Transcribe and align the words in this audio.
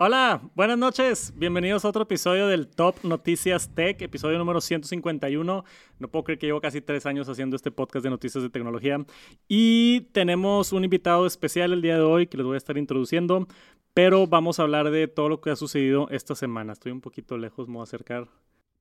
Hola, 0.00 0.40
buenas 0.54 0.78
noches. 0.78 1.32
Bienvenidos 1.34 1.84
a 1.84 1.88
otro 1.88 2.04
episodio 2.04 2.46
del 2.46 2.68
Top 2.68 2.94
Noticias 3.02 3.74
Tech, 3.74 4.00
episodio 4.00 4.38
número 4.38 4.60
151. 4.60 5.64
No 5.98 6.08
puedo 6.08 6.22
creer 6.22 6.38
que 6.38 6.46
llevo 6.46 6.60
casi 6.60 6.80
tres 6.80 7.04
años 7.04 7.28
haciendo 7.28 7.56
este 7.56 7.72
podcast 7.72 8.04
de 8.04 8.10
noticias 8.10 8.44
de 8.44 8.48
tecnología. 8.48 9.04
Y 9.48 10.02
tenemos 10.12 10.72
un 10.72 10.84
invitado 10.84 11.26
especial 11.26 11.72
el 11.72 11.82
día 11.82 11.96
de 11.96 12.02
hoy 12.02 12.28
que 12.28 12.36
les 12.36 12.46
voy 12.46 12.54
a 12.54 12.58
estar 12.58 12.78
introduciendo. 12.78 13.48
Pero 13.92 14.28
vamos 14.28 14.60
a 14.60 14.62
hablar 14.62 14.92
de 14.92 15.08
todo 15.08 15.28
lo 15.28 15.40
que 15.40 15.50
ha 15.50 15.56
sucedido 15.56 16.08
esta 16.10 16.36
semana. 16.36 16.74
Estoy 16.74 16.92
un 16.92 17.00
poquito 17.00 17.36
lejos, 17.36 17.66
me 17.66 17.74
voy 17.74 17.80
a 17.80 17.82
acercar. 17.82 18.28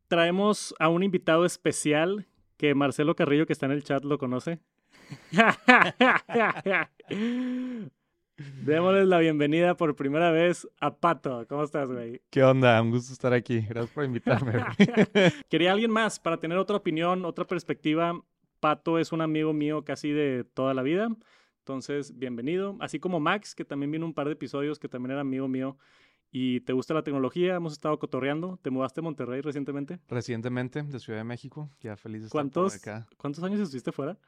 Traemos 0.09 0.75
a 0.77 0.89
un 0.89 1.01
invitado 1.01 1.45
especial 1.45 2.27
que 2.57 2.75
Marcelo 2.75 3.15
Carrillo, 3.15 3.47
que 3.47 3.53
está 3.53 3.65
en 3.65 3.71
el 3.71 3.83
chat, 3.83 4.03
lo 4.03 4.19
conoce. 4.19 4.59
Démosles 8.37 9.07
la 9.07 9.17
bienvenida 9.17 9.75
por 9.75 9.95
primera 9.95 10.29
vez 10.29 10.67
a 10.79 10.95
Pato. 10.95 11.47
¿Cómo 11.49 11.63
estás, 11.63 11.91
güey? 11.91 12.21
¿Qué 12.29 12.43
onda? 12.43 12.79
Un 12.79 12.91
gusto 12.91 13.11
estar 13.11 13.33
aquí. 13.33 13.61
Gracias 13.61 13.89
por 13.89 14.05
invitarme. 14.05 14.53
Quería 15.49 15.71
alguien 15.71 15.89
más 15.89 16.19
para 16.19 16.37
tener 16.37 16.59
otra 16.59 16.75
opinión, 16.77 17.25
otra 17.25 17.45
perspectiva. 17.45 18.21
Pato 18.59 18.99
es 18.99 19.11
un 19.11 19.21
amigo 19.21 19.53
mío 19.53 19.83
casi 19.83 20.11
de 20.11 20.43
toda 20.43 20.75
la 20.75 20.83
vida. 20.83 21.09
Entonces, 21.59 22.15
bienvenido. 22.15 22.77
Así 22.79 22.99
como 22.99 23.19
Max, 23.19 23.55
que 23.55 23.65
también 23.65 23.89
vino 23.89 24.05
un 24.05 24.13
par 24.13 24.27
de 24.27 24.33
episodios, 24.33 24.77
que 24.77 24.87
también 24.87 25.11
era 25.11 25.21
amigo 25.21 25.47
mío. 25.47 25.75
Y 26.29 26.59
te 26.61 26.73
gusta 26.73 26.93
la 26.93 27.01
tecnología, 27.01 27.55
hemos 27.55 27.73
estado 27.73 27.97
cotorreando. 27.97 28.59
¿Te 28.61 28.69
mudaste 28.69 28.99
a 28.99 29.03
Monterrey 29.03 29.41
recientemente? 29.41 29.99
Recientemente, 30.07 30.83
de 30.83 30.99
Ciudad 30.99 31.19
de 31.19 31.23
México. 31.23 31.71
Ya 31.79 31.97
feliz 31.97 32.21
de 32.21 32.27
estar 32.27 32.47
por 32.51 32.71
acá. 32.71 33.07
¿Cuántos 33.17 33.43
años 33.43 33.59
estuviste 33.59 33.91
fuera? 33.91 34.19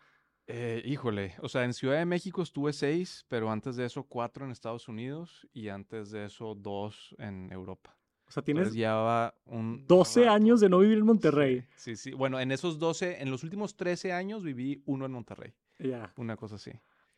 Eh, 0.52 0.82
híjole, 0.84 1.36
o 1.44 1.48
sea, 1.48 1.64
en 1.64 1.76
Ciudad 1.76 2.00
de 2.00 2.06
México 2.06 2.42
estuve 2.42 2.74
seis, 2.74 3.24
pero 3.28 3.52
antes 3.52 3.76
de 3.76 3.86
eso 3.86 4.02
cuatro 4.02 4.46
en 4.46 4.52
Estados 4.52 4.88
Unidos 4.88 5.48
y 5.54 5.68
antes 5.68 6.10
de 6.10 6.26
eso 6.26 6.56
dos 6.56 7.16
en 7.20 7.52
Europa. 7.52 7.96
O 8.28 8.32
sea, 8.32 8.42
tienes 8.42 8.74
llevaba 8.74 9.36
un 9.46 9.86
12 9.86 10.28
años 10.28 10.60
de 10.60 10.68
no 10.68 10.80
vivir 10.80 10.98
en 10.98 11.06
Monterrey. 11.06 11.66
Sí, 11.76 11.96
sí, 11.96 12.14
Bueno, 12.14 12.40
en 12.40 12.52
esos 12.52 12.80
12, 12.80 13.22
en 13.22 13.30
los 13.30 13.44
últimos 13.44 13.78
13 13.78 14.12
años 14.12 14.44
viví 14.44 14.82
uno 14.88 15.06
en 15.06 15.12
Monterrey. 15.12 15.54
Ya. 15.78 16.12
Una 16.18 16.36
cosa 16.36 16.56
así. 16.56 16.72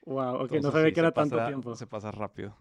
Wow, 0.05 0.43
ok, 0.43 0.51
no 0.61 0.69
sabía 0.69 0.91
que 0.91 0.99
era 0.99 1.13
tanto 1.13 1.41
tiempo. 1.45 1.73
Se 1.75 1.87
pasa 1.87 2.11
rápido. 2.11 2.57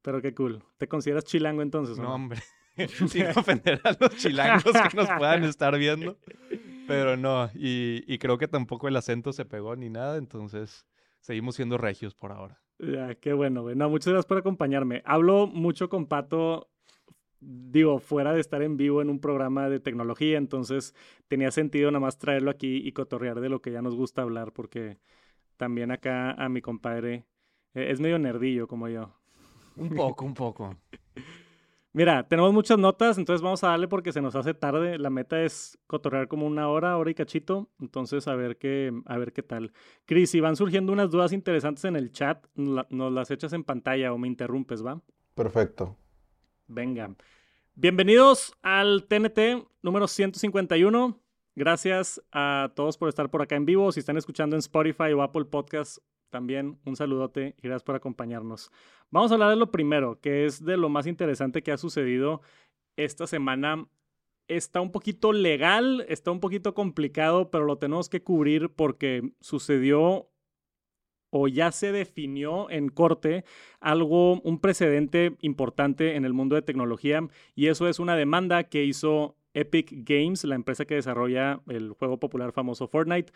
Pero 0.00 0.22
qué 0.22 0.32
cool. 0.32 0.62
¿Te 0.76 0.86
consideras 0.86 1.24
chilango 1.24 1.62
entonces? 1.62 1.98
No, 1.98 2.14
hombre. 2.14 2.40
Sin 3.08 3.26
ofender 3.26 3.80
a 3.84 3.96
los 3.98 4.16
chilangos 4.16 4.72
que 4.72 4.96
nos 4.96 5.08
puedan 5.18 5.44
estar 5.44 5.76
viendo. 5.76 6.18
Pero 6.86 7.16
no, 7.16 7.50
y, 7.54 8.18
creo 8.18 8.38
que 8.38 8.48
tampoco 8.48 8.88
el 8.88 8.96
acento 8.96 9.32
se 9.32 9.44
pegó 9.44 9.76
ni 9.76 9.90
nada, 9.90 10.16
entonces 10.16 10.86
seguimos 11.20 11.56
siendo 11.56 11.78
regios 11.78 12.14
por 12.14 12.32
ahora. 12.32 12.60
Ya, 12.78 13.14
qué 13.14 13.32
bueno, 13.32 13.62
güey. 13.62 13.76
No, 13.76 13.88
muchas 13.88 14.08
gracias 14.12 14.26
por 14.26 14.38
acompañarme. 14.38 15.02
Hablo 15.04 15.46
mucho 15.46 15.88
con 15.88 16.06
Pato, 16.06 16.68
digo, 17.40 17.98
fuera 17.98 18.32
de 18.32 18.40
estar 18.40 18.62
en 18.62 18.76
vivo 18.76 19.00
en 19.00 19.10
un 19.10 19.20
programa 19.20 19.68
de 19.68 19.80
tecnología, 19.80 20.38
entonces 20.38 20.94
tenía 21.28 21.50
sentido 21.50 21.90
nada 21.90 22.00
más 22.00 22.18
traerlo 22.18 22.50
aquí 22.50 22.76
y 22.76 22.92
cotorrear 22.92 23.40
de 23.40 23.48
lo 23.48 23.60
que 23.60 23.72
ya 23.72 23.82
nos 23.82 23.94
gusta 23.94 24.22
hablar, 24.22 24.52
porque 24.52 24.98
también 25.56 25.90
acá 25.90 26.32
a 26.32 26.48
mi 26.48 26.60
compadre 26.60 27.26
eh, 27.74 27.90
es 27.90 28.00
medio 28.00 28.18
nerdillo 28.18 28.66
como 28.66 28.88
yo. 28.88 29.14
Un 29.76 29.90
poco, 29.90 30.24
un 30.24 30.34
poco. 30.34 30.76
Mira, 31.96 32.26
tenemos 32.26 32.52
muchas 32.52 32.76
notas, 32.76 33.18
entonces 33.18 33.40
vamos 33.40 33.62
a 33.62 33.68
darle 33.68 33.86
porque 33.86 34.12
se 34.12 34.20
nos 34.20 34.34
hace 34.34 34.52
tarde. 34.52 34.98
La 34.98 35.10
meta 35.10 35.40
es 35.44 35.78
cotorrear 35.86 36.26
como 36.26 36.44
una 36.44 36.68
hora, 36.68 36.96
hora 36.96 37.08
y 37.08 37.14
cachito. 37.14 37.70
Entonces, 37.78 38.26
a 38.26 38.34
ver 38.34 38.58
qué, 38.58 38.92
a 39.06 39.16
ver 39.16 39.32
qué 39.32 39.44
tal. 39.44 39.72
Cris, 40.04 40.30
si 40.30 40.40
van 40.40 40.56
surgiendo 40.56 40.92
unas 40.92 41.12
dudas 41.12 41.32
interesantes 41.32 41.84
en 41.84 41.94
el 41.94 42.10
chat, 42.10 42.44
nos 42.56 43.12
las 43.12 43.30
echas 43.30 43.52
en 43.52 43.62
pantalla 43.62 44.12
o 44.12 44.18
me 44.18 44.26
interrumpes, 44.26 44.84
¿va? 44.84 45.00
Perfecto. 45.36 45.96
Venga. 46.66 47.14
Bienvenidos 47.76 48.54
al 48.62 49.04
TNT 49.04 49.64
número 49.80 50.08
151. 50.08 51.20
Gracias 51.54 52.20
a 52.32 52.72
todos 52.74 52.98
por 52.98 53.08
estar 53.08 53.30
por 53.30 53.40
acá 53.40 53.54
en 53.54 53.66
vivo. 53.66 53.92
Si 53.92 54.00
están 54.00 54.16
escuchando 54.16 54.56
en 54.56 54.58
Spotify 54.58 55.12
o 55.12 55.22
Apple 55.22 55.44
Podcasts, 55.44 56.02
también 56.34 56.80
un 56.84 56.96
saludote 56.96 57.54
y 57.58 57.62
gracias 57.62 57.84
por 57.84 57.94
acompañarnos. 57.94 58.72
Vamos 59.12 59.30
a 59.30 59.34
hablar 59.34 59.50
de 59.50 59.56
lo 59.56 59.70
primero, 59.70 60.18
que 60.20 60.46
es 60.46 60.64
de 60.64 60.76
lo 60.76 60.88
más 60.88 61.06
interesante 61.06 61.62
que 61.62 61.70
ha 61.70 61.76
sucedido 61.76 62.40
esta 62.96 63.28
semana. 63.28 63.86
Está 64.48 64.80
un 64.80 64.90
poquito 64.90 65.32
legal, 65.32 66.04
está 66.08 66.32
un 66.32 66.40
poquito 66.40 66.74
complicado, 66.74 67.52
pero 67.52 67.66
lo 67.66 67.78
tenemos 67.78 68.08
que 68.08 68.24
cubrir 68.24 68.68
porque 68.70 69.30
sucedió 69.38 70.28
o 71.30 71.46
ya 71.46 71.70
se 71.70 71.92
definió 71.92 72.68
en 72.68 72.88
corte 72.88 73.44
algo, 73.78 74.40
un 74.40 74.58
precedente 74.58 75.36
importante 75.40 76.16
en 76.16 76.24
el 76.24 76.32
mundo 76.32 76.56
de 76.56 76.62
tecnología 76.62 77.20
y 77.54 77.68
eso 77.68 77.86
es 77.86 78.00
una 78.00 78.16
demanda 78.16 78.64
que 78.64 78.82
hizo 78.82 79.36
Epic 79.52 79.92
Games, 79.92 80.42
la 80.42 80.56
empresa 80.56 80.84
que 80.84 80.96
desarrolla 80.96 81.60
el 81.68 81.92
juego 81.92 82.18
popular 82.18 82.50
famoso 82.50 82.88
Fortnite, 82.88 83.32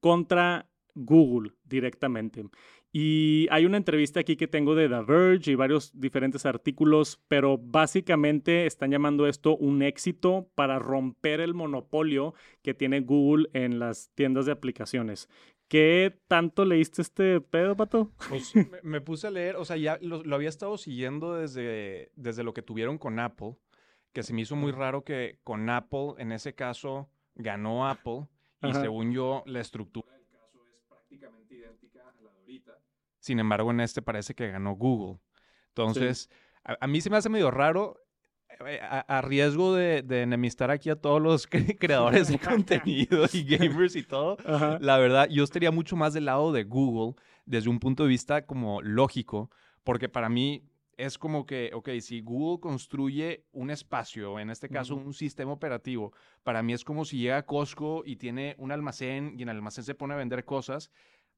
contra 0.00 0.69
Google 0.94 1.52
directamente. 1.64 2.44
Y 2.92 3.46
hay 3.50 3.66
una 3.66 3.76
entrevista 3.76 4.20
aquí 4.20 4.36
que 4.36 4.48
tengo 4.48 4.74
de 4.74 4.88
The 4.88 5.02
Verge 5.02 5.52
y 5.52 5.54
varios 5.54 5.92
diferentes 5.98 6.44
artículos, 6.44 7.20
pero 7.28 7.56
básicamente 7.56 8.66
están 8.66 8.90
llamando 8.90 9.28
esto 9.28 9.56
un 9.56 9.82
éxito 9.82 10.50
para 10.56 10.80
romper 10.80 11.40
el 11.40 11.54
monopolio 11.54 12.34
que 12.62 12.74
tiene 12.74 13.00
Google 13.00 13.48
en 13.52 13.78
las 13.78 14.10
tiendas 14.16 14.46
de 14.46 14.52
aplicaciones. 14.52 15.28
¿Qué 15.68 16.18
tanto 16.26 16.64
leíste 16.64 17.02
este 17.02 17.40
pedo, 17.40 17.76
Pato? 17.76 18.10
Pues 18.28 18.52
me, 18.82 19.00
puse 19.00 19.28
a 19.28 19.30
leer, 19.30 19.54
o 19.54 19.64
sea, 19.64 19.76
ya 19.76 19.96
lo, 20.02 20.34
había 20.34 20.48
estado 20.48 20.76
siguiendo 20.76 21.36
desde, 21.36 22.10
desde 22.16 22.42
lo 22.42 22.52
que 22.52 22.62
tuvieron 22.62 22.98
con 22.98 23.20
Apple, 23.20 23.56
que 24.12 24.24
se 24.24 24.34
me 24.34 24.40
hizo 24.40 24.56
muy 24.56 24.72
raro 24.72 25.04
que 25.04 25.38
con 25.44 25.70
Apple, 25.70 26.14
en 26.18 26.32
ese 26.32 26.56
caso, 26.56 27.08
ganó 27.36 27.88
Apple, 27.88 28.26
y 28.62 28.72
según 28.72 29.12
yo, 29.12 29.44
la 29.46 29.60
estructura 29.60 30.19
sin 33.30 33.38
embargo, 33.38 33.70
en 33.70 33.78
este 33.78 34.02
parece 34.02 34.34
que 34.34 34.50
ganó 34.50 34.72
Google. 34.74 35.20
Entonces, 35.68 36.28
a, 36.64 36.84
mí 36.88 37.00
se 37.00 37.10
me 37.10 37.16
hace 37.16 37.28
medio 37.28 37.52
raro, 37.52 37.94
eh, 38.66 38.80
a, 38.82 39.22
riesgo 39.22 39.72
de, 39.72 39.98
enemistar 40.08 40.72
aquí 40.72 40.90
a 40.90 40.96
todos 40.96 41.22
los 41.22 41.46
creadores 41.78 42.26
de 42.26 42.38
contenido 42.40 43.26
y 43.32 43.44
gamers 43.44 43.94
y 43.94 44.02
todo. 44.02 44.36
La 44.80 44.98
verdad, 44.98 45.28
yo 45.30 45.44
estaría 45.44 45.70
mucho 45.70 45.94
más 45.94 46.12
del 46.12 46.24
lado 46.24 46.50
de 46.50 46.64
Google 46.64 47.14
desde 47.46 47.70
un 47.70 47.78
punto 47.78 48.02
de 48.02 48.08
vista 48.08 48.46
como 48.46 48.82
lógico, 48.82 49.48
porque 49.84 50.08
para 50.08 50.28
mí 50.28 50.64
es 50.96 51.16
como 51.16 51.46
que, 51.46 51.70
ok, 51.72 51.88
si 52.00 52.22
Google 52.22 52.58
construye 52.58 53.44
un 53.52 53.70
espacio, 53.70 54.40
en 54.40 54.50
este 54.50 54.68
caso 54.68 54.96
un 54.96 55.14
sistema 55.14 55.52
operativo, 55.52 56.12
para 56.42 56.64
mí 56.64 56.72
es 56.72 56.82
como 56.82 57.04
si 57.04 57.18
llega 57.18 57.36
a 57.36 57.46
Costco 57.46 58.02
y 58.04 58.16
tiene 58.16 58.56
un 58.58 58.72
almacén 58.72 59.36
y 59.38 59.42
en 59.44 59.50
el 59.50 59.56
almacén 59.58 59.84
se 59.84 59.94
pone 59.94 60.14
a 60.14 60.16
vender 60.16 60.44
cosas 60.44 60.90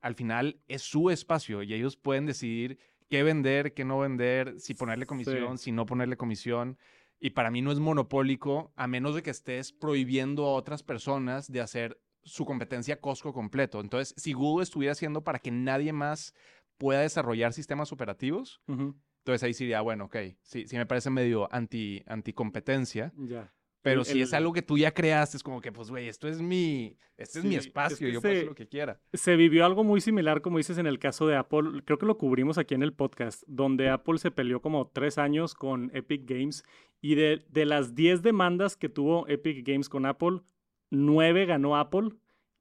al 0.02 0.14
final 0.14 0.60
es 0.68 0.82
su 0.82 1.10
espacio 1.10 1.62
y 1.62 1.72
ellos 1.72 1.96
pueden 1.96 2.26
decidir 2.26 2.78
qué 3.08 3.22
vender, 3.22 3.72
qué 3.72 3.84
no 3.84 4.00
vender, 4.00 4.58
si 4.58 4.74
ponerle 4.74 5.06
comisión, 5.06 5.58
si 5.58 5.72
no 5.72 5.86
ponerle 5.86 6.16
comisión. 6.16 6.76
Y 7.20 7.30
para 7.30 7.50
mí 7.50 7.62
no 7.62 7.70
es 7.70 7.78
monopólico 7.78 8.72
a 8.74 8.88
menos 8.88 9.14
de 9.14 9.22
que 9.22 9.30
estés 9.30 9.72
prohibiendo 9.72 10.44
a 10.46 10.54
otras 10.54 10.82
personas 10.82 11.50
de 11.50 11.60
hacer 11.60 12.00
su 12.24 12.44
competencia 12.44 13.00
Costco 13.00 13.32
completo. 13.32 13.80
Entonces, 13.80 14.14
si 14.16 14.32
Google 14.32 14.64
estuviera 14.64 14.92
haciendo 14.92 15.22
para 15.22 15.38
que 15.38 15.50
nadie 15.50 15.92
más 15.92 16.34
pueda 16.78 17.00
desarrollar 17.00 17.52
sistemas 17.52 17.92
operativos, 17.92 18.60
entonces 18.66 19.42
ahí 19.44 19.54
sí 19.54 19.64
diría, 19.64 19.82
bueno, 19.82 20.06
ok, 20.06 20.16
sí, 20.42 20.66
sí 20.66 20.76
me 20.76 20.86
parece 20.86 21.10
medio 21.10 21.48
anti, 21.52 22.02
anti 22.06 22.32
competencia. 22.32 23.12
Ya. 23.16 23.52
Pero 23.82 24.04
si 24.04 24.22
es 24.22 24.32
algo 24.32 24.53
que 24.53 24.62
tú 24.62 24.78
ya 24.78 24.93
creaste, 24.93 25.37
es 25.37 25.43
como 25.43 25.60
que, 25.60 25.72
pues, 25.72 25.91
güey, 25.91 26.09
esto 26.09 26.28
es 26.28 26.41
mi, 26.41 26.97
este 27.16 27.41
es 27.41 27.44
mi 27.44 27.56
espacio, 27.56 28.09
yo 28.09 28.20
puedo 28.20 28.34
hacer 28.34 28.47
lo 28.47 28.54
que 28.54 28.69
quiera. 28.69 29.00
Se 29.12 29.37
vivió 29.37 29.66
algo 29.66 29.82
muy 29.82 30.00
similar, 30.00 30.40
como 30.40 30.58
dices, 30.58 30.79
en 30.79 30.87
el 30.87 30.99
caso 30.99 31.26
de 31.26 31.37
Apple. 31.37 31.82
Creo 31.84 31.99
que 31.99 32.06
lo 32.06 32.17
cubrimos 32.17 32.58
aquí 32.58 32.75
en 32.75 32.82
el 32.82 32.93
podcast, 32.93 33.43
donde 33.46 33.90
Apple 33.90 34.19
se 34.19 34.31
peleó 34.31 34.62
como 34.62 34.88
tres 34.88 35.19
años 35.19 35.55
con 35.55 35.90
Epic 35.94 36.23
Games. 36.25 36.64
Y 37.00 37.17
de, 37.17 37.44
de 37.49 37.67
las 37.67 37.96
diez 37.96 38.23
demandas 38.23 38.76
que 38.76 38.88
tuvo 38.88 39.26
Epic 39.26 39.67
Games 39.67 39.88
con 39.88 40.06
Apple, 40.06 40.43
nueve 40.90 41.44
ganó 41.46 41.76
Apple 41.76 42.11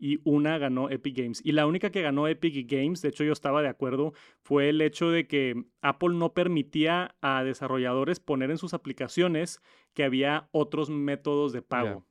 y 0.02 0.20
una 0.24 0.58
ganó 0.58 0.90
Epic 0.90 1.16
Games. 1.16 1.42
Y 1.46 1.52
la 1.52 1.68
única 1.68 1.92
que 1.92 2.02
ganó 2.02 2.28
Epic 2.28 2.68
Games, 2.70 3.04
de 3.04 3.10
hecho 3.10 3.24
yo 3.24 3.32
estaba 3.32 3.62
de 3.62 3.68
acuerdo, 3.68 4.14
fue 4.42 4.70
el 4.70 4.82
hecho 4.82 5.12
de 5.12 5.28
que 5.28 5.64
Apple 5.82 6.16
no 6.16 6.34
permitía 6.34 7.16
a 7.22 7.44
desarrolladores 7.44 8.20
poner 8.20 8.50
en 8.50 8.58
sus 8.58 8.74
aplicaciones 8.74 9.62
que 9.94 10.04
había 10.04 10.50
otros 10.52 10.90
métodos 10.90 11.54
de 11.54 11.62
pago. 11.62 12.04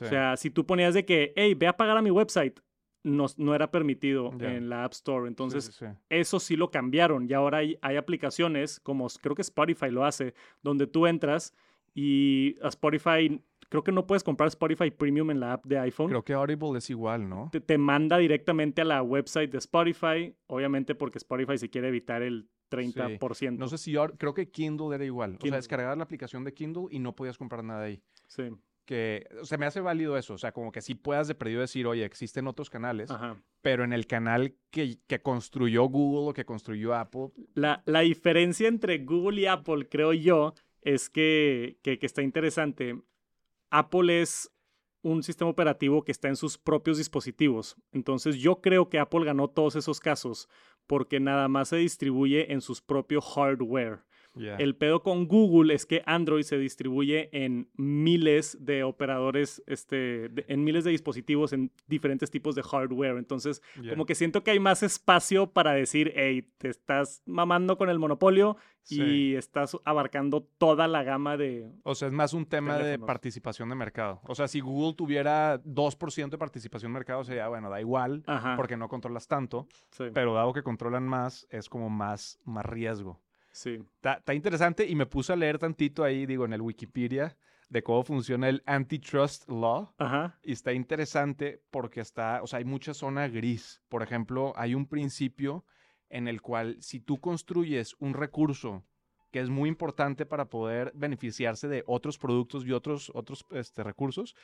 O 0.00 0.04
sea, 0.04 0.36
si 0.36 0.50
tú 0.50 0.66
ponías 0.66 0.94
de 0.94 1.04
que, 1.04 1.32
hey, 1.36 1.54
ve 1.54 1.68
a 1.68 1.76
pagar 1.76 1.96
a 1.96 2.02
mi 2.02 2.10
website, 2.10 2.58
no, 3.04 3.26
no 3.36 3.54
era 3.54 3.70
permitido 3.70 4.32
en 4.40 4.68
la 4.68 4.84
App 4.84 4.92
Store. 4.92 5.28
Entonces, 5.28 5.80
eso 6.08 6.40
sí 6.40 6.56
lo 6.56 6.72
cambiaron. 6.72 7.30
Y 7.30 7.34
ahora 7.34 7.58
hay, 7.58 7.78
hay 7.82 7.96
aplicaciones, 7.96 8.80
como 8.80 9.06
creo 9.22 9.36
que 9.36 9.42
Spotify 9.42 9.90
lo 9.90 10.04
hace, 10.04 10.34
donde 10.62 10.88
tú 10.88 11.06
entras 11.06 11.54
y 11.94 12.56
a 12.62 12.68
Spotify 12.68 13.40
creo 13.68 13.84
que 13.84 13.92
no 13.92 14.06
puedes 14.06 14.24
comprar 14.24 14.48
Spotify 14.48 14.90
Premium 14.90 15.30
en 15.30 15.40
la 15.40 15.54
app 15.54 15.66
de 15.66 15.78
iPhone. 15.78 16.08
Creo 16.08 16.24
que 16.24 16.32
Audible 16.32 16.78
es 16.78 16.90
igual, 16.90 17.28
¿no? 17.28 17.48
Te, 17.52 17.60
te 17.60 17.78
manda 17.78 18.18
directamente 18.18 18.82
a 18.82 18.84
la 18.84 19.02
website 19.02 19.50
de 19.50 19.58
Spotify, 19.58 20.34
obviamente 20.46 20.94
porque 20.94 21.18
Spotify 21.18 21.58
se 21.58 21.70
quiere 21.70 21.88
evitar 21.88 22.22
el 22.22 22.48
30%. 22.70 23.56
No 23.56 23.68
sé 23.68 23.78
si 23.78 23.92
yo, 23.92 24.08
creo 24.18 24.34
que 24.34 24.50
Kindle 24.50 24.94
era 24.94 25.04
igual. 25.04 25.38
O 25.40 25.46
sea, 25.46 25.56
descargabas 25.56 25.96
la 25.96 26.04
aplicación 26.04 26.44
de 26.44 26.54
Kindle 26.54 26.86
y 26.90 26.98
no 26.98 27.14
podías 27.14 27.38
comprar 27.38 27.64
nada 27.64 27.84
ahí. 27.84 28.02
Sí, 28.26 28.44
Que, 28.84 29.26
o 29.40 29.44
sea, 29.44 29.58
me 29.58 29.66
hace 29.66 29.80
válido 29.80 30.16
eso. 30.16 30.34
O 30.34 30.38
sea, 30.38 30.52
como 30.52 30.70
que 30.72 30.82
sí 30.82 30.94
puedas 30.94 31.28
de 31.28 31.34
perdido 31.34 31.60
decir, 31.60 31.86
oye, 31.86 32.04
existen 32.04 32.46
otros 32.46 32.70
canales, 32.70 33.10
ajá. 33.10 33.36
pero 33.62 33.84
en 33.84 33.92
el 33.92 34.06
canal 34.06 34.54
que, 34.70 34.98
que 35.06 35.20
construyó 35.22 35.84
Google 35.84 36.30
o 36.30 36.34
que 36.34 36.44
construyó 36.44 36.94
Apple, 36.94 37.30
La, 37.54 37.82
la 37.86 38.00
diferencia 38.00 38.68
entre 38.68 38.98
Google 38.98 39.40
y 39.40 39.46
Apple, 39.46 39.88
creo 39.88 40.12
yo, 40.12 40.54
es 40.82 41.08
que, 41.10 41.78
que, 41.82 41.98
que 41.98 42.06
está 42.06 42.22
interesante. 42.22 42.98
Apple 43.70 44.20
es 44.20 44.50
un 45.02 45.22
sistema 45.22 45.50
operativo 45.50 46.02
que 46.02 46.12
está 46.12 46.28
en 46.28 46.36
sus 46.36 46.58
propios 46.58 46.98
dispositivos. 46.98 47.76
Entonces 47.92 48.36
yo 48.36 48.60
creo 48.60 48.88
que 48.88 48.98
Apple 48.98 49.24
ganó 49.24 49.48
todos 49.48 49.76
esos 49.76 50.00
casos 50.00 50.48
porque 50.86 51.20
nada 51.20 51.48
más 51.48 51.68
se 51.68 51.76
distribuye 51.76 52.52
en 52.52 52.60
sus 52.60 52.80
propios 52.80 53.24
hardware. 53.34 54.04
El 54.36 54.76
pedo 54.76 55.02
con 55.02 55.26
Google 55.26 55.74
es 55.74 55.84
que 55.84 56.02
Android 56.06 56.42
se 56.44 56.58
distribuye 56.58 57.28
en 57.32 57.68
miles 57.76 58.56
de 58.60 58.84
operadores, 58.84 59.62
este, 59.66 60.28
de- 60.28 60.44
en 60.48 60.62
miles 60.62 60.84
de 60.84 60.92
dispositivos, 60.92 61.52
en 61.52 61.72
diferentes 61.88 62.30
tipos 62.30 62.54
de 62.54 62.62
hardware. 62.62 63.16
Entonces, 63.16 63.62
como 63.90 64.06
que 64.06 64.14
siento 64.14 64.44
que 64.44 64.52
hay 64.52 64.60
más 64.60 64.82
espacio 64.84 65.50
para 65.52 65.72
decir, 65.72 66.12
hey, 66.14 66.48
te 66.58 66.68
estás 66.68 67.22
mamando 67.26 67.76
con 67.78 67.90
el 67.90 67.98
monopolio 67.98 68.56
Sí. 68.82 69.02
y 69.02 69.34
estás 69.34 69.76
abarcando 69.84 70.42
toda 70.56 70.88
la 70.88 71.02
gama 71.02 71.36
de... 71.36 71.70
O 71.82 71.94
sea, 71.94 72.08
es 72.08 72.14
más 72.14 72.32
un 72.32 72.46
tema 72.46 72.78
de 72.78 72.98
participación 72.98 73.68
de 73.68 73.74
mercado. 73.74 74.20
O 74.24 74.34
sea, 74.34 74.48
si 74.48 74.60
Google 74.60 74.94
tuviera 74.94 75.60
2% 75.62 76.30
de 76.30 76.38
participación 76.38 76.92
de 76.92 76.98
mercado, 76.98 77.22
sería, 77.24 77.48
bueno, 77.48 77.68
da 77.68 77.80
igual, 77.80 78.22
Ajá. 78.26 78.56
porque 78.56 78.78
no 78.78 78.88
controlas 78.88 79.26
tanto, 79.28 79.66
sí, 79.90 80.04
pero 80.14 80.32
dado 80.32 80.52
que 80.54 80.62
controlan 80.62 81.06
más, 81.06 81.46
es 81.50 81.68
como 81.68 81.90
más, 81.90 82.38
más 82.44 82.64
riesgo. 82.64 83.20
Sí. 83.58 83.78
Está, 83.96 84.14
está 84.14 84.34
interesante 84.34 84.86
y 84.86 84.94
me 84.94 85.06
puse 85.06 85.32
a 85.32 85.36
leer 85.36 85.58
tantito 85.58 86.04
ahí, 86.04 86.26
digo, 86.26 86.44
en 86.44 86.52
el 86.52 86.62
Wikipedia, 86.62 87.36
de 87.68 87.82
cómo 87.82 88.02
funciona 88.02 88.48
el 88.48 88.62
antitrust 88.66 89.48
law. 89.48 89.92
Ajá. 89.98 90.38
Y 90.42 90.52
está 90.52 90.72
interesante 90.72 91.62
porque 91.70 92.00
está, 92.00 92.42
o 92.42 92.46
sea, 92.46 92.58
hay 92.58 92.64
mucha 92.64 92.94
zona 92.94 93.28
gris. 93.28 93.82
Por 93.88 94.02
ejemplo, 94.02 94.52
hay 94.56 94.74
un 94.74 94.86
principio 94.86 95.64
en 96.08 96.28
el 96.28 96.40
cual 96.40 96.76
si 96.80 97.00
tú 97.00 97.20
construyes 97.20 97.94
un 97.98 98.14
recurso 98.14 98.84
que 99.30 99.40
es 99.40 99.50
muy 99.50 99.68
importante 99.68 100.24
para 100.24 100.48
poder 100.48 100.92
beneficiarse 100.94 101.68
de 101.68 101.84
otros 101.86 102.16
productos 102.16 102.64
y 102.64 102.72
otros, 102.72 103.12
otros 103.14 103.44
este, 103.50 103.82
recursos, 103.82 104.34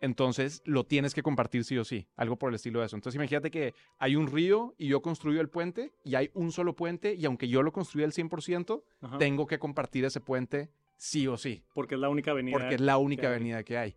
entonces 0.00 0.62
lo 0.64 0.84
tienes 0.84 1.14
que 1.14 1.22
compartir 1.22 1.64
sí 1.64 1.76
o 1.78 1.84
sí, 1.84 2.06
algo 2.16 2.36
por 2.36 2.50
el 2.50 2.54
estilo 2.54 2.80
de 2.80 2.86
eso. 2.86 2.96
Entonces 2.96 3.16
imagínate 3.16 3.50
que 3.50 3.74
hay 3.98 4.16
un 4.16 4.26
río 4.26 4.74
y 4.78 4.88
yo 4.88 5.02
construyo 5.02 5.40
el 5.40 5.48
puente 5.48 5.92
y 6.04 6.14
hay 6.14 6.30
un 6.34 6.52
solo 6.52 6.74
puente 6.76 7.14
y 7.14 7.24
aunque 7.24 7.48
yo 7.48 7.62
lo 7.62 7.72
construya 7.72 8.06
al 8.06 8.12
100%, 8.12 8.82
ajá. 9.00 9.18
tengo 9.18 9.46
que 9.46 9.58
compartir 9.58 10.04
ese 10.04 10.20
puente 10.20 10.70
sí 10.96 11.26
o 11.26 11.36
sí 11.36 11.64
Porque 11.74 11.94
es 11.94 12.00
la 12.00 12.08
única 12.08 12.30
avenida. 12.32 12.56
porque 12.58 12.74
es 12.76 12.80
la 12.80 12.98
única 12.98 13.28
hay. 13.28 13.34
avenida 13.34 13.62
que 13.62 13.78
hay. 13.78 13.96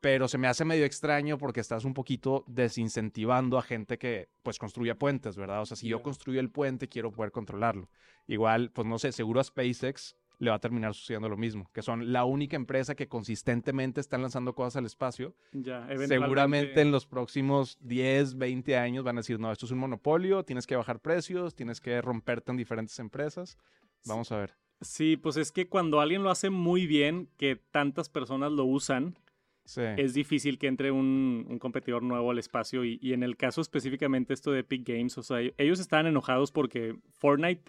Pero 0.00 0.28
se 0.28 0.36
me 0.36 0.48
hace 0.48 0.66
medio 0.66 0.84
extraño 0.84 1.38
porque 1.38 1.60
estás 1.60 1.86
un 1.86 1.94
poquito 1.94 2.44
desincentivando 2.46 3.56
a 3.56 3.62
gente 3.62 3.96
que 3.96 4.28
pues 4.42 4.58
construya 4.58 4.98
puentes, 4.98 5.34
¿verdad? 5.36 5.62
O 5.62 5.66
sea, 5.66 5.78
si 5.78 5.88
yo 5.88 6.02
construyo 6.02 6.40
el 6.40 6.50
puente, 6.50 6.88
quiero 6.88 7.10
poder 7.10 7.32
controlarlo. 7.32 7.88
Igual, 8.26 8.70
pues 8.70 8.86
no 8.86 8.98
sé, 8.98 9.12
seguro 9.12 9.40
a 9.40 9.44
SpaceX 9.44 10.14
le 10.44 10.50
va 10.50 10.56
a 10.56 10.60
terminar 10.60 10.94
sucediendo 10.94 11.28
lo 11.28 11.36
mismo, 11.36 11.68
que 11.72 11.82
son 11.82 12.12
la 12.12 12.24
única 12.24 12.54
empresa 12.56 12.94
que 12.94 13.08
consistentemente 13.08 14.00
están 14.00 14.22
lanzando 14.22 14.54
cosas 14.54 14.76
al 14.76 14.86
espacio. 14.86 15.34
Ya, 15.52 15.88
Seguramente 16.06 16.80
en 16.80 16.92
los 16.92 17.06
próximos 17.06 17.78
10, 17.80 18.36
20 18.36 18.76
años 18.76 19.02
van 19.04 19.16
a 19.16 19.20
decir, 19.20 19.40
no, 19.40 19.50
esto 19.50 19.66
es 19.66 19.72
un 19.72 19.78
monopolio, 19.78 20.44
tienes 20.44 20.66
que 20.66 20.76
bajar 20.76 21.00
precios, 21.00 21.54
tienes 21.54 21.80
que 21.80 22.00
romperte 22.00 22.52
en 22.52 22.56
diferentes 22.56 22.98
empresas. 22.98 23.58
Vamos 24.06 24.30
a 24.32 24.38
ver. 24.38 24.54
Sí, 24.80 25.16
pues 25.16 25.36
es 25.36 25.50
que 25.50 25.68
cuando 25.68 26.00
alguien 26.00 26.22
lo 26.22 26.30
hace 26.30 26.50
muy 26.50 26.86
bien, 26.86 27.28
que 27.36 27.56
tantas 27.56 28.08
personas 28.08 28.52
lo 28.52 28.64
usan, 28.64 29.18
Sí. 29.66 29.80
es 29.96 30.12
difícil 30.12 30.58
que 30.58 30.66
entre 30.66 30.90
un, 30.90 31.46
un 31.48 31.58
competidor 31.58 32.02
nuevo 32.02 32.30
al 32.30 32.38
espacio. 32.38 32.84
Y, 32.84 32.98
y 33.00 33.14
en 33.14 33.22
el 33.22 33.38
caso 33.38 33.62
específicamente 33.62 34.34
esto 34.34 34.52
de 34.52 34.60
Epic 34.60 34.86
Games, 34.86 35.16
o 35.16 35.22
sea, 35.22 35.38
ellos 35.56 35.80
estaban 35.80 36.06
enojados 36.06 36.52
porque 36.52 36.96
Fortnite 37.12 37.62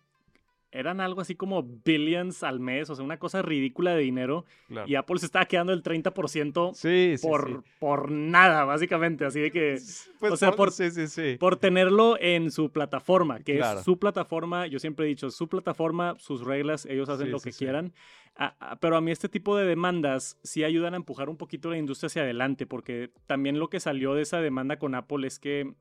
eran 0.75 1.01
algo 1.01 1.21
así 1.21 1.35
como 1.35 1.63
billions 1.63 2.43
al 2.43 2.59
mes, 2.59 2.89
o 2.89 2.95
sea, 2.95 3.03
una 3.05 3.17
cosa 3.17 3.41
ridícula 3.41 3.95
de 3.95 4.01
dinero. 4.01 4.45
claro. 4.67 4.87
Y 4.87 4.95
Apple 4.95 5.17
se 5.19 5.25
estaba 5.25 5.45
quedando 5.45 5.73
el 5.73 5.81
30% 5.83 6.71
Sí, 6.73 7.15
sí, 7.17 7.27
por, 7.27 7.47
sí. 7.49 7.69
por 7.79 8.11
nada, 8.11 8.63
básicamente. 8.65 9.25
Así 9.25 9.39
de 9.39 9.51
que 9.51 9.77
Pues 10.19 10.33
o 10.33 10.37
sea, 10.37 10.51
por- 10.51 10.71
sí, 10.71 10.91
sí, 10.91 11.07
sí. 11.07 11.37
por 11.39 11.55
tenerlo 11.57 12.17
en 12.19 12.51
su 12.51 12.71
plataforma, 12.71 13.39
que 13.39 13.57
Claro. 13.57 13.79
es 13.79 13.85
su 13.85 13.97
plataforma, 13.99 14.67
yo 14.67 14.79
siempre 14.79 15.05
he 15.05 15.09
dicho, 15.09 15.29
su 15.31 15.47
plataforma, 15.47 16.15
sus 16.19 16.41
reglas, 16.43 16.85
ellos 16.85 17.09
hacen 17.09 17.31
lo 17.31 17.39
que 17.39 17.51
quieran. 17.51 17.93
Pero 18.81 18.97
a 18.97 19.01
mí 19.01 19.11
este 19.11 19.29
tipo 19.29 19.55
de 19.55 19.65
demandas 19.65 20.37
sí 20.43 20.65
ayudan 20.65 20.93
a 20.93 20.97
empujar 20.97 21.29
un 21.29 21.37
poquito 21.37 21.69
la 21.69 21.77
industria 21.77 22.07
hacia 22.07 22.23
adelante, 22.23 22.65
porque 22.67 23.11
también 23.27 23.59
lo 23.59 23.69
que 23.69 23.79
salió 23.79 24.13
de 24.13 24.23
esa 24.23 24.41
demanda 24.41 24.77
con 24.77 24.93
Apple 24.93 25.25
es 25.25 25.39
que 25.39 25.73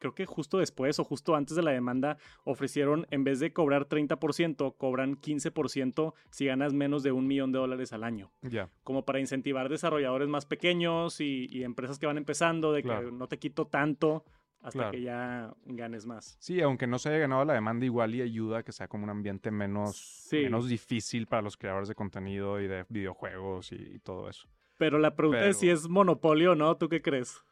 creo 0.00 0.14
que 0.14 0.26
justo 0.26 0.58
después 0.58 0.98
o 0.98 1.04
justo 1.04 1.36
antes 1.36 1.54
de 1.54 1.62
la 1.62 1.70
demanda 1.70 2.16
ofrecieron, 2.44 3.06
en 3.12 3.22
vez 3.22 3.38
de 3.38 3.52
cobrar 3.52 3.86
30%, 3.86 4.74
cobran 4.76 5.14
15% 5.16 6.14
si 6.30 6.46
ganas 6.46 6.72
menos 6.72 7.04
de 7.04 7.12
un 7.12 7.28
millón 7.28 7.52
de 7.52 7.58
dólares 7.60 7.92
al 7.92 8.02
año 8.02 8.32
Ya. 8.42 8.68
como 8.82 9.04
para 9.04 9.20
incentivar 9.20 9.68
desarrolladores 9.68 10.28
más 10.28 10.46
pequeños 10.46 11.20
y, 11.20 11.46
y 11.50 11.62
empresas 11.62 11.98
que 12.00 12.06
van 12.06 12.18
empezando, 12.18 12.72
de 12.72 12.82
que 12.82 13.10
no 13.12 13.28
te 13.28 13.38
quito 13.38 13.66
tanto 13.66 14.24
hasta 14.62 14.78
Claro. 14.78 14.90
que 14.90 15.00
ya 15.02 15.54
ganes 15.64 16.04
más. 16.04 16.36
Sí, 16.38 16.60
aunque 16.60 16.86
no 16.86 16.98
se 16.98 17.08
haya 17.08 17.18
ganado 17.18 17.44
la 17.46 17.54
demanda, 17.54 17.86
igual 17.86 18.14
y 18.14 18.20
ayuda 18.22 18.58
a 18.58 18.62
que 18.62 18.72
sea 18.72 18.88
como 18.88 19.04
un 19.04 19.10
ambiente 19.10 19.50
menos, 19.50 19.96
Sí. 19.96 20.38
menos 20.42 20.68
difícil 20.68 21.26
para 21.26 21.40
los 21.42 21.56
creadores 21.56 21.88
de 21.88 21.94
contenido 21.94 22.60
y 22.60 22.66
de 22.68 22.84
videojuegos 22.90 23.72
y, 23.72 23.76
y 23.76 23.98
todo 24.00 24.28
eso. 24.28 24.48
Pero 24.76 24.98
la 24.98 25.14
pregunta 25.14 25.46
es 25.46 25.58
si 25.58 25.68
es 25.70 25.88
monopolio 25.88 26.52
o 26.52 26.54
no, 26.54 26.76
¿tú 26.76 26.88
qué 26.88 27.00
crees? 27.02 27.42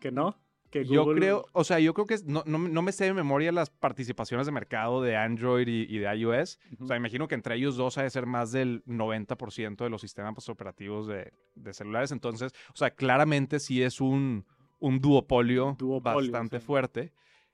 ¿Que 0.00 0.10
no? 0.10 0.36
¿Que 0.74 0.84
Yo 0.84 1.06
creo, 1.14 1.46
o 1.52 1.62
sea, 1.62 1.78
yo 1.78 1.94
creo 1.94 2.04
que 2.04 2.16
no, 2.26 2.42
no, 2.46 2.58
no 2.58 2.82
me 2.82 2.90
sé 2.90 3.04
de 3.04 3.14
memoria 3.14 3.52
las 3.52 3.70
participaciones 3.70 4.46
de 4.46 4.50
mercado 4.50 5.00
de 5.00 5.16
Android 5.16 5.68
y, 5.68 5.82
y 5.88 5.98
de 5.98 6.12
iOS. 6.16 6.58
O 6.80 6.86
sea, 6.88 6.96
imagino 6.96 7.28
que 7.28 7.36
entre 7.36 7.54
ellos 7.54 7.76
dos 7.76 7.96
ha 7.96 8.02
de 8.02 8.10
ser 8.10 8.26
más 8.26 8.50
del 8.50 8.84
90% 8.86 9.76
de 9.76 9.88
los 9.88 10.00
sistemas 10.00 10.34
pues, 10.34 10.48
operativos 10.48 11.06
de, 11.06 11.32
de 11.54 11.72
celulares. 11.72 12.10
Entonces, 12.10 12.50
o 12.72 12.76
sea, 12.76 12.90
claramente 12.90 13.60
sí 13.60 13.84
es 13.84 14.00
un, 14.00 14.44
un 14.80 15.00
duopolio, 15.00 15.76
Duopolio, 15.78 16.32
bastante 16.32 16.58
sí. 16.58 16.66
fuerte. 16.66 17.12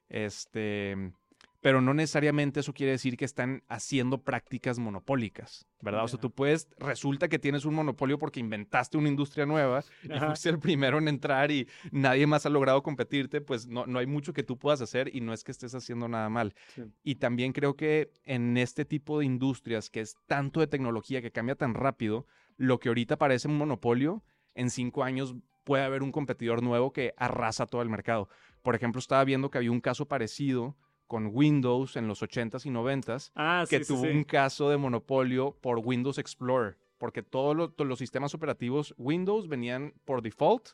Este, 0.08 1.12
pero 1.60 1.80
no 1.80 1.92
necesariamente 1.92 2.60
eso 2.60 2.72
quiere 2.72 2.92
decir 2.92 3.16
que 3.16 3.24
están 3.24 3.62
haciendo 3.68 4.22
prácticas 4.22 4.78
monopólicas, 4.78 5.66
¿verdad? 5.82 6.04
O 6.04 6.08
sea, 6.08 6.18
tú 6.18 6.30
puedes, 6.30 6.68
resulta 6.78 7.28
que 7.28 7.38
tienes 7.38 7.64
un 7.66 7.74
monopolio 7.74 8.18
porque 8.18 8.40
inventaste 8.40 8.96
una 8.96 9.08
industria 9.08 9.44
nueva 9.44 9.84
y 10.02 10.12
Ajá. 10.12 10.28
fuiste 10.28 10.48
el 10.48 10.58
primero 10.58 10.98
en 10.98 11.08
entrar 11.08 11.50
y 11.50 11.68
nadie 11.92 12.26
más 12.26 12.46
ha 12.46 12.50
logrado 12.50 12.82
competirte, 12.82 13.40
pues 13.42 13.66
no, 13.66 13.86
no 13.86 13.98
hay 13.98 14.06
mucho 14.06 14.32
que 14.32 14.42
tú 14.42 14.58
puedas 14.58 14.80
hacer 14.80 15.14
y 15.14 15.20
no 15.20 15.34
es 15.34 15.44
que 15.44 15.52
estés 15.52 15.74
haciendo 15.74 16.08
nada 16.08 16.30
mal. 16.30 16.54
Sí. 16.74 16.82
Y 17.02 17.16
también 17.16 17.52
creo 17.52 17.76
que 17.76 18.10
en 18.24 18.56
este 18.56 18.86
tipo 18.86 19.18
de 19.18 19.26
industrias 19.26 19.90
que 19.90 20.00
es 20.00 20.16
tanto 20.26 20.60
de 20.60 20.66
tecnología 20.66 21.20
que 21.20 21.30
cambia 21.30 21.56
tan 21.56 21.74
rápido, 21.74 22.26
lo 22.56 22.78
que 22.78 22.88
ahorita 22.88 23.18
parece 23.18 23.48
un 23.48 23.58
monopolio, 23.58 24.24
en 24.54 24.70
cinco 24.70 25.04
años 25.04 25.34
puede 25.64 25.84
haber 25.84 26.02
un 26.02 26.10
competidor 26.10 26.62
nuevo 26.62 26.92
que 26.92 27.12
arrasa 27.18 27.66
todo 27.66 27.82
el 27.82 27.90
mercado. 27.90 28.28
Por 28.62 28.74
ejemplo, 28.74 28.98
estaba 28.98 29.24
viendo 29.24 29.50
que 29.50 29.58
había 29.58 29.70
un 29.70 29.80
caso 29.80 30.08
parecido 30.08 30.76
con 31.10 31.30
Windows 31.34 31.96
en 31.96 32.06
los 32.06 32.22
80s 32.22 32.64
y 32.66 32.70
90s, 32.70 33.32
Ah, 33.34 33.64
que 33.68 33.80
sí, 33.82 33.92
tuvo 33.92 34.04
sí. 34.04 34.10
un 34.10 34.22
caso 34.22 34.70
de 34.70 34.76
monopolio 34.76 35.56
por 35.60 35.80
Windows 35.80 36.18
Explorer, 36.18 36.78
porque 36.98 37.24
todos 37.24 37.56
lo- 37.56 37.70
todos 37.72 37.88
los 37.88 37.98
sistemas 37.98 38.32
operativos 38.32 38.94
Windows 38.96 39.48
venían 39.48 39.92
por 40.04 40.22
default 40.22 40.68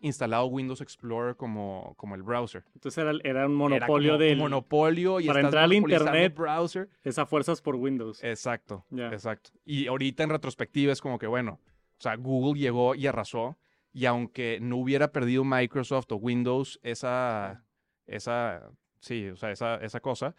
instalado 0.00 0.46
Windows 0.46 0.80
Explorer 0.80 1.36
como, 1.36 1.92
como 1.98 2.14
el 2.14 2.22
browser. 2.22 2.64
Entonces 2.74 2.96
era, 3.04 3.12
era 3.22 3.46
un 3.46 3.54
monopolio 3.54 4.16
un 4.16 4.38
monopolio 4.38 5.20
y 5.20 5.26
para 5.26 5.40
entrar 5.40 5.64
al 5.64 5.74
internet. 5.74 6.34
browser. 6.34 6.88
Esa 7.04 7.26
fuerzas 7.26 7.60
por 7.60 7.76
Windows. 7.76 8.24
Exacto, 8.24 8.86
exacto. 8.90 9.50
Y 9.66 9.88
ahorita 9.88 10.22
en 10.22 10.30
retrospectiva 10.30 10.90
es 10.94 11.02
como 11.02 11.18
que, 11.18 11.26
bueno, 11.26 11.60
o 11.98 12.00
sea, 12.02 12.16
Google 12.16 12.58
llegó 12.58 12.94
y 12.94 13.06
arrasó, 13.06 13.58
y 13.92 14.06
aunque 14.06 14.58
no 14.62 14.78
hubiera 14.78 15.12
perdido 15.12 15.44
Microsoft 15.44 16.10
o 16.12 16.16
Windows 16.16 16.80
esa, 16.82 17.62
esa, 18.06 18.70
sí, 19.02 19.28
o 19.28 19.36
sea, 19.36 19.50
esa, 19.50 19.76
esa 19.76 20.00
cosa, 20.00 20.34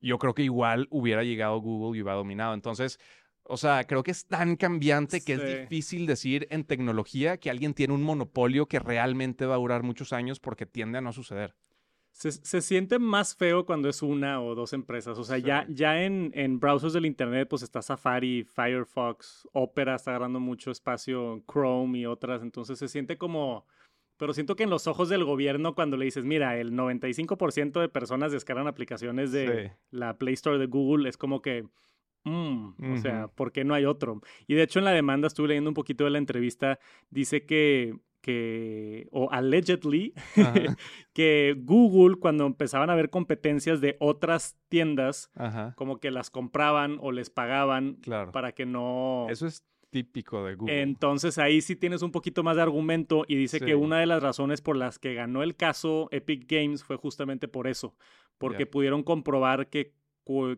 yo 0.00 0.18
creo 0.18 0.34
que 0.34 0.42
igual 0.42 0.86
hubiera 0.90 1.22
llegado 1.22 1.58
Google 1.60 1.98
y 1.98 2.02
hubiera 2.02 2.16
dominado. 2.16 2.54
Entonces, 2.54 2.98
o 3.42 3.56
sea, 3.58 3.84
creo 3.84 4.02
que 4.02 4.10
es 4.12 4.26
tan 4.26 4.56
cambiante 4.56 5.20
que 5.20 5.36
Sí. 5.36 5.42
es 5.42 5.60
difícil 5.60 6.06
decir 6.06 6.46
en 6.50 6.64
tecnología 6.64 7.36
que 7.36 7.50
alguien 7.50 7.74
tiene 7.74 7.92
un 7.92 8.02
monopolio 8.02 8.66
que 8.66 8.78
realmente 8.78 9.44
va 9.44 9.54
a 9.54 9.58
durar 9.58 9.82
muchos 9.82 10.12
años 10.14 10.40
porque 10.40 10.64
tiende 10.66 10.98
a 10.98 11.00
no 11.02 11.12
suceder. 11.12 11.54
Se, 12.12 12.30
se, 12.30 12.62
siente 12.62 13.00
más 13.00 13.34
feo 13.34 13.66
cuando 13.66 13.88
es 13.88 14.00
una 14.00 14.40
o 14.40 14.54
dos 14.54 14.72
empresas. 14.72 15.18
O 15.18 15.24
sea, 15.24 15.36
sí. 15.36 15.42
ya, 15.42 15.66
ya 15.68 16.04
en, 16.04 16.30
en, 16.34 16.60
browsers 16.60 16.92
del 16.92 17.06
Internet, 17.06 17.48
pues 17.50 17.62
está 17.62 17.82
Safari, 17.82 18.44
Firefox, 18.44 19.48
Opera 19.52 19.96
está 19.96 20.12
agarrando 20.12 20.38
mucho 20.38 20.70
espacio, 20.70 21.42
Chrome 21.50 21.98
y 21.98 22.06
otras. 22.06 22.42
Entonces 22.42 22.78
se 22.78 22.88
siente 22.88 23.18
como... 23.18 23.66
Pero 24.16 24.32
siento 24.32 24.56
que 24.56 24.62
en 24.62 24.70
los 24.70 24.86
ojos 24.86 25.08
del 25.08 25.24
gobierno, 25.24 25.74
cuando 25.74 25.96
le 25.96 26.04
dices, 26.04 26.24
mira, 26.24 26.58
el 26.58 26.72
95% 26.72 27.80
de 27.80 27.88
personas 27.88 28.32
descargan 28.32 28.66
aplicaciones 28.66 29.32
de 29.32 29.68
sí. 29.68 29.76
la 29.90 30.18
Play 30.18 30.34
Store 30.34 30.58
de 30.58 30.66
Google, 30.66 31.08
es 31.08 31.16
como 31.16 31.42
que... 31.42 31.64
Mm, 32.24 32.30
uh 32.30 32.74
-huh. 32.78 32.94
O 32.94 32.98
sea, 32.98 33.28
¿por 33.28 33.52
qué 33.52 33.64
no 33.64 33.74
hay 33.74 33.84
otro? 33.84 34.22
Y 34.46 34.54
de 34.54 34.62
hecho 34.62 34.78
en 34.78 34.86
la 34.86 34.92
demanda, 34.92 35.26
estuve 35.26 35.48
leyendo 35.48 35.68
un 35.68 35.74
poquito 35.74 36.04
de 36.04 36.10
la 36.10 36.18
entrevista, 36.18 36.78
dice 37.10 37.44
que 37.44 37.96
que, 38.24 39.06
o 39.10 39.30
allegedly, 39.30 40.14
que 41.12 41.54
Google, 41.58 42.16
cuando 42.16 42.46
empezaban 42.46 42.88
a 42.88 42.94
ver 42.94 43.10
competencias 43.10 43.82
de 43.82 43.98
otras 44.00 44.56
tiendas, 44.70 45.30
Ajá. 45.34 45.74
como 45.76 46.00
que 46.00 46.10
las 46.10 46.30
compraban 46.30 46.96
o 47.02 47.12
les 47.12 47.28
pagaban 47.28 47.96
claro. 47.96 48.32
para 48.32 48.52
que 48.52 48.64
no... 48.64 49.26
Eso 49.28 49.46
es 49.46 49.62
típico 49.94 50.44
de 50.44 50.56
Google. 50.56 50.82
Entonces 50.82 51.38
ahí 51.38 51.60
sí 51.60 51.76
tienes 51.76 52.02
un 52.02 52.10
poquito 52.10 52.42
más 52.42 52.56
de 52.56 52.62
argumento 52.62 53.24
y 53.28 53.36
dice 53.36 53.60
sí. 53.60 53.64
que 53.64 53.76
una 53.76 54.00
de 54.00 54.06
las 54.06 54.20
razones 54.20 54.60
por 54.60 54.76
las 54.76 54.98
que 54.98 55.14
ganó 55.14 55.44
el 55.44 55.54
caso 55.54 56.08
Epic 56.10 56.50
Games 56.50 56.82
fue 56.82 56.96
justamente 56.96 57.46
por 57.46 57.68
eso, 57.68 57.94
porque 58.36 58.64
yeah. 58.64 58.70
pudieron 58.72 59.04
comprobar 59.04 59.68
que, 59.68 59.92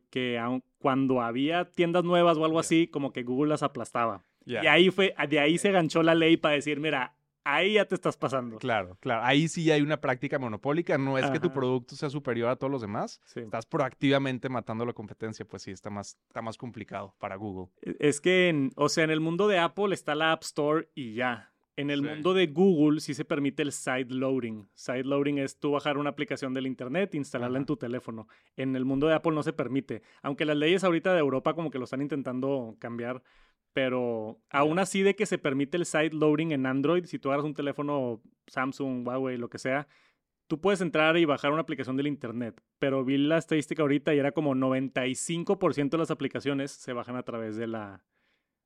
que 0.08 0.40
cuando 0.78 1.20
había 1.20 1.66
tiendas 1.66 2.02
nuevas 2.02 2.38
o 2.38 2.46
algo 2.46 2.56
yeah. 2.56 2.60
así, 2.60 2.86
como 2.86 3.12
que 3.12 3.24
Google 3.24 3.50
las 3.50 3.62
aplastaba. 3.62 4.24
Yeah. 4.46 4.64
Y 4.64 4.66
ahí 4.68 4.90
fue, 4.90 5.14
de 5.28 5.38
ahí 5.38 5.58
se 5.58 5.70
ganchó 5.70 6.02
la 6.02 6.14
ley 6.14 6.38
para 6.38 6.54
decir, 6.54 6.80
mira, 6.80 7.15
ahí 7.46 7.74
ya 7.74 7.84
te 7.84 7.94
estás 7.94 8.16
pasando. 8.16 8.58
Claro, 8.58 8.98
claro. 9.00 9.24
Ahí 9.24 9.48
sí 9.48 9.70
hay 9.70 9.80
una 9.80 10.00
práctica 10.00 10.38
monopólica. 10.38 10.98
No 10.98 11.16
es 11.16 11.24
Ajá. 11.24 11.32
que 11.32 11.40
tu 11.40 11.52
producto 11.52 11.94
sea 11.94 12.10
superior 12.10 12.48
a 12.50 12.56
todos 12.56 12.70
los 12.70 12.82
demás. 12.82 13.20
Sí. 13.24 13.40
Estás 13.40 13.64
proactivamente 13.66 14.48
matando 14.48 14.84
la 14.84 14.92
competencia. 14.92 15.46
Pues 15.46 15.62
sí, 15.62 15.70
está 15.70 15.88
más, 15.88 16.18
está 16.26 16.42
más 16.42 16.58
complicado 16.58 17.14
para 17.18 17.36
Google. 17.36 17.68
Es 18.00 18.20
que, 18.20 18.48
en, 18.48 18.72
o 18.76 18.88
sea, 18.88 19.04
en 19.04 19.10
el 19.10 19.20
mundo 19.20 19.48
de 19.48 19.58
Apple 19.58 19.94
está 19.94 20.14
la 20.14 20.32
App 20.32 20.42
Store 20.42 20.88
y 20.94 21.14
ya. 21.14 21.52
En 21.76 21.90
el 21.90 22.00
sí. 22.00 22.06
mundo 22.06 22.32
de 22.32 22.46
Google 22.46 23.00
sí 23.00 23.12
se 23.12 23.24
permite 23.24 23.62
el 23.62 23.70
side 23.70 24.06
loading. 24.08 24.66
Side 24.74 25.04
loading 25.04 25.38
es 25.38 25.58
tú 25.58 25.72
bajar 25.72 25.98
una 25.98 26.10
aplicación 26.10 26.54
del 26.54 26.66
internet 26.66 27.14
e 27.14 27.18
instalarla 27.18 27.58
Ajá. 27.58 27.62
en 27.62 27.66
tu 27.66 27.76
teléfono. 27.76 28.28
En 28.56 28.74
el 28.74 28.84
mundo 28.84 29.06
de 29.06 29.14
Apple 29.14 29.32
no 29.32 29.42
se 29.42 29.52
permite. 29.52 30.02
Aunque 30.22 30.46
las 30.46 30.56
leyes 30.56 30.84
ahorita 30.84 31.12
de 31.12 31.20
Europa 31.20 31.54
como 31.54 31.70
que 31.70 31.78
lo 31.78 31.84
están 31.84 32.00
intentando 32.00 32.76
cambiar 32.78 33.22
pero 33.76 34.40
aún 34.48 34.78
así 34.78 35.02
de 35.02 35.14
que 35.14 35.26
se 35.26 35.36
permite 35.36 35.76
el 35.76 35.84
side 35.84 36.14
loading 36.14 36.52
en 36.52 36.64
Android, 36.64 37.04
si 37.04 37.18
tú 37.18 37.28
agarras 37.28 37.44
un 37.44 37.52
teléfono 37.52 38.22
Samsung, 38.46 39.06
Huawei, 39.06 39.36
lo 39.36 39.50
que 39.50 39.58
sea, 39.58 39.86
tú 40.46 40.62
puedes 40.62 40.80
entrar 40.80 41.18
y 41.18 41.26
bajar 41.26 41.52
una 41.52 41.60
aplicación 41.60 41.94
del 41.94 42.06
internet, 42.06 42.58
pero 42.78 43.04
vi 43.04 43.18
la 43.18 43.36
estadística 43.36 43.82
ahorita 43.82 44.14
y 44.14 44.18
era 44.18 44.32
como 44.32 44.54
95% 44.54 45.90
de 45.90 45.98
las 45.98 46.10
aplicaciones 46.10 46.70
se 46.70 46.94
bajan 46.94 47.16
a 47.16 47.22
través 47.22 47.56
de 47.56 47.66
la, 47.66 48.02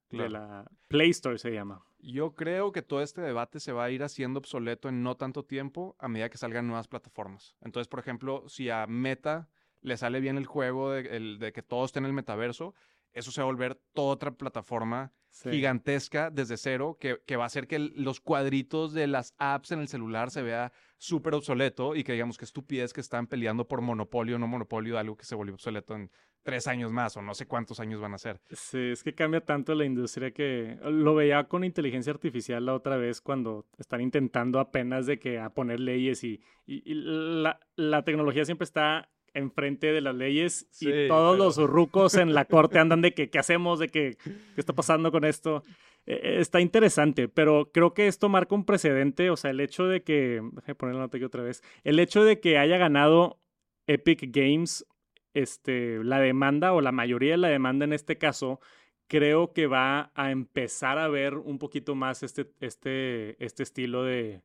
claro. 0.07 0.23
de 0.23 0.29
la 0.29 0.71
Play 0.87 1.09
Store, 1.09 1.37
se 1.37 1.51
llama. 1.51 1.83
Yo 1.99 2.33
creo 2.33 2.71
que 2.71 2.81
todo 2.81 3.01
este 3.01 3.19
debate 3.19 3.59
se 3.59 3.73
va 3.73 3.83
a 3.83 3.91
ir 3.91 4.03
haciendo 4.03 4.39
obsoleto 4.39 4.87
en 4.87 5.03
no 5.03 5.17
tanto 5.17 5.43
tiempo 5.43 5.97
a 5.99 6.07
medida 6.07 6.29
que 6.29 6.37
salgan 6.37 6.67
nuevas 6.67 6.87
plataformas. 6.87 7.57
Entonces, 7.59 7.89
por 7.89 7.99
ejemplo, 7.99 8.47
si 8.47 8.69
a 8.69 8.87
Meta 8.87 9.49
le 9.81 9.97
sale 9.97 10.21
bien 10.21 10.37
el 10.37 10.45
juego 10.45 10.91
de, 10.91 11.01
el, 11.17 11.37
de 11.37 11.51
que 11.51 11.63
todos 11.63 11.89
estén 11.89 12.05
en 12.05 12.11
el 12.11 12.13
metaverso, 12.13 12.75
eso 13.13 13.31
se 13.31 13.41
va 13.41 13.43
a 13.43 13.51
volver 13.51 13.79
toda 13.93 14.13
otra 14.13 14.31
plataforma 14.31 15.13
sí. 15.29 15.49
gigantesca 15.49 16.29
desde 16.29 16.57
cero 16.57 16.97
que, 16.99 17.19
que, 17.25 17.35
va 17.35 17.43
a 17.43 17.47
hacer 17.47 17.67
que 17.67 17.79
los 17.79 18.19
cuadritos 18.19 18.93
de 18.93 19.07
las 19.07 19.33
apps 19.37 19.71
en 19.71 19.79
el 19.79 19.87
celular 19.87 20.31
se 20.31 20.41
vea 20.41 20.71
súper 20.97 21.33
obsoleto 21.33 21.95
y 21.95 22.03
que 22.03 22.13
digamos 22.13 22.37
que 22.37 22.45
estupidez 22.45 22.93
que 22.93 23.01
están 23.01 23.27
peleando 23.27 23.67
por 23.67 23.81
monopolio 23.81 24.35
o 24.35 24.39
no 24.39 24.47
monopolio 24.47 24.93
de 24.93 24.99
algo 24.99 25.17
que 25.17 25.25
se 25.25 25.35
volvió 25.35 25.53
obsoleto 25.53 25.95
en 25.95 26.11
tres 26.43 26.67
años 26.67 26.91
más 26.91 27.15
o 27.17 27.21
no 27.21 27.33
sé 27.33 27.45
cuántos 27.45 27.79
años 27.79 28.01
van 28.01 28.13
a 28.13 28.17
ser. 28.17 28.41
Sí, 28.49 28.91
es 28.91 29.03
que 29.03 29.13
cambia 29.13 29.41
tanto 29.41 29.75
la 29.75 29.85
industria 29.85 30.31
que 30.31 30.77
lo 30.83 31.15
veía 31.15 31.47
con 31.47 31.63
inteligencia 31.63 32.11
artificial 32.11 32.65
la 32.65 32.73
otra 32.73 32.97
vez 32.97 33.21
cuando 33.21 33.67
están 33.77 34.01
intentando 34.01 34.59
apenas 34.59 35.05
de 35.05 35.19
que 35.19 35.39
a 35.39 35.51
poner 35.51 35.79
leyes 35.79 36.23
y, 36.23 36.41
y, 36.65 36.91
y 36.91 36.93
la, 36.95 37.59
la 37.75 38.03
tecnología 38.03 38.45
siempre 38.45 38.65
está 38.65 39.09
enfrente 39.33 39.91
de 39.91 40.01
las 40.01 40.15
leyes 40.15 40.67
sí, 40.71 40.89
y 40.89 41.07
todos 41.07 41.35
pero... 41.35 41.45
los 41.45 41.57
rucos 41.57 42.15
en 42.15 42.33
la 42.33 42.45
corte 42.45 42.79
andan 42.79 43.01
de 43.01 43.13
que 43.13 43.29
qué 43.29 43.39
hacemos, 43.39 43.79
de 43.79 43.89
que 43.89 44.17
qué 44.23 44.33
está 44.57 44.73
pasando 44.73 45.11
con 45.11 45.25
esto. 45.25 45.63
Eh, 46.05 46.37
está 46.39 46.59
interesante, 46.59 47.27
pero 47.27 47.71
creo 47.71 47.93
que 47.93 48.07
esto 48.07 48.29
marca 48.29 48.55
un 48.55 48.65
precedente, 48.65 49.29
o 49.29 49.37
sea, 49.37 49.51
el 49.51 49.59
hecho 49.59 49.85
de 49.85 50.03
que, 50.03 50.41
déjame 50.53 50.75
poner 50.75 50.95
la 50.95 51.01
nota 51.01 51.17
aquí 51.17 51.25
otra 51.25 51.43
vez, 51.43 51.61
el 51.83 51.99
hecho 51.99 52.23
de 52.23 52.39
que 52.39 52.57
haya 52.57 52.77
ganado 52.77 53.39
Epic 53.87 54.29
Games 54.31 54.85
este, 55.33 56.03
la 56.03 56.19
demanda 56.19 56.73
o 56.73 56.81
la 56.81 56.91
mayoría 56.91 57.31
de 57.31 57.37
la 57.37 57.47
demanda 57.49 57.85
en 57.85 57.93
este 57.93 58.17
caso, 58.17 58.59
creo 59.07 59.53
que 59.53 59.67
va 59.67 60.11
a 60.15 60.31
empezar 60.31 60.97
a 60.97 61.07
ver 61.07 61.35
un 61.35 61.59
poquito 61.59 61.95
más 61.95 62.23
este, 62.23 62.49
este, 62.61 63.43
este 63.43 63.63
estilo 63.63 64.03
de, 64.03 64.41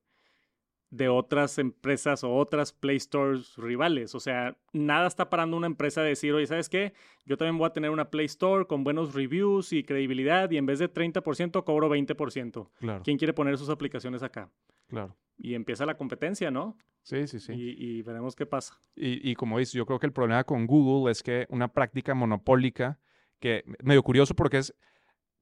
de 0.91 1.09
otras 1.09 1.59
empresas 1.59 2.23
o 2.25 2.35
otras 2.35 2.73
Play 2.73 3.01
Stores 3.01 3.57
rivales. 3.57 4.15
O 4.15 4.21
sea, 4.21 4.57
nada 4.73 5.07
está 5.07 5.29
parando 5.29 5.57
una 5.57 5.67
empresa 5.67 6.03
de 6.03 6.11
decir, 6.11 6.33
oye, 6.33 6.47
¿sabes 6.47 6.69
qué? 6.69 6.93
Yo 7.25 7.37
también 7.37 7.59
voy 7.59 7.67
a 7.67 7.73
tener 7.73 7.91
una 7.91 8.11
Play 8.11 8.27
Store 8.27 8.67
con 8.67 8.85
buenos 8.85 9.15
reviews 9.15 9.73
y 9.73 9.85
credibilidad 9.85 10.51
y 10.51 10.59
en 10.59 10.67
vez 10.67 10.79
de 10.79 10.93
30% 10.93 11.65
cobro 11.65 11.89
20%. 11.89 12.71
Claro. 12.79 13.03
¿Quién 13.03 13.19
quiere 13.19 13.33
poner 13.33 13.59
sus 13.59 13.69
aplicaciones 13.69 14.23
acá? 14.23 14.51
Claro. 14.87 15.17
Y 15.37 15.55
empieza 15.55 15.85
la 15.85 15.97
competencia, 15.97 16.51
¿no? 16.51 16.79
Sí, 17.03 17.27
sí, 17.27 17.41
sí. 17.41 17.53
Y, 17.53 17.99
y 17.99 18.03
veremos 18.03 18.35
qué 18.35 18.47
pasa. 18.47 18.81
Y, 18.95 19.31
y 19.31 19.35
como 19.35 19.59
dices, 19.59 19.75
yo 19.75 19.87
creo 19.87 19.99
que 19.99 20.07
el 20.07 20.13
problema 20.13 20.45
con 20.45 20.67
Google 20.67 21.11
es 21.11 21.23
que 21.23 21.47
una 21.51 21.69
práctica 21.69 22.15
monopólica, 22.15 22.99
que 23.39 23.65
medio 23.83 24.03
curioso 24.03 24.35
porque 24.35 24.59
es 24.59 24.75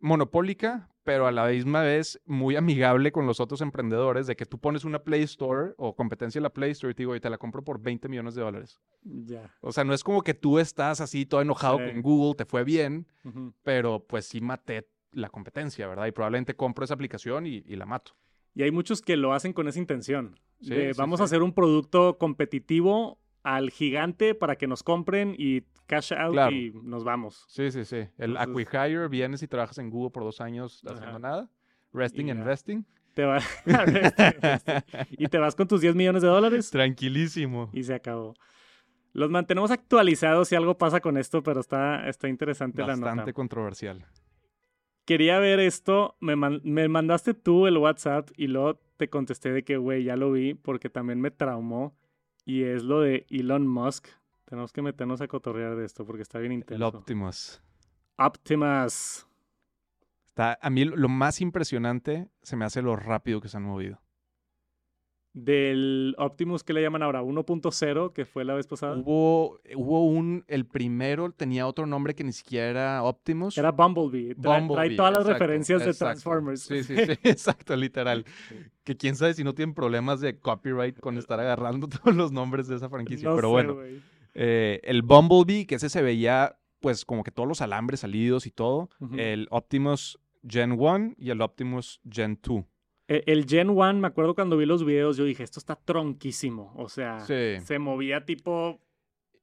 monopólica, 0.00 0.90
pero 1.04 1.26
a 1.26 1.32
la 1.32 1.46
misma 1.46 1.82
vez 1.82 2.20
muy 2.24 2.56
amigable 2.56 3.12
con 3.12 3.26
los 3.26 3.38
otros 3.38 3.60
emprendedores, 3.60 4.26
de 4.26 4.36
que 4.36 4.46
tú 4.46 4.58
pones 4.58 4.84
una 4.84 5.04
Play 5.04 5.22
Store 5.22 5.74
o 5.76 5.94
competencia 5.94 6.38
en 6.38 6.44
la 6.44 6.52
Play 6.52 6.72
Store 6.72 6.90
y 6.90 6.94
te 6.94 7.02
digo, 7.02 7.14
y 7.14 7.20
te 7.20 7.30
la 7.30 7.38
compro 7.38 7.62
por 7.62 7.80
20 7.80 8.08
millones 8.08 8.34
de 8.34 8.42
dólares. 8.42 8.80
Ya. 9.02 9.24
Yeah. 9.26 9.54
O 9.60 9.70
sea, 9.70 9.84
no 9.84 9.94
es 9.94 10.02
como 10.02 10.22
que 10.22 10.34
tú 10.34 10.58
estás 10.58 11.00
así 11.00 11.26
todo 11.26 11.42
enojado 11.42 11.78
sí. 11.78 11.84
con 11.92 12.02
Google, 12.02 12.34
te 12.36 12.46
fue 12.46 12.64
bien, 12.64 13.06
uh 13.24 13.28
-huh. 13.28 13.52
pero 13.62 14.04
pues 14.04 14.26
sí 14.26 14.40
maté 14.40 14.88
la 15.12 15.28
competencia, 15.28 15.86
¿verdad? 15.86 16.06
Y 16.06 16.12
probablemente 16.12 16.56
compro 16.56 16.84
esa 16.84 16.94
aplicación 16.94 17.46
y, 17.46 17.62
y 17.66 17.76
la 17.76 17.86
mato. 17.86 18.12
Y 18.54 18.62
hay 18.62 18.70
muchos 18.70 19.02
que 19.02 19.16
lo 19.16 19.32
hacen 19.32 19.52
con 19.52 19.68
esa 19.68 19.78
intención. 19.78 20.38
Sí, 20.60 20.70
de, 20.70 20.94
sí, 20.94 20.98
vamos 20.98 21.20
a 21.20 21.24
hacer 21.24 21.42
un 21.42 21.52
producto 21.52 22.16
competitivo 22.18 23.18
al 23.44 23.70
gigante 23.70 24.34
para 24.34 24.56
que 24.56 24.66
nos 24.66 24.82
compren 24.82 25.36
y 25.38 25.60
cash 25.86 26.12
out 26.14 26.32
claro. 26.32 26.56
y 26.56 26.72
nos 26.82 27.04
vamos. 27.04 27.44
Sí, 27.48 27.70
sí, 27.70 27.84
sí. 27.84 27.96
El 28.18 28.36
Entonces, 28.36 28.66
Acquihire, 28.66 29.08
vienes 29.08 29.42
y 29.42 29.48
trabajas 29.48 29.78
en 29.78 29.90
Google 29.90 30.10
por 30.10 30.24
dos 30.24 30.40
años 30.40 30.82
ajá. 30.84 30.94
haciendo 30.94 31.18
nada. 31.20 31.50
Resting 31.92 32.30
investing. 32.30 32.84
Te 33.14 33.24
va... 33.24 33.38
y 35.10 35.28
te 35.28 35.38
vas 35.38 35.54
con 35.54 35.68
tus 35.68 35.80
10 35.80 35.94
millones 35.94 36.22
de 36.22 36.28
dólares. 36.28 36.70
Tranquilísimo. 36.70 37.70
Y 37.72 37.84
se 37.84 37.94
acabó. 37.94 38.34
Los 39.12 39.30
mantenemos 39.30 39.70
actualizados 39.70 40.48
si 40.48 40.56
algo 40.56 40.76
pasa 40.76 41.00
con 41.00 41.16
esto, 41.16 41.42
pero 41.42 41.60
está, 41.60 42.08
está 42.08 42.28
interesante 42.28 42.82
Bastante 42.82 43.00
la 43.00 43.10
nota. 43.10 43.10
Bastante 43.10 43.32
controversial. 43.32 44.06
Quería 45.04 45.38
ver 45.38 45.60
esto, 45.60 46.16
me, 46.18 46.34
man 46.34 46.62
me 46.64 46.88
mandaste 46.88 47.34
tú 47.34 47.66
el 47.66 47.76
WhatsApp 47.76 48.30
y 48.36 48.46
luego 48.46 48.80
te 48.96 49.10
contesté 49.10 49.52
de 49.52 49.62
que, 49.62 49.76
güey, 49.76 50.02
ya 50.02 50.16
lo 50.16 50.32
vi 50.32 50.54
porque 50.54 50.88
también 50.88 51.20
me 51.20 51.30
traumó. 51.30 51.94
Y 52.44 52.64
es 52.64 52.82
lo 52.82 53.00
de 53.00 53.26
Elon 53.30 53.66
Musk. 53.66 54.08
Tenemos 54.44 54.72
que 54.72 54.82
meternos 54.82 55.20
a 55.20 55.28
cotorrear 55.28 55.76
de 55.76 55.84
esto 55.84 56.04
porque 56.04 56.22
está 56.22 56.38
bien 56.38 56.52
intenso. 56.52 56.74
El 56.74 56.94
Optimus. 56.94 57.62
Optimus. 58.16 59.26
Está, 60.26 60.58
a 60.60 60.70
mí 60.70 60.84
lo 60.84 61.08
más 61.08 61.40
impresionante 61.40 62.28
se 62.42 62.56
me 62.56 62.64
hace 62.64 62.82
lo 62.82 62.96
rápido 62.96 63.40
que 63.40 63.48
se 63.48 63.56
han 63.56 63.62
movido. 63.62 64.03
Del 65.34 66.14
Optimus 66.16 66.62
que 66.62 66.72
le 66.72 66.80
llaman 66.80 67.02
ahora 67.02 67.20
1.0, 67.20 68.12
que 68.12 68.24
fue 68.24 68.44
la 68.44 68.54
vez 68.54 68.68
pasada. 68.68 68.96
Hubo, 68.96 69.58
hubo 69.74 70.06
un, 70.06 70.44
el 70.46 70.64
primero 70.64 71.32
tenía 71.32 71.66
otro 71.66 71.86
nombre 71.86 72.14
que 72.14 72.22
ni 72.22 72.32
siquiera 72.32 72.68
era 72.70 73.02
Optimus. 73.02 73.58
Era 73.58 73.72
Bumblebee. 73.72 74.36
Trae, 74.36 74.60
Bumblebee, 74.60 74.86
trae 74.86 74.96
todas 74.96 75.18
las 75.18 75.26
referencias 75.26 75.82
exacto. 75.82 76.04
de 76.04 76.10
Transformers. 76.10 76.62
Sí, 76.62 76.84
sí, 76.84 76.94
sí, 77.04 77.12
exacto, 77.24 77.74
literal. 77.74 78.24
Que 78.84 78.96
quién 78.96 79.16
sabe 79.16 79.34
si 79.34 79.42
no 79.42 79.54
tienen 79.54 79.74
problemas 79.74 80.20
de 80.20 80.38
copyright 80.38 81.00
con 81.00 81.18
estar 81.18 81.40
agarrando 81.40 81.88
todos 81.88 82.14
los 82.14 82.30
nombres 82.30 82.68
de 82.68 82.76
esa 82.76 82.88
franquicia. 82.88 83.28
No 83.28 83.34
Pero 83.34 83.48
sé, 83.48 83.52
bueno, 83.52 83.76
eh, 84.34 84.80
el 84.84 85.02
Bumblebee, 85.02 85.66
que 85.66 85.74
ese 85.74 85.88
se 85.88 86.00
veía 86.00 86.56
pues 86.78 87.04
como 87.04 87.24
que 87.24 87.32
todos 87.32 87.48
los 87.48 87.60
alambres 87.60 88.00
salidos 88.00 88.46
y 88.46 88.52
todo. 88.52 88.88
Uh 89.00 89.06
-huh. 89.08 89.20
El 89.20 89.48
Optimus 89.50 90.20
Gen 90.46 90.72
1 90.78 91.14
y 91.16 91.30
el 91.30 91.40
Optimus 91.40 92.00
Gen 92.08 92.38
2. 92.40 92.64
E, 93.08 93.22
el 93.26 93.46
Gen 93.46 93.70
1, 93.70 93.94
me 93.94 94.06
acuerdo 94.06 94.34
cuando 94.34 94.56
vi 94.56 94.66
los 94.66 94.84
videos, 94.84 95.16
yo 95.16 95.24
dije, 95.24 95.42
esto 95.42 95.58
está 95.60 95.76
tronquísimo. 95.76 96.72
O 96.76 96.88
sea, 96.88 97.20
sí. 97.20 97.60
se 97.62 97.78
movía 97.78 98.24
tipo 98.24 98.80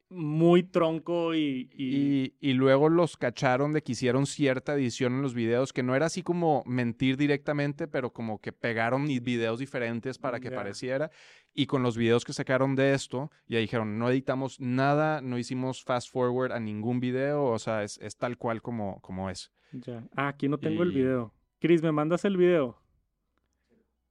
muy 0.09 0.63
tronco 0.63 1.33
y, 1.35 1.69
y- 1.73 2.33
Y, 2.41 2.49
y 2.49 2.53
luego 2.53 2.89
los 2.89 3.15
cacharon 3.15 3.71
de 3.71 3.81
que 3.81 3.93
hicieron 3.93 4.25
cierta 4.25 4.73
edición 4.73 5.13
en 5.13 5.21
los 5.21 5.33
videos, 5.33 5.71
que 5.71 5.83
no 5.83 5.95
era 5.95 6.07
así 6.07 6.21
como 6.21 6.63
mentir 6.65 7.15
directamente, 7.15 7.87
pero 7.87 8.11
como 8.11 8.39
que 8.41 8.51
pegaron 8.51 9.05
videos 9.05 9.59
diferentes 9.59 10.17
para 10.17 10.41
que 10.41 10.51
pareciera. 10.51 11.11
Y 11.53 11.65
con 11.67 11.81
los 11.81 11.95
videos 11.95 12.25
que 12.25 12.33
sacaron 12.33 12.75
de 12.75 12.93
esto, 12.93 13.31
ya 13.47 13.59
dijeron, 13.59 13.97
no 13.99 14.09
editamos 14.09 14.59
nada, 14.59 15.21
no 15.21 15.37
hicimos 15.37 15.81
fast 15.83 16.11
forward 16.11 16.51
a 16.51 16.59
ningún 16.59 16.99
video, 16.99 17.45
o 17.45 17.59
sea, 17.59 17.83
es, 17.83 17.97
es 17.99 18.17
tal 18.17 18.37
cual 18.37 18.61
como, 18.61 18.99
como 19.01 19.29
es. 19.29 19.51
ya. 19.71 20.03
Ah, 20.15 20.27
aquí 20.29 20.49
no 20.49 20.57
tengo 20.57 20.83
el 20.83 20.91
video. 20.91 21.33
Chris, 21.59 21.81
¿me 21.83 21.91
mandas 21.93 22.25
el 22.25 22.35
video? 22.35 22.80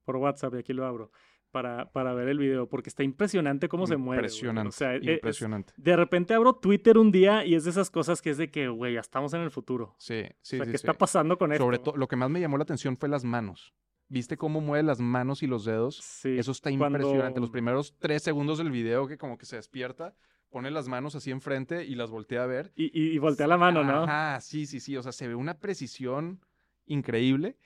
Por 0.03 0.15
WhatsApp 0.17 0.53
y 0.55 0.57
aquí 0.57 0.73
lo 0.73 0.85
abro. 0.85 1.11
Para, 1.51 1.91
para 1.91 2.13
ver 2.13 2.29
el 2.29 2.37
video, 2.37 2.69
porque 2.69 2.87
está 2.87 3.03
impresionante 3.03 3.67
cómo 3.67 3.85
se 3.85 3.97
mueve. 3.97 4.21
Impresionante, 4.21 4.69
O 4.69 4.71
sea, 4.71 4.95
e- 4.95 4.99
es- 4.99 5.03
impresionante. 5.15 5.73
de 5.75 5.95
repente 5.97 6.33
abro 6.33 6.53
Twitter 6.55 6.97
un 6.97 7.11
día 7.11 7.45
y 7.45 7.55
es 7.55 7.65
de 7.65 7.71
esas 7.71 7.89
cosas 7.89 8.21
que 8.21 8.29
es 8.29 8.37
de 8.37 8.49
que, 8.49 8.69
güey, 8.69 8.93
ya 8.93 9.01
estamos 9.01 9.33
en 9.33 9.41
el 9.41 9.51
futuro. 9.51 9.93
Sí, 9.99 10.23
sí, 10.41 10.55
o 10.55 10.59
sea, 10.59 10.65
sí, 10.65 10.71
¿qué 10.71 10.77
sí. 10.77 10.87
está 10.87 10.93
pasando 10.93 11.37
con 11.37 11.51
esto? 11.51 11.65
Sobre 11.65 11.79
todo, 11.79 11.97
lo 11.97 12.07
que 12.07 12.15
más 12.15 12.29
me 12.29 12.39
llamó 12.39 12.57
la 12.57 12.63
atención 12.63 12.95
fue 12.95 13.09
las 13.09 13.25
manos. 13.25 13.73
¿Viste 14.07 14.37
cómo 14.37 14.61
mueve 14.61 14.83
las 14.83 15.01
manos 15.01 15.43
y 15.43 15.47
los 15.47 15.65
dedos? 15.65 15.97
Sí, 15.97 16.37
Eso 16.37 16.51
está 16.53 16.69
cuando- 16.77 16.97
impresionante. 16.99 17.41
Los 17.41 17.49
primeros 17.49 17.97
tres 17.99 18.23
segundos 18.23 18.57
del 18.57 18.71
video 18.71 19.05
que 19.07 19.17
como 19.17 19.37
que 19.37 19.45
se 19.45 19.57
despierta, 19.57 20.15
pone 20.49 20.71
las 20.71 20.87
manos 20.87 21.15
así 21.15 21.31
enfrente 21.31 21.83
y 21.85 21.95
las 21.95 22.09
voltea 22.11 22.43
a 22.43 22.45
ver. 22.47 22.71
Y, 22.77 22.85
y, 22.97 23.13
y 23.13 23.17
voltea 23.17 23.47
la 23.47 23.57
mano, 23.57 23.83
¿no? 23.83 24.03
Ajá, 24.03 24.39
sí, 24.39 24.65
sí, 24.65 24.79
sí. 24.79 24.95
O 24.95 25.03
sea, 25.03 25.11
se 25.11 25.27
ve 25.27 25.35
una 25.35 25.59
precisión 25.59 26.39
increíble. 26.85 27.57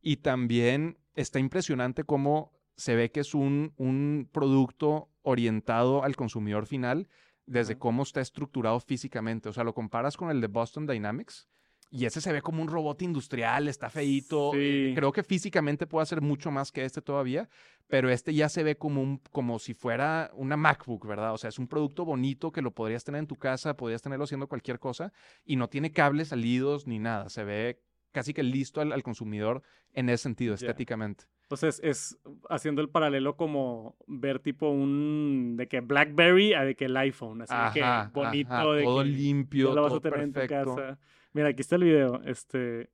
Y 0.00 0.18
también 0.18 0.98
está 1.20 1.38
impresionante 1.38 2.04
cómo 2.04 2.52
se 2.76 2.94
ve 2.94 3.10
que 3.10 3.20
es 3.20 3.34
un, 3.34 3.72
un 3.76 4.28
producto 4.32 5.08
orientado 5.22 6.04
al 6.04 6.16
consumidor 6.16 6.66
final 6.66 7.08
desde 7.44 7.78
cómo 7.78 8.02
está 8.02 8.20
estructurado 8.20 8.78
físicamente. 8.78 9.48
O 9.48 9.52
sea, 9.52 9.64
lo 9.64 9.74
comparas 9.74 10.16
con 10.16 10.30
el 10.30 10.40
de 10.40 10.46
Boston 10.46 10.86
Dynamics. 10.86 11.48
Y 11.90 12.04
ese 12.04 12.20
se 12.20 12.30
ve 12.32 12.42
como 12.42 12.60
un 12.60 12.68
robot 12.68 13.00
industrial, 13.00 13.66
está 13.66 13.88
feíto. 13.88 14.52
eh, 14.54 14.88
Sí. 14.90 14.94
creo 14.94 15.10
que 15.10 15.22
físicamente 15.22 15.86
puede 15.86 16.02
hacer 16.02 16.20
mucho 16.20 16.50
más 16.50 16.70
que 16.70 16.84
este 16.84 17.00
todavía, 17.00 17.48
pero 17.86 18.10
este 18.10 18.34
ya 18.34 18.50
se 18.50 18.62
ve 18.62 18.76
como, 18.76 19.00
un, 19.00 19.22
como 19.32 19.58
si 19.58 19.72
fuera 19.72 20.30
una 20.34 20.58
MacBook, 20.58 21.06
¿verdad? 21.06 21.32
O 21.32 21.38
sea, 21.38 21.48
es 21.48 21.58
un 21.58 21.66
producto 21.66 22.04
bonito 22.04 22.52
que 22.52 22.60
lo 22.60 22.72
podrías 22.74 23.04
tener 23.04 23.20
en 23.20 23.26
tu 23.26 23.36
casa, 23.36 23.74
podrías 23.74 24.02
tenerlo 24.02 24.24
haciendo 24.24 24.48
cualquier 24.48 24.78
cosa 24.78 25.14
y 25.46 25.56
no 25.56 25.68
tiene 25.70 25.90
cables 25.90 26.28
salidos 26.28 26.86
ni 26.86 26.98
nada. 26.98 27.30
Se 27.30 27.42
ve 27.44 27.80
casi 28.18 28.34
que 28.34 28.42
listo 28.42 28.80
al, 28.80 28.92
al 28.92 29.02
consumidor 29.02 29.62
en 29.92 30.08
ese 30.08 30.24
sentido, 30.24 30.54
estéticamente. 30.54 31.24
Sea, 31.54 31.68
es, 31.68 31.80
es 31.82 32.18
haciendo 32.50 32.82
el 32.82 32.88
paralelo 32.90 33.36
como 33.36 33.96
ver 34.06 34.38
tipo 34.40 34.68
un 34.70 35.54
de 35.56 35.66
que 35.68 35.80
BlackBerry 35.80 36.52
a 36.52 36.64
de 36.64 36.74
que 36.76 36.86
el 36.86 36.96
iPhone, 36.96 37.42
así 37.42 37.54
de 37.54 37.80
que 37.80 38.10
bonito, 38.12 38.52
ajá, 38.52 38.72
de 38.74 38.82
todo 38.84 39.02
que 39.02 39.08
limpio, 39.08 39.74
lo 39.74 39.82
vas 39.82 39.90
todo 39.90 39.98
a 39.98 40.02
tener 40.02 40.20
en 40.20 40.32
tu 40.32 40.40
perfecto. 40.40 40.74
casa. 40.76 40.98
Mira, 41.32 41.48
aquí 41.48 41.60
está 41.62 41.76
el 41.76 41.84
video. 41.84 42.20
Este, 42.24 42.90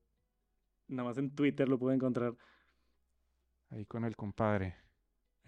nada 0.89 1.09
más 1.09 1.19
en 1.19 1.31
Twitter 1.35 1.69
lo 1.69 1.79
pude 1.79 1.95
encontrar. 1.95 2.35
Ahí 3.71 3.87
con 3.87 4.05
el 4.05 4.15
compadre. 4.17 4.77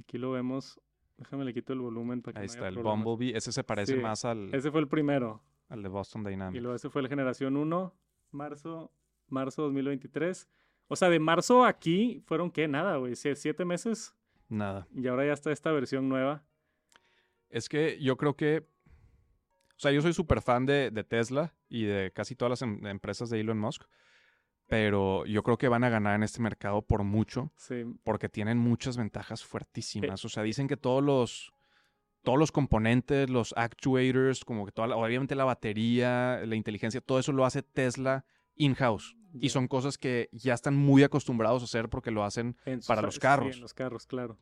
Aquí 0.01 0.19
lo 0.19 0.33
vemos. 0.33 0.81
Déjame 1.17 1.45
le 1.45 1.55
quito 1.55 1.73
el 1.73 1.81
volumen 1.81 2.23
para 2.23 2.35
que 2.35 2.41
Ahí 2.41 2.47
no 2.47 2.53
está 2.53 2.69
el 2.69 2.75
problemas. 2.75 3.05
Bumblebee. 3.05 3.37
Ese 3.37 3.53
se 3.53 3.63
parece 3.65 3.95
Sí, 3.95 4.01
más 4.01 4.25
al, 4.25 4.53
Ese 4.55 4.71
fue 4.71 4.81
el 4.81 4.89
primero. 4.89 5.43
al 5.69 5.83
de 5.83 5.89
Boston 5.89 6.23
Y 6.27 6.31
Dynamics. 6.31 6.63
luego 6.63 6.75
ese 6.77 6.91
fue 6.91 7.03
la 7.03 7.09
generación 7.09 7.57
1, 7.57 7.95
marzo, 8.33 8.91
marzo 9.29 9.63
2023. 9.63 10.49
O 10.89 10.97
sea, 10.97 11.09
de 11.11 11.19
marzo 11.19 11.65
aquí 11.65 12.23
fueron 12.27 12.51
qué, 12.51 12.69
nada, 12.69 12.97
güey, 12.97 13.15
sie- 13.15 13.35
siete 13.35 13.65
meses 13.65 14.15
Nada. 14.49 14.87
y 14.95 15.07
ahora 15.09 15.27
ya 15.27 15.33
está 15.33 15.51
esta 15.53 15.73
versión 15.73 16.09
nueva. 16.09 16.45
Es 17.49 17.69
que 17.69 17.99
yo 18.01 18.17
creo 18.17 18.37
que. 18.37 18.67
O 19.77 19.79
sea, 19.79 19.93
yo 19.93 20.01
soy 20.01 20.13
súper 20.15 20.41
fan 20.43 20.65
de, 20.65 20.91
de 20.91 21.05
Tesla 21.05 21.55
y 21.69 21.85
de 21.85 22.11
casi 22.13 22.35
todas 22.35 22.51
las 22.51 22.63
em- 22.63 22.87
empresas 22.87 23.29
de 23.31 23.41
Elon 23.41 23.59
Musk. 23.59 23.83
Pero 24.69 25.25
yo 25.27 25.43
creo 25.45 25.59
que 25.59 25.69
van 25.69 25.85
a 25.85 25.89
ganar 25.91 26.17
en 26.17 26.23
este 26.25 26.41
mercado 26.43 26.83
por 26.83 27.05
mucho. 27.05 27.53
Sí, 27.57 27.85
Porque 28.03 28.29
tienen 28.29 28.59
muchas 28.59 28.97
ventajas 28.97 29.45
fuertísimas. 29.45 30.25
O 30.25 30.29
sea, 30.29 30.43
dicen 30.43 30.67
que 30.69 30.77
todos 30.77 31.03
los. 31.05 31.53
Todos 32.23 32.39
los 32.41 32.51
componentes, 32.51 33.31
los 33.31 33.55
actuators, 33.57 34.45
como 34.45 34.67
que 34.67 34.73
toda 34.73 34.89
la- 34.89 34.97
obviamente 34.97 35.37
la 35.37 35.45
batería, 35.45 36.41
la 36.45 36.57
inteligencia, 36.57 37.01
todo 37.01 37.21
eso 37.21 37.31
lo 37.31 37.45
hace 37.45 37.63
Tesla 37.63 38.25
in-house. 38.57 39.17
Y 39.39 39.51
son 39.51 39.69
cosas 39.69 39.99
que 39.99 40.31
ya 40.33 40.55
están 40.55 40.77
muy 40.77 41.03
acostumbrados 41.03 41.63
a 41.63 41.67
hacer 41.67 41.91
porque 41.91 42.11
lo 42.11 42.25
hacen 42.25 42.57
en 42.65 42.81
para 42.81 43.03
los 43.03 43.15
sí, 43.15 43.21
carros. 43.21 43.55
en 43.57 43.61
los 43.61 43.75
carros, 43.75 44.07
claro. 44.07 44.39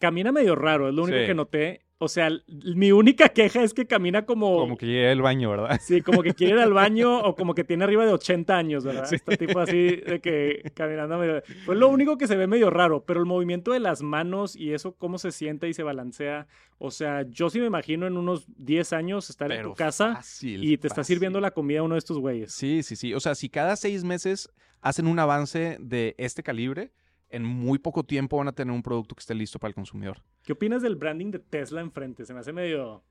Camina 0.00 0.32
medio 0.32 0.56
raro, 0.56 0.88
es 0.88 0.94
lo 0.94 1.04
único 1.04 1.18
Sí. 1.20 1.26
que 1.26 1.34
noté. 1.34 1.82
O 2.02 2.08
sea, 2.08 2.30
mi 2.74 2.92
única 2.92 3.28
queja 3.28 3.62
es 3.62 3.74
que 3.74 3.86
camina 3.86 4.24
como... 4.24 4.56
como 4.56 4.78
que 4.78 4.86
llega 4.86 5.12
el 5.12 5.20
baño, 5.20 5.50
¿verdad? 5.50 5.78
Sí, 5.82 6.00
como 6.00 6.22
que 6.22 6.32
quiere 6.32 6.54
ir 6.54 6.58
al 6.60 6.72
baño 6.72 7.18
o 7.22 7.36
como 7.36 7.52
que 7.54 7.62
tiene 7.62 7.84
arriba 7.84 8.06
de 8.06 8.12
80 8.14 8.56
años, 8.56 8.84
¿verdad? 8.86 9.04
Sí. 9.04 9.16
Este 9.16 9.36
tipo 9.36 9.60
así 9.60 9.96
de 9.96 10.18
que 10.22 10.72
caminando 10.72 11.18
medio... 11.18 11.42
Pues 11.66 11.78
lo 11.78 11.88
único 11.88 12.16
que 12.16 12.26
se 12.26 12.36
ve 12.36 12.46
medio 12.46 12.70
raro, 12.70 13.04
pero 13.04 13.20
el 13.20 13.26
movimiento 13.26 13.72
de 13.72 13.80
las 13.80 14.00
manos 14.00 14.56
y 14.56 14.72
eso, 14.72 14.94
cómo 14.96 15.18
se 15.18 15.30
siente 15.30 15.68
y 15.68 15.74
se 15.74 15.82
balancea. 15.82 16.46
O 16.78 16.90
sea, 16.90 17.26
yo 17.28 17.50
sí 17.50 17.60
me 17.60 17.66
imagino 17.66 18.06
en 18.06 18.16
unos 18.16 18.46
10 18.56 18.94
años 18.94 19.28
estar 19.28 19.52
en 19.52 19.62
tu 19.62 19.74
casa 19.74 20.14
fácil, 20.16 20.64
y 20.64 20.78
te 20.78 20.86
está 20.86 21.04
sirviendo 21.04 21.38
la 21.38 21.50
comida 21.50 21.82
uno 21.82 21.96
de 21.96 21.98
estos 21.98 22.18
güeyes. 22.18 22.50
Sí, 22.50 22.82
sí, 22.82 22.96
sí. 22.96 23.12
O 23.12 23.20
sea, 23.20 23.34
si 23.34 23.50
cada 23.50 23.76
seis 23.76 24.04
meses 24.04 24.48
hacen 24.80 25.06
un 25.06 25.18
avance 25.18 25.76
de 25.78 26.14
este 26.16 26.42
calibre, 26.42 26.92
en 27.30 27.44
muy 27.44 27.78
poco 27.78 28.04
tiempo 28.04 28.36
van 28.36 28.48
a 28.48 28.52
tener 28.52 28.74
un 28.74 28.82
producto 28.82 29.14
que 29.14 29.20
esté 29.20 29.34
listo 29.34 29.58
para 29.58 29.70
el 29.70 29.74
consumidor. 29.74 30.22
¿Qué 30.42 30.52
opinas 30.52 30.82
del 30.82 30.96
branding 30.96 31.30
de 31.30 31.38
Tesla 31.38 31.80
enfrente? 31.80 32.24
Se 32.24 32.34
me 32.34 32.40
hace 32.40 32.52
medio... 32.52 33.02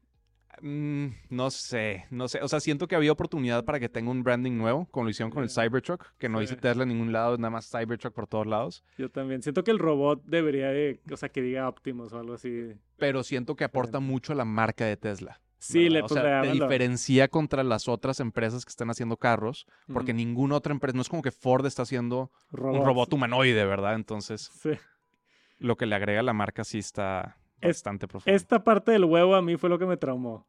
Mm, 0.62 1.10
no 1.30 1.52
sé, 1.52 2.06
no 2.10 2.28
sé. 2.28 2.42
O 2.42 2.48
sea, 2.48 2.60
siento 2.60 2.88
que 2.88 2.96
había 2.96 3.12
oportunidad 3.12 3.64
para 3.66 3.80
que 3.80 3.88
tenga 3.88 4.10
un 4.12 4.24
branding 4.24 4.58
nuevo, 4.58 4.88
como 4.92 5.06
lo 5.06 5.10
hicieron 5.12 5.32
con 5.32 5.44
el. 5.44 5.50
Cybertruck, 5.50 6.08
que 6.18 6.28
no 6.28 6.40
Sí. 6.40 6.46
dice 6.46 6.56
Tesla 6.58 6.84
en 6.84 6.90
ningún 6.90 7.14
lado, 7.14 7.38
nada 7.38 7.52
más 7.52 7.70
Cybertruck 7.70 8.14
por 8.14 8.28
todos 8.28 8.48
lados. 8.48 8.84
Yo 8.98 9.10
también. 9.10 9.42
Siento 9.44 9.64
que 9.64 9.72
el 9.72 9.80
robot 9.80 10.24
debería 10.26 10.70
de... 10.70 11.00
O 11.12 11.18
sea, 11.18 11.30
que 11.30 11.42
diga 11.44 11.70
Optimus 11.70 12.12
o 12.14 12.20
algo 12.20 12.34
así. 12.34 12.74
Pero 12.98 13.24
siento 13.24 13.56
que 13.56 13.64
aporta 13.64 14.00
mucho 14.00 14.34
a 14.34 14.36
la 14.36 14.44
marca 14.44 14.86
de 14.86 14.98
Tesla. 14.98 15.40
Sí, 15.60 15.84
¿verdad? 15.84 15.92
le 15.94 16.02
o 16.02 16.08
sea, 16.10 16.22
pondría- 16.24 16.42
te 16.42 16.52
diferencia 16.52 17.28
contra 17.28 17.64
las 17.64 17.88
otras 17.88 18.20
empresas 18.20 18.64
que 18.66 18.70
están 18.70 18.90
haciendo 18.90 19.18
carros, 19.18 19.66
porque 19.92 20.14
ninguna 20.14 20.56
otra 20.56 20.72
empresa, 20.74 20.96
no 20.96 21.02
es 21.02 21.10
como 21.10 21.22
que 21.22 21.32
Ford 21.32 21.66
está 21.66 21.82
haciendo 21.84 22.32
un 22.52 22.86
robot 22.86 23.14
humanoide, 23.14 23.66
¿verdad? 23.66 23.96
Entonces, 23.96 24.50
Sí. 24.62 24.72
lo 25.58 25.76
que 25.76 25.86
le 25.86 25.96
agrega 25.96 26.22
a 26.22 26.24
la 26.24 26.34
marca 26.34 26.64
sí 26.64 26.80
está 26.80 27.38
Es- 27.62 27.78
bastante 27.78 28.08
profundo. 28.08 28.34
Esta 28.36 28.64
parte 28.64 28.92
del 28.94 29.04
huevo 29.06 29.36
a 29.36 29.42
mí 29.42 29.58
fue 29.58 29.70
lo 29.70 29.78
que 29.78 29.86
me 29.86 29.98
traumó. 29.98 30.48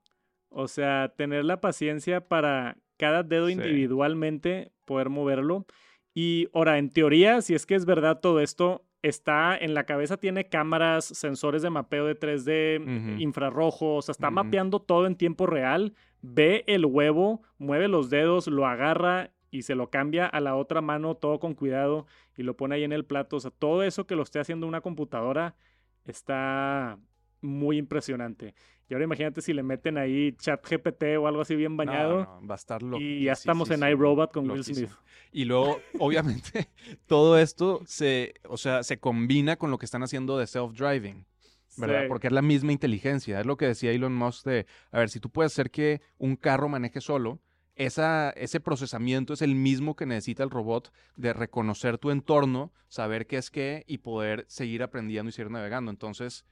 O 0.49 0.69
sea, 0.69 1.13
tener 1.17 1.45
la 1.45 1.61
paciencia 1.61 2.27
para 2.29 2.77
cada 2.97 3.23
dedo 3.23 3.47
Sí. 3.49 3.53
individualmente 3.55 4.73
poder 4.85 5.09
moverlo. 5.11 5.67
Y 6.15 6.49
ahora, 6.55 6.79
en 6.79 6.91
teoría, 6.91 7.41
si 7.43 7.55
es 7.55 7.67
que 7.67 7.75
es 7.75 7.85
verdad 7.85 8.21
todo 8.21 8.41
esto, 8.41 8.85
está 9.03 9.57
en 9.57 9.75
la 9.75 9.85
cabeza, 9.85 10.17
tiene 10.19 10.45
cámaras, 10.49 11.05
sensores 11.05 11.63
de 11.63 11.71
mapeo 11.71 12.07
de 12.07 12.15
3D, 12.19 12.81
Ujú. 12.81 13.21
infrarrojo, 13.23 13.97
o 13.97 14.03
sea, 14.03 14.13
está 14.13 14.31
mapeando 14.31 14.81
todo 14.81 15.07
en 15.07 15.17
tiempo 15.17 15.47
real, 15.47 15.95
ve 16.23 16.65
el 16.67 16.85
huevo, 16.85 17.43
mueve 17.59 17.89
los 17.89 18.11
dedos, 18.11 18.47
lo 18.47 18.67
agarra 18.67 19.31
y 19.51 19.63
se 19.63 19.75
lo 19.75 19.91
cambia 19.91 20.27
a 20.27 20.41
la 20.41 20.55
otra 20.55 20.81
mano 20.81 21.15
todo 21.17 21.41
con 21.41 21.55
cuidado 21.55 22.07
y 22.37 22.43
lo 22.43 22.57
pone 22.57 22.75
ahí 22.77 22.85
en 22.85 22.93
el 22.93 23.05
plato. 23.05 23.37
O 23.37 23.41
sea, 23.41 23.51
todo 23.51 23.83
eso 23.83 24.07
que 24.07 24.17
lo 24.17 24.23
esté 24.23 24.39
haciendo 24.39 24.67
una 24.67 24.81
computadora 24.81 25.57
está 26.05 26.99
muy 27.41 27.79
impresionante. 27.79 28.55
Y 28.89 28.95
ahora 28.95 29.05
imagínate 29.05 29.41
si 29.41 29.53
le 29.53 29.63
meten 29.63 29.99
ahí 29.99 30.33
chat 30.33 30.67
GPT 30.69 31.17
o 31.19 31.29
algo 31.29 31.43
así 31.43 31.55
bien 31.55 31.73
No, 31.73 31.77
bañado. 31.77 32.25
no, 32.41 32.47
va 32.49 32.55
a 32.55 32.57
estar 32.57 32.83
y 32.99 33.25
ya 33.25 33.33
estamos 33.33 33.71
en 33.71 33.83
iRobot 33.89 34.33
con 34.33 34.51
Will. 34.51 34.65
Smith. 34.65 34.91
Y 35.33 35.45
luego, 35.45 35.79
obviamente, 36.01 36.69
todo 37.07 37.39
esto 37.39 37.83
se, 37.87 38.35
o 38.49 38.57
sea, 38.57 38.83
se 38.83 38.99
combina 38.99 39.57
con 39.57 39.71
lo 39.71 39.79
que 39.79 39.85
están 39.87 40.03
haciendo 40.03 40.37
de 40.39 40.47
self-driving. 40.47 41.25
¿verdad? 41.77 42.03
Sí. 42.03 42.09
Porque 42.09 42.27
es 42.27 42.33
la 42.33 42.43
misma 42.43 42.73
inteligencia. 42.73 43.39
Es 43.39 43.47
lo 43.47 43.57
que 43.57 43.67
decía 43.67 43.93
Elon 43.93 44.15
Musk 44.15 44.45
de, 44.45 44.67
a 44.91 44.99
ver, 44.99 45.09
si 45.09 45.21
tú 45.21 45.31
puedes 45.31 45.53
hacer 45.53 45.71
que 45.71 46.01
un 46.19 46.35
carro 46.35 46.69
maneje 46.69 47.01
solo, 47.01 47.39
esa, 47.77 48.31
ese 48.31 48.61
procesamiento 48.61 49.33
es 49.33 49.41
el 49.41 49.55
mismo 49.55 49.95
que 49.95 50.05
necesita 50.05 50.43
el 50.43 50.51
robot 50.51 50.93
de 51.17 51.33
reconocer 51.33 51.97
tu 51.97 52.11
entorno, 52.11 52.73
saber 52.89 53.27
qué 53.27 53.37
es 53.37 53.51
qué 53.51 53.85
y 53.87 53.99
poder 53.99 54.45
seguir 54.49 54.83
aprendiendo 54.83 55.31
y 55.31 55.33
seguir 55.33 55.51
navegando. 55.53 55.91
Entonces, 55.91 56.45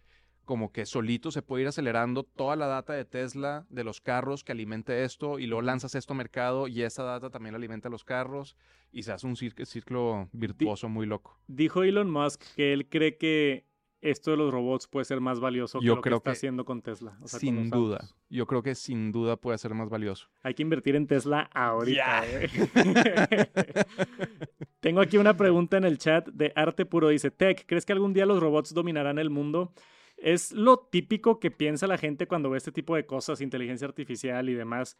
como 0.48 0.72
que 0.72 0.86
solito 0.86 1.30
se 1.30 1.42
puede 1.42 1.64
ir 1.64 1.68
acelerando 1.68 2.22
toda 2.22 2.56
la 2.56 2.68
data 2.68 2.94
de 2.94 3.04
Tesla, 3.04 3.66
de 3.68 3.84
los 3.84 4.00
carros 4.00 4.44
que 4.44 4.52
alimente 4.52 5.04
esto, 5.04 5.38
y 5.38 5.46
luego 5.46 5.60
lanzas 5.60 5.94
esto 5.94 6.14
a 6.14 6.16
mercado 6.16 6.68
y 6.68 6.80
esa 6.80 7.02
data 7.02 7.28
también 7.28 7.54
alimenta 7.54 7.90
los 7.90 8.02
carros 8.02 8.56
y 8.90 9.02
se 9.02 9.12
hace 9.12 9.26
un 9.26 9.36
ciclo 9.36 10.30
virtuoso 10.32 10.88
muy 10.88 11.04
loco. 11.04 11.38
Dijo 11.48 11.82
Elon 11.82 12.10
Musk 12.10 12.42
que 12.56 12.72
él 12.72 12.88
cree 12.88 13.18
que 13.18 13.66
esto 14.00 14.30
de 14.30 14.38
los 14.38 14.50
robots 14.50 14.86
puede 14.86 15.04
ser 15.04 15.20
más 15.20 15.38
valioso 15.38 15.80
Yo 15.82 15.82
que 15.82 15.88
lo 15.88 15.96
que 15.96 16.02
creo 16.02 16.16
está 16.16 16.30
que 16.30 16.36
haciendo 16.38 16.64
con 16.64 16.80
Tesla. 16.80 17.18
o 17.20 17.28
sea, 17.28 17.38
con 17.38 17.40
sin 17.40 17.68
duda. 17.68 18.08
Yo 18.30 18.46
creo 18.46 18.62
que 18.62 18.74
sin 18.74 19.12
duda 19.12 19.36
puede 19.36 19.58
ser 19.58 19.74
más 19.74 19.90
valioso. 19.90 20.28
Hay 20.42 20.54
que 20.54 20.62
invertir 20.62 20.96
en 20.96 21.06
Tesla 21.06 21.50
ahorita. 21.52 22.24
Güey. 22.30 22.48
Tengo 24.80 25.02
aquí 25.02 25.18
una 25.18 25.36
pregunta 25.36 25.76
en 25.76 25.84
el 25.84 25.98
chat 25.98 26.26
de 26.28 26.54
Arte 26.56 26.86
Puro. 26.86 27.08
Dice, 27.08 27.30
Tech, 27.30 27.66
¿crees 27.66 27.84
que 27.84 27.92
algún 27.92 28.14
día 28.14 28.24
los 28.24 28.40
robots 28.40 28.72
dominarán 28.72 29.18
el 29.18 29.28
mundo? 29.28 29.74
Es 30.20 30.52
lo 30.52 30.78
típico 30.78 31.40
que 31.40 31.50
piensa 31.50 31.86
la 31.86 31.98
gente 31.98 32.26
cuando 32.26 32.50
ve 32.50 32.58
este 32.58 32.72
tipo 32.72 32.96
de 32.96 33.06
cosas, 33.06 33.40
inteligencia 33.40 33.86
artificial 33.86 34.48
y 34.48 34.54
demás. 34.54 34.96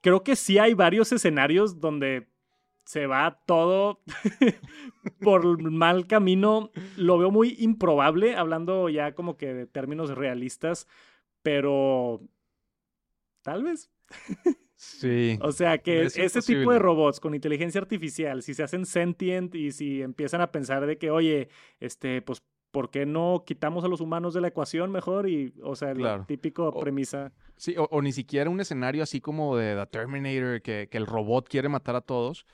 Creo 0.00 0.22
que 0.22 0.36
sí 0.36 0.58
hay 0.58 0.74
varios 0.74 1.12
escenarios 1.12 1.80
donde 1.80 2.28
se 2.84 3.06
va 3.06 3.40
todo 3.46 4.02
por 5.20 5.62
mal 5.62 6.06
camino. 6.06 6.70
Lo 6.96 7.18
veo 7.18 7.30
muy 7.30 7.56
improbable, 7.58 8.36
hablando 8.36 8.88
ya 8.88 9.14
como 9.14 9.36
que 9.36 9.54
de 9.54 9.66
términos 9.66 10.10
realistas, 10.10 10.86
pero 11.42 12.20
tal 13.42 13.64
vez. 13.64 13.90
Sí. 14.80 15.38
O 15.42 15.52
sea 15.52 15.76
que 15.76 16.04
ese 16.04 16.40
tipo 16.40 16.72
de 16.72 16.78
robots 16.78 17.20
con 17.20 17.34
inteligencia 17.34 17.82
artificial, 17.82 18.42
si 18.42 18.54
se 18.54 18.62
hacen 18.62 18.86
sentient 18.86 19.54
y 19.54 19.72
si 19.72 20.00
empiezan 20.00 20.40
a 20.40 20.50
pensar 20.50 20.86
de 20.86 20.96
que, 20.96 21.10
oye, 21.10 21.50
este, 21.80 22.22
pues, 22.22 22.42
¿por 22.70 22.90
qué 22.90 23.06
no 23.06 23.44
quitamos 23.46 23.84
a 23.84 23.88
los 23.88 24.00
humanos 24.00 24.34
de 24.34 24.40
la 24.40 24.48
ecuación 24.48 24.90
mejor? 24.90 25.28
Y, 25.28 25.54
o 25.62 25.74
sea, 25.76 25.94
la 25.94 26.24
típico 26.26 26.72
premisa. 26.78 27.32
Sí, 27.56 27.74
o, 27.76 28.02
ni 28.02 28.12
siquiera 28.12 28.50
un 28.50 28.60
escenario 28.60 29.02
así 29.02 29.20
como 29.20 29.56
de 29.56 29.74
The 29.74 29.86
Terminator, 29.86 30.62
que, 30.62 30.88
que 30.90 30.98
el 30.98 31.06
robot 31.06 31.48
quiere 31.48 31.68
matar 31.68 31.96
a 31.96 32.00
todos, 32.00 32.46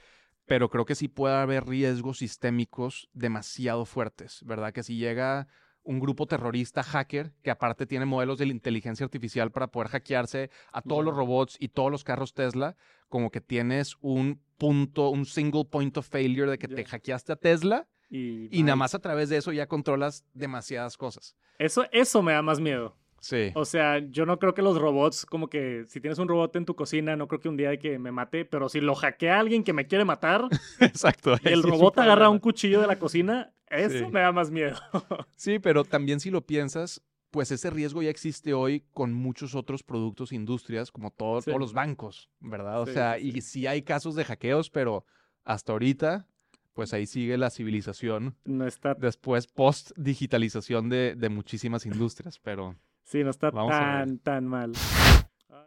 pero 0.46 0.68
creo 0.68 0.84
que 0.84 0.94
sí 0.94 1.08
puede 1.08 1.36
haber 1.36 1.66
riesgos 1.66 2.18
sistémicos 2.18 3.08
demasiado 3.12 3.84
fuertes, 3.84 4.42
¿verdad? 4.44 4.72
Que 4.72 4.82
si 4.82 4.96
llega 4.96 5.48
un 5.86 6.00
grupo 6.00 6.26
terrorista 6.26 6.82
hacker 6.82 7.32
que 7.42 7.50
aparte 7.50 7.86
tiene 7.86 8.04
modelos 8.04 8.38
de 8.38 8.46
inteligencia 8.46 9.04
artificial 9.04 9.52
para 9.52 9.68
poder 9.68 9.88
hackearse 9.88 10.50
a 10.72 10.82
todos 10.82 11.04
los 11.04 11.14
robots 11.14 11.56
y 11.60 11.68
todos 11.68 11.90
los 11.90 12.04
carros 12.04 12.34
Tesla, 12.34 12.76
como 13.08 13.30
que 13.30 13.40
tienes 13.40 13.96
un 14.00 14.42
punto, 14.58 15.10
un 15.10 15.24
single 15.24 15.64
point 15.64 15.96
of 15.96 16.08
failure 16.08 16.50
de 16.50 16.58
que 16.58 16.68
te 16.68 16.84
hackeaste 16.84 17.32
a 17.32 17.36
Tesla 17.36 17.88
y, 18.08 18.48
y 18.56 18.62
nada 18.62 18.76
más 18.76 18.94
a 18.94 18.98
través 19.00 19.28
de 19.28 19.36
eso 19.36 19.52
ya 19.52 19.66
controlas 19.66 20.24
demasiadas 20.32 20.96
cosas. 20.96 21.36
Eso, 21.58 21.84
eso 21.92 22.22
me 22.22 22.32
da 22.32 22.42
más 22.42 22.60
miedo. 22.60 22.96
Sí. 23.20 23.50
O 23.54 23.64
sea, 23.64 23.98
yo 23.98 24.24
no 24.24 24.38
creo 24.38 24.54
que 24.54 24.62
los 24.62 24.78
robots, 24.78 25.26
como 25.26 25.48
que 25.48 25.84
si 25.88 26.00
tienes 26.00 26.18
un 26.18 26.28
robot 26.28 26.54
en 26.56 26.64
tu 26.64 26.76
cocina, 26.76 27.16
no 27.16 27.26
creo 27.26 27.40
que 27.40 27.48
un 27.48 27.56
día 27.56 27.70
de 27.70 27.78
que 27.78 27.98
me 27.98 28.12
mate, 28.12 28.44
pero 28.44 28.68
si 28.68 28.80
lo 28.80 28.94
hackea 28.94 29.40
alguien 29.40 29.64
que 29.64 29.72
me 29.72 29.86
quiere 29.86 30.04
matar, 30.04 30.46
Exacto. 30.80 31.36
y 31.42 31.48
el 31.48 31.62
robot 31.62 31.98
agarra 31.98 32.28
un 32.28 32.38
cuchillo 32.38 32.80
de 32.80 32.86
la 32.86 32.98
cocina, 32.98 33.52
eso 33.68 34.10
me 34.10 34.20
da 34.20 34.30
más 34.30 34.50
miedo. 34.50 34.76
sí, 35.34 35.58
pero 35.58 35.84
también 35.84 36.20
si 36.20 36.30
lo 36.30 36.46
piensas, 36.46 37.02
pues 37.30 37.50
ese 37.50 37.70
riesgo 37.70 38.02
ya 38.02 38.10
existe 38.10 38.54
hoy 38.54 38.84
con 38.92 39.12
muchos 39.12 39.54
otros 39.54 39.82
productos 39.82 40.30
e 40.30 40.36
industrias, 40.36 40.92
como 40.92 41.10
todos 41.10 41.46
los 41.46 41.72
bancos, 41.72 42.30
¿verdad? 42.38 42.80
O 42.80 42.86
sea, 42.86 43.18
y 43.18 43.40
sí 43.40 43.66
hay 43.66 43.82
casos 43.82 44.14
de 44.14 44.24
hackeos, 44.24 44.70
pero 44.70 45.04
hasta 45.44 45.72
ahorita, 45.72 46.28
pues 46.76 46.92
ahí 46.92 47.06
sigue 47.06 47.38
la 47.38 47.48
civilización. 47.48 48.36
No 48.44 48.66
está. 48.66 48.92
Después, 48.94 49.46
post-digitalización 49.46 50.90
de, 50.90 51.14
de 51.16 51.28
muchísimas 51.30 51.86
industrias, 51.86 52.38
pero. 52.38 52.76
Sí, 53.02 53.24
no 53.24 53.30
está 53.30 53.50
tan, 53.50 54.18
tan 54.18 54.46
mal. 54.46 54.72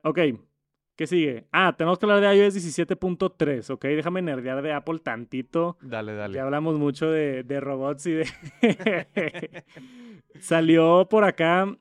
Ok, 0.03 0.19
¿qué 0.95 1.07
sigue? 1.07 1.47
Ah, 1.51 1.73
tenemos 1.75 1.97
que 1.97 2.05
hablar 2.05 2.21
de 2.21 2.37
iOS 2.37 2.55
17.3, 2.55 3.71
ok. 3.71 3.85
Déjame 3.85 4.21
nerdear 4.21 4.61
de 4.61 4.71
Apple 4.71 4.99
tantito. 4.99 5.77
Dale, 5.81 6.13
dale. 6.13 6.35
Ya 6.35 6.43
hablamos 6.43 6.77
mucho 6.77 7.09
de, 7.09 7.43
de 7.43 7.59
robots 7.59 8.05
y 8.05 8.11
de... 8.11 8.27
salió 10.39 11.07
por 11.09 11.23
acá 11.23 11.75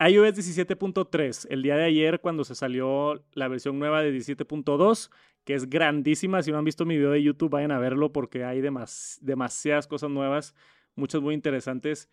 iOS 0.00 0.38
17.3 0.38 1.48
el 1.50 1.62
día 1.62 1.76
de 1.76 1.84
ayer 1.84 2.20
cuando 2.20 2.44
se 2.44 2.54
salió 2.54 3.22
la 3.34 3.48
versión 3.48 3.78
nueva 3.78 4.00
de 4.00 4.16
17.2 4.16 5.10
que 5.44 5.54
es 5.54 5.68
grandísima. 5.68 6.42
Si 6.42 6.50
no 6.50 6.58
han 6.58 6.64
visto 6.64 6.84
mi 6.84 6.96
video 6.96 7.10
de 7.10 7.22
YouTube, 7.22 7.50
vayan 7.50 7.72
a 7.72 7.78
verlo 7.78 8.12
porque 8.12 8.44
hay 8.44 8.60
demasiadas 8.60 9.86
cosas 9.86 10.10
nuevas, 10.10 10.54
muchas 10.94 11.20
muy 11.20 11.34
interesantes. 11.34 12.08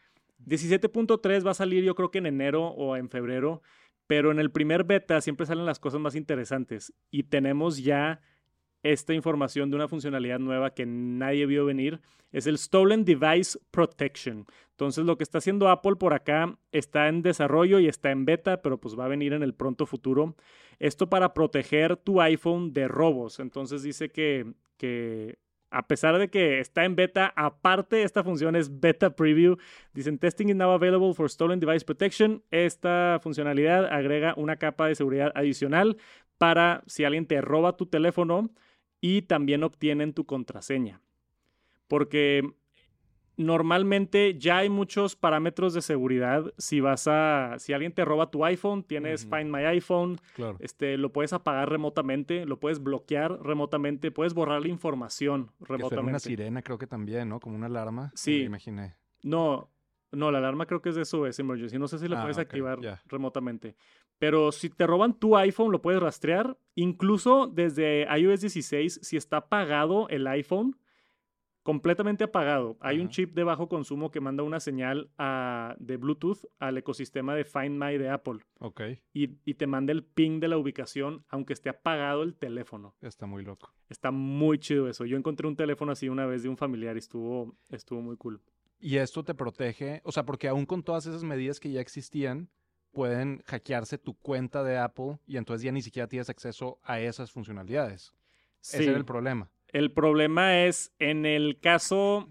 17.3 0.46 1.46
va 1.46 1.52
a 1.52 1.56
salir 1.56 1.84
yo 1.84 1.96
creo 1.96 2.12
que 2.12 2.20
en 2.20 2.28
enero 2.28 2.68
o 2.68 2.96
en 2.96 3.10
febrero, 3.10 3.62
pero 4.06 4.32
en 4.32 4.40
el 4.40 4.52
primer 4.52 4.84
beta 4.84 5.20
siempre 5.22 5.46
salen 5.46 5.66
las 5.66 5.80
cosas 5.80 6.00
más 6.00 6.16
interesantes 6.16 6.94
y 7.10 7.24
tenemos 7.24 7.84
ya 7.84 8.22
esta 8.92 9.14
información 9.14 9.70
de 9.70 9.76
una 9.76 9.88
funcionalidad 9.88 10.40
nueva 10.40 10.74
que 10.74 10.86
nadie 10.86 11.46
vio 11.46 11.66
venir. 11.66 12.00
Es 12.32 12.48
el 12.48 12.58
Stolen 12.58 13.06
Device 13.06 13.60
Protection. 13.72 14.46
Entonces 14.72 15.06
lo 15.06 15.18
que 15.18 15.24
está 15.24 15.40
haciendo 15.40 15.70
Apple 15.70 15.96
por 15.96 16.14
acá 16.14 16.58
está 16.72 17.08
en 17.08 17.22
desarrollo 17.22 17.80
y 17.80 17.88
está 17.88 18.12
en 18.12 18.26
beta, 18.26 18.62
pero 18.62 18.80
pues 18.80 18.98
va 18.98 19.06
a 19.06 19.10
venir 19.10 19.34
en 19.34 19.44
el 19.44 19.54
pronto 19.54 19.86
futuro. 19.86 20.36
Esto 20.80 21.10
para 21.10 21.34
proteger 21.34 21.98
tu 21.98 22.22
iPhone 22.22 22.74
de 22.74 22.88
robos. 22.88 23.40
Entonces 23.40 23.84
dice 23.84 24.10
que, 24.10 24.54
que 24.78 25.38
a 25.70 25.88
pesar 25.88 26.18
de 26.18 26.30
que 26.30 26.60
está 26.60 26.86
en 26.86 26.96
beta, 26.96 27.34
aparte 27.36 28.04
esta 28.04 28.24
función 28.24 28.56
es 28.56 28.80
beta 28.80 29.16
preview. 29.16 29.58
Dicen 29.94 30.18
testing 30.18 30.50
is 30.50 30.56
now 30.56 30.72
available 30.72 31.14
for 31.14 31.30
stolen 31.30 31.60
device 31.60 31.84
protection. 31.84 32.44
Esta 32.52 33.20
funcionalidad 33.22 33.86
agrega 33.86 34.34
una 34.38 34.58
capa 34.58 34.88
de 34.88 34.96
seguridad 34.96 35.32
adicional 35.36 35.98
para 36.38 36.84
si 36.88 37.04
alguien 37.04 37.26
te 37.26 37.42
roba 37.42 37.76
tu 37.76 37.88
teléfono 37.88 38.50
y 39.02 39.24
también 39.24 39.64
obtienen 39.64 40.14
tu 40.14 40.26
contraseña. 40.26 41.02
Porque 41.88 42.44
normalmente 43.38 44.38
ya 44.38 44.58
hay 44.58 44.70
muchos 44.70 45.16
parámetros 45.16 45.74
de 45.74 45.82
seguridad. 45.82 46.54
Si 46.58 46.82
vas 46.82 47.08
a, 47.08 47.56
si 47.60 47.72
alguien 47.74 47.94
te 47.94 48.04
roba 48.04 48.32
tu 48.32 48.44
iPhone, 48.44 48.84
tienes 48.84 49.26
Find 49.26 49.50
My 49.56 49.64
iPhone, 49.66 50.20
este, 50.60 50.98
lo 50.98 51.14
puedes 51.14 51.34
apagar 51.34 51.70
remotamente, 51.70 52.46
lo 52.46 52.60
puedes 52.60 52.82
bloquear 52.82 53.40
remotamente, 53.44 54.12
puedes 54.12 54.34
borrar 54.34 54.62
la 54.62 54.68
información 54.68 55.52
remotamente. 55.60 56.10
una 56.10 56.20
sirena 56.20 56.62
creo 56.62 56.78
que 56.78 56.88
también, 56.88 57.30
¿no? 57.30 57.40
Como 57.40 57.56
una 57.56 57.68
alarma. 57.68 58.12
Sí. 58.16 58.40
Me 58.40 58.46
imaginé. 58.46 58.96
No, 59.24 59.70
no, 60.12 60.32
la 60.32 60.38
alarma 60.38 60.66
creo 60.66 60.82
que 60.82 60.90
es 60.90 60.96
de 60.96 61.06
SOS 61.06 61.40
Emergency. 61.40 61.78
No 61.78 61.88
sé 61.88 62.00
si 62.00 62.08
la 62.08 62.20
ah, 62.20 62.22
puedes 62.22 62.38
activar 62.38 62.80
remotamente. 63.06 63.76
Pero 64.18 64.52
si 64.52 64.70
te 64.70 64.88
roban 64.88 65.20
tu 65.20 65.38
iPhone, 65.38 65.72
lo 65.72 65.82
puedes 65.82 66.02
rastrear. 66.02 66.58
Incluso 66.76 67.48
desde 67.48 68.08
iOS 68.18 68.42
16, 68.42 69.00
si 69.04 69.18
está 69.18 69.38
apagado 69.38 70.08
el 70.10 70.28
iPhone, 70.28 70.78
completamente 71.68 72.24
apagado. 72.24 72.78
Hay 72.80 73.02
un 73.02 73.10
chip 73.10 73.36
de 73.36 73.44
bajo 73.44 73.68
consumo 73.68 74.10
que 74.10 74.22
manda 74.22 74.42
una 74.42 74.62
señal 74.62 75.12
de 75.78 75.98
Bluetooth 75.98 76.46
al 76.60 76.78
ecosistema 76.78 77.36
de 77.36 77.44
Find 77.44 77.78
My 77.78 77.98
de 77.98 78.10
Apple. 78.10 78.40
Ok. 78.60 78.82
Y, 79.12 79.28
te 79.28 79.68
manda 79.68 79.92
el 79.92 80.06
ping 80.06 80.40
de 80.40 80.48
la 80.48 80.58
ubicación, 80.58 81.26
aunque 81.28 81.52
esté 81.52 81.68
apagado 81.68 82.24
el 82.24 82.36
teléfono. 82.36 82.96
Está 83.02 83.26
muy 83.26 83.44
loco. 83.44 83.74
Está 83.90 84.12
muy 84.12 84.60
chido 84.60 84.88
eso. 84.88 85.04
Yo 85.04 85.18
encontré 85.18 85.46
un 85.46 85.58
teléfono 85.58 85.92
así 85.92 86.08
una 86.08 86.26
vez 86.26 86.44
de 86.44 86.48
un 86.48 86.56
familiar 86.56 86.96
y 86.96 87.00
estuvo, 87.00 87.58
estuvo 87.68 88.02
muy 88.02 88.16
cool. 88.16 88.42
Y 88.80 88.98
esto 88.98 89.24
te 89.24 89.34
protege, 89.34 90.02
o 90.04 90.12
sea, 90.12 90.24
porque 90.24 90.48
aún 90.48 90.66
con 90.66 90.84
todas 90.84 91.06
esas 91.06 91.24
medidas 91.24 91.60
que 91.60 91.72
ya 91.72 91.82
existían, 91.82 92.50
pueden 92.92 93.44
hackearse 93.46 93.98
tu 93.98 94.16
cuenta 94.16 94.64
de 94.64 94.78
Apple 94.78 95.20
y 95.28 95.38
entonces 95.38 95.64
ya 95.64 95.72
ni 95.72 95.82
siquiera 95.82 96.08
tienes 96.08 96.30
acceso 96.30 96.80
a 96.84 97.00
esas 97.00 97.32
funcionalidades. 97.32 98.14
Ese 98.62 98.86
era 98.86 98.98
el 98.98 99.06
problema. 99.06 99.50
El 99.68 99.92
problema 99.92 100.64
es 100.66 100.94
en 101.00 101.26
el 101.26 101.60
caso 101.60 102.28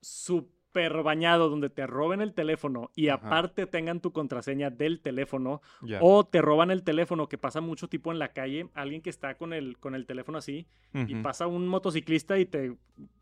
súper 0.00 1.02
bañado 1.02 1.48
donde 1.48 1.70
te 1.70 1.86
roben 1.86 2.20
el 2.20 2.34
teléfono 2.34 2.90
y 2.94 3.08
aparte 3.08 3.66
tengan 3.66 4.00
tu 4.00 4.12
contraseña 4.12 4.70
del 4.70 5.00
teléfono 5.00 5.60
o 6.00 6.26
te 6.26 6.42
roban 6.42 6.70
el 6.70 6.82
teléfono 6.82 7.28
que 7.28 7.38
pasa 7.38 7.60
mucho 7.60 7.88
tipo 7.88 8.10
en 8.10 8.18
la 8.18 8.32
calle, 8.32 8.68
alguien 8.74 9.02
que 9.02 9.10
está 9.10 9.36
con 9.36 9.52
el, 9.52 9.78
con 9.78 9.94
el 9.94 10.06
teléfono 10.06 10.38
así 10.38 10.66
y 10.94 11.14
pasa 11.16 11.46
un 11.46 11.68
motociclista 11.68 12.38
y 12.38 12.46
te 12.46 12.76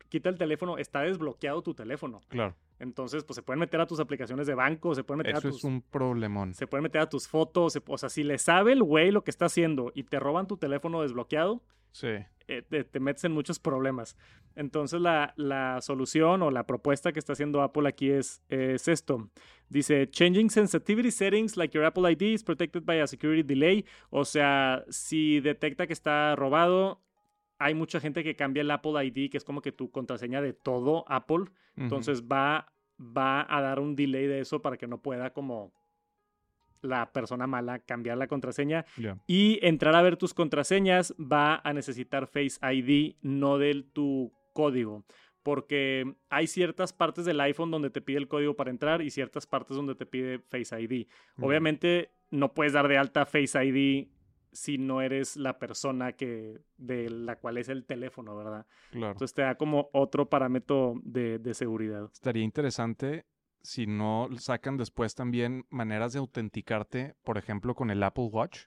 quita 0.09 0.29
el 0.29 0.37
teléfono, 0.37 0.77
está 0.77 1.01
desbloqueado 1.01 1.61
tu 1.61 1.73
teléfono. 1.73 2.21
Claro. 2.29 2.55
Entonces, 2.79 3.23
pues 3.23 3.35
se 3.35 3.41
pueden 3.41 3.59
meter 3.59 3.81
a 3.81 3.87
tus 3.87 3.99
aplicaciones 3.99 4.47
de 4.47 4.55
banco, 4.55 4.93
se 4.93 5.03
pueden 5.03 5.19
meter 5.19 5.35
a 5.35 5.41
tus... 5.41 5.57
es 5.57 5.63
un 5.63 5.81
problemón. 5.81 6.53
Se 6.53 6.67
pueden 6.67 6.83
meter 6.83 7.01
a 7.01 7.09
tus 7.09 7.27
fotos, 7.27 7.79
o 7.85 7.97
sea, 7.97 8.09
si 8.09 8.23
le 8.23 8.37
sabe 8.37 8.73
el 8.73 8.83
güey 8.83 9.11
lo 9.11 9.23
que 9.23 9.31
está 9.31 9.45
haciendo 9.45 9.91
y 9.95 10.03
te 10.03 10.19
roban 10.19 10.47
tu 10.47 10.57
teléfono 10.57 11.01
desbloqueado, 11.01 11.63
sí. 11.91 12.17
Eh, 12.49 12.61
te, 12.61 12.99
metes 13.01 13.25
en 13.25 13.33
muchos 13.33 13.59
problemas. 13.59 14.15
Entonces 14.55 15.01
la, 15.01 15.33
la, 15.35 15.81
solución 15.81 16.41
o 16.41 16.49
la 16.49 16.65
propuesta 16.65 17.11
que 17.11 17.19
está 17.19 17.33
haciendo 17.33 17.61
Apple 17.61 17.89
aquí 17.89 18.09
es, 18.09 18.41
es 18.47 18.87
esto. 18.87 19.29
Dice, 19.67 20.09
changing 20.09 20.49
sensitivity 20.49 21.11
settings 21.11 21.57
like 21.57 21.77
your 21.77 21.85
Apple 21.85 22.09
ID 22.09 22.21
is 22.21 22.43
protected 22.45 22.83
by 22.85 23.01
a 23.01 23.07
security 23.07 23.43
delay. 23.43 23.85
O 24.09 24.23
sea, 24.23 24.85
si 24.89 25.41
detecta 25.41 25.87
que 25.87 25.93
está 25.93 26.37
robado, 26.37 27.01
hay 27.59 27.73
mucha 27.73 27.99
gente 27.99 28.23
que 28.23 28.35
cambia 28.35 28.61
el 28.61 28.71
Apple 28.71 29.03
ID, 29.03 29.31
que 29.31 29.37
es 29.37 29.43
como 29.43 29.61
que 29.61 29.71
tu 29.71 29.91
contraseña 29.91 30.41
de 30.41 30.53
todo 30.53 31.05
Apple. 31.07 31.45
Entonces 31.75 32.23
va, 32.23 32.71
va 32.99 33.45
a 33.49 33.61
dar 33.61 33.79
un 33.79 33.95
delay 33.95 34.27
de 34.27 34.39
eso 34.39 34.61
para 34.61 34.77
que 34.77 34.87
no 34.87 35.01
pueda 35.01 35.31
como 35.31 35.73
la 36.81 37.11
persona 37.11 37.47
mala 37.47 37.79
cambiar 37.79 38.17
la 38.17 38.27
contraseña 38.27 38.85
y 39.25 39.59
entrar 39.61 39.95
a 39.95 40.01
ver 40.01 40.17
tus 40.17 40.33
contraseñas 40.33 41.13
va 41.19 41.61
a 41.63 41.73
necesitar 41.73 42.27
Face 42.27 42.59
ID, 42.61 43.15
no 43.21 43.57
del 43.57 43.85
tu 43.85 44.31
código. 44.53 45.03
Porque 45.43 46.15
hay 46.29 46.47
ciertas 46.47 46.91
partes 46.93 47.25
del 47.25 47.39
iPhone 47.39 47.71
donde 47.71 47.89
te 47.89 48.01
pide 48.01 48.17
el 48.17 48.27
código 48.27 48.55
para 48.55 48.69
entrar 48.69 49.01
y 49.01 49.11
ciertas 49.11 49.47
partes 49.47 49.77
donde 49.77 49.95
te 49.95 50.05
pide 50.05 50.39
Face 50.39 50.79
ID. 50.79 51.07
Obviamente 51.39 52.11
no 52.31 52.53
puedes 52.53 52.73
dar 52.73 52.87
de 52.87 52.97
alta 52.97 53.25
Face 53.25 53.63
ID 53.63 54.07
si 54.57 54.77
no 54.77 55.01
eres 55.01 55.37
la 55.37 55.59
persona 55.59 56.13
que 56.13 56.59
de 56.77 57.09
la 57.09 57.37
cual 57.37 57.57
es 57.57 57.69
el 57.69 57.85
teléfono, 57.85 58.35
¿verdad? 58.35 58.65
Claro. 58.91 59.11
Entonces 59.11 59.35
te 59.35 59.43
da 59.43 59.55
como 59.55 59.89
otro 59.93 60.29
parámetro 60.29 60.95
de, 61.03 61.37
de 61.37 61.53
seguridad. 61.53 62.09
Estaría 62.11 62.43
interesante 62.43 63.25
si 63.61 63.85
no 63.85 64.29
sacan 64.37 64.77
después 64.77 65.13
también 65.13 65.65
maneras 65.69 66.13
de 66.13 66.19
autenticarte, 66.19 67.15
por 67.23 67.37
ejemplo, 67.37 67.75
con 67.75 67.91
el 67.91 68.01
Apple 68.01 68.29
Watch, 68.31 68.65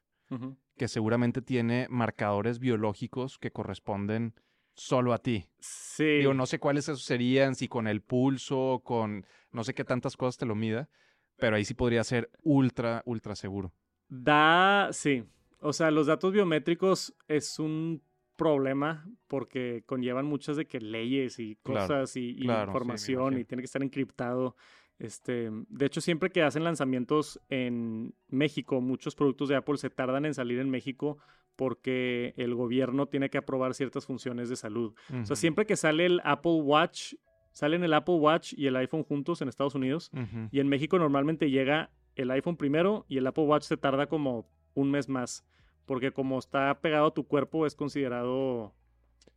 que 0.77 0.87
seguramente 0.87 1.43
tiene 1.43 1.87
marcadores 1.91 2.61
biológicos 2.61 3.39
que 3.39 3.51
corresponden 3.51 4.35
solo 4.75 5.13
a 5.13 5.19
ti. 5.19 5.49
Sí. 5.59 6.19
Digo, 6.19 6.35
no 6.35 6.47
sé 6.47 6.61
cuáles 6.61 6.85
esos 6.85 7.03
serían, 7.03 7.57
si 7.57 7.67
con 7.67 7.89
el 7.89 8.01
pulso, 8.01 8.81
con 8.85 9.27
no 9.51 9.65
sé 9.65 9.75
qué 9.75 9.85
tantas 9.85 10.17
cosas 10.17 10.37
te 10.37 10.47
lo 10.47 10.55
mida, 10.55 10.89
pero 11.37 11.57
ahí 11.57 11.65
sí 11.65 11.75
podría 11.75 12.05
ser 12.05 12.31
ultra, 12.43 13.03
ultra 13.07 13.35
seguro. 13.35 13.73
Da, 14.09 14.91
sí. 14.93 15.25
O 15.61 15.73
sea, 15.73 15.91
los 15.91 16.07
datos 16.07 16.33
biométricos 16.33 17.15
es 17.29 17.59
un 17.59 18.03
problema 18.37 19.07
porque 19.29 19.83
conllevan 19.85 20.25
muchas 20.25 20.57
de 20.57 20.67
que 20.67 20.81
leyes 20.81 21.39
y 21.39 21.57
Claro, 21.57 21.81
cosas 21.81 22.17
y, 22.17 22.31
y 22.31 22.43
claro, 22.43 22.61
sí, 22.61 22.67
me 22.67 22.73
información 22.73 23.39
y 23.39 23.45
tiene 23.45 23.61
que 23.61 23.67
estar 23.67 23.83
encriptado. 23.83 24.57
Este, 24.99 25.51
de 25.51 25.87
hecho, 25.87 26.01
siempre 26.01 26.31
que 26.31 26.43
hacen 26.43 26.65
lanzamientos 26.65 27.41
en 27.49 28.15
México, 28.29 28.81
muchos 28.81 29.15
productos 29.15 29.49
de 29.49 29.57
Apple 29.57 29.79
se 29.79 29.91
tardan 29.91 30.27
en 30.27 30.35
salir 30.35 30.59
en 30.59 30.71
México 30.71 31.19
porque 31.57 32.33
el 32.37 32.55
gobierno 32.55 33.07
tiene 33.07 33.29
que 33.29 33.37
aprobar 33.37 33.75
ciertas 33.75 34.07
funciones 34.07 34.49
de 34.49 34.57
salud. 34.57 34.95
O 35.23 35.27
sea, 35.27 35.37
siempre 35.37 35.67
que 35.67 35.77
sale 35.77 36.07
el 36.07 36.21
Apple 36.25 36.63
Watch, 36.63 37.15
salen 37.53 37.85
el 37.85 37.93
Apple 37.93 38.15
Watch 38.15 38.55
y 38.57 38.67
el 38.67 38.77
iPhone 38.77 39.05
juntos 39.05 39.43
en 39.43 39.49
Estados 39.49 39.75
Unidos, 39.75 40.11
y 40.51 40.61
en 40.61 40.69
México 40.69 40.99
normalmente 40.99 41.51
llega 41.51 41.91
el 42.15 42.31
iPhone 42.31 42.57
primero 42.57 43.05
y 43.09 43.19
el 43.19 43.27
Apple 43.27 43.45
Watch 43.45 43.65
se 43.65 43.77
tarda 43.77 44.07
como 44.07 44.49
un 44.75 44.91
mes 44.91 45.09
más. 45.09 45.45
Porque 45.87 46.13
como 46.13 46.39
está 46.39 46.81
pegado 46.81 47.07
a 47.07 47.15
tu 47.15 47.27
cuerpo 47.27 47.67
es 47.67 47.75
considerado... 47.75 48.73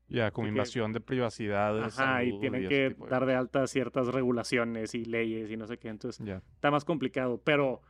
Ya, 0.09 0.29
como 0.31 0.45
que- 0.45 0.49
invasión 0.49 0.93
de 0.93 0.99
privacidad. 0.99 1.73
de 1.75 1.85
Ajá, 1.85 2.23
y 2.23 2.37
tienen 2.39 2.67
que 2.67 2.89
de 2.91 2.95
dar 3.09 3.25
de 3.25 3.33
alta 3.35 3.65
ciertas 3.67 4.07
regulaciones 4.07 4.93
y 4.93 5.05
leyes 5.05 5.49
y 5.49 5.57
no 5.57 5.65
sé 5.65 5.77
qué. 5.77 5.87
Entonces 5.89 6.23
Ya. 6.23 6.41
está 6.53 6.69
más 6.69 6.85
complicado. 6.85 7.41
Pero, 7.43 7.71
o 7.71 7.81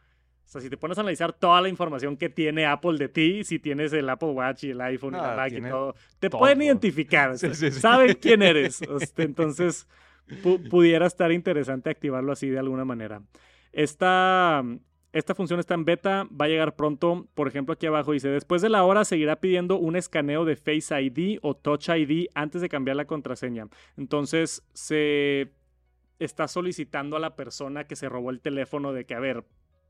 sea, 0.46 0.62
si 0.62 0.70
te 0.70 0.78
pones 0.78 0.98
a 0.98 1.02
analizar 1.02 1.34
toda 1.34 1.60
la 1.60 1.68
información 1.68 2.16
que 2.16 2.30
tiene 2.30 2.66
Apple 2.66 2.98
de 2.98 3.10
ti, 3.10 3.44
si 3.44 3.60
tienes 3.60 3.92
el 3.92 4.08
Apple 4.08 4.30
Watch 4.30 4.64
y 4.66 4.70
el 4.70 4.80
iPhone 4.82 5.16
y 5.16 5.18
la 5.18 5.34
Ah, 5.34 5.36
Mac 5.36 5.48
y 5.48 5.52
tiene 5.56 5.70
todo, 5.70 5.96
te 6.20 6.30
todo. 6.30 6.40
pueden 6.40 6.62
identificar. 6.62 7.38
Sí, 7.38 7.54
sí, 7.56 7.72
sí. 7.72 7.80
Saben 7.82 8.16
quién 8.22 8.42
eres. 8.42 8.82
Este, 9.02 9.24
entonces, 9.24 9.88
pu- 10.44 10.70
pudiera 10.70 11.08
estar 11.08 11.32
interesante 11.34 11.90
activarlo 11.90 12.32
así 12.32 12.48
de 12.50 12.60
alguna 12.60 12.86
manera. 12.86 13.22
Esta, 13.74 14.64
esta 15.14 15.34
función 15.36 15.60
está 15.60 15.74
en 15.76 15.86
beta, 15.86 16.28
va 16.30 16.46
a 16.46 16.50
llegar 16.50 16.76
pronto. 16.76 17.28
Por 17.36 17.48
ejemplo, 17.48 17.74
aquí 17.74 17.86
abajo 17.86 18.12
dice, 18.12 18.30
después 18.30 18.62
de 18.62 18.70
la 18.70 18.84
hora 18.84 19.06
seguirá 19.06 19.38
pidiendo 19.40 19.78
un 19.78 19.96
escaneo 19.96 20.44
de 20.44 20.56
Face 20.56 21.02
ID 21.02 21.40
o 21.42 21.56
Touch 21.56 21.90
ID 21.90 22.28
antes 22.36 22.62
de 22.62 22.68
cambiar 22.70 22.98
la 22.98 23.06
contraseña. 23.06 23.68
Entonces, 23.96 24.64
se 24.74 25.52
está 26.20 26.48
solicitando 26.48 27.16
a 27.16 27.20
la 27.20 27.36
persona 27.36 27.86
que 27.86 27.96
se 27.96 28.10
robó 28.10 28.30
el 28.32 28.40
teléfono 28.42 28.92
de 28.94 29.06
que, 29.06 29.14
a 29.14 29.20
ver, 29.20 29.44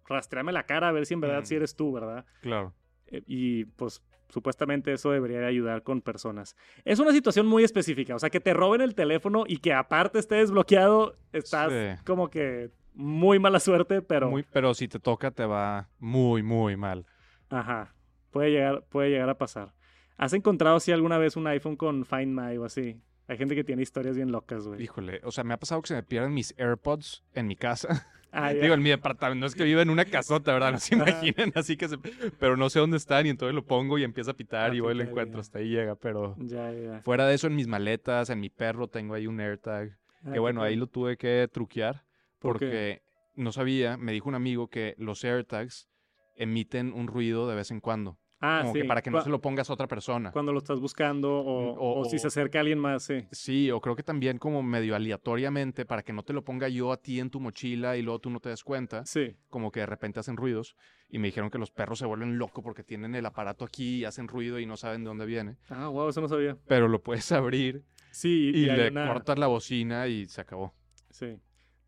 rastreame 0.07 0.51
la 0.51 0.63
cara 0.65 0.89
a 0.89 0.91
ver 0.91 1.05
si 1.05 1.13
en 1.13 1.21
verdad 1.21 1.41
Mm. 1.41 1.45
si 1.45 1.55
eres 1.55 1.75
tú, 1.75 1.91
¿verdad? 1.93 2.25
Claro. 2.41 2.73
Eh, 3.07 3.23
y 3.25 3.65
pues 3.65 4.01
supuestamente 4.29 4.91
eso 4.91 5.11
debería 5.11 5.39
de 5.39 5.45
ayudar 5.45 5.83
con 5.83 6.01
personas. 6.01 6.55
Es 6.85 6.99
una 6.99 7.11
situación 7.11 7.45
muy 7.45 7.63
específica, 7.63 8.15
o 8.15 8.19
sea, 8.19 8.29
que 8.31 8.39
te 8.39 8.53
roben 8.53 8.81
el 8.81 8.95
teléfono 8.95 9.43
y 9.47 9.57
que 9.57 9.73
aparte 9.73 10.17
esté 10.19 10.35
desbloqueado, 10.35 11.15
estás 11.31 11.71
Sí. 11.71 12.03
como 12.03 12.29
que 12.29 12.71
muy 12.95 13.39
mala 13.39 13.59
suerte, 13.59 14.01
pero 14.01 14.29
Muy, 14.29 14.43
pero 14.51 14.73
si 14.73 14.87
te 14.87 14.99
toca, 14.99 15.31
te 15.31 15.45
va 15.45 15.89
muy, 15.99 16.43
muy 16.43 16.75
mal. 16.77 17.05
ajá, 17.49 17.93
puede 18.31 18.51
llegar, 18.51 18.83
puede 18.89 19.09
llegar 19.09 19.29
a 19.29 19.37
pasar. 19.37 19.73
¿Has 20.17 20.33
encontrado 20.33 20.79
si 20.79 20.91
alguna 20.91 21.17
vez 21.17 21.35
un 21.35 21.47
iPhone 21.47 21.75
con 21.75 22.05
Find 22.05 22.39
My 22.39 22.57
o 22.57 22.65
así? 22.65 23.01
Hay 23.27 23.37
gente 23.37 23.55
que 23.55 23.63
tiene 23.63 23.81
historias 23.81 24.15
bien 24.15 24.31
locas, 24.31 24.67
güey. 24.67 24.81
Híjole, 24.83 25.21
o 25.23 25.31
sea, 25.31 25.43
me 25.43 25.53
ha 25.53 25.57
pasado 25.57 25.81
que 25.81 25.87
se 25.87 25.95
me 25.95 26.03
pierden 26.03 26.33
mis 26.33 26.53
AirPods 26.57 27.23
en 27.33 27.47
mi 27.47 27.55
casa. 27.55 28.05
Ah. 28.31 28.51
Digo, 28.53 28.73
en 28.73 28.81
mi 28.81 28.89
departamento. 28.89 29.39
No 29.39 29.45
es 29.47 29.55
que 29.55 29.63
viva 29.63 29.81
en 29.81 29.89
una 29.89 30.05
casota, 30.05 30.51
¿verdad? 30.53 30.73
No 30.73 30.77
se 30.79 30.95
imaginen, 30.95 31.51
así 31.55 31.77
que 31.77 31.87
se... 31.87 31.97
Pero 32.39 32.57
no 32.57 32.69
sé 32.69 32.79
dónde 32.79 32.97
están 32.97 33.25
y 33.25 33.29
entonces 33.29 33.55
lo 33.55 33.63
pongo 33.65 33.97
y 33.97 34.03
empieza 34.03 34.31
a 34.31 34.33
pitar 34.33 34.71
A 34.71 34.75
y 34.75 34.79
voy 34.81 34.93
y 34.93 34.97
lo 34.97 35.03
encuentro. 35.03 35.37
ya. 35.37 35.41
Hasta 35.41 35.59
ahí 35.59 35.69
llega, 35.69 35.95
pero... 35.95 36.35
Ya, 36.39 36.71
ya. 36.73 37.01
Fuera 37.03 37.25
de 37.27 37.35
eso, 37.35 37.47
en 37.47 37.55
mis 37.55 37.67
maletas, 37.67 38.29
en 38.29 38.39
mi 38.39 38.49
perro, 38.49 38.87
tengo 38.87 39.13
ahí 39.13 39.25
un 39.27 39.39
AirTag. 39.39 39.97
Ah, 40.25 40.33
Que 40.33 40.39
bueno, 40.39 40.61
ahí 40.61 40.75
lo 40.75 40.87
tuve 40.87 41.15
que 41.17 41.47
truquear 41.51 42.03
¿Por 42.43 42.59
qué? 42.59 42.65
porque 42.65 43.01
no 43.35 43.51
sabía, 43.51 43.97
me 43.97 44.11
dijo 44.11 44.29
un 44.29 44.35
amigo 44.35 44.67
que 44.69 44.93
los 44.99 45.23
AirTags 45.23 45.89
emiten 46.35 46.93
un 46.93 47.07
ruido 47.07 47.47
de 47.47 47.55
vez 47.55 47.71
en 47.71 47.79
cuando. 47.79 48.19
Ah, 48.45 48.59
como 48.63 48.73
sí. 48.73 48.81
que 48.81 48.85
para 48.85 49.01
que 49.01 49.09
no 49.09 49.19
Cu- 49.19 49.23
se 49.23 49.29
lo 49.29 49.39
pongas 49.39 49.69
a 49.69 49.73
otra 49.73 49.87
persona. 49.87 50.31
Cuando 50.33 50.51
lo 50.51 50.57
estás 50.57 50.77
buscando 50.81 51.31
o, 51.39 51.75
Mm, 51.75 51.77
o- 51.79 51.99
o 52.01 52.05
si 52.05 52.17
o- 52.17 52.19
se 52.19 52.27
acerca 52.27 52.59
alguien 52.59 52.77
más, 52.77 53.03
sí. 53.03 53.25
Sí, 53.31 53.71
o 53.71 53.79
creo 53.79 53.95
que 53.95 54.03
también 54.03 54.37
como 54.37 54.61
medio 54.61 54.95
aleatoriamente 54.97 55.85
para 55.85 56.03
que 56.03 56.11
no 56.11 56.23
te 56.23 56.33
lo 56.33 56.43
ponga 56.43 56.67
yo 56.67 56.91
a 56.91 56.97
ti 56.97 57.21
en 57.21 57.29
tu 57.29 57.39
mochila 57.39 57.95
y 57.95 58.01
luego 58.01 58.19
tú 58.19 58.29
no 58.29 58.41
te 58.41 58.49
des 58.49 58.61
cuenta, 58.65 59.05
Sí. 59.05 59.37
como 59.49 59.71
que 59.71 59.79
de 59.79 59.85
repente 59.85 60.19
hacen 60.19 60.35
ruidos 60.35 60.75
y 61.07 61.19
me 61.19 61.29
dijeron 61.29 61.49
que 61.49 61.57
los 61.57 61.71
perros 61.71 61.99
se 61.99 62.05
vuelven 62.05 62.37
locos 62.37 62.61
porque 62.65 62.83
tienen 62.83 63.15
el 63.15 63.25
aparato 63.25 63.63
aquí 63.63 63.99
y 63.99 64.05
hacen 64.05 64.27
ruido 64.27 64.59
y 64.59 64.65
no 64.65 64.75
saben 64.75 65.03
de 65.05 65.07
dónde 65.07 65.25
viene, 65.25 65.55
Ah, 65.69 65.87
wow, 65.87 66.09
eso 66.09 66.19
no 66.19 66.27
sabía. 66.27 66.57
pero 66.67 66.89
lo 66.89 67.01
puedes 67.01 67.31
abrir 67.31 67.85
Sí, 68.11 68.51
y, 68.53 68.67
hay 68.69 68.75
le 68.77 68.87
una- 68.89 69.07
cortas 69.07 69.39
la 69.39 69.47
bocina 69.47 70.07
y 70.07 70.25
se 70.25 70.41
acabó. 70.41 70.73
Sí. 71.11 71.37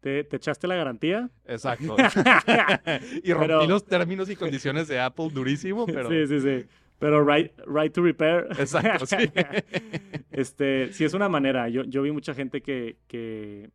¿Te, 0.05 0.23
te 0.23 0.35
echaste 0.35 0.67
la 0.67 0.75
garantía? 0.75 1.31
Exacto. 1.47 1.95
y 3.23 3.33
rompí 3.33 3.47
Pero- 3.47 3.65
los 3.65 3.83
términos 3.85 4.29
y 4.29 4.35
condiciones 4.35 4.87
de 4.87 4.99
Apple 4.99 5.29
durísimo, 5.33 5.87
pero 5.87 6.09
Sí, 6.09 6.27
sí, 6.27 6.41
sí. 6.41 6.65
Pero 6.99 7.25
right, 7.25 7.51
right 7.65 7.91
to 7.91 8.03
repair. 8.03 8.45
Exacto, 8.51 9.07
sí. 9.07 9.15
este, 10.31 10.93
sí 10.93 11.05
es 11.05 11.15
una 11.15 11.27
manera. 11.27 11.69
Yo, 11.69 11.85
yo 11.85 12.03
vi 12.03 12.11
mucha 12.11 12.35
gente 12.35 12.61
que, 12.61 12.97
que, 13.07 13.71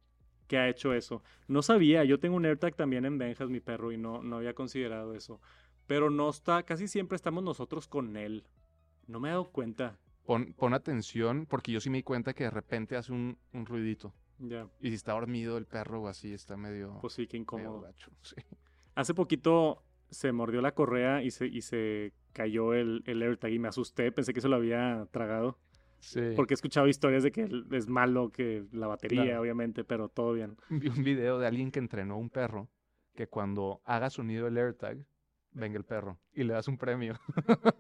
que 0.47 0.57
ha 0.57 0.69
hecho 0.69 0.95
eso. 0.95 1.21
No 1.49 1.63
sabía, 1.63 2.05
yo 2.05 2.21
tengo 2.21 2.37
un 2.37 2.45
AirTag 2.47 2.77
también 2.77 3.05
en 3.07 3.19
Benjas, 3.19 3.51
mi 3.51 3.59
perro, 3.59 3.91
y 3.91 3.97
no, 3.99 4.23
no 4.23 4.37
había 4.37 4.55
considerado 4.55 5.15
eso. 5.17 5.41
Pero 5.89 6.11
no 6.11 6.31
está, 6.31 6.63
casi 6.63 6.87
siempre 6.87 7.17
estamos 7.17 7.43
nosotros 7.43 7.89
con 7.89 8.17
él. 8.17 8.45
No 9.09 9.19
me 9.19 9.31
he 9.31 9.33
dado 9.33 9.51
cuenta. 9.51 9.99
pon, 10.25 10.55
pon 10.57 10.75
atención 10.75 11.45
porque 11.47 11.73
yo 11.73 11.81
sí 11.81 11.91
me 11.91 11.99
di 11.99 12.03
cuenta 12.05 12.35
que 12.35 12.45
de 12.45 12.51
repente 12.51 12.95
hace 12.95 13.11
un, 13.13 13.37
un 13.53 13.67
ruidito. 13.67 14.15
Ya, 14.43 14.67
Y 14.81 14.89
si 14.89 14.95
está 14.95 15.13
dormido 15.13 15.59
el 15.59 15.67
perro 15.67 16.03
o 16.03 16.09
así, 16.09 16.33
está 16.33 16.57
medio, 16.57 16.99
pues 17.01 17.13
sí, 17.13 17.23
medio 17.23 17.39
incómodo. 17.41 17.81
gacho. 17.83 18.11
Sí. 18.23 18.37
Hace 18.95 19.15
poquito 19.15 19.85
se 20.11 20.33
mordió 20.33 20.61
la 20.61 20.73
correa 20.75 21.23
y 21.23 21.31
se, 21.31 21.47
y 21.47 21.61
se 21.63 22.13
cayó 22.33 22.75
el, 22.75 23.03
el 23.07 23.23
AirTag 23.23 23.53
y 23.53 23.59
me 23.59 23.69
asusté. 23.69 24.11
Pensé 24.13 24.33
que 24.33 24.41
se 24.41 24.49
lo 24.49 24.57
había 24.57 25.07
tragado. 25.11 25.59
Sí. 26.01 26.21
Porque 26.35 26.55
he 26.55 26.57
escuchado 26.57 26.89
historias 26.89 27.23
de 27.23 27.31
que 27.31 27.47
es 27.73 27.89
malo, 27.89 28.31
que 28.31 28.65
la 28.73 28.87
batería, 28.87 29.23
Claro. 29.25 29.43
obviamente, 29.43 29.85
pero 29.85 30.09
todo 30.09 30.33
bien. 30.33 30.57
Vi 30.71 30.89
un 30.89 31.05
video 31.05 31.39
de 31.39 31.47
alguien 31.47 31.71
que 31.71 31.79
entrenó 31.79 32.15
a 32.15 32.17
un 32.19 32.31
perro 32.31 32.69
que 33.15 33.27
cuando 33.29 33.83
haga 33.85 34.09
sonido 34.09 34.47
el 34.47 34.57
AirTag, 34.57 35.05
venga 35.53 35.77
el 35.79 35.85
perro 35.85 36.19
y 36.33 36.45
le 36.45 36.53
das 36.55 36.69
un 36.69 36.77
premio. 36.79 37.15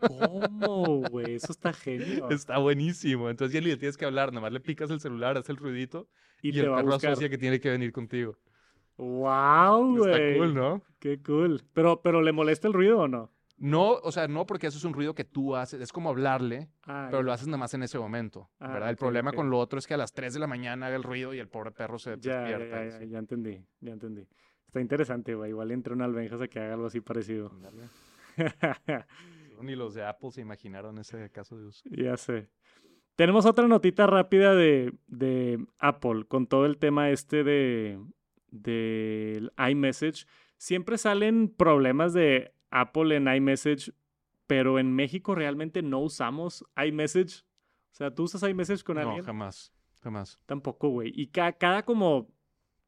¿Cómo, 0.07 1.03
güey? 1.11 1.35
Eso 1.37 1.53
está 1.53 1.73
genio. 1.73 2.29
Está 2.31 2.59
buenísimo. 2.59 3.31
Entonces 3.31 3.55
ya 3.55 3.67
le 3.67 3.77
tienes 3.77 3.97
que 3.97 4.05
hablar, 4.05 4.31
nada 4.33 4.43
más 4.43 4.53
le 4.53 4.61
picas 4.61 4.91
el 4.91 5.01
celular, 5.01 5.37
hace 5.37 5.53
el 5.53 5.59
ruidito 5.59 6.09
y, 6.43 6.55
Y, 6.57 6.61
el 6.61 6.67
perro 6.67 6.95
asocia 6.95 7.29
que 7.29 7.39
tiene 7.39 7.61
que 7.61 7.71
venir 7.71 7.93
contigo. 7.93 8.37
¡Wow, 8.97 9.97
güey! 9.97 10.13
Está 10.13 10.39
cool, 10.39 10.55
¿no? 10.55 10.83
Qué 10.99 11.23
cool. 11.23 11.63
Pero, 11.73 12.03
pero 12.03 12.21
¿le 12.23 12.33
molesta 12.33 12.69
el 12.69 12.75
ruido 12.75 13.01
o 13.01 13.09
no? 13.09 13.33
No, 13.57 13.93
o 13.93 14.11
sea, 14.11 14.27
no 14.27 14.47
porque 14.47 14.67
eso 14.69 14.79
es 14.79 14.85
un 14.85 14.95
ruido 14.95 15.15
que 15.15 15.25
tú 15.25 15.55
haces, 15.55 15.83
es 15.83 15.93
como 15.93 16.09
hablarle, 16.09 16.71
Ah, 16.87 17.09
pero 17.11 17.23
lo 17.23 17.31
haces 17.31 17.47
nada 17.47 17.59
más 17.59 17.75
en 17.75 17.83
ese 17.83 17.99
momento, 17.99 18.49
Ah, 18.59 18.73
¿verdad? 18.73 18.89
El 18.89 18.95
ok, 18.95 19.01
problema 19.01 19.31
ok. 19.31 19.37
con 19.37 19.51
lo 19.51 19.59
otro 19.59 19.79
es 19.79 19.87
que 19.87 19.93
a 19.93 19.99
las 19.99 20.15
3 20.15 20.33
de 20.33 20.41
la 20.41 20.47
mañana 20.47 20.87
haga 20.87 20.97
el 20.97 21.03
ruido 21.03 21.35
y 21.35 21.39
el 21.41 21.49
pobre 21.49 21.71
perro 21.71 21.99
se 21.99 22.17
Ya, 22.21 22.41
despierta. 22.41 22.85
ya, 22.87 22.99
ya, 23.01 23.05
ya 23.05 23.19
entendí, 23.19 23.63
ya 23.81 23.93
entendí. 23.93 24.27
Está 24.71 24.81
interesante, 24.81 25.35
güey. 25.35 25.51
Igual 25.51 25.73
entre 25.73 25.93
una 25.95 26.05
albenjas 26.05 26.41
a 26.41 26.47
que 26.47 26.61
haga 26.61 26.75
algo 26.75 26.87
así 26.87 27.01
parecido. 27.01 27.51
Ni 29.63 29.75
los 29.75 29.95
de 29.95 30.05
Apple 30.07 30.31
se 30.31 30.41
imaginaron 30.41 30.97
ese 30.99 31.29
caso 31.31 31.59
de 31.59 31.67
uso. 31.67 31.83
ya 31.91 32.17
sé. 32.17 32.49
Tenemos 33.17 33.47
otra 33.47 33.67
notita 33.67 34.07
rápida 34.07 34.55
de, 34.55 34.95
de 35.09 35.59
Apple 35.79 36.25
con 36.29 36.47
todo 36.47 36.67
el 36.67 36.79
tema 36.79 37.11
este 37.11 37.43
de 37.43 37.99
del 38.53 39.53
iMessage. 39.59 40.25
Siempre 40.57 40.99
salen 40.99 41.49
problemas 41.49 42.13
de 42.13 42.55
Apple 42.71 43.17
en 43.17 43.27
iMessage, 43.27 43.93
pero 44.47 44.79
en 44.79 44.95
México 44.95 45.35
realmente 45.35 45.83
no 45.83 45.99
usamos 45.99 46.65
iMessage. 46.77 47.43
O 47.91 47.95
sea, 47.95 48.15
¿tú 48.15 48.23
usas 48.23 48.49
iMessage 48.49 48.85
con 48.85 48.97
No, 48.97 49.03
alguien? 49.03 49.25
jamás, 49.25 49.73
jamás. 50.01 50.39
Tampoco, 50.47 50.89
güey. 50.91 51.13
Y 51.15 51.27
ca- 51.27 51.53
cada 51.55 51.85
como, 51.85 52.29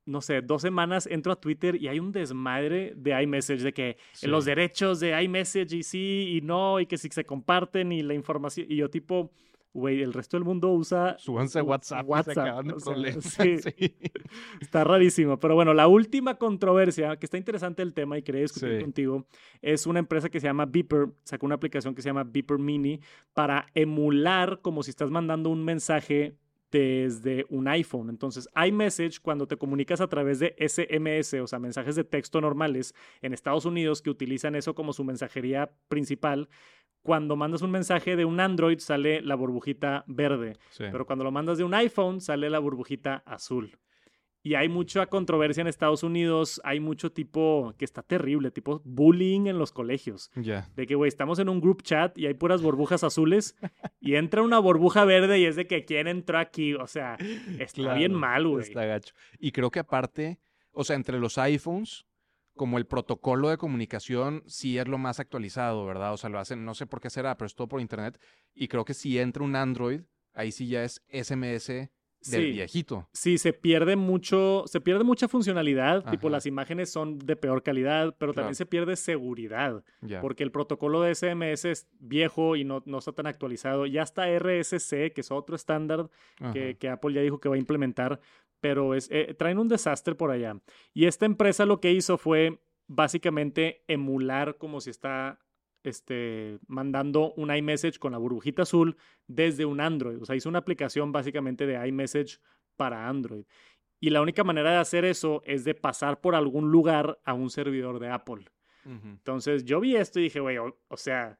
no 0.04 0.20
sé, 0.20 0.42
dos 0.42 0.62
semanas 0.62 1.06
entro 1.06 1.32
a 1.32 1.36
Twitter 1.40 1.76
y 1.80 1.88
hay 1.88 2.00
un 2.00 2.10
desmadre 2.12 2.92
de 2.96 3.22
iMessage, 3.22 3.62
de 3.62 3.72
que 3.72 3.96
Sí. 4.12 4.26
los 4.26 4.44
derechos 4.44 4.98
de 5.00 5.20
iMessage 5.22 5.72
y 5.74 5.82
sí 5.82 6.34
y 6.36 6.40
no, 6.40 6.80
y 6.80 6.86
que 6.86 6.98
si 6.98 7.08
se 7.08 7.24
comparten 7.24 7.92
y 7.92 8.02
la 8.02 8.14
información. 8.14 8.66
Y 8.68 8.76
yo 8.76 8.90
tipo, 8.90 9.30
güey, 9.74 10.02
el 10.02 10.12
resto 10.12 10.36
del 10.36 10.44
mundo 10.44 10.70
usa... 10.72 11.16
Súbanse 11.18 11.58
a 11.60 11.62
WhatsApp, 11.62 12.06
WhatsApp, 12.06 12.34
se 12.34 12.40
acaban 12.40 12.66
de 12.66 12.74
o 12.74 12.80
sea, 12.80 12.94
sí. 13.22 13.58
Sí. 13.78 13.94
Está 14.60 14.84
rarísimo. 14.84 15.38
Pero 15.38 15.54
bueno, 15.54 15.72
la 15.72 15.86
última 15.88 16.34
controversia, 16.36 17.16
que 17.16 17.24
está 17.26 17.38
interesante 17.38 17.80
el 17.82 17.94
tema 17.94 18.18
y 18.18 18.22
quería 18.22 18.42
discutir 18.42 18.76
Sí. 18.76 18.82
contigo, 18.82 19.26
es 19.62 19.86
una 19.86 19.98
empresa 20.00 20.28
que 20.28 20.40
se 20.40 20.46
llama 20.46 20.66
Beeper. 20.66 21.08
Sacó 21.24 21.46
una 21.46 21.54
aplicación 21.54 21.94
que 21.94 22.02
se 22.02 22.08
llama 22.08 22.24
Beeper 22.24 22.58
Mini 22.58 23.00
para 23.32 23.66
emular 23.74 24.60
como 24.62 24.82
si 24.82 24.90
estás 24.90 25.10
mandando 25.10 25.48
un 25.48 25.64
mensaje 25.64 26.34
desde 26.72 27.44
un 27.50 27.68
iPhone. 27.68 28.08
Entonces, 28.08 28.48
iMessage, 28.66 29.20
cuando 29.20 29.46
te 29.46 29.56
comunicas 29.58 30.00
a 30.00 30.08
través 30.08 30.38
de 30.40 30.56
SMS, 30.58 31.34
o 31.40 31.46
sea, 31.46 31.58
mensajes 31.58 31.94
de 31.94 32.02
texto 32.04 32.40
normales 32.40 32.94
en 33.20 33.32
Estados 33.34 33.64
Unidos 33.66 34.00
que 34.02 34.10
utilizan 34.10 34.56
eso 34.56 34.74
como 34.74 34.92
su 34.92 35.04
mensajería 35.04 35.70
principal, 35.88 36.48
cuando 37.02 37.36
mandas 37.36 37.62
un 37.62 37.70
mensaje 37.70 38.16
de 38.16 38.24
un 38.24 38.40
Android 38.40 38.78
sale 38.78 39.20
la 39.20 39.34
burbujita 39.34 40.04
verde, 40.06 40.54
Sí. 40.70 40.84
pero 40.90 41.04
cuando 41.04 41.24
lo 41.24 41.30
mandas 41.30 41.58
de 41.58 41.64
un 41.64 41.74
iPhone 41.74 42.20
sale 42.20 42.48
la 42.48 42.58
burbujita 42.58 43.22
azul. 43.26 43.78
Y 44.42 44.54
hay 44.54 44.68
mucha 44.68 45.06
controversia 45.06 45.60
en 45.60 45.68
Estados 45.68 46.02
Unidos, 46.02 46.60
hay 46.64 46.80
mucho 46.80 47.12
tipo 47.12 47.74
que 47.78 47.84
está 47.84 48.02
terrible, 48.02 48.50
tipo 48.50 48.82
bullying 48.84 49.46
en 49.46 49.58
los 49.58 49.70
colegios. 49.70 50.30
Ya. 50.34 50.68
De 50.74 50.86
que, 50.86 50.96
güey, 50.96 51.08
estamos 51.08 51.38
en 51.38 51.48
un 51.48 51.60
group 51.60 51.82
chat 51.82 52.18
y 52.18 52.26
hay 52.26 52.34
puras 52.34 52.60
burbujas 52.60 53.04
azules 53.04 53.56
y 54.00 54.16
entra 54.16 54.42
una 54.42 54.58
burbuja 54.58 55.04
verde 55.04 55.38
y 55.38 55.44
es 55.44 55.54
de 55.54 55.68
que 55.68 55.84
quién 55.84 56.08
entró 56.08 56.38
aquí. 56.38 56.74
O 56.74 56.88
sea, 56.88 57.16
está 57.58 57.94
bien 57.94 58.14
mal, 58.14 58.48
güey. 58.48 58.62
Está 58.62 58.84
gacho. 58.84 59.14
Y 59.38 59.52
creo 59.52 59.70
que 59.70 59.78
aparte, 59.78 60.40
o 60.72 60.82
sea, 60.82 60.96
entre 60.96 61.20
los 61.20 61.38
iPhones, 61.38 62.06
como 62.56 62.78
el 62.78 62.86
protocolo 62.86 63.48
de 63.48 63.58
comunicación 63.58 64.42
sí 64.46 64.76
es 64.76 64.88
lo 64.88 64.98
más 64.98 65.20
actualizado, 65.20 65.86
¿verdad? 65.86 66.12
O 66.12 66.16
sea, 66.16 66.30
lo 66.30 66.40
hacen, 66.40 66.64
no 66.64 66.74
sé 66.74 66.86
por 66.86 67.00
qué 67.00 67.10
será, 67.10 67.36
pero 67.36 67.46
es 67.46 67.54
todo 67.54 67.68
por 67.68 67.80
internet. 67.80 68.20
Y 68.54 68.66
creo 68.66 68.84
que 68.84 68.94
si 68.94 69.18
entra 69.20 69.44
un 69.44 69.54
Android, 69.54 70.02
ahí 70.34 70.50
sí 70.50 70.66
ya 70.66 70.82
es 70.82 71.02
SMS 71.10 71.90
del 72.30 72.42
Sí. 72.44 72.52
viejito. 72.52 73.08
Sí, 73.12 73.38
se 73.38 73.52
pierde 73.52 73.96
mucho, 73.96 74.64
se 74.66 74.80
pierde 74.80 75.04
mucha 75.04 75.28
funcionalidad, 75.28 76.08
tipo 76.10 76.28
las 76.30 76.46
imágenes 76.46 76.90
son 76.90 77.18
de 77.18 77.36
peor 77.36 77.62
calidad, 77.62 78.14
pero 78.18 78.32
también 78.32 78.54
se 78.54 78.66
pierde 78.66 78.96
seguridad, 78.96 79.84
porque 80.20 80.42
el 80.44 80.50
protocolo 80.52 81.00
de 81.00 81.14
SMS 81.14 81.64
es 81.64 81.88
viejo 81.98 82.56
y 82.56 82.64
no, 82.64 82.82
no 82.86 82.98
está 82.98 83.12
tan 83.12 83.26
actualizado. 83.26 83.86
Ya 83.86 84.02
está 84.02 84.28
RSC, 84.28 85.12
que 85.12 85.20
es 85.22 85.30
otro 85.30 85.56
estándar 85.56 86.08
que, 86.52 86.76
que 86.78 86.88
Apple 86.88 87.12
ya 87.14 87.20
dijo 87.22 87.40
que 87.40 87.48
va 87.48 87.56
a 87.56 87.58
implementar, 87.58 88.20
pero 88.60 88.94
es, 88.94 89.08
eh, 89.10 89.34
traen 89.36 89.58
un 89.58 89.68
desastre 89.68 90.14
por 90.14 90.30
allá. 90.30 90.56
Y 90.94 91.06
esta 91.06 91.26
empresa 91.26 91.66
lo 91.66 91.80
que 91.80 91.90
hizo 91.92 92.16
fue 92.18 92.60
básicamente 92.86 93.82
emular 93.88 94.56
como 94.58 94.80
si 94.80 94.90
está 94.90 95.38
este, 95.82 96.58
mandando 96.66 97.32
un 97.34 97.54
iMessage 97.54 97.98
con 97.98 98.12
la 98.12 98.18
burbujita 98.18 98.62
azul 98.62 98.96
desde 99.26 99.64
un 99.64 99.80
Android. 99.80 100.20
O 100.20 100.24
sea, 100.24 100.36
hizo 100.36 100.48
una 100.48 100.58
aplicación 100.60 101.12
básicamente 101.12 101.66
de 101.66 101.86
iMessage 101.88 102.38
para 102.76 103.08
Android. 103.08 103.44
Y 104.00 104.10
la 104.10 104.20
única 104.20 104.42
manera 104.44 104.72
de 104.72 104.78
hacer 104.78 105.04
eso 105.04 105.42
es 105.46 105.64
de 105.64 105.74
pasar 105.74 106.20
por 106.20 106.34
algún 106.34 106.70
lugar 106.72 107.20
a 107.24 107.34
un 107.34 107.50
servidor 107.50 108.00
de 108.00 108.08
Apple. 108.08 108.44
Entonces 108.84 109.64
yo 109.64 109.78
vi 109.78 109.94
esto 109.94 110.18
y 110.18 110.24
dije, 110.24 110.40
güey, 110.40 110.58
o, 110.58 110.76
o 110.88 110.96
sea, 110.96 111.38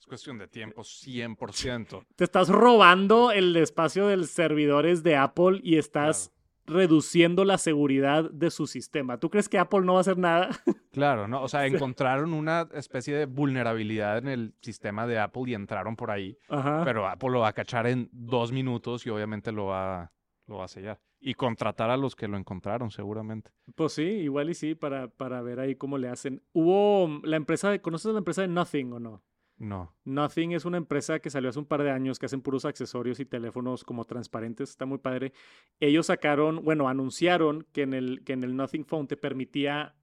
Es 0.00 0.06
cuestión 0.06 0.38
de 0.38 0.48
tiempo, 0.48 0.82
100%. 0.82 2.04
te 2.16 2.24
estás 2.24 2.48
robando 2.48 3.30
el 3.30 3.54
espacio 3.56 4.08
de 4.08 4.16
los 4.16 4.30
servidores 4.30 5.04
de 5.04 5.14
Apple 5.14 5.60
y 5.62 5.76
estás 5.76 6.32
reduciendo 6.66 7.44
la 7.44 7.58
seguridad 7.58 8.30
de 8.30 8.50
su 8.50 8.66
sistema. 8.66 9.18
¿Tú 9.18 9.30
crees 9.30 9.48
que 9.48 9.58
Apple 9.58 9.80
no 9.82 9.92
va 9.94 9.98
a 9.98 10.02
hacer 10.02 10.18
nada? 10.18 10.50
Claro, 10.94 11.26
¿no? 11.26 11.42
O 11.42 11.48
sea, 11.48 11.66
encontraron 11.66 12.32
una 12.32 12.68
especie 12.72 13.16
de 13.16 13.26
vulnerabilidad 13.26 14.18
en 14.18 14.28
el 14.28 14.54
sistema 14.60 15.08
de 15.08 15.18
Apple 15.18 15.42
y 15.48 15.54
entraron 15.54 15.96
por 15.96 16.12
ahí. 16.12 16.38
Ajá. 16.48 16.82
Pero 16.84 17.08
Apple 17.08 17.30
lo 17.30 17.40
va 17.40 17.48
a 17.48 17.52
cachar 17.52 17.88
en 17.88 18.08
dos 18.12 18.52
minutos 18.52 19.04
y 19.04 19.10
obviamente 19.10 19.50
lo 19.50 19.66
va, 19.66 20.12
lo 20.46 20.58
va 20.58 20.66
a 20.66 20.68
sellar. 20.68 21.00
Y 21.18 21.34
contratar 21.34 21.90
a 21.90 21.96
los 21.96 22.14
que 22.14 22.28
lo 22.28 22.36
encontraron, 22.36 22.92
seguramente. 22.92 23.50
Pues 23.74 23.94
sí, 23.94 24.02
igual 24.04 24.50
y 24.50 24.54
sí, 24.54 24.76
para, 24.76 25.08
para 25.08 25.42
ver 25.42 25.58
ahí 25.58 25.74
cómo 25.74 25.98
le 25.98 26.08
hacen. 26.08 26.44
Hubo 26.52 27.20
la 27.24 27.38
empresa, 27.38 27.70
de- 27.70 27.80
¿conoces 27.80 28.12
la 28.12 28.18
empresa 28.18 28.42
de 28.42 28.48
Nothing 28.48 28.92
o 28.92 29.00
no? 29.00 29.22
No. 29.56 29.94
Nothing 30.04 30.52
es 30.52 30.64
una 30.64 30.78
empresa 30.78 31.20
que 31.20 31.30
salió 31.30 31.48
hace 31.48 31.58
un 31.58 31.66
par 31.66 31.82
de 31.82 31.90
años 31.90 32.18
que 32.18 32.26
hacen 32.26 32.40
puros 32.42 32.64
accesorios 32.64 33.20
y 33.20 33.24
teléfonos 33.24 33.84
como 33.84 34.04
transparentes, 34.04 34.70
está 34.70 34.84
muy 34.84 34.98
padre. 34.98 35.32
Ellos 35.80 36.06
sacaron, 36.06 36.64
bueno, 36.64 36.88
anunciaron 36.88 37.66
que 37.72 37.82
en 37.82 37.94
el, 37.94 38.24
que 38.24 38.32
en 38.32 38.42
el 38.42 38.56
Nothing 38.56 38.84
Phone 38.84 39.06
te 39.06 39.16
permitía 39.16 39.94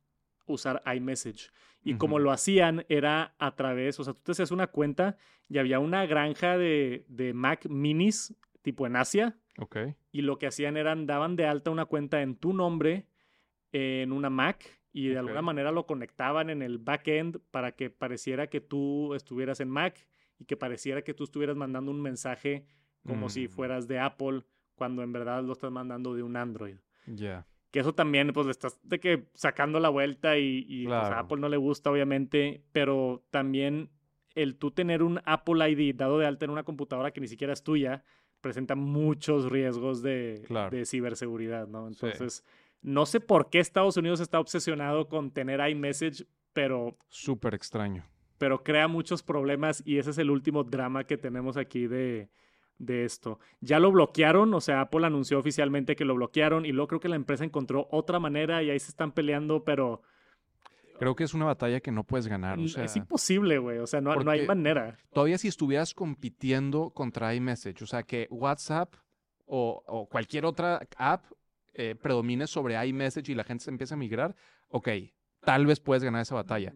usar 0.45 0.81
iMessage. 0.93 1.51
Y 1.83 1.95
como 1.95 2.19
lo 2.19 2.31
hacían 2.31 2.85
era 2.89 3.33
a 3.39 3.55
través, 3.55 3.99
o 3.99 4.03
sea, 4.03 4.13
tú 4.13 4.21
te 4.23 4.31
hacías 4.33 4.51
una 4.51 4.67
cuenta 4.67 5.17
y 5.49 5.57
había 5.57 5.79
una 5.79 6.05
granja 6.05 6.57
de, 6.57 7.05
de 7.07 7.33
Mac 7.33 7.65
minis 7.67 8.35
tipo 8.61 8.85
en 8.85 8.95
Asia 8.95 9.35
Ok. 9.57 9.77
y 10.11 10.21
lo 10.21 10.37
que 10.37 10.45
hacían 10.45 10.77
eran 10.77 11.07
daban 11.07 11.35
de 11.35 11.47
alta 11.47 11.71
una 11.71 11.85
cuenta 11.85 12.21
en 12.21 12.35
tu 12.35 12.53
nombre 12.53 13.07
en 13.71 14.11
una 14.11 14.29
Mac 14.29 14.63
y 14.93 15.07
de 15.09 15.17
alguna 15.19 15.41
manera 15.41 15.71
lo 15.71 15.85
conectaban 15.85 16.49
en 16.49 16.61
el 16.61 16.77
backend 16.77 17.39
para 17.51 17.71
que 17.73 17.89
pareciera 17.89 18.47
que 18.47 18.61
tú 18.61 19.13
estuvieras 19.13 19.59
en 19.59 19.69
Mac 19.69 20.05
y 20.39 20.45
que 20.45 20.57
pareciera 20.57 21.01
que 21.03 21.13
tú 21.13 21.23
estuvieras 21.23 21.55
mandando 21.55 21.91
un 21.91 22.01
mensaje 22.01 22.65
como 23.07 23.29
si 23.29 23.45
Mm. 23.47 23.49
fueras 23.49 23.87
de 23.87 23.99
Apple 23.99 24.43
cuando 24.75 25.01
en 25.03 25.11
verdad 25.13 25.43
lo 25.43 25.53
estás 25.53 25.71
mandando 25.71 26.13
de 26.15 26.23
un 26.23 26.35
Android. 26.35 26.75
Ya. 27.07 27.45
Que 27.71 27.79
eso 27.79 27.93
también, 27.95 28.33
pues, 28.33 28.45
le 28.47 28.51
estás 28.51 28.79
de 28.83 28.99
que 28.99 29.27
sacando 29.33 29.79
la 29.79 29.89
vuelta 29.89 30.37
y, 30.37 30.65
y, 30.67 30.85
pues, 30.85 30.95
a. 30.97 31.19
Apple 31.19 31.37
no 31.39 31.47
le 31.49 31.57
gusta, 31.57 31.89
obviamente, 31.89 32.63
pero 32.73 33.23
también 33.31 33.89
el 34.35 34.57
tú 34.57 34.71
tener 34.71 35.03
un 35.03 35.21
Apple 35.25 35.69
ID 35.71 35.95
dado 35.95 36.19
de 36.19 36.25
alta 36.25 36.45
en 36.45 36.51
una 36.51 36.63
computadora 36.63 37.11
que 37.11 37.21
ni 37.21 37.27
siquiera 37.27 37.53
es 37.53 37.63
tuya, 37.63 38.03
presenta 38.41 38.75
muchos 38.75 39.49
riesgos 39.51 40.01
de, 40.01 40.41
Claro. 40.47 40.75
de 40.75 40.85
ciberseguridad, 40.85 41.67
¿no? 41.67 41.91
Sí. 41.93 42.07
No 42.81 43.05
sé 43.05 43.19
por 43.19 43.49
qué 43.49 43.59
Estados 43.59 43.97
Unidos 43.97 44.19
está 44.19 44.39
obsesionado 44.39 45.07
con 45.07 45.31
tener 45.31 45.59
iMessage, 45.69 46.25
pero, 46.53 46.97
Súper 47.07 47.53
extraño. 47.53 48.05
pero 48.37 48.63
crea 48.63 48.87
muchos 48.87 49.21
problemas 49.23 49.83
y 49.85 49.97
ese 49.99 50.09
es 50.11 50.17
el 50.17 50.29
último 50.31 50.63
drama 50.63 51.03
que 51.03 51.17
tenemos 51.17 51.57
aquí 51.57 51.87
de, 51.87 52.29
de 52.79 53.05
esto. 53.05 53.39
Ya 53.59 53.79
lo 53.79 53.91
bloquearon, 53.91 54.53
o 54.53 54.59
sea, 54.61 54.81
Apple 54.81 55.05
anunció 55.05 55.37
oficialmente 55.39 55.95
que 55.95 56.05
lo 56.05 56.15
bloquearon 56.15 56.65
y 56.65 56.71
luego 56.71 56.87
creo 56.87 56.99
que 56.99 57.09
la 57.09 57.15
empresa 57.15 57.43
encontró 57.45 57.87
otra 57.91 58.19
manera 58.19 58.63
y 58.63 58.69
ahí 58.71 58.79
se 58.79 58.89
están 58.89 59.11
peleando, 59.11 59.63
pero 59.63 60.01
Creo 60.99 61.15
que 61.15 61.23
es 61.23 61.33
una 61.33 61.45
batalla 61.45 61.79
que 61.79 61.91
no 61.91 62.03
puedes 62.03 62.27
ganar. 62.27 62.59
O 62.59 62.67
sea, 62.67 62.83
es 62.83 62.95
imposible, 62.95 63.57
güey, 63.57 63.79
o 63.79 63.87
sea, 63.87 64.01
no, 64.01 64.13
no 64.15 64.29
hay 64.29 64.45
manera. 64.45 64.97
todavía 65.11 65.39
si 65.39 65.47
estuvieras 65.47 65.95
compitiendo 65.95 66.91
contra 66.91 67.33
iMessage, 67.33 67.81
o 67.81 67.87
sea, 67.87 68.03
que 68.03 68.27
WhatsApp 68.29 68.93
o, 69.47 69.83
o 69.87 70.07
cualquier 70.07 70.45
otra 70.45 70.87
app 70.97 71.25
eh, 71.73 71.95
predomine 71.95 72.47
sobre 72.47 72.85
iMessage 72.85 73.31
y 73.31 73.35
la 73.35 73.43
gente 73.43 73.63
se 73.63 73.71
empieza 73.71 73.95
a 73.95 73.97
migrar, 73.97 74.35
ok, 74.69 74.89
tal 75.41 75.65
vez 75.65 75.79
puedes 75.79 76.03
ganar 76.03 76.21
esa 76.21 76.35
batalla. 76.35 76.73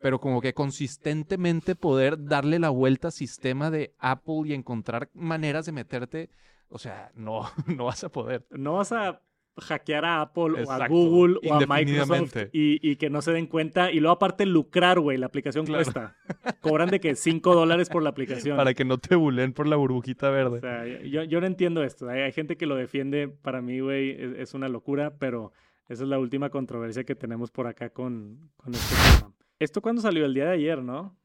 Pero 0.00 0.18
como 0.20 0.40
que 0.40 0.52
consistentemente 0.52 1.76
poder 1.76 2.24
darle 2.24 2.58
la 2.58 2.70
vuelta 2.70 3.08
al 3.08 3.12
sistema 3.12 3.70
de 3.70 3.94
Apple 3.98 4.42
y 4.46 4.52
encontrar 4.52 5.10
maneras 5.14 5.66
de 5.66 5.72
meterte, 5.72 6.30
o 6.68 6.78
sea, 6.78 7.12
no, 7.14 7.42
no 7.66 7.84
vas 7.84 8.02
a 8.02 8.08
poder. 8.08 8.46
No 8.50 8.74
vas 8.74 8.92
a 8.92 9.20
hackear 9.58 10.04
a 10.04 10.22
Apple 10.22 10.64
o 10.64 10.70
a 10.70 10.88
Google 10.88 11.36
o 11.48 11.54
a 11.54 11.66
Microsoft 11.66 12.36
y, 12.52 12.78
y 12.82 12.96
que 12.96 13.10
no 13.10 13.20
se 13.22 13.32
den 13.32 13.46
cuenta. 13.46 13.90
Y 13.92 14.00
luego 14.00 14.14
aparte 14.14 14.46
lucrar, 14.46 14.98
güey, 15.00 15.18
la 15.18 15.26
aplicación 15.26 15.66
Claro. 15.66 15.84
cuesta. 15.84 16.16
Cobran 16.60 16.88
de 16.90 17.00
que 17.00 17.14
5 17.14 17.54
dólares 17.54 17.88
por 17.90 18.02
la 18.02 18.10
aplicación. 18.10 18.56
Para 18.56 18.74
que 18.74 18.84
no 18.84 18.98
te 18.98 19.14
bulen 19.14 19.52
por 19.52 19.66
la 19.66 19.76
burbujita 19.76 20.30
O 20.30 20.32
verde. 20.32 20.60
sea, 20.60 20.86
yo, 21.02 21.24
yo 21.24 21.40
no 21.40 21.46
entiendo 21.46 21.82
esto. 21.84 22.08
Hay, 22.08 22.20
hay 22.20 22.32
gente 22.32 22.56
que 22.56 22.66
lo 22.66 22.76
defiende. 22.76 23.28
Para 23.28 23.60
mí, 23.60 23.80
güey, 23.80 24.10
es, 24.12 24.32
es 24.38 24.54
una 24.54 24.68
locura, 24.68 25.18
pero 25.18 25.52
esa 25.88 26.04
es 26.04 26.08
la 26.08 26.18
última 26.18 26.48
controversia 26.50 27.04
que 27.04 27.14
tenemos 27.14 27.50
por 27.50 27.66
acá 27.66 27.90
con, 27.90 28.50
con 28.56 28.74
este 28.74 28.94
tema. 29.18 29.34
¿Esto 29.58 29.80
cuándo 29.82 30.00
salió? 30.02 30.24
El 30.24 30.34
día 30.34 30.46
de 30.46 30.52
ayer, 30.52 30.82
¿no? 30.82 31.16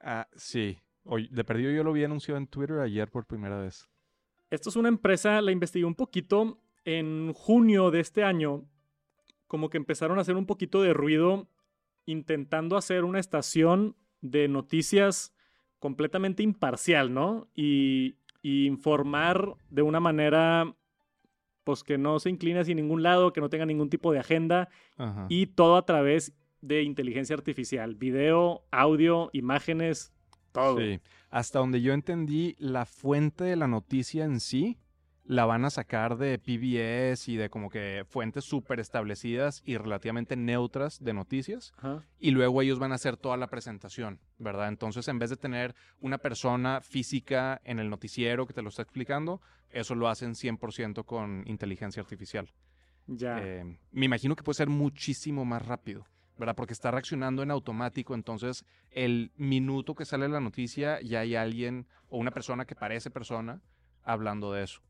Ah, 0.00 0.28
sí. 0.36 0.78
Oye, 1.04 1.28
de 1.30 1.44
perdido 1.44 1.72
yo 1.72 1.82
lo 1.84 1.92
vi 1.92 2.04
anunciado 2.04 2.38
en 2.38 2.46
Twitter 2.46 2.78
ayer 2.78 3.08
por 3.10 3.26
primera 3.26 3.58
vez. 3.60 3.88
Esto 4.50 4.68
es 4.70 4.76
una 4.76 4.88
empresa, 4.88 5.40
la 5.40 5.50
investigué 5.52 5.84
un 5.84 5.94
poquito. 5.94 6.60
En 6.86 7.34
junio 7.34 7.90
de 7.90 8.00
este 8.00 8.24
año, 8.24 8.64
como 9.46 9.68
que 9.68 9.76
empezaron 9.76 10.16
a 10.16 10.22
hacer 10.22 10.36
un 10.36 10.46
poquito 10.46 10.80
de 10.80 10.94
ruido 10.94 11.48
intentando 12.06 12.76
hacer 12.76 13.04
una 13.04 13.18
estación 13.18 13.96
de 14.20 14.48
noticias 14.48 15.34
completamente 15.78 16.42
imparcial, 16.42 17.12
¿no? 17.12 17.48
Y, 17.54 18.16
y 18.40 18.66
informar 18.66 19.56
de 19.68 19.82
una 19.82 20.00
manera, 20.00 20.74
pues 21.64 21.82
que 21.82 21.98
no 21.98 22.18
se 22.20 22.30
incline 22.30 22.60
hacia 22.60 22.74
ningún 22.74 23.02
lado, 23.02 23.32
que 23.32 23.40
no 23.40 23.50
tenga 23.50 23.66
ningún 23.66 23.90
tipo 23.90 24.12
de 24.12 24.20
agenda 24.20 24.68
Ajá. 24.96 25.26
y 25.28 25.46
todo 25.46 25.76
a 25.76 25.84
través 25.84 26.32
de 26.60 26.82
inteligencia 26.82 27.34
artificial, 27.34 27.96
video, 27.96 28.64
audio, 28.70 29.30
imágenes, 29.32 30.12
todo. 30.52 30.78
Sí. 30.78 31.00
Hasta 31.28 31.58
donde 31.58 31.82
yo 31.82 31.92
entendí, 31.92 32.54
la 32.58 32.86
fuente 32.86 33.44
de 33.44 33.56
la 33.56 33.68
noticia 33.68 34.24
en 34.24 34.40
sí 34.40 34.78
la 35.28 35.44
van 35.44 35.64
a 35.64 35.70
sacar 35.70 36.16
de 36.16 36.38
PBS 36.38 37.28
y 37.28 37.36
de 37.36 37.50
como 37.50 37.68
que 37.68 38.04
fuentes 38.08 38.44
súper 38.44 38.78
establecidas 38.78 39.62
y 39.64 39.76
relativamente 39.76 40.36
neutras 40.36 41.02
de 41.02 41.12
noticias. 41.12 41.74
Ajá. 41.78 42.04
Y 42.18 42.30
luego 42.30 42.62
ellos 42.62 42.78
van 42.78 42.92
a 42.92 42.94
hacer 42.96 43.16
toda 43.16 43.36
la 43.36 43.48
presentación, 43.48 44.20
¿verdad? 44.38 44.68
Entonces, 44.68 45.08
en 45.08 45.18
vez 45.18 45.30
de 45.30 45.36
tener 45.36 45.74
una 46.00 46.18
persona 46.18 46.80
física 46.80 47.60
en 47.64 47.80
el 47.80 47.90
noticiero 47.90 48.46
que 48.46 48.54
te 48.54 48.62
lo 48.62 48.68
está 48.68 48.82
explicando, 48.82 49.40
eso 49.70 49.94
lo 49.94 50.08
hacen 50.08 50.34
100% 50.34 51.04
con 51.04 51.42
inteligencia 51.46 52.00
artificial. 52.00 52.52
Ya. 53.08 53.38
Eh, 53.42 53.78
me 53.90 54.06
imagino 54.06 54.36
que 54.36 54.42
puede 54.42 54.56
ser 54.56 54.68
muchísimo 54.68 55.44
más 55.44 55.66
rápido, 55.66 56.06
¿verdad? 56.38 56.54
Porque 56.54 56.72
está 56.72 56.90
reaccionando 56.90 57.42
en 57.42 57.50
automático, 57.50 58.14
entonces 58.14 58.64
el 58.90 59.32
minuto 59.36 59.94
que 59.94 60.04
sale 60.04 60.28
la 60.28 60.40
noticia 60.40 61.00
ya 61.02 61.20
hay 61.20 61.34
alguien 61.34 61.86
o 62.08 62.18
una 62.18 62.30
persona 62.30 62.64
que 62.64 62.76
parece 62.76 63.10
persona 63.10 63.60
hablando 64.02 64.52
de 64.52 64.64
eso. 64.64 64.82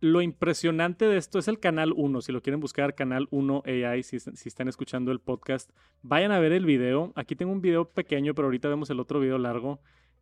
Lo 0.00 0.22
impresionante 0.22 1.06
de 1.06 1.16
esto 1.16 1.38
es 1.38 1.48
el 1.48 1.58
canal 1.58 1.92
1. 1.96 2.20
Si 2.20 2.32
lo 2.32 2.42
quieren 2.42 2.60
buscar, 2.60 2.94
canal 2.94 3.28
1 3.30 3.62
AI, 3.66 4.02
si, 4.02 4.20
si, 4.20 4.48
están 4.48 4.68
escuchando 4.68 5.10
el 5.10 5.20
podcast, 5.20 5.70
vayan 6.02 6.32
a 6.32 6.38
ver 6.38 6.52
el 6.52 6.64
video. 6.64 7.12
Aquí 7.16 7.34
tengo 7.34 7.52
un 7.52 7.60
video 7.60 7.90
pequeño, 7.90 8.34
pero 8.34 8.46
ahorita 8.46 8.68
vemos 8.68 8.90
el 8.90 9.00
otro 9.00 9.20
video 9.20 9.38
largo. 9.38 9.80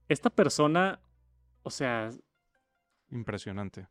Esta 0.09 0.31
persona, 0.31 1.01
o 1.63 1.71
sea... 1.71 2.11
Impresionante. 3.11 3.87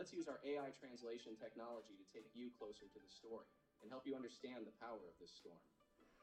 Let's 0.00 0.14
use 0.14 0.30
our 0.30 0.40
AI 0.42 0.72
translation 0.80 1.36
technology 1.36 1.92
to 1.92 2.04
take 2.10 2.30
you 2.32 2.50
closer 2.58 2.88
to 2.88 2.98
the 2.98 3.10
story 3.10 3.44
and 3.82 3.90
help 3.90 4.06
you 4.06 4.16
understand 4.16 4.64
the 4.64 4.72
power 4.80 4.96
of 5.06 5.18
this 5.18 5.30
storm. 5.30 5.58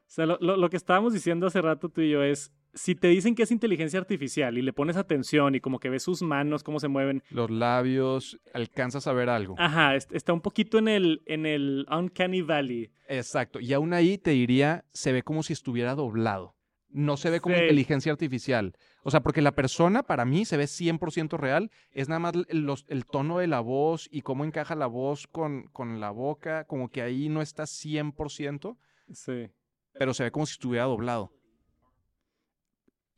O 0.07 0.09
sea, 0.09 0.25
lo, 0.25 0.39
lo, 0.41 0.57
lo, 0.57 0.69
que 0.71 0.77
estábamos 0.77 1.13
diciendo 1.13 1.45
hace 1.45 1.61
rato 1.61 1.89
tú 1.89 2.01
y 2.01 2.09
yo 2.09 2.23
es, 2.23 2.51
si 2.77 2.95
te 2.95 3.07
dicen 3.07 3.35
que 3.35 3.43
es 3.43 3.51
inteligencia 3.51 3.99
artificial 3.99 4.57
y 4.57 4.61
le 4.61 4.71
pones 4.71 4.95
atención 4.95 5.55
y 5.55 5.59
como 5.59 5.79
que 5.79 5.89
ves 5.89 6.03
sus 6.03 6.21
manos, 6.21 6.63
cómo 6.63 6.79
se 6.79 6.87
mueven. 6.87 7.23
Los 7.29 7.49
labios, 7.49 8.39
alcanzas 8.53 9.07
a 9.07 9.13
ver 9.13 9.29
algo. 9.29 9.55
Ajá, 9.57 9.95
está 9.95 10.33
un 10.33 10.41
poquito 10.41 10.77
en 10.77 10.87
el, 10.87 11.23
en 11.25 11.45
el 11.45 11.85
Uncanny 11.89 12.41
Valley. 12.41 12.91
Exacto, 13.07 13.59
y 13.59 13.73
aún 13.73 13.93
ahí 13.93 14.17
te 14.17 14.31
diría, 14.31 14.85
se 14.93 15.11
ve 15.11 15.23
como 15.23 15.43
si 15.43 15.53
estuviera 15.53 15.95
doblado. 15.95 16.55
No 16.89 17.17
se 17.17 17.29
ve 17.29 17.41
como 17.41 17.55
sí. 17.55 17.61
inteligencia 17.61 18.11
artificial. 18.11 18.73
O 19.03 19.11
sea, 19.11 19.21
porque 19.21 19.41
la 19.41 19.51
persona 19.51 20.03
para 20.03 20.25
mí 20.25 20.45
se 20.45 20.55
ve 20.55 20.65
100% 20.65 21.37
real. 21.37 21.69
Es 21.91 22.07
nada 22.07 22.19
más 22.19 22.33
el, 22.47 22.73
el, 22.87 23.05
tono 23.05 23.39
de 23.39 23.47
la 23.47 23.59
voz 23.59 24.07
y 24.09 24.21
cómo 24.21 24.45
encaja 24.45 24.73
la 24.73 24.87
voz 24.87 25.27
con, 25.27 25.67
con 25.73 25.99
la 25.99 26.11
boca. 26.11 26.63
Como 26.63 26.89
que 26.89 27.01
ahí 27.01 27.27
no 27.27 27.41
está 27.41 27.63
100%. 27.63 28.77
Sí. 29.11 29.49
Pero 29.93 30.13
se 30.13 30.23
ve 30.23 30.31
como 30.31 30.45
si 30.45 30.53
estuviera 30.53 30.85
doblado. 30.85 31.36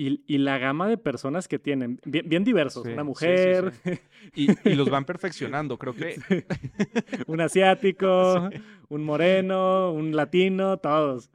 Y, 0.01 0.23
y, 0.27 0.37
la 0.37 0.57
gama 0.57 0.87
de 0.87 0.97
personas 0.97 1.49
que 1.49 1.59
tienen, 1.59 1.99
bien, 2.05 2.29
bien 2.29 2.45
diversos, 2.45 2.83
sí, 2.85 2.93
una 2.93 3.03
mujer. 3.03 3.73
Sí, 3.83 3.91
sí, 3.93 3.99
y, 4.63 4.69
y, 4.69 4.75
los 4.75 4.89
van 4.89 5.03
perfeccionando, 5.03 5.77
creo 5.77 5.93
que. 5.93 6.15
un 7.27 7.41
asiático, 7.41 8.49
un 8.87 9.03
moreno, 9.03 9.91
un 9.91 10.15
latino, 10.15 10.77
todos. 10.77 11.29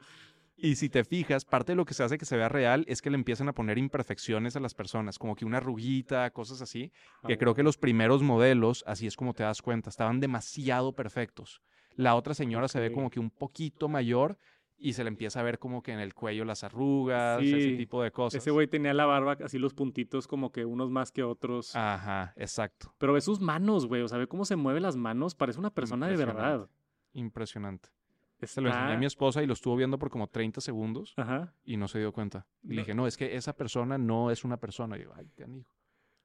Y 0.57 0.77
si 0.77 0.89
te 0.89 1.03
fijas, 1.03 1.45
parte 1.45 1.73
de 1.73 1.75
lo 1.75 1.85
que 1.85 1.93
se 1.93 2.01
hace 2.01 2.17
que 2.17 2.25
se 2.25 2.37
vea 2.37 2.49
real 2.49 2.85
es 2.87 3.03
que 3.03 3.11
le 3.11 3.17
empiezan 3.17 3.47
a 3.49 3.53
poner 3.53 3.77
imperfecciones 3.77 4.55
a 4.55 4.59
las 4.59 4.73
personas, 4.73 5.19
como 5.19 5.35
que 5.35 5.45
una 5.45 5.57
arruguita, 5.57 6.31
cosas 6.31 6.59
así, 6.63 6.91
que 7.27 7.33
oh. 7.33 7.37
creo 7.37 7.53
que 7.53 7.61
los 7.61 7.77
primeros 7.77 8.23
modelos, 8.23 8.83
así 8.87 9.05
es 9.05 9.15
como 9.15 9.35
te 9.35 9.43
das 9.43 9.61
cuenta, 9.61 9.91
estaban 9.91 10.19
demasiado 10.19 10.93
perfectos. 10.93 11.61
La 11.97 12.15
otra 12.15 12.33
señora 12.33 12.65
okay. 12.65 12.73
se 12.73 12.79
ve 12.79 12.91
como 12.91 13.11
que 13.11 13.19
un 13.19 13.29
poquito 13.29 13.89
mayor 13.89 14.39
y 14.77 14.93
se 14.93 15.03
le 15.03 15.09
empieza 15.09 15.39
a 15.39 15.43
ver 15.43 15.59
como 15.59 15.81
que 15.81 15.93
en 15.93 15.99
el 15.99 16.13
cuello 16.13 16.45
las 16.45 16.63
arrugas, 16.63 17.39
sí, 17.41 17.53
ese 17.53 17.77
tipo 17.77 18.03
de 18.03 18.11
cosas. 18.11 18.41
Ese 18.41 18.51
güey 18.51 18.67
tenía 18.67 18.93
la 18.93 19.05
barba, 19.05 19.37
así 19.43 19.57
los 19.57 19.73
puntitos 19.73 20.27
como 20.27 20.51
que 20.51 20.65
unos 20.65 20.89
más 20.89 21.11
que 21.11 21.23
otros. 21.23 21.75
Ajá, 21.75 22.33
exacto. 22.35 22.93
Pero 22.97 23.13
ve 23.13 23.21
sus 23.21 23.39
manos, 23.39 23.87
güey, 23.87 24.01
o 24.01 24.07
sea, 24.07 24.17
ve 24.17 24.27
cómo 24.27 24.45
se 24.45 24.55
mueve 24.55 24.79
las 24.79 24.95
manos, 24.95 25.35
parece 25.35 25.59
una 25.59 25.71
persona 25.71 26.07
de 26.07 26.17
verdad. 26.17 26.69
Impresionante. 27.13 27.89
Está... 28.39 28.55
Se 28.55 28.61
lo 28.61 28.67
enseñé 28.69 28.93
a 28.93 28.97
mi 28.97 29.05
esposa 29.05 29.41
y 29.41 29.47
lo 29.47 29.53
estuvo 29.53 29.75
viendo 29.75 29.97
por 29.97 30.09
como 30.09 30.27
30 30.27 30.59
segundos 30.59 31.13
Ajá. 31.15 31.53
y 31.63 31.77
no 31.77 31.87
se 31.87 31.99
dio 31.99 32.11
cuenta. 32.11 32.45
Y 32.63 32.67
no. 32.67 32.73
le 32.75 32.81
dije, 32.81 32.93
no, 32.93 33.07
es 33.07 33.15
que 33.15 33.35
esa 33.35 33.55
persona 33.55 33.97
no 33.97 34.29
es 34.29 34.43
una 34.43 34.57
persona. 34.57 34.97
Y 34.97 35.03
yo, 35.03 35.13
ay, 35.15 35.31
qué 35.35 35.45
amigo. 35.45 35.69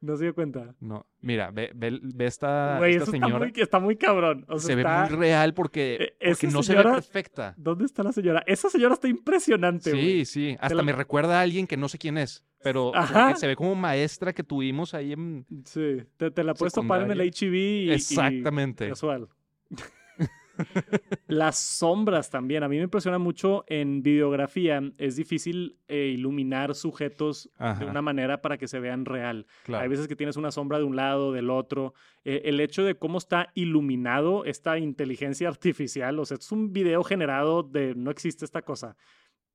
¿No 0.02 0.16
se 0.16 0.24
dio 0.24 0.34
cuenta? 0.34 0.74
No. 0.80 1.04
Mira, 1.20 1.50
ve, 1.50 1.70
ve, 1.74 1.98
ve 2.02 2.24
esta, 2.24 2.78
Güey, 2.78 2.92
esta 2.92 3.02
eso 3.02 3.10
señora. 3.12 3.28
Está 3.34 3.38
muy, 3.38 3.62
está 3.62 3.78
muy 3.80 3.96
cabrón. 3.96 4.46
O 4.48 4.58
sea, 4.58 4.74
se 4.74 4.80
está... 4.80 5.02
ve 5.04 5.10
muy 5.10 5.18
real 5.18 5.52
porque, 5.52 6.14
Eh, 6.18 6.30
porque 6.30 6.46
no 6.46 6.62
señora- 6.62 6.82
se 6.84 6.88
ve 6.88 6.94
perfecta. 6.94 7.54
¿Dónde 7.58 7.84
está 7.84 8.02
la 8.02 8.12
señora? 8.12 8.42
Esa 8.46 8.70
señora 8.70 8.94
está 8.94 9.08
impresionante, 9.08 9.90
Sí, 9.90 9.96
güey. 9.96 10.24
sí. 10.24 10.56
Hasta 10.58 10.74
la- 10.74 10.82
me 10.82 10.92
recuerda 10.92 11.38
a 11.38 11.42
alguien 11.42 11.66
que 11.66 11.76
no 11.76 11.88
sé 11.90 11.98
quién 11.98 12.16
es. 12.16 12.44
Pero 12.62 12.94
Ajá. 12.94 13.34
se 13.36 13.46
ve 13.46 13.56
como 13.56 13.74
maestra 13.74 14.32
que 14.32 14.42
tuvimos 14.42 14.92
ahí 14.94 15.12
en... 15.12 15.46
Sí. 15.64 15.98
Te, 16.16 16.30
te 16.30 16.44
la 16.44 16.54
puedes 16.54 16.72
topar 16.74 17.02
en 17.02 17.10
el. 17.10 17.20
HEV 17.20 17.54
y, 17.54 17.84
y 17.88 17.92
Exactamente. 17.92 18.88
casual. 18.88 19.28
Las 21.30 21.58
sombras 21.58 22.30
también. 22.30 22.62
A 22.62 22.68
mí 22.68 22.76
me 22.76 22.82
impresiona 22.82 23.18
mucho 23.18 23.64
en 23.66 24.02
videografía. 24.02 24.82
Es 24.98 25.16
difícil 25.16 25.78
eh, 25.88 26.12
iluminar 26.14 26.74
sujetos 26.74 27.50
de 27.78 27.84
una 27.84 28.02
manera 28.02 28.42
para 28.42 28.58
que 28.58 28.68
se 28.68 28.80
vean 28.80 29.04
real. 29.04 29.46
Claro. 29.64 29.82
Hay 29.82 29.88
veces 29.88 30.08
que 30.08 30.16
tienes 30.16 30.36
una 30.36 30.50
sombra 30.50 30.78
de 30.78 30.84
un 30.84 30.96
lado, 30.96 31.32
del 31.32 31.50
otro. 31.50 31.94
Eh, 32.24 32.42
el 32.44 32.60
hecho 32.60 32.84
de 32.84 32.96
cómo 32.96 33.18
está 33.18 33.50
iluminado 33.54 34.44
esta 34.44 34.78
inteligencia 34.78 35.48
artificial, 35.48 36.18
o 36.18 36.24
sea, 36.24 36.36
es 36.36 36.52
un 36.52 36.72
video 36.72 37.02
generado 37.04 37.62
de 37.62 37.94
no 37.94 38.10
existe 38.10 38.44
esta 38.44 38.62
cosa, 38.62 38.96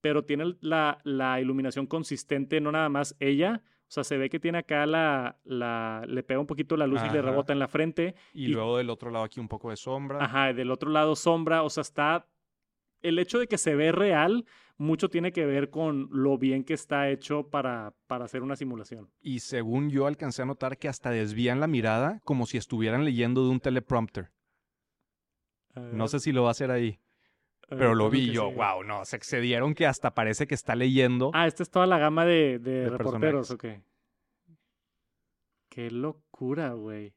pero 0.01 0.23
tiene 0.23 0.55
la, 0.61 0.99
la 1.03 1.39
iluminación 1.41 1.87
consistente, 1.87 2.61
no 2.61 2.71
nada 2.71 2.89
más 2.89 3.15
ella. 3.19 3.63
O 3.87 3.91
sea, 3.95 4.03
se 4.03 4.17
ve 4.17 4.29
que 4.29 4.39
tiene 4.39 4.57
acá 4.57 4.85
la, 4.85 5.37
la 5.43 6.03
le 6.07 6.23
pega 6.23 6.39
un 6.39 6.47
poquito 6.47 6.75
la 6.75 6.87
luz 6.87 7.01
y 7.07 7.13
le 7.13 7.21
rebota 7.21 7.53
en 7.53 7.59
la 7.59 7.67
frente. 7.67 8.15
Y, 8.33 8.45
y- 8.45 8.47
luego 8.49 8.77
del 8.77 8.89
otro 8.89 9.11
lado 9.11 9.23
aquí 9.25 9.39
un 9.39 9.47
poco 9.47 9.69
de 9.69 9.77
sombra. 9.77 10.23
Ajá, 10.23 10.53
del 10.53 10.71
otro 10.71 10.89
lado 10.89 11.15
sombra, 11.15 11.63
o 11.63 11.69
sea, 11.69 11.81
está... 11.81 12.27
El 13.01 13.19
hecho 13.19 13.37
de 13.37 13.47
que 13.47 13.59
se 13.59 13.75
ve 13.75 13.91
real, 13.91 14.45
mucho 14.77 15.09
tiene 15.09 15.31
que 15.31 15.45
ver 15.45 15.69
con 15.69 16.09
lo 16.11 16.39
bien 16.39 16.63
que 16.63 16.73
está 16.73 17.09
hecho 17.09 17.47
para, 17.49 17.93
para 18.07 18.25
hacer 18.25 18.41
una 18.41 18.55
simulación. 18.55 19.11
Y 19.21 19.39
según 19.39 19.91
yo 19.91 20.07
alcancé 20.07 20.41
a 20.41 20.45
notar 20.45 20.79
que 20.79 20.87
hasta 20.87 21.11
desvían 21.11 21.59
la 21.59 21.67
mirada 21.67 22.19
como 22.23 22.47
si 22.47 22.57
estuvieran 22.57 23.05
leyendo 23.05 23.43
de 23.43 23.51
un 23.51 23.59
teleprompter. 23.59 24.31
No 25.75 25.83
ver, 25.83 26.09
sé 26.09 26.19
si 26.19 26.31
lo 26.31 26.41
va 26.43 26.47
a 26.49 26.51
hacer 26.51 26.71
ahí. 26.71 26.99
Ver, 27.71 27.79
Pero 27.79 27.95
lo 27.95 28.09
vi 28.09 28.31
yo, 28.31 28.49
sí. 28.49 28.55
wow, 28.55 28.83
no, 28.83 29.03
se 29.05 29.15
excedieron 29.15 29.73
que 29.73 29.85
hasta 29.87 30.13
parece 30.13 30.45
que 30.47 30.53
está 30.55 30.75
leyendo. 30.75 31.31
Ah, 31.33 31.47
esta 31.47 31.63
es 31.63 31.69
toda 31.71 31.87
la 31.87 31.97
gama 31.97 32.25
de, 32.25 32.59
de, 32.59 32.71
De 32.81 32.89
reporteros, 32.89 33.49
ok. 33.51 33.65
Qué 35.69 35.91
locura, 35.91 36.73
güey. 36.73 37.13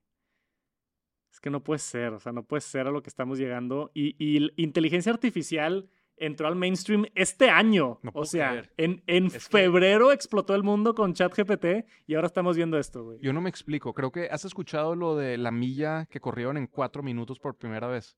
Es 1.33 1.41
que 1.41 1.51
no 1.51 1.63
puede 1.63 1.79
ser, 1.79 2.13
o 2.15 2.19
sea, 2.21 2.33
no 2.33 2.43
puede 2.45 2.61
ser 2.63 2.87
a 2.87 2.91
lo 2.91 3.03
que 3.03 3.09
estamos 3.11 3.39
llegando. 3.39 3.91
Y, 3.95 4.17
y 4.19 4.51
inteligencia 4.61 5.13
artificial 5.13 5.89
entró 6.17 6.49
al 6.49 6.57
mainstream 6.57 7.05
este 7.15 7.49
año. 7.51 8.01
No 8.03 8.11
o 8.15 8.25
sea, 8.25 8.51
creer. 8.51 8.73
en, 8.77 9.03
en 9.07 9.27
Es 9.27 9.35
que- 9.35 9.59
febrero 9.59 10.11
explotó 10.11 10.55
el 10.57 10.65
mundo 10.65 10.95
con 10.95 11.15
ChatGPT 11.15 11.87
y 12.09 12.15
ahora 12.15 12.27
estamos 12.27 12.57
viendo 12.57 12.77
esto, 12.79 13.05
güey. 13.05 13.19
Yo 13.21 13.33
no 13.33 13.41
me 13.41 13.49
explico. 13.51 13.95
Creo 13.95 14.11
que 14.11 14.29
has 14.29 14.45
escuchado 14.45 14.97
lo 14.97 15.15
de 15.15 15.39
la 15.39 15.53
milla 15.53 16.07
que 16.07 16.19
corrieron 16.19 16.57
en 16.57 16.67
cuatro 16.67 17.03
minutos 17.05 17.39
por 17.39 17.57
primera 17.57 17.87
vez. 17.87 18.17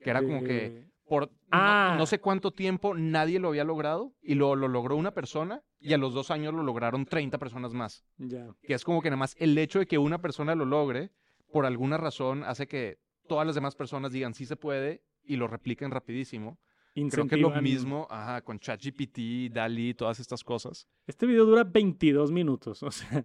Que 0.00 0.10
era 0.10 0.22
como 0.22 0.42
que 0.44 0.86
por 1.06 1.30
no- 1.30 1.38
Ah. 1.50 1.94
no, 1.98 2.04
sé 2.06 2.18
cuánto 2.18 2.50
tiempo 2.52 2.94
nadie 2.94 3.38
lo 3.38 3.48
había 3.48 3.64
logrado 3.64 4.12
y 4.20 4.34
lo, 4.34 4.56
lo 4.56 4.68
logró 4.68 4.96
una 4.96 5.12
persona 5.12 5.62
y 5.78 5.92
a 5.92 5.98
los 5.98 6.12
dos 6.14 6.30
años 6.30 6.52
lo 6.52 6.62
lograron 6.62 7.06
30 7.06 7.38
personas 7.38 7.72
más. 7.72 8.04
Ya. 8.18 8.48
Que 8.62 8.74
es 8.74 8.84
como 8.84 9.00
que 9.00 9.08
nada 9.10 9.18
más 9.18 9.36
el 9.38 9.56
hecho 9.56 9.78
de 9.78 9.86
que 9.86 9.98
una 9.98 10.20
persona 10.20 10.54
lo 10.54 10.64
logre, 10.64 11.12
por 11.52 11.64
alguna 11.64 11.96
razón, 11.96 12.42
hace 12.44 12.66
que 12.66 12.98
todas 13.28 13.46
las 13.46 13.54
demás 13.54 13.74
personas 13.76 14.12
digan 14.12 14.34
sí 14.34 14.44
se 14.46 14.56
puede 14.56 15.02
y 15.24 15.36
lo 15.36 15.46
repliquen 15.46 15.90
rapidísimo. 15.90 16.58
Creo 16.94 17.28
que 17.28 17.34
es 17.34 17.40
lo 17.42 17.50
mismo 17.62 18.06
ajá, 18.10 18.40
con 18.42 18.58
ChatGPT, 18.58 19.52
DALI, 19.52 19.94
todas 19.94 20.18
estas 20.18 20.42
cosas. 20.42 20.88
Este 21.06 21.26
video 21.26 21.44
dura 21.44 21.62
22 21.62 22.32
minutos, 22.32 22.82
o 22.82 22.90
sea, 22.90 23.24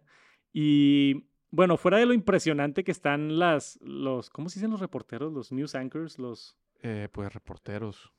y 0.54 1.26
bueno, 1.50 1.78
fuera 1.78 1.98
de 1.98 2.06
lo 2.06 2.14
impresionante 2.14 2.84
que 2.84 2.92
están 2.92 3.40
las, 3.40 3.78
los, 3.82 4.30
¿cómo 4.30 4.50
se 4.50 4.60
dicen 4.60 4.72
los 4.72 4.80
reporteros? 4.82 5.34
Los 5.34 5.52
news 5.52 5.76
anchors, 5.76 6.20
los, 6.20 6.58
Eh, 6.82 7.08
pues 7.12 7.34
reporteros. 7.34 8.12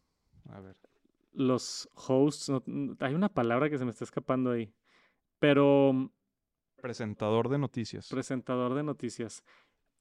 A 0.50 0.60
ver. 0.60 0.76
los 1.34 1.88
hosts, 1.94 2.50
no- 2.66 2.96
hay 3.00 3.14
una 3.14 3.28
palabra 3.30 3.70
que 3.70 3.78
se 3.78 3.84
me 3.86 3.90
está 3.90 4.04
escapando 4.04 4.50
ahí, 4.50 4.74
pero 5.38 5.92
mm, 5.94 6.10
Presentador 6.82 7.48
de 7.48 7.58
noticias. 7.58 8.08
presentador 8.08 8.74
de 8.74 8.82
noticias. 8.82 9.42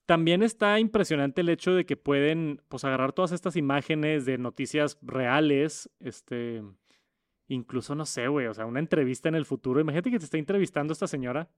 También 0.04 0.42
está 0.42 0.78
impresionante 0.80 1.40
el 1.40 1.48
hecho 1.48 1.72
de 1.74 1.86
que 1.86 1.96
pueden, 1.96 2.60
pues, 2.68 2.84
agarrar 2.84 3.12
todas 3.12 3.32
estas 3.32 3.56
imágenes 3.56 4.26
de 4.26 4.36
noticias 4.36 4.98
reales, 5.00 5.88
este, 6.00 6.62
incluso, 7.46 7.94
no 7.94 8.04
sé, 8.04 8.26
güey, 8.28 8.46
o 8.48 8.54
sea, 8.54 8.66
una 8.66 8.80
entrevista 8.80 9.28
en 9.28 9.36
el 9.36 9.46
futuro. 9.46 9.80
Imagínate 9.80 10.10
que 10.10 10.18
te 10.18 10.24
está 10.24 10.38
entrevistando 10.38 10.92
esta 10.92 11.06
señora. 11.06 11.48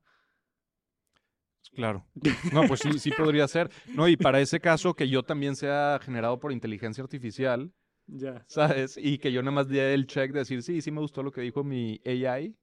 Claro. 1.74 2.04
No, 2.52 2.62
pues 2.68 2.80
sí, 2.80 2.98
sí 2.98 3.10
podría 3.10 3.46
ser. 3.48 3.70
No, 3.94 4.08
y 4.08 4.16
para 4.16 4.40
ese 4.40 4.60
caso 4.60 4.94
que 4.94 5.08
yo 5.08 5.22
también 5.22 5.56
sea 5.56 5.98
generado 6.02 6.38
por 6.38 6.52
inteligencia 6.52 7.02
artificial, 7.02 7.72
Ya. 8.06 8.44
¿sabes? 8.46 8.96
Y 9.00 9.18
que 9.18 9.32
yo 9.32 9.42
nada 9.42 9.52
más 9.52 9.68
dé 9.68 9.94
el 9.94 10.06
check 10.06 10.32
de 10.32 10.40
decir, 10.40 10.62
sí, 10.62 10.80
sí 10.82 10.90
me 10.90 11.00
gustó 11.00 11.22
lo 11.22 11.30
que 11.32 11.40
dijo 11.40 11.64
mi 11.64 12.00
AI. 12.04 12.54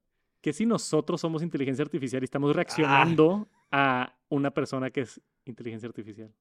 que 0.41 0.53
si 0.53 0.65
nosotros 0.65 1.21
somos 1.21 1.43
inteligencia 1.43 1.83
artificial 1.83 2.21
y 2.23 2.25
estamos 2.25 2.55
reaccionando 2.55 3.47
a 3.71 4.15
una 4.29 4.51
persona 4.51 4.89
que 4.91 5.01
es 5.01 5.21
inteligencia 5.45 5.87
artificial? 5.87 6.33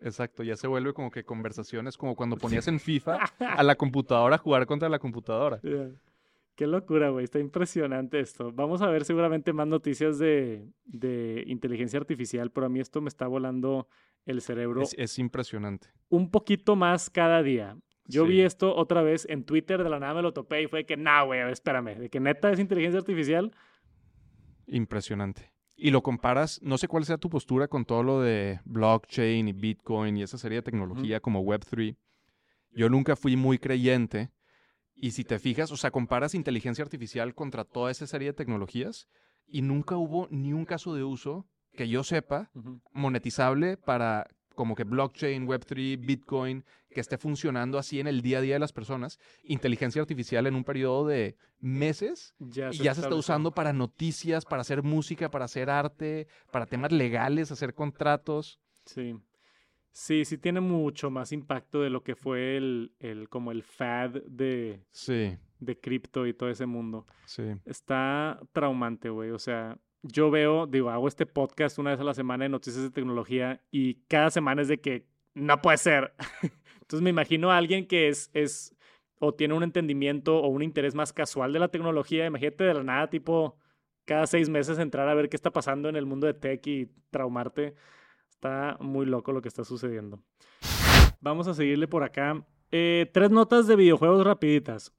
Exacto, 0.00 0.44
ya 0.44 0.56
se 0.56 0.68
vuelve 0.68 0.92
como 0.92 1.10
que 1.10 1.24
conversaciones 1.24 1.96
como 1.96 2.14
cuando 2.14 2.36
ponías 2.36 2.68
en 2.68 2.78
FIFA 2.78 3.18
a 3.58 3.62
la 3.64 3.74
computadora 3.74 4.36
a 4.36 4.38
jugar 4.38 4.64
contra 4.66 4.88
la 4.88 4.98
computadora. 5.00 5.60
Qué 6.58 6.66
locura, 6.66 7.10
güey. 7.10 7.22
Está 7.22 7.38
impresionante 7.38 8.18
esto. 8.18 8.50
Vamos 8.52 8.82
a 8.82 8.88
ver 8.90 9.04
seguramente 9.04 9.52
más 9.52 9.68
noticias 9.68 10.18
de, 10.18 10.68
de 10.86 11.44
inteligencia 11.46 12.00
artificial, 12.00 12.50
pero 12.50 12.66
a 12.66 12.68
mí 12.68 12.80
esto 12.80 13.00
me 13.00 13.06
está 13.08 13.28
volando 13.28 13.86
el 14.26 14.40
cerebro 14.40 14.82
Es, 14.82 14.92
es 14.98 15.20
impresionante. 15.20 15.86
un 16.08 16.32
poquito 16.32 16.74
más 16.74 17.10
cada 17.10 17.44
día. 17.44 17.76
Yo 18.06 18.24
vi 18.26 18.40
esto 18.40 18.74
otra 18.74 19.02
vez 19.02 19.24
en 19.30 19.44
Twitter, 19.44 19.84
de 19.84 19.88
la 19.88 20.00
nada 20.00 20.14
me 20.14 20.22
lo 20.22 20.32
topé 20.32 20.62
y 20.62 20.66
fue 20.66 20.84
que, 20.84 20.96
no, 20.96 21.26
güey, 21.26 21.40
espérame, 21.52 21.94
de 21.96 22.10
que 22.10 22.18
neta 22.18 22.50
es 22.50 22.58
inteligencia 22.58 22.98
artificial. 22.98 23.52
Impresionante. 24.66 25.52
y 25.76 25.92
lo 25.92 26.02
comparas, 26.02 26.60
no 26.60 26.76
sé 26.76 26.88
cuál 26.88 27.04
sea 27.04 27.18
tu 27.18 27.30
postura 27.30 27.68
con 27.68 27.84
todo 27.84 28.02
lo 28.02 28.20
de 28.20 28.58
blockchain 28.64 29.46
y 29.46 29.52
Bitcoin 29.52 30.16
y 30.16 30.24
esa 30.24 30.36
serie 30.38 30.56
de 30.56 30.62
tecnología 30.62 31.20
como 31.20 31.40
Web3. 31.44 31.96
Yo 32.72 32.88
nunca 32.88 33.14
fui 33.14 33.36
muy 33.36 33.58
creyente. 33.58 34.30
Y 35.00 35.12
si 35.12 35.24
te 35.24 35.38
fijas, 35.38 35.70
o 35.70 35.76
sea, 35.76 35.90
comparas 35.90 36.34
inteligencia 36.34 36.82
artificial 36.82 37.34
contra 37.34 37.64
toda 37.64 37.90
esa 37.90 38.06
serie 38.06 38.28
de 38.28 38.32
tecnologías 38.34 39.08
y 39.46 39.62
nunca 39.62 39.96
hubo 39.96 40.26
ni 40.30 40.52
un 40.52 40.64
caso 40.64 40.94
de 40.94 41.04
uso 41.04 41.46
que 41.72 41.88
yo 41.88 42.02
sepa 42.02 42.50
monetizable 42.92 43.76
para 43.76 44.26
como 44.56 44.74
que 44.74 44.82
blockchain, 44.82 45.46
Web3, 45.46 46.04
Bitcoin, 46.04 46.64
que 46.90 47.00
esté 47.00 47.16
funcionando 47.16 47.78
así 47.78 48.00
en 48.00 48.08
el 48.08 48.22
día 48.22 48.38
a 48.38 48.40
día 48.40 48.54
de 48.54 48.58
las 48.58 48.72
personas, 48.72 49.20
inteligencia 49.44 50.02
artificial 50.02 50.48
en 50.48 50.56
un 50.56 50.64
periodo 50.64 51.06
de 51.06 51.36
meses 51.60 52.34
Ya 52.40 52.70
y 52.72 52.78
ya 52.78 52.92
se 52.94 53.02
está 53.02 53.14
usando 53.14 53.52
para 53.52 53.72
noticias, 53.72 54.44
para 54.44 54.62
hacer 54.62 54.82
música, 54.82 55.30
para 55.30 55.44
hacer 55.44 55.70
arte, 55.70 56.26
para 56.50 56.66
temas 56.66 56.90
legales, 56.90 57.52
hacer 57.52 57.72
contratos. 57.72 58.58
Sí. 58.84 59.14
Sí, 59.92 60.24
sí 60.24 60.38
tiene 60.38 60.60
mucho 60.60 61.10
más 61.10 61.32
impacto 61.32 61.80
de 61.82 61.90
lo 61.90 62.02
que 62.04 62.14
fue 62.14 62.56
el, 62.56 62.92
el 63.00 63.28
como 63.28 63.50
el 63.50 63.62
fad 63.62 64.10
de, 64.26 64.84
Sí, 64.90 65.36
de 65.58 65.80
cripto 65.80 66.26
y 66.26 66.34
todo 66.34 66.50
ese 66.50 66.66
mundo. 66.66 67.06
sí. 67.26 67.42
Está 67.64 68.38
traumante, 68.52 69.08
güey. 69.10 69.30
O 69.30 69.38
sea, 69.38 69.78
yo 70.02 70.30
veo, 70.30 70.66
digo, 70.66 70.90
hago 70.90 71.08
este 71.08 71.26
podcast 71.26 71.78
una 71.78 71.90
vez 71.90 72.00
a 72.00 72.04
la 72.04 72.14
semana 72.14 72.44
de 72.44 72.48
noticias 72.50 72.82
de 72.82 72.90
tecnología 72.90 73.60
y 73.70 73.94
cada 74.08 74.30
semana 74.30 74.62
es 74.62 74.68
de 74.68 74.80
que 74.80 75.06
no 75.34 75.60
puede 75.60 75.78
ser. 75.78 76.14
Entonces 76.80 77.02
me 77.02 77.10
imagino 77.10 77.50
a 77.50 77.56
alguien 77.56 77.86
que 77.86 78.08
es, 78.08 78.30
es 78.32 78.74
o 79.20 79.34
tiene 79.34 79.54
un 79.54 79.64
entendimiento 79.64 80.38
o 80.38 80.48
un 80.48 80.62
interés 80.62 80.94
más 80.94 81.12
casual 81.12 81.52
de 81.52 81.58
la 81.58 81.68
tecnología. 81.68 82.26
Imagínate 82.26 82.64
de 82.64 82.74
la 82.74 82.84
nada, 82.84 83.10
tipo, 83.10 83.56
cada 84.04 84.26
seis 84.28 84.48
meses 84.48 84.78
entrar 84.78 85.08
a 85.08 85.14
ver 85.14 85.28
qué 85.28 85.36
está 85.36 85.50
pasando 85.50 85.88
en 85.88 85.96
el 85.96 86.06
mundo 86.06 86.26
de 86.28 86.34
tech 86.34 86.64
y 86.68 86.88
traumarte. 87.10 87.74
Está 88.38 88.76
muy 88.78 89.04
loco 89.04 89.32
lo 89.32 89.42
que 89.42 89.48
está 89.48 89.64
sucediendo. 89.64 90.20
Vamos 91.20 91.48
a 91.48 91.54
seguirle 91.54 91.88
por 91.88 92.04
acá. 92.04 92.46
Eh, 92.70 93.10
tres 93.12 93.32
notas 93.32 93.66
de 93.66 93.74
videojuegos 93.74 94.24
rapiditas. 94.24 94.92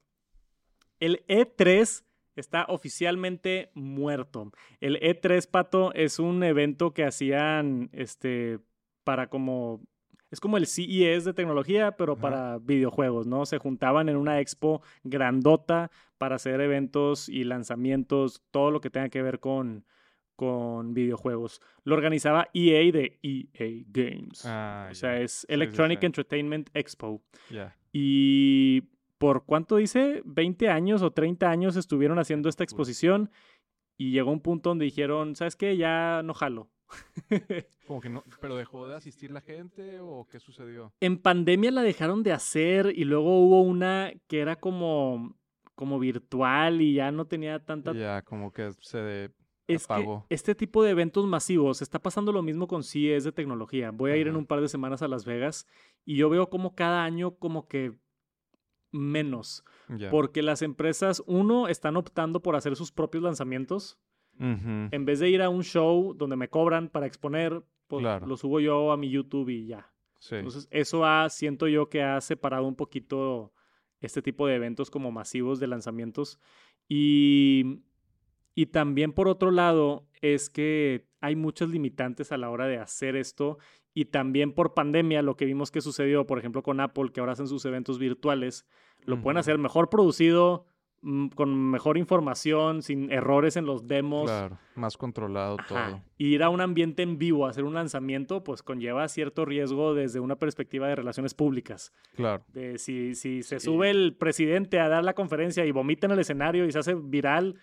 El 1.00 1.26
E3 1.28 2.04
está 2.36 2.66
oficialmente 2.68 3.72
muerto. 3.76 4.52
El 4.82 5.00
E3, 5.00 5.50
Pato, 5.50 5.94
es 5.94 6.20
un 6.20 6.44
evento 6.44 6.94
que 6.94 7.06
hacían 7.06 7.90
este, 7.94 8.60
para 9.06 9.30
como... 9.30 9.80
Es 10.32 10.42
como 10.42 10.58
el 10.58 10.68
CES 10.68 11.24
de 11.24 11.34
tecnología, 11.34 11.96
pero 11.96 12.14
Ajá. 12.14 12.22
para 12.22 12.58
videojuegos, 12.58 13.26
¿no? 13.26 13.46
Se 13.46 13.58
juntaban 13.58 14.10
en 14.10 14.18
una 14.18 14.42
expo 14.42 14.82
grandota 15.04 15.92
para 16.18 16.36
hacer 16.36 16.60
eventos 16.60 17.30
y 17.30 17.46
lanzamientos, 17.46 18.42
todo 18.52 18.70
lo 18.70 18.82
que 18.82 18.90
tenga 18.90 19.08
que 19.08 19.22
ver 19.22 19.40
con, 19.40 19.86
con 20.40 20.94
videojuegos. 20.94 21.62
Lo 21.84 21.96
organizaba 21.96 22.48
EA 22.54 22.94
de 22.94 23.20
EA 23.22 23.84
Games. 23.90 24.46
Ah, 24.46 24.88
o 24.90 24.96
sea, 24.96 25.18
ya. 25.18 25.24
es 25.26 25.42
sí, 25.42 25.48
Electronic 25.50 26.00
sí. 26.00 26.06
Entertainment 26.06 26.70
Expo. 26.74 27.22
Ya. 27.50 27.76
Y 27.92 28.84
por 29.18 29.44
cuánto 29.44 29.76
dice, 29.76 30.22
20 30.24 30.70
años 30.70 31.02
o 31.02 31.12
30 31.12 31.50
años 31.50 31.76
estuvieron 31.76 32.20
haciendo 32.20 32.48
esta 32.48 32.64
exposición 32.64 33.32
y 33.98 34.12
llegó 34.12 34.32
un 34.32 34.40
punto 34.40 34.70
donde 34.70 34.86
dijeron, 34.86 35.36
¿sabes 35.36 35.58
qué? 35.58 35.76
Ya 35.76 36.22
no 36.24 36.34
jalo. 36.34 36.70
Como 37.86 38.00
que 38.00 38.10
no, 38.10 38.24
pero 38.40 38.56
dejó 38.56 38.88
de 38.88 38.96
asistir 38.96 39.32
la 39.32 39.42
gente 39.42 40.00
o 40.00 40.26
qué 40.32 40.40
sucedió? 40.40 40.94
en 41.02 41.18
pandemia 41.18 41.70
la 41.70 41.82
dejaron 41.82 42.24
de 42.24 42.32
hacer 42.32 42.94
y 42.96 43.04
luego 43.04 43.42
hubo 43.42 43.62
una 43.62 44.14
que 44.28 44.40
era 44.40 44.56
como, 44.56 45.36
como 45.76 46.00
virtual 46.00 46.82
y 46.82 46.94
ya 46.94 47.12
no 47.12 47.28
tenía 47.28 47.60
tanta... 47.60 47.92
Ya, 47.92 48.22
como 48.22 48.54
que 48.54 48.72
se 48.80 49.32
Es 49.76 49.88
que 49.88 49.94
este 50.30 50.56
tipo 50.56 50.84
de 50.84 50.92
eventos 50.92 51.26
masivos 51.26 51.82
está 51.82 52.00
pasando 52.00 52.32
lo 52.32 52.42
mismo 52.42 52.68
con 52.68 52.84
CES 52.84 53.24
de 53.24 53.32
tecnología. 53.32 53.92
Voy 53.92 54.12
a 54.12 54.18
ir 54.18 54.28
en 54.28 54.36
un 54.36 54.46
par 54.46 54.62
de 54.62 54.68
semanas 54.68 55.02
a 55.02 55.08
Las 55.08 55.26
Vegas 55.26 55.68
y 56.06 56.16
yo 56.18 56.30
veo 56.30 56.50
como 56.50 56.76
cada 56.76 57.04
año 57.04 57.36
como 57.36 57.68
que 57.68 57.94
menos. 58.92 59.64
Ya. 59.90 60.10
Porque 60.10 60.42
las 60.42 60.62
empresas, 60.62 61.24
uno, 61.28 61.68
están 61.68 61.98
optando 61.98 62.42
por 62.42 62.56
hacer 62.56 62.76
sus 62.76 62.92
propios 62.92 63.24
lanzamientos. 63.24 64.00
Ujú. 64.40 64.88
En 64.92 65.06
vez 65.06 65.20
de 65.20 65.30
ir 65.30 65.42
a 65.42 65.50
un 65.50 65.64
show 65.64 66.14
donde 66.14 66.36
me 66.36 66.50
cobran 66.50 66.90
para 66.90 67.06
exponer, 67.06 67.62
pues 67.88 68.02
Claro. 68.02 68.26
lo 68.28 68.38
subo 68.38 68.60
yo 68.60 68.92
a 68.92 68.98
mi 68.98 69.10
YouTube 69.10 69.50
y 69.50 69.66
ya. 69.68 69.92
Sí. 70.20 70.36
Entonces, 70.36 70.68
eso 70.72 71.06
ha, 71.06 71.30
siento 71.30 71.68
yo 71.68 71.90
que 71.90 72.04
ha 72.04 72.20
separado 72.22 72.66
un 72.68 72.76
poquito 72.76 73.54
este 74.02 74.22
tipo 74.22 74.48
de 74.48 74.56
eventos 74.56 74.90
como 74.90 75.12
masivos 75.12 75.60
de 75.60 75.68
lanzamientos. 75.68 76.40
Y, 76.88 77.82
y 78.56 78.68
también, 78.68 79.14
por 79.14 79.28
otro 79.28 79.52
lado, 79.52 80.06
es 80.22 80.50
que 80.50 81.06
hay 81.22 81.36
muchas 81.36 81.70
limitantes 81.70 82.32
a 82.32 82.38
la 82.38 82.50
hora 82.50 82.68
de 82.68 82.78
hacer 82.78 83.16
esto. 83.16 83.58
Y 83.94 84.06
también 84.06 84.54
por 84.54 84.74
pandemia, 84.74 85.22
lo 85.22 85.36
que 85.36 85.46
vimos 85.46 85.72
que 85.72 85.82
sucedió, 85.82 86.26
por 86.28 86.40
ejemplo, 86.40 86.62
con 86.64 86.80
Apple, 86.80 87.12
que 87.14 87.20
ahora 87.20 87.34
hacen 87.34 87.48
sus 87.48 87.66
eventos 87.66 88.00
virtuales, 88.00 88.66
lo 89.06 89.20
pueden 89.22 89.38
Ujú. 89.38 89.40
hacer 89.42 89.58
mejor 89.58 89.90
producido, 89.90 90.66
mm, 91.02 91.28
con 91.30 91.72
mejor 91.72 91.98
información, 91.98 92.82
sin 92.82 93.12
errores 93.12 93.56
en 93.58 93.66
los 93.66 93.88
demos. 93.88 94.26
Claro, 94.30 94.58
más 94.76 94.96
controlado 94.98 95.56
Ajá. 95.60 95.68
todo. 95.68 96.04
Y 96.18 96.28
ir 96.36 96.44
a 96.44 96.50
un 96.50 96.62
ambiente 96.62 97.04
en 97.04 97.18
vivo, 97.18 97.46
a 97.46 97.50
hacer 97.50 97.64
un 97.64 97.74
lanzamiento, 97.74 98.44
pues 98.44 98.62
conlleva 98.64 99.08
cierto 99.08 99.46
riesgo 99.46 99.94
desde 99.94 100.20
una 100.20 100.36
perspectiva 100.38 100.88
de 100.88 100.96
relaciones 100.96 101.34
públicas. 101.34 101.92
Claro. 102.16 102.44
De 102.54 102.78
si, 102.78 103.16
si 103.16 103.44
se 103.44 103.60
Sí. 103.60 103.66
sube 103.66 103.90
el 103.90 104.16
presidente 104.18 104.80
a 104.80 104.88
dar 104.90 105.04
la 105.04 105.14
conferencia 105.16 105.66
y 105.66 105.72
vomita 105.72 106.06
en 106.08 106.12
el 106.12 106.20
escenario 106.20 106.66
y 106.66 106.72
se 106.72 106.80
hace 106.80 106.96
viral, 106.96 107.56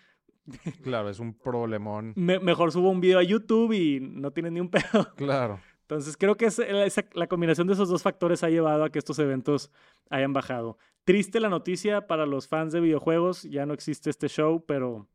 Claro, 0.82 1.08
es 1.10 1.18
un 1.18 1.34
problemón. 1.34 2.12
me- 2.16 2.38
mejor 2.40 2.72
subo 2.72 2.90
un 2.90 3.00
video 3.00 3.18
a 3.18 3.22
YouTube 3.22 3.72
y 3.72 4.00
no 4.00 4.30
tiene 4.32 4.50
ni 4.50 4.60
un 4.60 4.68
pedo. 4.70 4.82
Claro. 5.16 5.60
Entonces 5.82 6.16
creo 6.16 6.36
que 6.36 6.46
es- 6.46 6.58
esa- 6.58 7.04
la 7.14 7.26
combinación 7.28 7.66
de 7.66 7.74
esos 7.74 7.88
dos 7.88 8.02
factores 8.02 8.42
ha 8.42 8.50
llevado 8.50 8.84
a 8.84 8.90
que 8.90 8.98
estos 8.98 9.18
eventos 9.18 9.70
hayan 10.10 10.32
bajado. 10.32 10.78
Triste 11.04 11.38
la 11.38 11.48
noticia 11.48 12.06
para 12.08 12.26
los 12.26 12.48
fans 12.48 12.72
de 12.72 12.80
videojuegos, 12.80 13.44
ya 13.44 13.64
no 13.66 13.74
existe 13.74 14.10
este 14.10 14.28
show, 14.28 14.64
pero 14.66 15.08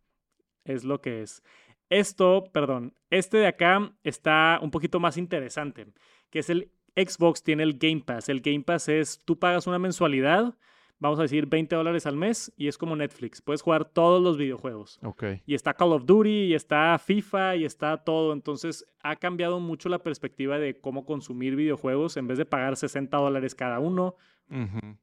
es 0.63 0.83
lo 0.85 1.01
que 1.01 1.21
es. 1.23 1.43
Esto, 1.89 2.45
perdón, 2.53 2.93
este 3.09 3.37
de 3.37 3.47
acá 3.47 3.93
está 4.03 4.59
un 4.61 4.71
poquito 4.71 5.01
más 5.01 5.17
interesante, 5.17 5.87
que 6.29 6.39
es 6.39 6.49
el 6.49 6.71
Xbox 6.95 7.43
tiene 7.43 7.63
el 7.63 7.77
Game 7.77 8.01
Pass. 8.05 8.29
El 8.29 8.39
Game 8.41 8.61
Pass 8.61 8.87
es, 8.87 9.21
tú 9.25 9.37
pagas 9.39 9.67
una 9.67 9.79
mensualidad, 9.79 10.55
vamos 11.01 11.17
a 11.17 11.23
decir 11.23 11.47
20 11.47 11.75
dólares 11.75 12.05
al 12.05 12.15
mes, 12.15 12.53
y 12.55 12.67
es 12.67 12.77
como 12.77 12.95
Netflix, 12.95 13.41
puedes 13.41 13.63
jugar 13.63 13.85
todos 13.85 14.21
los 14.21 14.37
videojuegos. 14.37 14.99
Ok. 15.03 15.23
Y 15.47 15.55
está 15.55 15.73
Call 15.73 15.93
of 15.93 16.05
Duty, 16.05 16.45
y 16.45 16.53
está 16.53 16.97
FIFA, 16.99 17.55
y 17.57 17.65
está 17.65 17.97
todo. 17.97 18.31
Entonces 18.31 18.85
ha 19.01 19.15
cambiado 19.15 19.59
mucho 19.59 19.89
la 19.89 19.99
perspectiva 19.99 20.59
de 20.59 20.79
cómo 20.79 21.05
consumir 21.05 21.55
videojuegos. 21.55 22.17
En 22.17 22.27
vez 22.27 22.37
de 22.37 22.45
pagar 22.45 22.77
60 22.77 23.17
dólares 23.17 23.55
cada 23.55 23.79
uno, 23.79 24.15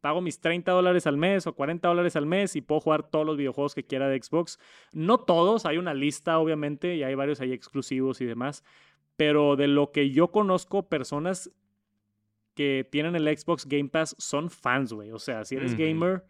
pago 0.00 0.20
mis 0.20 0.40
30 0.40 0.70
dólares 0.70 1.06
al 1.06 1.16
mes 1.16 1.46
o 1.46 1.54
40 1.54 1.88
dólares 1.88 2.14
al 2.14 2.26
mes 2.26 2.54
y 2.54 2.60
puedo 2.60 2.80
jugar 2.80 3.10
todos 3.10 3.26
los 3.26 3.36
videojuegos 3.36 3.74
que 3.74 3.84
quiera 3.84 4.08
de 4.08 4.22
Xbox. 4.22 4.60
No 4.92 5.18
todos, 5.18 5.66
hay 5.66 5.78
una 5.78 5.94
lista 5.94 6.38
obviamente 6.38 6.94
y 6.94 7.02
hay 7.02 7.16
varios 7.16 7.40
ahí 7.40 7.52
exclusivos 7.52 8.20
y 8.20 8.24
demás. 8.24 8.62
Pero 9.16 9.56
de 9.56 9.66
lo 9.66 9.90
que 9.90 10.10
yo 10.10 10.30
conozco, 10.30 10.88
personas 10.88 11.50
que 12.58 12.84
tienen 12.90 13.14
el 13.14 13.38
Xbox 13.38 13.64
Game 13.66 13.88
Pass 13.88 14.16
son 14.18 14.50
fans, 14.50 14.92
güey. 14.92 15.12
O 15.12 15.20
sea, 15.20 15.44
si 15.44 15.54
eres 15.54 15.76
gamer, 15.76 16.24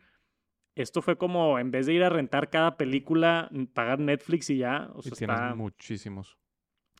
esto 0.75 1.01
fue 1.01 1.17
como 1.17 1.59
en 1.59 1.71
vez 1.71 1.87
de 1.87 1.95
ir 1.95 2.05
a 2.05 2.11
rentar 2.11 2.51
cada 2.51 2.77
película, 2.77 3.51
pagar 3.73 3.99
Netflix 3.99 4.51
y 4.51 4.59
ya. 4.59 4.91
O 4.95 4.99
Y 4.99 5.05
sea, 5.05 5.13
tienes 5.17 5.37
está, 5.37 5.55
muchísimos. 5.55 6.37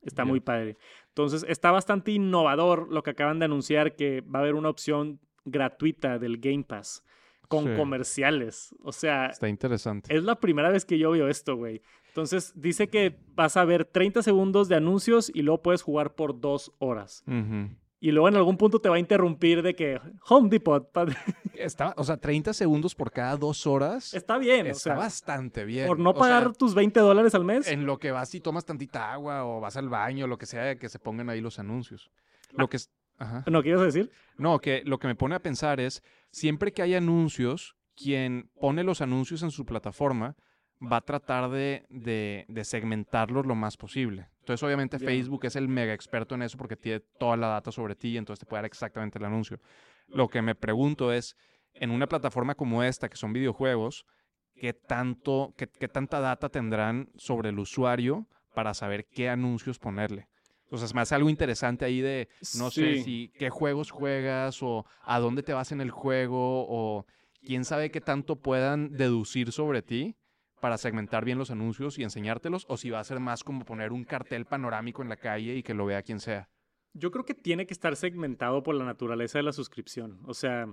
está 0.03 0.25
muy 0.25 0.41
padre. 0.41 0.79
Entonces, 1.09 1.45
está 1.47 1.71
bastante 1.71 2.11
innovador 2.13 2.89
lo 2.91 3.03
que 3.03 3.11
acaban 3.11 3.39
de 3.39 3.45
anunciar, 3.45 3.97
que 3.97 4.23
va 4.23 4.39
a 4.39 4.43
haber 4.43 4.55
una 4.55 4.71
opción 4.71 5.21
gratuita 5.45 6.19
del 6.19 6.39
Game 6.39 6.65
Pass 6.65 7.05
con 7.49 7.65
Sí. 7.67 7.71
comerciales. 7.77 8.75
O 8.83 8.93
sea, 8.93 9.27
Está 9.27 9.49
interesante. 9.49 10.15
es 10.17 10.25
la 10.25 10.41
primera 10.41 10.71
vez 10.71 10.85
que 10.87 10.99
yo 10.99 11.11
veo 11.11 11.29
esto, 11.29 11.55
güey. 11.57 11.83
Entonces, 12.09 12.53
dice 12.57 12.89
que 12.89 13.19
vas 13.35 13.57
a 13.59 13.65
ver 13.65 13.85
30 13.85 14.23
segundos 14.23 14.69
de 14.69 14.77
anuncios 14.77 15.31
y 15.35 15.43
luego 15.43 15.63
puedes 15.63 15.83
jugar 15.83 16.15
por 16.15 16.41
dos 16.41 16.73
horas. 16.79 17.23
Ujú. 17.27 17.69
Y 18.01 18.13
luego 18.13 18.29
en 18.29 18.37
algún 18.37 18.57
punto 18.57 18.81
te 18.81 18.89
va 18.89 18.95
a 18.97 18.99
interrumpir 19.01 19.63
de 19.63 19.75
que 19.75 20.01
Home 20.29 20.49
Depot. 20.49 20.89
Está, 21.55 21.95
o 21.97 22.05
sea, 22.05 22.17
30 22.17 22.53
segundos 22.53 22.95
por 22.95 23.11
cada 23.11 23.37
dos 23.37 23.67
horas. 23.67 24.15
Está 24.15 24.39
bien, 24.39 24.67
o 24.67 24.71
Está 24.71 24.83
sea, 24.83 24.95
bastante 24.95 25.65
bien. 25.65 25.89
por 25.89 25.99
no 25.99 26.11
O 26.11 26.13
sea, 26.13 26.21
pagar 26.21 26.53
tus 26.57 26.75
20 26.75 27.01
dólares 27.01 27.35
al 27.35 27.45
mes. 27.45 27.67
en 27.67 27.87
lo 27.87 27.99
que 27.99 28.13
vas 28.13 28.33
y 28.35 28.41
tomas 28.41 28.65
tantita 28.65 29.13
agua 29.13 29.45
o 29.45 29.61
vas 29.61 29.77
al 29.77 29.89
baño, 29.89 30.29
lo 30.29 30.39
que 30.39 30.47
sea, 30.47 30.77
que 30.79 30.89
se 30.89 31.01
pongan 31.01 31.29
ahí 31.29 31.41
los 31.41 31.59
anuncios. 31.59 32.11
Lo 32.53 32.69
que 32.69 32.77
es... 32.77 32.91
Ajá. 33.19 33.43
¿No 33.51 33.63
quieres 33.65 33.81
decir? 33.81 34.13
No, 34.37 34.61
que 34.61 34.83
lo 34.85 35.01
que 35.01 35.09
me 35.09 35.17
pone 35.17 35.35
a 35.35 35.43
pensar 35.43 35.81
es, 35.81 36.05
siempre 36.31 36.73
que 36.73 36.83
hay 36.83 36.95
anuncios, 36.95 37.75
quien 37.97 38.49
pone 38.61 38.85
los 38.85 39.01
anuncios 39.01 39.43
en 39.43 39.51
su 39.51 39.67
plataforma 39.67 40.37
va 40.81 40.99
a 40.99 41.01
tratar 41.01 41.51
de, 41.51 41.85
de- 41.91 42.45
de 42.47 42.65
segmentarlos 42.65 43.45
lo 43.45 43.57
más 43.57 43.77
posible. 43.77 44.29
Entonces, 44.49 44.65
obviamente. 44.65 44.99
Facebook 44.99 45.45
es 45.45 45.57
el 45.57 45.69
mega 45.69 45.93
experto 45.93 46.35
en 46.35 46.41
eso 46.41 46.57
porque 46.57 46.75
tiene 46.75 47.01
toda 47.19 47.37
la 47.37 47.49
data 47.49 47.71
sobre 47.71 47.95
ti 47.95 48.09
y 48.09 48.17
entonces 48.17 48.41
te 48.41 48.47
puede 48.47 48.63
dar 48.63 48.65
exactamente 48.65 49.19
el 49.19 49.27
anuncio. 49.27 49.61
Lo 50.07 50.29
que 50.29 50.41
me 50.41 50.55
pregunto 50.55 51.13
es, 51.13 51.37
en 51.75 51.91
una 51.91 52.07
plataforma 52.07 52.55
como 52.55 52.83
esta, 52.83 53.11
que 53.11 53.19
son 53.19 53.35
videojuegos, 53.35 54.07
¿qué, 54.55 54.73
tanto, 54.73 55.53
qué, 55.59 55.69
qué 55.69 55.87
tanta 55.87 56.21
data 56.21 56.49
tendrán 56.49 57.11
sobre 57.17 57.51
el 57.51 57.59
usuario 57.59 58.27
para 58.55 58.73
saber 58.73 59.07
qué 59.07 59.29
anuncios 59.29 59.79
ponerle. 59.79 60.29
Entonces, 60.65 60.95
me 60.95 61.03
hace 61.03 61.15
algo 61.15 61.29
interesante 61.29 61.85
ahí 61.85 62.01
de, 62.01 62.31
no 62.59 62.71
sé 62.71 63.03
si 63.03 63.31
qué 63.39 63.51
juegos 63.51 63.91
juegas 63.91 64.63
o 64.63 64.87
a 65.03 65.19
dónde 65.19 65.43
te 65.43 65.53
vas 65.53 65.73
en 65.73 65.83
el 65.83 65.91
juego 65.91 66.67
o 66.69 67.05
quién 67.43 67.67
sabe 67.67 67.91
qué 67.91 68.01
tanto 68.01 68.37
puedan 68.37 68.93
deducir 68.93 69.53
sobre 69.53 69.83
ti 69.83 70.17
para 70.61 70.79
segmentar 70.79 71.25
bien 71.25 71.39
los 71.39 71.51
anuncios 71.51 71.99
y 71.99 72.03
enseñártelos 72.03 72.67
o 72.69 72.77
si 72.77 72.91
va 72.91 73.01
a 73.01 73.05
ser 73.05 73.21
más 73.21 73.45
como 73.45 73.65
poner 73.65 73.93
un 73.93 74.05
cartel 74.05 74.45
panorámico 74.47 75.03
en 75.03 75.09
la 75.09 75.17
calle 75.17 75.57
y 75.57 75.63
que 75.63 75.75
lo 75.75 75.87
vea 75.87 76.03
quien 76.03 76.21
sea. 76.21 76.49
Yo 76.95 77.11
creo 77.11 77.25
que 77.25 77.35
tiene 77.35 77.67
que 77.67 77.75
estar 77.75 77.95
segmentado 77.97 78.63
por 78.63 78.75
la 78.75 78.85
naturaleza 78.85 79.39
de 79.39 79.43
la 79.45 79.53
suscripción. 79.53 80.21
O 80.27 80.35
sea, 80.35 80.67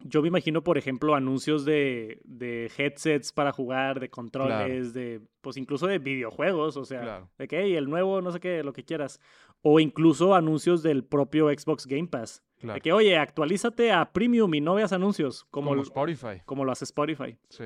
yo 0.00 0.20
me 0.22 0.28
imagino, 0.28 0.62
por 0.62 0.78
ejemplo, 0.78 1.14
anuncios 1.14 1.64
de, 1.64 2.20
de 2.24 2.70
headsets 2.76 3.32
para 3.32 3.50
jugar, 3.52 3.98
de 3.98 4.10
controles, 4.10 4.92
de, 4.94 5.20
pues 5.40 5.56
incluso 5.56 5.86
de 5.86 5.98
videojuegos. 5.98 6.76
O 6.76 6.84
sea, 6.84 7.00
Claro. 7.00 7.30
de 7.38 7.48
que, 7.48 7.60
hey, 7.62 7.74
el 7.76 7.88
nuevo, 7.88 8.20
no 8.20 8.30
sé 8.30 8.40
qué, 8.40 8.62
lo 8.62 8.72
que 8.72 8.84
quieras. 8.84 9.20
O 9.62 9.80
incluso 9.80 10.34
anuncios 10.34 10.82
del 10.82 11.04
propio 11.04 11.48
Xbox 11.48 11.86
Game 11.86 12.08
Pass. 12.08 12.42
Claro. 12.58 12.74
De 12.74 12.80
que, 12.80 12.92
oye, 12.92 13.16
actualízate 13.16 13.92
a 13.92 14.12
Premium 14.12 14.52
y 14.54 14.60
no 14.60 14.74
veas 14.74 14.92
anuncios. 14.92 15.44
Como, 15.50 15.70
Como 15.70 15.82
Spotify. 15.82 16.42
como 16.44 16.64
lo 16.64 16.72
hace 16.72 16.84
Spotify. 16.84 17.38
Sí. 17.48 17.64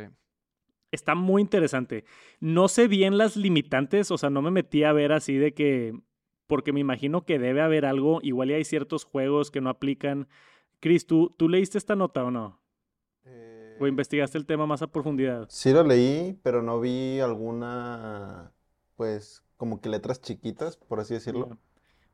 Está 0.92 1.14
muy 1.14 1.42
interesante. 1.42 2.04
No 2.38 2.68
sé 2.68 2.86
bien 2.86 3.18
las 3.18 3.36
limitantes, 3.36 4.10
o 4.10 4.18
sea, 4.18 4.30
no 4.30 4.42
me 4.42 4.50
metí 4.50 4.84
a 4.84 4.92
ver 4.92 5.12
así 5.12 5.36
de 5.36 5.54
que, 5.54 5.98
porque 6.46 6.72
me 6.72 6.80
imagino 6.80 7.24
que 7.24 7.38
debe 7.38 7.62
haber 7.62 7.86
algo, 7.86 8.20
igual 8.22 8.50
y 8.50 8.54
hay 8.54 8.64
ciertos 8.64 9.04
juegos 9.04 9.50
que 9.50 9.62
no 9.62 9.70
aplican. 9.70 10.28
Chris, 10.80 11.06
¿tú, 11.06 11.34
¿tú 11.36 11.48
leíste 11.48 11.78
esta 11.78 11.96
nota 11.96 12.24
o 12.24 12.30
no? 12.30 12.60
¿O 13.80 13.86
investigaste 13.86 14.38
el 14.38 14.46
tema 14.46 14.66
más 14.66 14.82
a 14.82 14.92
profundidad? 14.92 15.46
Sí 15.48 15.72
lo 15.72 15.82
leí, 15.82 16.38
pero 16.42 16.62
no 16.62 16.78
vi 16.78 17.18
alguna, 17.20 18.52
pues, 18.96 19.42
como 19.56 19.80
que 19.80 19.88
letras 19.88 20.20
chiquitas, 20.20 20.76
por 20.76 21.00
así 21.00 21.14
decirlo. 21.14 21.58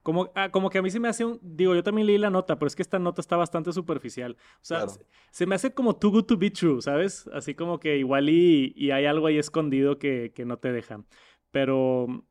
Como, 0.09 0.31
ah, 0.35 0.49
como 0.51 0.71
que 0.71 0.79
a 0.79 0.83
mí 0.83 0.91
se 0.91 0.99
me 1.01 1.07
hace 1.09 1.23
un, 1.23 1.39
digo, 1.43 1.75
yo 1.75 1.83
también 1.83 2.07
leí 2.07 2.17
la 2.17 2.31
nota, 2.31 2.59
pero 2.59 2.67
es 2.67 2.75
que 2.75 2.81
esta 2.81 2.99
nota 2.99 3.21
está 3.21 3.37
bastante 3.37 3.75
superficial. 3.75 4.39
O 4.55 4.59
sea, 4.63 4.79
Claro. 4.79 4.93
se, 4.93 5.07
se 5.33 5.45
me 5.47 5.55
hace 5.55 5.75
como 5.75 5.97
too 5.97 6.11
good 6.11 6.25
to 6.25 6.39
be 6.39 6.51
true, 6.51 6.81
¿sabes? 6.81 7.29
Así 7.35 7.55
como 7.55 7.79
que 7.79 7.99
igual 7.99 8.31
y, 8.31 8.73
y 8.75 8.91
hay 8.91 9.05
algo 9.05 9.27
ahí 9.27 9.37
escondido 9.37 9.99
que, 9.99 10.33
que 10.35 10.47
no 10.47 10.57
te 10.57 10.73
deja. 10.73 11.05
Pero 11.51 12.25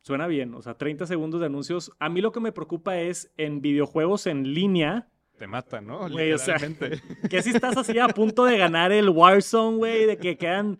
suena 0.00 0.26
bien, 0.28 0.54
o 0.54 0.62
sea, 0.62 0.78
30 0.78 1.06
segundos 1.06 1.40
de 1.40 1.46
anuncios. 1.46 1.92
A 1.98 2.08
mí 2.08 2.22
lo 2.22 2.32
que 2.32 2.40
me 2.40 2.52
preocupa 2.52 2.98
es 2.98 3.30
en 3.36 3.60
videojuegos 3.60 4.26
en 4.26 4.54
línea, 4.54 5.10
Te 5.36 5.46
mata, 5.46 5.82
¿no? 5.82 6.08
Güey, 6.08 6.32
o 6.32 6.38
sea, 6.38 6.56
que 7.30 7.42
si 7.42 7.50
estás 7.50 7.76
así 7.76 7.98
a 7.98 8.08
punto 8.08 8.46
de 8.46 8.56
ganar 8.56 8.92
el 8.92 9.10
Warzone, 9.10 9.76
güey, 9.76 10.06
de 10.06 10.16
que 10.16 10.38
quedan 10.38 10.78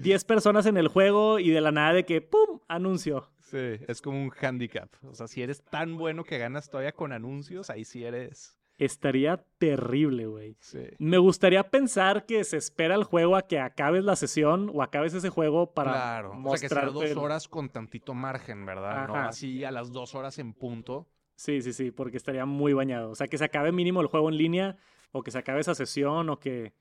10 0.00 0.24
personas 0.24 0.66
en 0.66 0.76
el 0.76 0.88
juego 0.88 1.38
y 1.38 1.50
de 1.50 1.60
la 1.60 1.70
nada 1.70 1.92
de 1.92 2.04
que, 2.04 2.20
¡pum!, 2.22 2.58
anuncio. 2.66 3.30
Sí, 3.46 3.78
es 3.86 4.02
como 4.02 4.20
un 4.22 4.32
handicap. 4.40 4.88
O 5.04 5.14
sea, 5.14 5.28
si 5.28 5.40
eres 5.42 5.62
tan 5.62 5.96
bueno 5.96 6.24
que 6.24 6.36
ganas 6.38 6.68
todavía 6.68 6.92
con 6.92 7.12
anuncios, 7.12 7.70
ahí 7.70 7.84
sí 7.84 8.04
eres. 8.04 8.58
Estaría 8.78 9.42
terrible, 9.58 10.26
güey. 10.26 10.56
Sí. 10.60 10.80
Me 10.98 11.16
gustaría 11.18 11.70
pensar 11.70 12.26
que 12.26 12.42
se 12.44 12.56
espera 12.58 12.94
el 12.94 13.04
juego 13.04 13.36
a 13.36 13.42
que 13.46 13.58
acabes 13.58 14.04
la 14.04 14.16
sesión 14.16 14.70
o 14.74 14.82
acabes 14.82 15.14
ese 15.14 15.30
juego 15.30 15.72
para 15.72 15.92
Claro. 15.92 16.32
O 16.44 16.56
sea, 16.56 16.68
que 16.68 16.74
sea 16.74 16.86
dos 16.86 17.16
horas 17.16 17.48
con 17.48 17.68
tantito 17.70 18.12
margen, 18.14 18.66
¿verdad? 18.66 19.06
No 19.08 19.14
así 19.16 19.64
a 19.64 19.70
las 19.70 19.92
dos 19.92 20.14
horas 20.14 20.38
en 20.38 20.52
punto. 20.52 21.08
Sí, 21.36 21.62
sí, 21.62 21.72
sí, 21.72 21.90
porque 21.90 22.16
estaría 22.16 22.44
muy 22.46 22.72
bañado. 22.72 23.10
O 23.10 23.14
sea, 23.14 23.28
que 23.28 23.38
se 23.38 23.44
acabe 23.44 23.70
mínimo 23.72 24.00
el 24.00 24.08
juego 24.08 24.28
en 24.28 24.36
línea 24.36 24.76
o 25.12 25.22
que 25.22 25.30
se 25.30 25.38
acabe 25.38 25.60
esa 25.60 25.74
sesión 25.74 26.28
o 26.30 26.38
que 26.38 26.74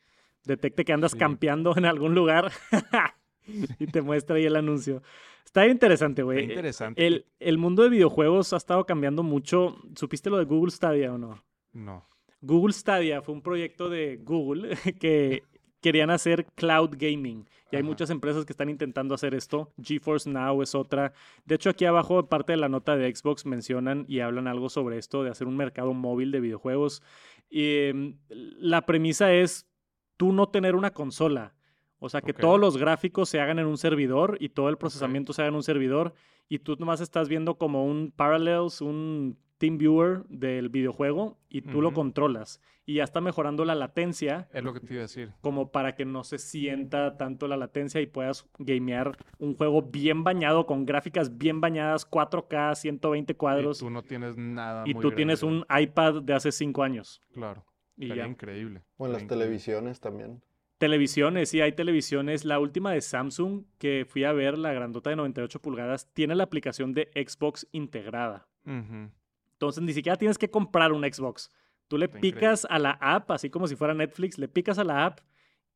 detecte 0.45 0.83
que 0.83 0.93
andas 0.93 1.11
Sí. 1.11 1.17
campeando 1.17 1.77
en 1.77 1.85
algún 1.85 2.13
lugar 2.15 2.51
y 3.79 3.87
te 3.87 4.01
muestra 4.01 4.35
ahí 4.37 4.45
el 4.45 4.55
anuncio. 4.55 5.01
Está 5.45 5.67
interesante, 5.67 6.21
Está 6.21 6.25
güey. 6.25 6.43
interesante. 6.45 7.05
El, 7.05 7.25
el 7.39 7.57
mundo 7.57 7.83
de 7.83 7.89
videojuegos 7.89 8.51
ha 8.53 8.57
estado 8.57 8.85
cambiando 8.85 9.23
mucho. 9.23 9.77
¿Supiste 9.95 10.29
lo 10.29 10.37
de 10.37 10.45
Google 10.45 10.71
Stadia 10.71 11.13
o 11.13 11.17
no? 11.17 11.43
No. 11.73 12.07
Google 12.41 12.73
Stadia 12.73 13.21
fue 13.21 13.33
un 13.33 13.41
proyecto 13.41 13.89
de 13.89 14.17
Google 14.23 14.75
que 14.99 15.43
querían 15.81 16.09
hacer 16.09 16.47
cloud 16.55 16.95
gaming. 16.97 17.47
Y 17.71 17.75
hay 17.75 17.81
Ajá. 17.81 17.87
muchas 17.89 18.09
empresas 18.09 18.43
que 18.45 18.53
están 18.53 18.69
intentando 18.69 19.13
hacer 19.13 19.35
esto. 19.35 19.71
GeForce 19.81 20.29
Now 20.29 20.61
es 20.61 20.73
otra. 20.75 21.13
De 21.45 21.55
hecho, 21.55 21.69
aquí 21.69 21.85
abajo, 21.85 22.27
parte 22.27 22.53
de 22.53 22.57
la 22.57 22.69
nota 22.69 22.95
de 22.97 23.13
Xbox, 23.15 23.45
mencionan 23.45 24.05
y 24.07 24.19
hablan 24.19 24.47
algo 24.47 24.69
sobre 24.69 24.97
esto 24.97 25.23
de 25.23 25.29
hacer 25.29 25.47
un 25.47 25.57
mercado 25.57 25.93
móvil 25.93 26.31
de 26.31 26.39
videojuegos. 26.39 27.01
Y 27.49 27.87
em, 27.87 28.17
la 28.29 28.85
premisa 28.85 29.31
es 29.33 29.67
tú 30.17 30.33
no 30.33 30.49
tener 30.49 30.75
una 30.75 30.91
consola. 30.91 31.53
O 31.99 32.09
sea, 32.09 32.21
que 32.21 32.33
todos 32.33 32.59
los 32.59 32.77
gráficos 32.77 33.29
se 33.29 33.39
hagan 33.39 33.59
en 33.59 33.65
un 33.67 33.77
servidor 33.77 34.37
y 34.39 34.49
todo 34.49 34.69
el 34.69 34.77
procesamiento 34.77 35.33
se 35.33 35.41
haga 35.41 35.49
en 35.49 35.55
un 35.55 35.63
servidor. 35.63 36.13
Y 36.47 36.59
tú 36.59 36.75
nomás 36.77 37.01
estás 37.01 37.27
viendo 37.29 37.57
como 37.57 37.85
un 37.85 38.11
Parallels, 38.15 38.81
un 38.81 39.37
TeamViewer 39.57 40.25
del 40.27 40.69
videojuego 40.69 41.39
y 41.49 41.61
tú 41.61 41.81
lo 41.81 41.93
controlas. 41.93 42.61
Y 42.85 42.95
ya 42.95 43.03
está 43.03 43.19
mejorando 43.21 43.65
la 43.65 43.73
latencia 43.73 44.47
Es 44.53 44.63
lo 44.63 44.73
que 44.73 44.79
te 44.81 44.93
iba 44.93 44.99
a 44.99 45.07
decir. 45.07 45.31
como 45.41 45.71
para 45.71 45.95
que 45.95 46.05
no 46.05 46.23
se 46.23 46.37
sienta 46.37 47.17
tanto 47.17 47.47
la 47.47 47.57
latencia 47.57 47.99
y 48.01 48.05
puedas 48.05 48.45
gamear 48.59 49.17
un 49.39 49.55
juego 49.55 49.81
bien 49.81 50.23
bañado, 50.23 50.67
con 50.67 50.85
gráficas 50.85 51.35
bien 51.37 51.61
bañadas, 51.61 52.05
4K, 52.07 52.75
120 52.75 53.31
Y 53.31 53.35
cuadros. 53.35 53.79
tú 53.79 53.89
no 53.89 54.03
tienes 54.03 54.37
nada. 54.37 54.83
Y 54.85 54.93
muy 54.93 55.01
tú 55.01 55.11
tienes 55.13 55.41
un 55.41 55.65
iPad 55.75 56.21
de 56.21 56.33
hace 56.33 56.51
5 56.51 56.83
años. 56.83 57.21
Claro. 57.33 57.65
Y 57.97 58.09
ya. 58.13 58.27
increíble. 58.27 58.83
O 58.97 59.05
en 59.07 59.13
las 59.13 59.23
increíble. 59.23 59.45
televisiones 59.45 59.99
también. 60.01 60.43
Televisiones, 60.77 61.49
sí, 61.49 61.61
hay 61.61 61.71
televisiones. 61.71 62.43
La 62.43 62.59
última 62.59 62.91
de 62.91 63.01
Samsung 63.01 63.63
que 63.77 64.05
fui 64.07 64.23
a 64.25 64.33
ver, 64.33 64.57
la 64.57 64.73
grandota 64.73 65.09
de 65.09 65.15
98 65.15 65.61
pulgadas, 65.61 66.11
tiene 66.13 66.35
la 66.35 66.43
aplicación 66.43 66.93
de 66.93 67.09
Xbox 67.15 67.67
integrada. 67.71 68.47
Entonces 68.65 69.83
ni 69.83 69.93
siquiera 69.93 70.17
tienes 70.17 70.37
que 70.37 70.49
comprar 70.49 70.91
un 70.91 71.03
Xbox. 71.03 71.49
Tú 71.87 71.97
le 71.97 72.05
Está 72.05 72.17
increíble. 72.17 72.39
picas 72.39 72.67
a 72.69 72.79
la 72.79 72.91
app, 72.99 73.31
así 73.31 73.49
como 73.49 73.67
si 73.67 73.75
fuera 73.75 73.93
Netflix, 73.93 74.37
le 74.37 74.47
picas 74.47 74.79
a 74.79 74.83
la 74.83 75.05
app 75.05 75.19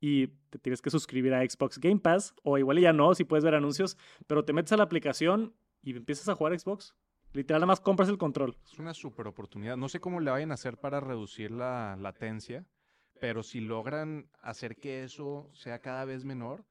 y 0.02 0.28
te 0.50 0.60
tienes 0.60 0.82
que 0.82 0.90
suscribir 0.90 1.34
a 1.34 1.48
Xbox 1.48 1.78
Game 1.80 2.00
Pass. 2.00 2.34
O 2.44 2.58
igual 2.58 2.80
ya 2.80 2.92
no, 2.94 3.14
si 3.14 3.24
puedes 3.24 3.44
ver 3.44 3.56
anuncios, 3.56 3.98
pero 4.28 4.44
te 4.44 4.54
metes 4.54 4.72
a 4.74 4.78
la 4.78 4.84
aplicación 4.84 5.54
y 5.82 5.96
empiezas 5.96 6.28
a 6.30 6.36
jugar 6.36 6.60
Xbox. 6.60 6.96
Literal, 7.32 7.60
nada 7.62 7.68
más 7.68 7.80
compras 7.80 8.10
el 8.10 8.18
control. 8.18 8.58
Es 8.66 8.80
una 8.80 8.94
super 8.96 9.28
oportunidad. 9.28 9.78
No 9.78 9.88
sé 9.88 10.00
cómo 10.00 10.20
le 10.20 10.32
vayan 10.32 10.50
a 10.52 10.56
hacer 10.56 10.78
para 10.78 11.00
reducir 11.00 11.52
la 11.52 11.96
latencia, 12.00 12.66
pero 13.20 13.44
si 13.44 13.60
logran 13.60 14.30
hacer 14.42 14.76
que 14.78 15.04
eso 15.04 15.50
sea 15.54 15.80
cada 15.80 16.06
vez 16.06 16.26
menor, 16.26 16.66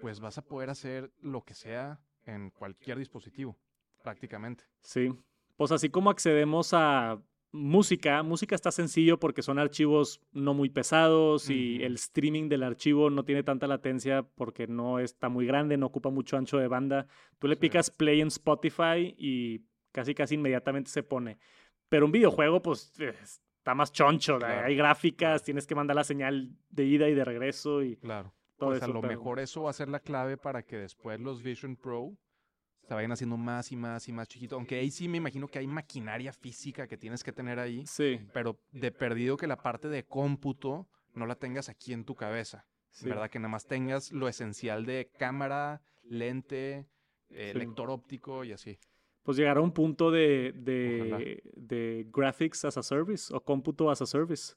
pues 0.00 0.20
vas 0.20 0.38
a 0.38 0.42
poder 0.44 0.70
hacer 0.70 1.12
lo 1.20 1.42
que 1.42 1.54
sea 1.54 2.00
en 2.24 2.50
cualquier 2.50 2.98
dispositivo, 2.98 3.56
prácticamente. 4.02 4.64
Sí. 4.82 5.12
Pues 5.56 5.72
así 5.72 5.88
como 5.88 6.10
accedemos 6.10 6.74
a 6.74 7.22
música, 7.52 8.22
música 8.22 8.54
está 8.54 8.70
sencillo 8.70 9.18
porque 9.18 9.40
son 9.40 9.58
archivos 9.58 10.20
no 10.32 10.52
muy 10.52 10.68
pesados 10.68 11.48
y 11.48 11.82
el 11.82 11.94
streaming 11.94 12.48
del 12.50 12.62
archivo 12.62 13.08
no 13.08 13.24
tiene 13.24 13.42
tanta 13.42 13.66
latencia 13.66 14.22
porque 14.34 14.66
no 14.66 14.98
está 14.98 15.30
muy 15.30 15.46
grande, 15.46 15.78
no 15.78 15.86
ocupa 15.86 16.10
mucho 16.10 16.36
ancho 16.36 16.58
de 16.58 16.68
banda. 16.68 17.06
Tú 17.38 17.48
le 17.48 17.54
Sí. 17.54 17.60
picas 17.60 17.90
play 17.90 18.20
en 18.20 18.28
Spotify 18.28 19.14
y 19.16 19.64
casi 19.92 20.14
casi 20.14 20.34
inmediatamente 20.34 20.90
se 20.90 21.02
pone. 21.02 21.38
Pero 21.88 22.04
un 22.04 22.12
videojuego 22.12 22.60
pues 22.60 22.92
está 23.66 23.74
más 23.74 23.90
choncho, 23.90 24.38
hay 24.46 24.76
gráficas, 24.76 25.42
tienes 25.42 25.66
que 25.66 25.74
mandar 25.74 25.96
la 25.96 26.04
señal 26.04 26.50
de 26.70 26.84
ida 26.84 27.08
y 27.08 27.14
de 27.14 27.24
regreso 27.24 27.82
y 27.82 27.96
Claro. 27.96 28.32
todo 28.58 28.70
Pues 28.70 28.80
a 28.82 28.86
lo 28.86 29.00
pero- 29.00 29.08
mejor 29.12 29.40
eso 29.40 29.62
va 29.64 29.70
a 29.70 29.72
ser 29.72 29.88
la 29.88 29.98
clave 29.98 30.36
para 30.36 30.62
que 30.62 30.76
después 30.76 31.18
los 31.18 31.42
Vision 31.42 31.74
Pro 31.74 32.12
se 32.86 32.94
vayan 32.94 33.10
haciendo 33.10 33.36
más 33.36 33.72
y 33.72 33.76
más 33.76 34.06
y 34.06 34.12
más 34.12 34.28
chiquitos. 34.28 34.56
Aunque 34.56 34.76
ahí 34.76 34.92
sí 34.92 35.08
me 35.08 35.16
imagino 35.16 35.48
que 35.48 35.58
hay 35.58 35.66
maquinaria 35.66 36.32
física 36.32 36.86
que 36.86 36.96
tienes 36.96 37.24
que 37.24 37.32
tener 37.32 37.58
ahí, 37.58 37.84
Sí, 37.88 38.20
pero 38.32 38.60
de 38.70 38.92
perdido 38.92 39.36
que 39.36 39.48
la 39.48 39.56
parte 39.56 39.88
de 39.88 40.04
cómputo 40.04 40.86
no 41.14 41.26
la 41.26 41.34
tengas 41.34 41.68
aquí 41.68 41.92
en 41.92 42.04
tu 42.04 42.14
cabeza. 42.14 42.66
sí. 42.90 43.08
¿Verdad? 43.10 43.28
Que 43.28 43.38
nada 43.40 43.48
más 43.50 43.66
tengas 43.66 44.10
lo 44.12 44.26
esencial 44.28 44.86
de 44.86 45.10
cámara, 45.18 45.82
lente, 46.04 46.86
eh, 47.30 47.50
Sí. 47.52 47.58
lector 47.58 47.90
óptico 47.90 48.42
y 48.44 48.52
así. 48.52 48.78
Pues 49.26 49.36
llegar 49.36 49.58
a 49.58 49.60
un 49.60 49.72
punto 49.72 50.10
de, 50.12 50.52
de, 50.56 51.42
de 51.56 52.06
graphics 52.12 52.64
as 52.64 52.78
a 52.78 52.82
service 52.82 53.34
o 53.34 53.40
cómputo 53.40 53.90
as 53.90 54.00
a 54.00 54.06
service, 54.06 54.54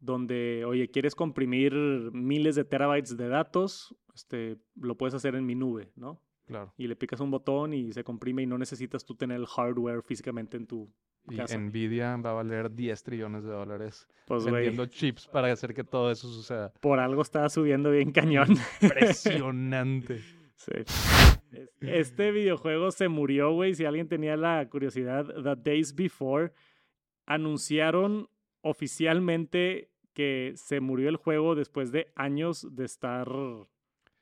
donde, 0.00 0.64
oye, 0.66 0.90
quieres 0.90 1.14
comprimir 1.14 1.72
miles 2.12 2.56
de 2.56 2.64
terabytes 2.64 3.16
de 3.16 3.28
datos, 3.28 3.94
este, 4.14 4.58
lo 4.74 4.96
puedes 4.96 5.14
hacer 5.14 5.36
en 5.36 5.46
mi 5.46 5.54
nube, 5.54 5.92
¿no? 5.96 6.20
Claro. 6.46 6.74
Y 6.76 6.88
le 6.88 6.96
picas 6.96 7.20
un 7.20 7.30
botón 7.30 7.72
y 7.74 7.92
se 7.92 8.02
comprime 8.02 8.42
y 8.42 8.46
no 8.46 8.58
necesitas 8.58 9.04
tú 9.04 9.14
tener 9.14 9.36
el 9.38 9.46
hardware 9.46 10.02
físicamente 10.02 10.56
en 10.56 10.66
tu 10.66 10.90
Y 11.30 11.36
casa. 11.36 11.56
Nvidia 11.56 12.16
va 12.16 12.30
a 12.30 12.32
valer 12.32 12.74
10 12.74 13.02
trillones 13.04 13.44
de 13.44 13.50
dólares 13.50 14.08
Pues, 14.26 14.44
vendiendo 14.44 14.86
chips 14.86 15.26
para 15.28 15.52
hacer 15.52 15.74
que 15.74 15.84
todo 15.84 16.10
eso 16.10 16.26
suceda. 16.28 16.72
por 16.80 16.98
algo 16.98 17.22
está 17.22 17.48
subiendo 17.50 17.90
bien 17.92 18.10
cañón. 18.12 18.48
Impresionante. 18.80 20.20
Sí. 20.58 20.72
Es- 21.52 21.70
Este 21.80 22.30
videojuego 22.32 22.90
se 22.90 23.08
murió, 23.08 23.52
güey. 23.52 23.74
Si 23.74 23.84
alguien 23.84 24.08
tenía 24.08 24.36
la 24.36 24.68
curiosidad, 24.68 25.26
The 25.26 25.56
Days 25.70 25.94
Before 25.94 26.52
anunciaron 27.26 28.28
oficialmente 28.62 29.90
que 30.14 30.52
se 30.56 30.80
murió 30.80 31.08
el 31.08 31.16
juego 31.16 31.54
después 31.54 31.92
de 31.92 32.10
años 32.16 32.66
de 32.74 32.84
estar 32.84 33.28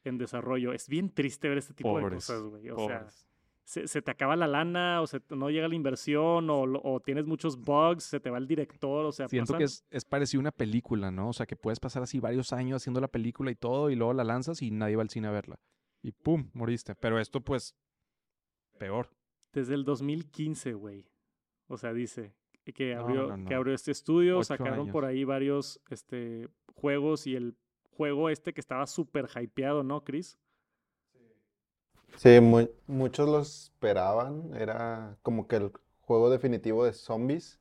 en 0.05 0.19
desarrollo. 0.19 0.73
Es 0.73 0.89
bien 0.89 1.11
triste 1.11 1.49
ver 1.49 1.59
este 1.59 1.75
tipo 1.75 1.97
de 1.97 2.03
cosas, 2.17 2.43
güey. 2.43 2.69
O 2.71 2.87
sea, 2.87 3.07
se, 3.65 3.89
se 3.89 4.03
te 4.03 4.11
acaba 4.11 4.37
la 4.37 4.47
lana 4.47 5.01
o 5.01 5.07
se, 5.07 5.21
no 5.31 5.51
llega 5.51 5.67
la 5.69 5.75
inversión 5.75 6.47
o, 6.51 7.01
tienes 7.01 7.27
muchos 7.27 7.57
bugs, 7.59 8.05
se 8.05 8.21
te 8.21 8.31
va 8.31 8.39
el 8.39 8.47
director, 8.47 9.05
o 9.07 9.11
sea, 9.13 9.29
Siento 9.29 9.55
pasan- 9.55 9.59
que 9.59 9.65
es, 9.65 9.85
es 9.91 10.05
parecido 10.05 10.41
a 10.41 10.43
una 10.43 10.53
película, 10.53 11.11
¿no? 11.11 11.31
O 11.31 11.33
sea, 11.33 11.47
que 11.47 11.57
puedes 11.57 11.81
pasar 11.81 12.03
así 12.03 12.21
varios 12.21 12.53
años 12.53 12.83
haciendo 12.83 13.01
la 13.01 13.09
película 13.09 13.51
y 13.51 13.57
todo, 13.57 13.91
y 13.91 13.97
luego 13.97 14.13
la 14.13 14.23
lanzas 14.23 14.63
y 14.63 14.71
nadie 14.71 14.95
va 14.97 15.03
al 15.03 15.11
cine 15.11 15.27
a 15.29 15.33
verla. 15.33 15.59
Y 16.03 16.13
¡pum! 16.13 16.51
moriste. 16.55 16.95
Pero 16.95 17.19
esto, 17.19 17.41
pues, 17.41 17.75
peor. 18.79 19.09
desde 19.53 19.75
el 19.75 19.85
2015, 19.85 20.75
güey. 20.75 21.09
O 21.69 21.77
sea, 21.77 21.93
dice 21.93 22.35
que 22.75 22.95
No, 22.95 23.01
abrió, 23.03 23.37
no, 23.37 23.49
que 23.49 23.55
abrió 23.55 23.75
este 23.75 23.91
estudio, 23.93 24.39
Ocho 24.39 24.45
sacaron 24.45 24.89
por 24.89 25.05
ahí 25.05 25.25
varios 25.25 25.81
este, 25.91 26.49
juegos 26.75 27.27
y 27.27 27.37
el 27.37 27.57
juego 27.97 28.29
este 28.29 28.53
que 28.53 28.61
estaba 28.61 28.87
súper 28.87 29.29
hypeado, 29.41 29.83
¿no, 29.83 30.05
Chris? 30.05 30.39
Sí, 32.17 32.41
mu- 32.41 32.69
muchos 32.87 33.29
lo 33.29 33.41
esperaban. 33.41 34.55
Era 34.55 35.19
como 35.23 35.47
que 35.47 35.57
el 35.57 35.73
juego 36.01 36.31
definitivo 36.31 36.85
de 36.85 36.93
zombies. 36.93 37.61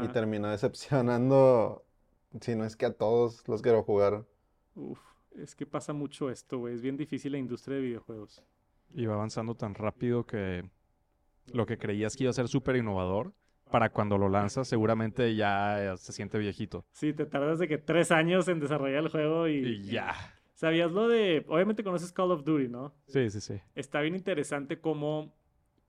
Y 0.00 0.08
terminó 0.08 0.48
decepcionando, 0.48 1.84
si 2.40 2.54
no 2.54 2.64
es 2.64 2.76
que 2.76 2.86
a 2.86 2.92
todos 2.96 3.46
los 3.48 3.60
que 3.62 3.72
lo 3.72 3.82
jugaron. 3.82 4.26
Uf, 4.74 5.00
es 5.36 5.54
que 5.54 5.66
pasa 5.66 5.92
mucho 5.92 6.30
esto, 6.30 6.58
güey. 6.58 6.74
Es 6.74 6.82
bien 6.82 6.96
difícil 6.96 7.32
la 7.32 7.38
industria 7.38 7.76
de 7.76 7.82
videojuegos. 7.82 8.42
Y 8.94 9.06
va 9.06 9.14
avanzando 9.14 9.54
tan 9.54 9.74
rápido 9.74 10.26
que 10.26 10.64
lo 11.52 11.66
que 11.66 11.78
creías 11.78 12.16
que 12.16 12.24
iba 12.24 12.30
a 12.30 12.34
ser 12.34 12.48
súper 12.48 12.76
innovador, 12.76 13.32
para 13.70 13.90
cuando 13.90 14.18
lo 14.18 14.28
lanzas 14.28 14.68
seguramente 14.68 15.34
ya 15.34 15.92
eh, 15.92 15.96
se 15.96 16.12
siente 16.12 16.38
viejito. 16.38 16.84
Sí, 16.92 17.12
te 17.12 17.24
tardas 17.26 17.58
de 17.58 17.68
que 17.68 17.78
tres 17.78 18.10
años 18.10 18.48
en 18.48 18.58
desarrollar 18.58 19.04
el 19.04 19.08
juego 19.08 19.48
y... 19.48 19.58
Y 19.58 19.82
ya. 19.84 20.14
¿Sabías 20.54 20.90
lo 20.90 21.08
de...? 21.08 21.44
Obviamente 21.48 21.84
conoces 21.84 22.12
Call 22.12 22.32
of 22.32 22.44
Duty, 22.44 22.68
¿no? 22.68 22.92
Sí, 23.06 23.30
sí, 23.30 23.40
sí. 23.40 23.60
Está 23.74 24.00
bien 24.00 24.16
interesante 24.16 24.80
cómo 24.80 25.32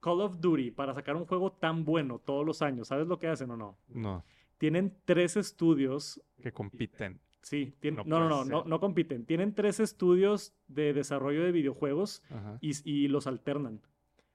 Call 0.00 0.20
of 0.20 0.40
Duty, 0.40 0.70
para 0.70 0.94
sacar 0.94 1.16
un 1.16 1.26
juego 1.26 1.52
tan 1.52 1.84
bueno 1.84 2.18
todos 2.18 2.46
los 2.46 2.62
años, 2.62 2.88
¿sabes 2.88 3.06
lo 3.06 3.18
que 3.18 3.28
hacen 3.28 3.50
o 3.50 3.56
no? 3.56 3.76
No, 3.88 4.24
Tienen 4.58 4.96
tres 5.04 5.36
estudios 5.36 6.20
que 6.40 6.52
compiten. 6.52 7.20
Sí, 7.42 7.74
No 7.82 8.04
no, 8.04 8.44
no, 8.44 8.64
no, 8.64 8.80
compiten. 8.80 9.24
Tienen 9.24 9.54
tres 9.54 9.80
estudios 9.80 10.54
de 10.68 10.92
desarrollo 10.92 11.44
de 11.44 11.52
videojuegos 11.52 12.22
y, 12.60 12.72
y 12.88 13.08
los 13.08 13.26
alternan. 13.26 13.80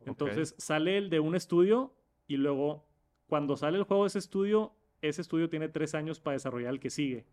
Entonces 0.06 0.56
sale 0.58 0.98
el 0.98 1.10
de 1.10 1.20
un 1.20 1.36
estudio 1.36 1.94
y 2.28 2.38
luego 2.38 2.86
cuando 3.28 3.58
sale 3.58 3.78
el 3.78 3.84
juego 3.84 4.04
de 4.04 4.08
ese 4.08 4.20
estudio, 4.20 4.74
ese 5.02 5.22
estudio 5.22 5.50
tiene 5.50 5.70
tres 5.70 5.96
años 5.96 6.20
para 6.20 6.34
desarrollar 6.34 6.74
el 6.74 6.80
que 6.80 6.90
sigue. 6.90 7.26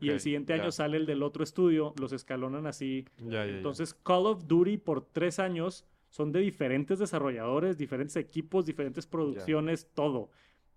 Y 0.00 0.10
el 0.10 0.20
siguiente 0.20 0.52
año 0.52 0.70
sale 0.70 0.98
el 0.98 1.06
del 1.06 1.22
otro 1.22 1.42
estudio, 1.42 1.94
los 1.98 2.12
escalonan 2.12 2.66
así. 2.66 3.06
Entonces 3.56 3.94
Call 3.94 4.26
of 4.26 4.46
Duty 4.46 4.76
por 4.78 5.04
tres 5.06 5.38
años 5.38 5.86
son 6.10 6.30
de 6.30 6.40
diferentes 6.40 6.98
desarrolladores, 6.98 7.78
diferentes 7.78 8.16
equipos, 8.16 8.66
diferentes 8.66 9.06
producciones, 9.06 9.88
todo. 9.94 10.30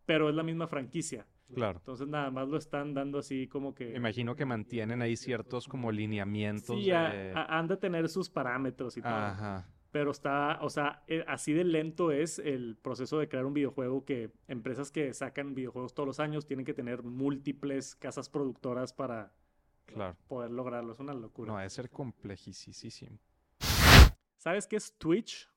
Pero 0.06 0.30
es 0.30 0.36
la 0.36 0.44
misma 0.44 0.68
franquicia. 0.68 1.26
Claro. 1.54 1.78
Entonces 1.80 2.08
nada 2.08 2.32
más 2.32 2.48
lo 2.48 2.58
están 2.58 2.94
dando 2.94 3.20
así 3.20 3.48
como 3.48 3.74
que... 3.76 3.86
Me 3.92 3.98
imagino 3.98 4.36
que 4.36 4.46
mantienen 4.46 5.02
ahí 5.02 5.16
ciertos 5.16 5.68
como 5.68 5.92
lineamientos 5.92 6.84
Sí, 6.84 6.92
a- 6.92 7.10
de... 7.10 7.32
a- 7.34 7.58
han 7.60 7.68
de 7.68 7.78
tener 7.78 8.10
sus 8.10 8.30
parámetros 8.30 8.98
y 8.98 9.02
todo. 9.02 9.12
Ajá. 9.14 9.70
Pero 9.92 10.12
está, 10.12 10.58
o 10.62 10.70
sea, 10.70 11.04
eh, 11.08 11.24
así 11.28 11.54
de 11.54 11.64
lento 11.64 12.12
es 12.12 12.40
el 12.40 12.76
proceso 12.82 13.18
de 13.20 13.30
crear 13.30 13.46
un 13.46 13.54
videojuego 13.54 14.04
que 14.04 14.30
empresas 14.48 14.92
que 14.92 15.14
sacan 15.14 15.56
videojuegos 15.56 15.94
todos 15.94 16.08
los 16.08 16.20
años 16.20 16.46
tienen 16.46 16.66
que 16.66 16.74
tener 16.74 17.02
múltiples 17.04 17.96
casas 17.96 18.28
productoras 18.30 18.92
para 18.92 19.32
Claro. 19.86 20.18
poder 20.28 20.50
lograrlo. 20.52 20.92
Es 20.92 21.00
una 21.00 21.14
locura. 21.14 21.52
No, 21.54 21.58
debe 21.60 21.70
ser 21.70 21.90
complejísimo. 21.92 23.20
¿Sabes 24.38 24.68
qué 24.68 24.76
es 24.76 24.94
Twitch? 24.98 25.50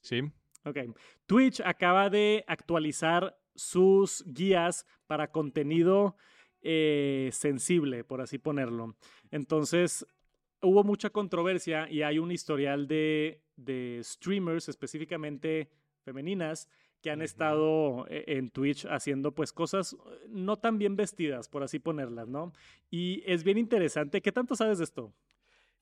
Sí. 0.00 0.22
Ok. 0.64 0.78
Twitch 1.26 1.60
acaba 1.60 2.10
de 2.10 2.44
actualizar 2.48 3.36
sus 3.54 4.24
guías 4.26 4.86
para 5.06 5.30
contenido 5.30 6.16
eh, 6.62 7.30
sensible, 7.32 8.04
por 8.04 8.20
así 8.20 8.38
ponerlo. 8.38 8.96
Entonces, 9.30 10.06
hubo 10.62 10.82
mucha 10.84 11.10
controversia 11.10 11.88
y 11.90 12.02
hay 12.02 12.18
un 12.18 12.30
historial 12.30 12.86
de, 12.88 13.42
de 13.56 14.00
streamers, 14.02 14.68
específicamente 14.68 15.70
femeninas, 16.02 16.68
que 17.04 17.10
han 17.10 17.20
estado 17.20 18.06
eh, 18.08 18.24
en 18.28 18.48
Twitch 18.48 18.86
haciendo 18.86 19.34
pues 19.34 19.52
cosas 19.52 19.94
no 20.30 20.56
tan 20.56 20.78
bien 20.78 20.96
vestidas, 20.96 21.50
por 21.50 21.62
así 21.62 21.78
ponerlas, 21.78 22.28
¿no? 22.28 22.52
Y 22.90 23.22
es 23.26 23.44
bien 23.44 23.58
interesante. 23.58 24.22
¿Qué 24.22 24.32
tanto 24.32 24.56
sabes 24.56 24.78
de 24.78 24.84
esto? 24.84 25.12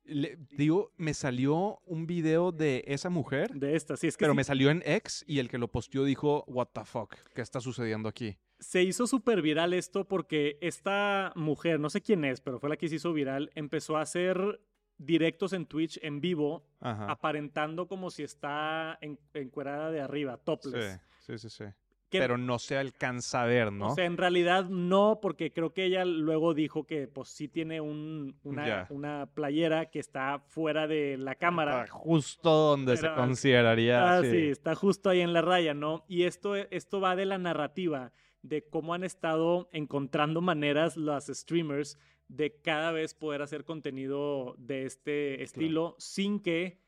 Le- 0.05 0.37
digo, 0.51 0.93
me 0.97 1.15
salió 1.15 1.81
un 1.87 2.07
video 2.07 2.51
de 2.53 2.83
esa 2.87 3.09
mujer, 3.09 3.53
De 3.55 3.77
esta, 3.77 3.97
sí, 3.97 4.09
es 4.09 4.17
que 4.17 4.23
pero 4.25 4.33
sí- 4.33 4.37
me 4.37 4.45
salió 4.45 4.71
en 4.71 4.83
X 4.85 5.25
y 5.29 5.39
el 5.39 5.49
que 5.49 5.59
lo 5.59 5.69
posteó 5.69 6.05
dijo, 6.05 6.45
what 6.49 6.69
the 6.73 6.85
fuck, 6.85 7.15
¿qué 7.35 7.41
está 7.43 7.61
sucediendo 7.61 8.09
aquí? 8.09 8.37
se 8.59 8.81
hizo 8.85 9.09
súper 9.09 9.43
viral 9.43 9.73
esto 9.73 10.07
porque 10.07 10.57
esta 10.61 11.33
mujer, 11.35 11.81
no 11.81 11.91
sé 11.91 12.01
quién 12.01 12.25
es, 12.25 12.41
pero 12.41 12.61
fue 12.61 12.69
la 12.69 12.77
que 12.77 12.89
se 12.89 12.95
hizo 12.95 13.13
viral, 13.13 13.51
empezó 13.57 13.97
a 13.97 14.03
hacer 14.03 14.61
directos 14.99 15.53
en 15.53 15.67
Twitch 15.67 15.99
en 16.01 16.21
vivo, 16.21 16.65
Ajá. 16.79 17.11
aparentando 17.11 17.89
como 17.89 18.11
si 18.11 18.23
está 18.23 18.99
en, 19.01 19.19
encuerada 19.35 19.91
de 19.91 20.01
arriba, 20.01 20.37
topless. 20.37 21.01
Sí, 21.19 21.37
sí, 21.37 21.39
sí, 21.39 21.51
sí. 21.51 21.65
Que- 22.13 22.19
Pero 22.19 22.37
no 22.37 22.59
se 22.59 22.77
alcanza 22.77 23.43
a 23.43 23.47
ver, 23.47 23.73
¿no? 23.73 23.89
O 23.89 23.95
sea, 23.95 24.05
en 24.05 24.19
realidad 24.19 24.67
no, 24.67 25.19
porque 25.23 25.51
creo 25.51 25.73
que 25.73 25.87
ella 25.87 26.05
luego 26.05 26.53
dijo 26.53 26.85
que 26.85 27.09
pues 27.09 27.31
sí 27.31 27.49
tiene 27.49 27.81
un- 27.81 28.37
una, 28.45 29.27
playera 29.33 29.87
que 29.91 29.99
está 29.99 30.41
fuera 30.47 30.87
de 30.87 31.17
la 31.17 31.37
cámara. 31.37 31.85
Está 31.85 31.93
justo 31.95 32.51
donde 32.51 32.99
se 32.99 33.09
consideraría. 33.15 34.19
Ah, 34.19 34.23
sí. 34.23 34.31
sí, 34.31 34.37
está 34.49 34.75
justo 34.75 35.09
ahí 35.09 35.21
en 35.23 35.33
la 35.33 35.41
raya, 35.41 35.73
¿no? 35.73 36.05
Y 36.07 36.25
esto, 36.25 36.55
esto 36.55 37.01
va 37.01 37.17
de 37.17 37.25
la 37.25 37.39
narrativa 37.39 38.13
de 38.43 38.63
cómo 38.69 38.93
han 38.93 39.05
estado 39.05 39.71
encontrando 39.73 40.43
maneras 40.43 40.99
las 40.99 41.29
streamers 41.29 41.99
de 42.29 42.61
cada 42.61 42.93
vez 42.93 43.15
poder 43.15 43.41
hacer 43.41 43.65
contenido 43.65 44.55
de 44.59 44.85
este 44.85 45.43
estilo 45.43 45.97
sin 45.99 46.41
que 46.41 46.82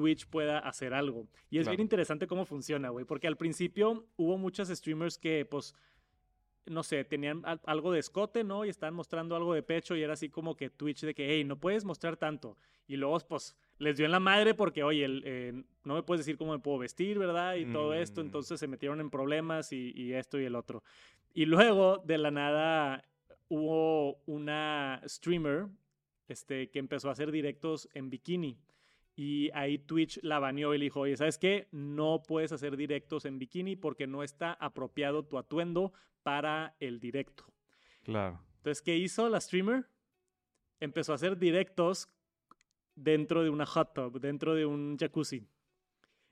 Twitch 0.00 0.26
pueda 0.26 0.58
hacer 0.60 0.94
algo. 0.94 1.26
Y 1.50 1.58
es 1.58 1.66
bien 1.66 1.76
Claro. 1.76 1.82
interesante 1.82 2.26
cómo 2.26 2.44
funciona, 2.46 2.88
güey, 2.88 3.04
porque 3.04 3.26
al 3.26 3.36
principio 3.36 4.06
hubo 4.16 4.38
muchas 4.38 4.68
streamers 4.68 5.18
que, 5.18 5.44
pues, 5.44 5.74
no 6.66 6.82
sé, 6.82 7.04
tenían 7.04 7.42
al- 7.44 7.60
algo 7.64 7.90
de 7.92 7.98
escote, 8.00 8.44
¿no? 8.44 8.64
Y 8.64 8.68
estaban 8.68 8.94
mostrando 8.94 9.34
algo 9.36 9.54
de 9.54 9.62
pecho 9.62 9.96
y 9.96 10.02
era 10.02 10.12
así 10.12 10.28
como 10.28 10.56
que 10.56 10.70
Twitch 10.70 11.00
de 11.02 11.14
que, 11.14 11.28
hey, 11.30 11.44
no 11.44 11.58
puedes 11.58 11.84
mostrar 11.84 12.16
tanto. 12.16 12.56
Y 12.86 12.96
luego, 12.96 13.18
pues, 13.28 13.56
les 13.78 13.96
dio 13.96 14.04
en 14.06 14.12
la 14.12 14.20
madre 14.20 14.54
porque, 14.54 14.82
oye, 14.82 15.04
el, 15.04 15.22
eh, 15.24 15.64
no 15.84 15.94
me 15.94 16.02
puedes 16.02 16.20
decir 16.24 16.36
cómo 16.36 16.52
me 16.52 16.58
puedo 16.58 16.78
vestir, 16.78 17.18
¿verdad? 17.18 17.56
Y 17.56 17.66
todo 17.72 17.94
esto. 17.94 18.20
Mm. 18.22 18.26
Entonces 18.26 18.60
se 18.60 18.68
metieron 18.68 19.00
en 19.00 19.10
problemas 19.10 19.72
y, 19.72 19.92
y 19.96 20.12
esto 20.12 20.38
y 20.40 20.44
el 20.44 20.54
otro. 20.54 20.82
Y 21.34 21.46
luego, 21.46 21.98
de 22.04 22.18
la 22.18 22.30
nada, 22.30 23.04
hubo 23.48 24.20
una 24.26 25.00
streamer 25.06 25.66
este, 26.28 26.70
que 26.70 26.78
empezó 26.78 27.08
a 27.08 27.12
hacer 27.12 27.32
directos 27.32 27.88
en 27.94 28.10
bikini. 28.10 28.56
Y 29.20 29.50
ahí 29.52 29.76
Twitch 29.76 30.18
la 30.22 30.38
baneó 30.38 30.72
y 30.72 30.78
le 30.78 30.84
dijo, 30.84 31.00
oye, 31.00 31.14
¿sabes 31.14 31.36
qué? 31.36 31.68
No 31.72 32.22
puedes 32.26 32.52
hacer 32.52 32.74
directos 32.74 33.26
en 33.26 33.38
bikini 33.38 33.76
porque 33.76 34.06
no 34.06 34.22
está 34.22 34.54
apropiado 34.54 35.26
tu 35.26 35.36
atuendo 35.36 35.92
para 36.22 36.74
el 36.80 37.00
directo. 37.00 37.44
Claro. 38.02 38.40
Entonces, 38.56 38.80
¿qué 38.80 38.96
hizo 38.96 39.28
la 39.28 39.38
streamer? 39.38 39.90
Empezó 40.80 41.12
a 41.12 41.16
hacer 41.16 41.36
directos 41.36 42.08
dentro 42.94 43.42
de 43.42 43.50
una 43.50 43.66
hot 43.66 43.92
tub, 43.92 44.20
dentro 44.20 44.54
de 44.54 44.64
un 44.64 44.96
jacuzzi. 44.98 45.46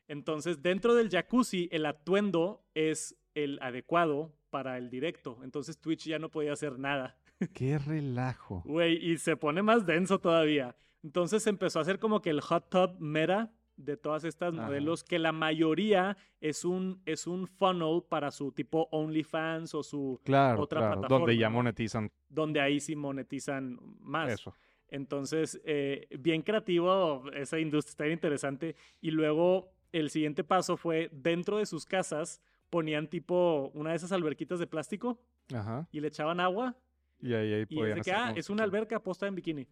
Entonces, 0.07 0.63
dentro 0.63 0.95
del 0.95 1.11
jacuzzi, 1.11 1.69
el 1.71 1.85
atuendo 1.85 2.65
es 2.73 3.19
el 3.35 3.59
adecuado 3.61 4.33
para 4.49 4.79
el 4.79 4.89
directo. 4.89 5.41
Entonces, 5.45 5.79
Twitch 5.79 6.07
ya 6.07 6.19
no 6.19 6.31
podía 6.31 6.55
hacer 6.55 6.79
nada. 6.79 7.19
Qué 7.53 7.77
relajo. 7.77 8.63
Güey, 8.65 9.13
y 9.13 9.19
se 9.19 9.37
pone 9.37 9.61
más 9.61 9.85
denso 9.85 10.19
todavía. 10.21 10.75
Entonces 11.03 11.47
empezó 11.47 11.79
a 11.79 11.83
hacer 11.83 11.99
como 11.99 12.21
que 12.23 12.31
el 12.31 12.41
hot 12.41 12.69
tub 12.69 12.97
meta 12.99 13.53
de 13.77 13.97
todas 13.97 14.25
estas 14.25 14.55
Ajá. 14.55 14.67
modelos, 14.67 15.05
que 15.05 15.21
la 15.21 15.31
mayoría 15.31 16.17
es 16.41 16.65
un, 16.65 17.01
es 17.07 17.27
un 17.29 17.47
funnel 17.47 18.03
para 18.09 18.33
su 18.33 18.51
tipo 18.51 18.89
OnlyFans 18.91 19.73
o 19.75 19.83
su, 19.85 20.21
Claro, 20.25 20.63
Otra 20.63 20.81
claro. 20.81 20.95
plataforma, 20.95 21.19
Donde 21.27 21.37
ya 21.39 21.49
monetizan 21.51 22.11
donde 22.29 22.61
ahí 22.61 22.81
sí 22.81 22.97
monetizan 22.97 23.79
más. 24.01 24.31
eso. 24.33 24.53
Entonces, 24.89 25.61
eh, 25.65 26.09
bien 26.19 26.43
creativo 26.43 27.23
esa 27.35 27.59
industria, 27.61 27.91
está 27.91 28.05
bien 28.05 28.15
interesante. 28.15 28.75
Y 29.01 29.11
luego 29.13 29.71
el 29.93 30.11
siguiente 30.11 30.43
paso 30.45 30.77
fue 30.77 31.09
dentro 31.13 31.59
de 31.59 31.67
sus 31.67 31.85
casas 31.87 32.41
ponían 32.71 33.07
tipo 33.09 33.71
una 33.75 33.91
de 33.91 33.97
esas 33.97 34.13
alberquitas 34.13 34.59
de 34.59 34.67
plástico 34.67 35.21
Ajá. 35.55 35.87
y 35.93 36.01
le 36.01 36.09
echaban 36.09 36.41
agua 36.41 36.77
Y 37.21 37.33
ahí, 37.33 37.53
ahí 37.55 37.65
y 37.69 37.77
podían 37.77 38.01
que, 38.01 38.13
ah, 38.13 38.33
es 38.37 38.51
una 38.51 38.65
alberca 38.65 39.03
posta 39.03 39.27
en 39.27 39.35
bikini. 39.37 39.67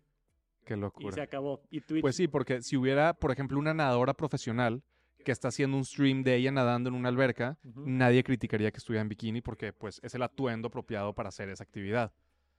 Qué 0.67 0.75
Y 0.75 0.77
se 0.77 0.81
locura. 0.81 1.23
acabó. 1.23 1.63
Y 1.71 1.81
Twitch. 1.81 2.03
Pues 2.03 2.17
sí, 2.17 2.27
porque 2.29 2.61
si 2.61 2.77
hubiera, 2.77 3.15
por 3.15 3.31
ejemplo, 3.31 3.59
una 3.59 3.73
nadadora 3.73 4.15
profesional 4.15 4.83
que 5.25 5.33
está 5.33 5.49
haciendo 5.49 5.77
un 5.77 5.85
stream 5.85 6.23
de 6.23 6.37
ella 6.37 6.51
nadando 6.53 6.89
en 6.89 6.95
una 6.97 7.09
alberca, 7.09 7.59
nadie 7.63 8.23
criticaría 8.23 8.71
que 8.71 8.79
estuviera 8.79 9.03
en 9.03 9.09
bikini 9.09 9.41
porque 9.41 9.73
pues 9.73 10.01
es 10.03 10.15
el 10.15 10.23
atuendo 10.23 10.69
apropiado 10.69 11.15
para 11.15 11.29
hacer 11.31 11.49
esa 11.49 11.65
actividad. 11.65 12.13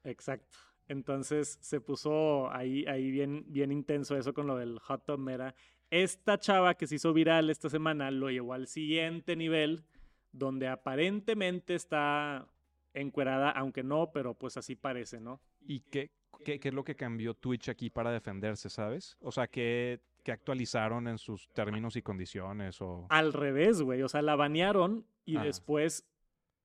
Exacto. 0.03 0.57
Entonces 0.87 1.57
se 1.61 1.81
puso 1.81 2.49
ahí, 2.51 2.85
ahí 2.87 3.11
bien, 3.11 3.43
bien 3.47 3.71
intenso 3.71 4.17
eso 4.17 4.33
con 4.33 4.47
lo 4.47 4.57
del 4.57 4.79
hot 4.79 5.05
tub 5.05 5.19
meta. 5.19 5.53
Esta 5.89 6.37
chava 6.39 6.75
que 6.75 6.87
se 6.87 6.95
hizo 6.95 7.13
viral 7.13 7.49
esta 7.49 7.69
semana 7.69 8.09
lo 8.11 8.29
llevó 8.29 8.53
al 8.53 8.67
siguiente 8.67 9.35
nivel, 9.35 9.85
donde 10.31 10.67
aparentemente 10.67 11.75
está 11.75 12.47
encuerada, 12.93 13.51
aunque 13.51 13.83
no, 13.83 14.11
pero 14.11 14.33
pues 14.33 14.57
así 14.57 14.75
parece, 14.75 15.19
¿no? 15.19 15.41
¿Y 15.61 15.81
qué, 15.81 16.11
qué, 16.43 16.59
qué 16.59 16.69
es 16.69 16.73
lo 16.73 16.83
que 16.83 16.95
cambió 16.95 17.33
Twitch 17.33 17.69
aquí 17.69 17.89
para 17.89 18.11
defenderse, 18.11 18.69
sabes? 18.69 19.17
O 19.21 19.31
sea, 19.31 19.47
¿qué, 19.47 19.99
qué 20.23 20.31
actualizaron 20.31 21.07
en 21.07 21.17
sus 21.17 21.47
términos 21.49 21.95
y 21.95 22.01
condiciones? 22.01 22.81
O... 22.81 23.05
Al 23.09 23.33
revés, 23.33 23.81
güey. 23.81 24.01
O 24.03 24.09
sea, 24.09 24.21
la 24.21 24.35
banearon 24.35 25.05
y 25.25 25.37
Ah. 25.37 25.43
después 25.43 26.05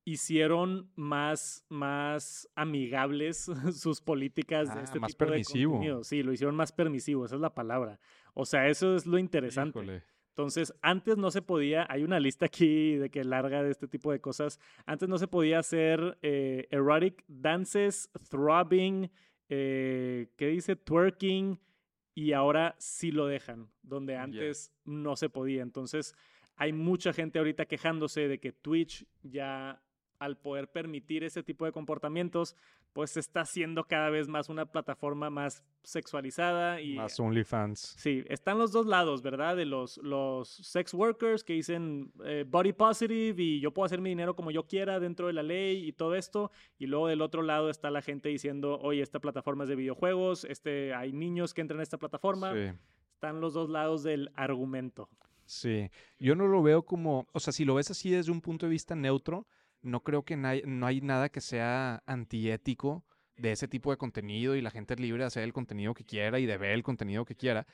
hicieron 0.04 0.90
más, 0.96 1.64
más 1.68 2.48
amigables 2.56 3.46
sus 3.72 4.00
políticas 4.00 4.72
de 4.74 4.80
Ah, 4.80 4.82
este 4.84 4.98
más 5.00 5.12
tipo 5.12 5.26
permisivo. 5.26 5.72
de 5.72 5.76
contenido. 5.78 6.04
Sí, 6.04 6.22
lo 6.22 6.32
hicieron 6.32 6.56
más 6.56 6.72
permisivo, 6.72 7.24
esa 7.24 7.36
es 7.36 7.40
la 7.40 7.54
palabra. 7.54 8.00
O 8.34 8.44
sea, 8.44 8.68
eso 8.68 8.96
es 8.96 9.06
lo 9.06 9.18
interesante. 9.18 9.78
Híjole. 9.78 10.02
Entonces, 10.30 10.72
antes 10.80 11.18
no 11.18 11.30
se 11.30 11.42
podía, 11.42 11.86
hay 11.90 12.02
una 12.04 12.18
lista 12.18 12.46
aquí 12.46 12.96
de 12.96 13.10
que 13.10 13.22
larga 13.22 13.62
de 13.62 13.70
este 13.70 13.86
tipo 13.86 14.10
de 14.12 14.20
cosas. 14.20 14.58
Antes 14.86 15.06
no 15.08 15.18
se 15.18 15.28
podía 15.28 15.58
hacer 15.58 16.18
eh, 16.22 16.66
erotic 16.70 17.22
dances, 17.28 18.10
throbbing, 18.30 19.10
eh, 19.54 20.28
¿qué 20.36 20.46
dice? 20.46 20.76
Twerking, 20.76 21.60
y 22.14 22.32
ahora 22.32 22.74
sí 22.78 23.10
lo 23.10 23.26
dejan, 23.26 23.68
donde 23.82 24.16
antes 24.16 24.72
no 24.86 25.14
se 25.14 25.28
podía. 25.28 25.60
Entonces, 25.60 26.14
hay 26.56 26.72
mucha 26.72 27.12
gente 27.12 27.38
ahorita 27.38 27.66
quejándose 27.66 28.28
de 28.28 28.40
que 28.40 28.52
Twitch 28.52 29.04
ya 29.22 29.82
al 30.22 30.36
poder 30.36 30.68
permitir 30.70 31.24
ese 31.24 31.42
tipo 31.42 31.64
de 31.64 31.72
comportamientos, 31.72 32.56
pues 32.92 33.16
está 33.16 33.40
haciendo 33.40 33.84
cada 33.84 34.08
vez 34.08 34.28
más 34.28 34.48
una 34.48 34.66
plataforma 34.66 35.30
más 35.30 35.64
sexualizada 35.82 36.80
y 36.80 36.94
Más 36.94 37.18
OnlyFans. 37.18 37.96
Sí, 37.98 38.22
están 38.28 38.58
los 38.58 38.70
dos 38.70 38.86
lados, 38.86 39.22
¿verdad? 39.22 39.56
De 39.56 39.64
los, 39.64 39.98
los 39.98 40.48
sex 40.48 40.94
workers 40.94 41.42
que 41.42 41.54
dicen 41.54 42.12
eh, 42.24 42.44
body 42.46 42.72
positive 42.72 43.42
y 43.42 43.60
yo 43.60 43.72
puedo 43.72 43.86
hacer 43.86 44.00
mi 44.00 44.10
dinero 44.10 44.36
como 44.36 44.52
yo 44.52 44.66
quiera 44.66 45.00
dentro 45.00 45.26
de 45.26 45.32
la 45.32 45.42
ley 45.42 45.88
y 45.88 45.92
todo 45.92 46.14
esto. 46.14 46.52
Y 46.78 46.86
luego 46.86 47.08
del 47.08 47.20
otro 47.20 47.42
lado 47.42 47.68
está 47.68 47.90
la 47.90 48.02
gente 48.02 48.28
diciendo, 48.28 48.78
oye, 48.80 49.02
esta 49.02 49.18
plataforma 49.18 49.64
es 49.64 49.70
de 49.70 49.76
videojuegos, 49.76 50.44
este, 50.44 50.94
hay 50.94 51.12
niños 51.12 51.52
que 51.52 51.62
entran 51.62 51.80
a 51.80 51.82
esta 51.82 51.98
plataforma. 51.98 52.52
Sí. 52.54 52.78
Están 53.14 53.40
los 53.40 53.54
dos 53.54 53.70
lados 53.70 54.02
del 54.02 54.30
argumento. 54.34 55.08
Sí, 55.44 55.90
yo 56.18 56.34
no 56.34 56.46
lo 56.46 56.62
veo 56.62 56.84
como, 56.84 57.26
o 57.32 57.40
sea, 57.40 57.52
si 57.52 57.64
lo 57.64 57.74
ves 57.74 57.90
así 57.90 58.10
desde 58.10 58.32
un 58.32 58.40
punto 58.40 58.66
de 58.66 58.70
vista 58.70 58.94
neutro, 58.94 59.46
no 59.82 60.02
creo 60.02 60.24
que 60.24 60.36
no 60.36 60.86
hay 60.86 61.00
nada 61.00 61.28
que 61.28 61.40
sea 61.40 62.02
antiético 62.06 63.04
de 63.36 63.52
ese 63.52 63.68
tipo 63.68 63.90
de 63.90 63.96
contenido 63.96 64.54
y 64.54 64.60
la 64.60 64.70
gente 64.70 64.94
es 64.94 65.00
libre 65.00 65.22
de 65.22 65.26
hacer 65.26 65.42
el 65.42 65.52
contenido 65.52 65.94
que 65.94 66.04
quiera 66.04 66.38
y 66.38 66.46
de 66.46 66.56
ver 66.56 66.72
el 66.72 66.82
contenido 66.82 67.24
que 67.24 67.34
quiera, 67.34 67.66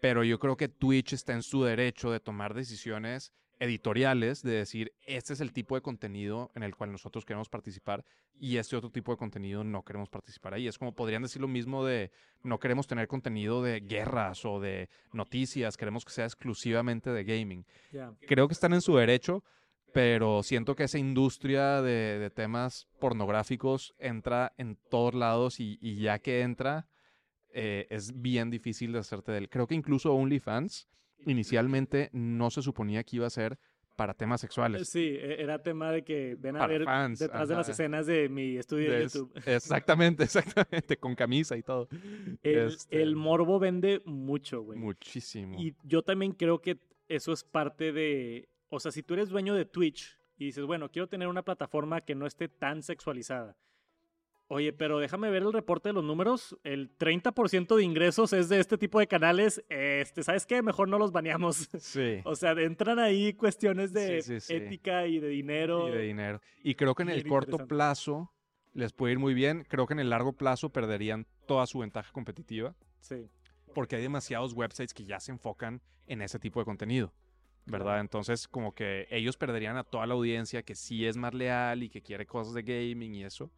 pero 0.00 0.24
yo 0.24 0.38
creo 0.38 0.56
que 0.56 0.68
Twitch 0.68 1.12
está 1.12 1.32
en 1.32 1.42
su 1.42 1.62
derecho 1.62 2.10
de 2.10 2.20
tomar 2.20 2.54
decisiones 2.54 3.32
editoriales, 3.60 4.42
de 4.42 4.50
decir, 4.50 4.92
este 5.06 5.34
es 5.34 5.40
el 5.40 5.52
tipo 5.52 5.76
de 5.76 5.82
contenido 5.82 6.50
en 6.56 6.64
el 6.64 6.74
cual 6.74 6.90
nosotros 6.90 7.24
queremos 7.24 7.48
participar 7.48 8.04
y 8.40 8.56
este 8.56 8.74
otro 8.74 8.90
tipo 8.90 9.12
de 9.12 9.18
contenido 9.18 9.62
no 9.62 9.84
queremos 9.84 10.08
participar 10.08 10.54
ahí. 10.54 10.66
Es 10.66 10.78
como 10.78 10.92
podrían 10.96 11.22
decir 11.22 11.40
lo 11.40 11.46
mismo 11.46 11.84
de, 11.84 12.10
no 12.42 12.58
queremos 12.58 12.88
tener 12.88 13.06
contenido 13.06 13.62
de 13.62 13.78
guerras 13.78 14.44
o 14.44 14.58
de 14.58 14.88
noticias, 15.12 15.76
queremos 15.76 16.04
que 16.04 16.10
sea 16.10 16.24
exclusivamente 16.24 17.10
de 17.10 17.22
gaming. 17.22 17.64
Creo 18.26 18.48
que 18.48 18.54
están 18.54 18.72
en 18.72 18.80
su 18.80 18.96
derecho, 18.96 19.44
pero 19.92 20.42
siento 20.42 20.74
que 20.74 20.84
esa 20.84 20.98
industria 20.98 21.82
de, 21.82 22.18
de 22.18 22.30
temas 22.30 22.88
pornográficos 22.98 23.94
entra 23.98 24.52
en 24.56 24.76
todos 24.90 25.14
lados 25.14 25.60
y, 25.60 25.78
y 25.80 25.96
ya 25.96 26.18
que 26.18 26.40
entra, 26.40 26.86
eh, 27.50 27.86
es 27.90 28.20
bien 28.20 28.50
difícil 28.50 28.92
de 28.92 29.00
hacerte 29.00 29.32
de 29.32 29.38
él. 29.38 29.48
Creo 29.48 29.66
que 29.66 29.74
incluso 29.74 30.14
OnlyFans 30.14 30.88
inicialmente 31.26 32.08
no 32.12 32.50
se 32.50 32.62
suponía 32.62 33.04
que 33.04 33.16
iba 33.16 33.26
a 33.26 33.30
ser 33.30 33.58
para 33.96 34.14
temas 34.14 34.40
sexuales. 34.40 34.88
Sí, 34.88 35.08
e- 35.20 35.42
era 35.42 35.62
tema 35.62 35.92
de 35.92 36.02
que 36.02 36.34
ven 36.38 36.56
a 36.56 36.60
Para 36.60 36.72
ver 36.72 36.84
fans, 36.84 37.18
detrás 37.18 37.48
de 37.48 37.54
las 37.54 37.68
escenas 37.68 38.06
de 38.06 38.28
mi 38.30 38.56
estudio 38.56 38.90
de, 38.90 38.96
De- 38.96 39.02
YouTube. 39.04 39.32
Exactamente, 39.46 40.24
exactamente, 40.24 40.96
con 40.96 41.14
camisa 41.14 41.56
y 41.58 41.62
todo. 41.62 41.88
El, 42.42 42.68
Este, 42.68 43.02
el 43.02 43.14
morbo 43.16 43.58
vende 43.58 44.00
mucho, 44.06 44.62
güey. 44.62 44.78
Muchísimo. 44.78 45.60
Y 45.60 45.76
yo 45.84 46.02
también 46.02 46.32
creo 46.32 46.60
que 46.62 46.78
eso 47.08 47.32
es 47.34 47.44
parte 47.44 47.92
de, 47.92 48.48
o 48.74 48.80
sea, 48.80 48.90
si 48.90 49.02
tú 49.02 49.14
eres 49.14 49.28
dueño 49.28 49.54
de 49.54 49.64
Twitch 49.64 50.18
y 50.38 50.46
dices, 50.46 50.64
bueno, 50.64 50.90
quiero 50.90 51.08
tener 51.08 51.28
una 51.28 51.42
plataforma 51.42 52.00
que 52.00 52.14
no 52.14 52.26
esté 52.26 52.48
tan 52.48 52.82
sexualizada. 52.82 53.56
Oye, 54.48 54.72
pero 54.72 54.98
déjame 54.98 55.30
ver 55.30 55.42
el 55.42 55.52
reporte 55.52 55.88
de 55.88 55.92
los 55.94 56.04
números. 56.04 56.58
El 56.62 56.96
30% 56.98 57.74
de 57.76 57.82
ingresos 57.84 58.32
es 58.34 58.48
de 58.50 58.60
este 58.60 58.76
tipo 58.76 58.98
de 58.98 59.06
canales. 59.06 59.64
Este, 59.70 60.22
¿sabes 60.22 60.44
qué? 60.44 60.60
Mejor 60.62 60.88
no 60.88 60.98
los 60.98 61.10
baneamos. 61.12 61.68
Sí. 61.78 62.20
O 62.24 62.34
sea, 62.34 62.52
entran 62.52 62.98
ahí 62.98 63.32
cuestiones 63.34 63.92
de 63.92 64.20
Sí, 64.20 64.40
sí, 64.40 64.46
sí. 64.46 64.54
ética 64.54 65.06
y 65.06 65.20
de 65.20 65.28
dinero. 65.28 65.88
y 65.88 65.92
de 65.92 66.02
dinero. 66.02 66.40
Y 66.62 66.74
creo 66.74 66.94
que 66.94 67.02
en 67.02 67.10
el 67.10 67.26
corto 67.26 67.66
plazo 67.66 68.30
les 68.74 68.92
puede 68.92 69.12
ir 69.12 69.18
muy 69.18 69.32
bien. 69.32 69.64
Creo 69.68 69.86
que 69.86 69.94
en 69.94 70.00
el 70.00 70.10
largo 70.10 70.32
plazo 70.34 70.70
perderían 70.70 71.26
toda 71.46 71.66
su 71.66 71.78
ventaja 71.78 72.12
competitiva 72.12 72.74
Sí. 73.00 73.28
porque 73.74 73.96
hay 73.96 74.02
demasiados 74.02 74.52
websites 74.54 74.92
que 74.92 75.04
ya 75.04 75.18
se 75.20 75.32
enfocan 75.32 75.80
en 76.06 76.20
ese 76.20 76.38
tipo 76.38 76.58
de 76.60 76.64
contenido. 76.66 77.14
¿Verdad? 77.66 78.00
Entonces, 78.00 78.48
como 78.48 78.74
que 78.74 79.06
ellos 79.10 79.36
perderían 79.36 79.76
a 79.76 79.84
toda 79.84 80.06
la 80.06 80.14
audiencia 80.14 80.62
que 80.62 80.74
sí 80.74 81.06
es 81.06 81.16
más 81.16 81.32
leal 81.32 81.84
y 81.84 81.88
que 81.88 82.02
quiere 82.02 82.26
cosas 82.26 82.54
de 82.54 82.62
gaming 82.62 83.14
y 83.14 83.24
eso. 83.24 83.50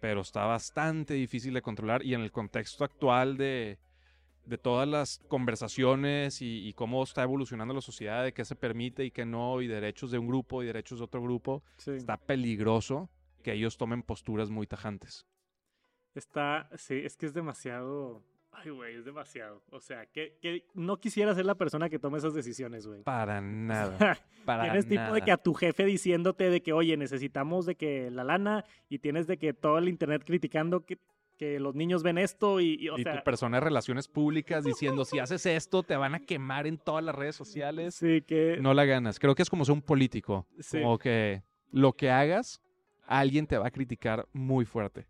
Pero 0.00 0.22
está 0.22 0.44
bastante 0.44 1.14
difícil 1.14 1.54
de 1.54 1.62
controlar 1.62 2.04
y 2.04 2.14
en 2.14 2.20
el 2.20 2.32
contexto 2.32 2.84
actual 2.84 3.36
de, 3.36 3.78
de 4.48 4.58
todas 4.58 4.88
las 4.88 5.20
conversaciones 5.28 6.40
y, 6.40 6.66
y 6.66 6.72
cómo 6.72 7.02
está 7.02 7.22
evolucionando 7.22 7.74
la 7.74 7.80
sociedad, 7.80 8.24
de 8.24 8.32
qué 8.32 8.44
se 8.44 8.56
permite 8.56 9.04
y 9.04 9.10
qué 9.10 9.24
no, 9.24 9.60
y 9.60 9.66
derechos 9.66 10.10
de 10.10 10.18
un 10.18 10.26
grupo 10.26 10.62
y 10.62 10.66
derechos 10.66 10.98
de 10.98 11.04
otro 11.04 11.22
grupo, 11.22 11.62
sí. 11.76 11.92
está 11.92 12.16
peligroso 12.16 13.10
que 13.42 13.52
ellos 13.52 13.76
tomen 13.76 14.02
posturas 14.02 14.50
muy 14.50 14.66
tajantes. 14.66 15.26
Está, 16.14 16.68
sí, 16.76 16.94
es 17.04 17.16
que 17.16 17.26
es 17.26 17.34
demasiado. 17.34 18.24
Ay, 18.64 18.70
güey, 18.70 18.96
es 18.96 19.04
demasiado. 19.04 19.62
O 19.70 19.80
sea, 19.80 20.06
que, 20.06 20.36
que 20.40 20.64
no 20.74 20.98
quisiera 20.98 21.34
ser 21.34 21.46
la 21.46 21.54
persona 21.54 21.88
que 21.88 21.98
tome 21.98 22.18
esas 22.18 22.34
decisiones, 22.34 22.86
güey. 22.86 23.02
Para 23.02 23.40
nada. 23.40 24.18
Para 24.44 24.64
tienes 24.64 24.88
tipo 24.88 25.12
de 25.12 25.22
que 25.22 25.30
a 25.30 25.36
tu 25.36 25.54
jefe 25.54 25.84
diciéndote 25.84 26.50
de 26.50 26.62
que, 26.62 26.72
oye, 26.72 26.96
necesitamos 26.96 27.66
de 27.66 27.74
que 27.74 28.10
la 28.10 28.24
lana 28.24 28.64
y 28.88 28.98
tienes 28.98 29.26
de 29.26 29.36
que 29.36 29.52
todo 29.52 29.78
el 29.78 29.88
internet 29.88 30.22
criticando 30.24 30.84
que, 30.84 30.98
que 31.36 31.60
los 31.60 31.74
niños 31.74 32.02
ven 32.02 32.18
esto 32.18 32.60
y, 32.60 32.76
y, 32.80 32.88
o 32.88 32.98
y 32.98 33.02
sea, 33.02 33.18
tu 33.18 33.24
persona 33.24 33.58
de 33.58 33.60
relaciones 33.64 34.08
públicas 34.08 34.64
diciendo, 34.64 35.04
si 35.04 35.18
haces 35.18 35.44
esto, 35.46 35.82
te 35.82 35.96
van 35.96 36.14
a 36.14 36.20
quemar 36.20 36.66
en 36.66 36.78
todas 36.78 37.04
las 37.04 37.14
redes 37.14 37.36
sociales. 37.36 37.94
sí, 37.94 38.22
que 38.22 38.58
No 38.60 38.74
la 38.74 38.84
ganas. 38.84 39.18
Creo 39.18 39.34
que 39.34 39.42
es 39.42 39.50
como 39.50 39.64
ser 39.64 39.74
un 39.74 39.82
político. 39.82 40.46
Sí. 40.60 40.80
Como 40.80 40.98
que 40.98 41.42
lo 41.70 41.92
que 41.92 42.10
hagas, 42.10 42.62
alguien 43.06 43.46
te 43.46 43.58
va 43.58 43.68
a 43.68 43.70
criticar 43.70 44.26
muy 44.32 44.64
fuerte. 44.64 45.06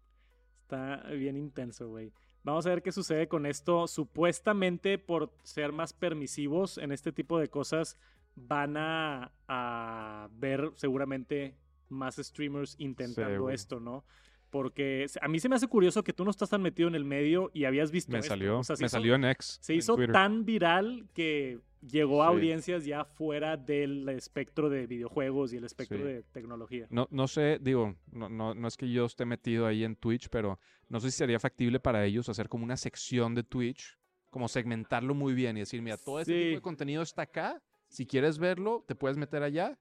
está 0.63 1.03
bien 1.11 1.37
intenso, 1.37 1.89
güey. 1.89 2.13
Vamos 2.51 2.67
a 2.67 2.71
ver 2.71 2.83
qué 2.83 2.93
sucede 2.93 3.29
con 3.29 3.47
esto. 3.47 3.87
Supuestamente, 3.87 4.99
por 4.99 5.33
ser 5.43 5.73
más 5.73 5.93
permisivos 5.93 6.79
en 6.79 6.93
este 6.93 7.13
tipo 7.13 7.39
de 7.39 7.49
cosas, 7.49 7.97
van 8.37 8.77
a, 8.77 9.33
a 9.47 10.29
ver 10.33 10.73
seguramente 10.75 11.57
más 11.89 12.17
streamers 12.17 12.77
intentando 12.79 13.51
esto, 13.51 13.81
¿no? 13.81 14.05
Porque 14.51 15.07
a 15.21 15.29
mí 15.29 15.39
se 15.41 15.49
me 15.49 15.57
hace 15.57 15.67
curioso 15.69 16.03
que 16.03 16.13
tú 16.13 16.25
no 16.25 16.31
estás 16.31 16.49
tan 16.51 16.63
metido 16.63 16.89
en 16.89 16.95
el 16.95 17.05
medio 17.05 17.51
y 17.53 17.65
habías 17.65 17.91
visto 17.91 18.13
Me 18.13 18.19
esto. 18.19 18.31
salió, 18.31 18.59
O 18.61 18.65
sea, 18.65 18.77
se 18.77 18.83
me 18.83 18.87
hizo- 18.87 18.97
salió 18.97 19.15
en 19.15 19.25
X. 19.25 19.59
Se 19.61 19.73
en 19.75 19.79
hizo 19.81 19.95
Twitter. 19.97 20.13
tan 20.13 20.45
viral 20.45 21.07
que 21.13 21.61
llegó 21.87 22.23
a 22.23 22.29
Sí. 22.31 22.35
audiencias 22.35 22.85
ya 22.85 23.05
fuera 23.05 23.57
del 23.57 24.09
espectro 24.09 24.69
de 24.71 24.87
videojuegos 24.87 25.53
y 25.53 25.59
el 25.59 25.65
espectro 25.65 25.99
Sí. 25.99 26.03
de 26.05 26.23
tecnología. 26.33 26.87
No, 26.91 27.07
no 27.11 27.29
sé, 27.29 27.59
digo, 27.61 27.95
no, 28.11 28.29
no, 28.29 28.55
no 28.55 28.67
es 28.69 28.77
que 28.77 28.91
yo 28.91 29.05
esté 29.05 29.25
metido 29.27 29.67
ahí 29.67 29.85
en 29.85 29.95
Twitch, 29.97 30.29
pero 30.31 30.59
no 30.89 30.99
sé 30.99 31.11
si 31.11 31.19
sería 31.19 31.39
factible 31.39 31.79
para 31.79 32.05
ellos 32.05 32.29
hacer 32.29 32.49
como 32.49 32.65
una 32.65 32.77
sección 32.77 33.35
de 33.35 33.43
Twitch, 33.45 33.97
como 34.31 34.49
segmentarlo 34.49 35.15
muy 35.15 35.35
bien 35.35 35.57
y 35.57 35.61
decir, 35.61 35.81
mira, 35.83 35.97
todo 35.99 36.21
este 36.21 36.33
Sí. 36.33 36.39
tipo 36.47 36.55
de 36.57 36.63
contenido 36.63 37.03
está 37.03 37.23
acá, 37.23 37.63
si 37.89 38.07
quieres 38.07 38.39
verlo, 38.39 38.85
te 38.89 38.95
puedes 38.95 39.17
meter 39.17 39.43
allá, 39.43 39.79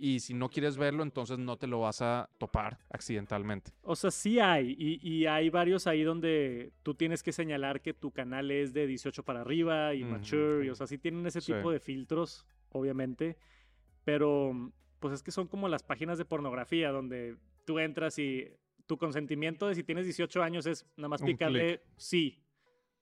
y 0.00 0.20
si 0.20 0.32
no 0.34 0.48
quieres 0.48 0.76
verlo, 0.76 1.02
entonces 1.02 1.38
no 1.38 1.56
te 1.58 1.66
lo 1.66 1.80
vas 1.80 2.00
a 2.02 2.30
topar 2.38 2.78
accidentalmente. 2.90 3.72
O 3.82 3.94
sea, 3.94 4.10
sí 4.10 4.38
hay, 4.40 4.74
y, 4.78 5.06
y 5.06 5.26
hay 5.26 5.50
varios 5.50 5.86
ahí 5.86 6.02
donde 6.02 6.72
tú 6.82 6.94
tienes 6.94 7.22
que 7.22 7.32
señalar 7.32 7.82
que 7.82 7.92
tu 7.94 8.10
canal 8.10 8.50
es 8.50 8.72
de 8.72 8.86
18 8.86 9.22
para 9.24 9.42
arriba 9.42 9.94
y 9.94 10.04
mature, 10.04 10.64
y, 10.64 10.70
o 10.70 10.74
sea, 10.74 10.86
sí 10.86 10.98
tienen 10.98 11.26
ese 11.26 11.40
Sí. 11.40 11.52
tipo 11.52 11.70
de 11.70 11.80
filtros, 11.80 12.46
obviamente, 12.70 13.36
pero 14.04 14.72
pues 14.98 15.14
es 15.14 15.22
que 15.22 15.30
son 15.30 15.48
como 15.48 15.68
las 15.68 15.82
páginas 15.82 16.18
de 16.18 16.24
pornografía 16.24 16.90
donde 16.90 17.36
tú 17.64 17.78
entras 17.78 18.18
y 18.18 18.48
tu 18.86 18.98
consentimiento 18.98 19.68
de 19.68 19.74
si 19.74 19.84
tienes 19.84 20.04
18 20.04 20.42
años 20.42 20.66
es 20.66 20.84
nada 20.96 21.08
más 21.08 21.22
picarle 21.22 21.82
sí. 21.96 22.42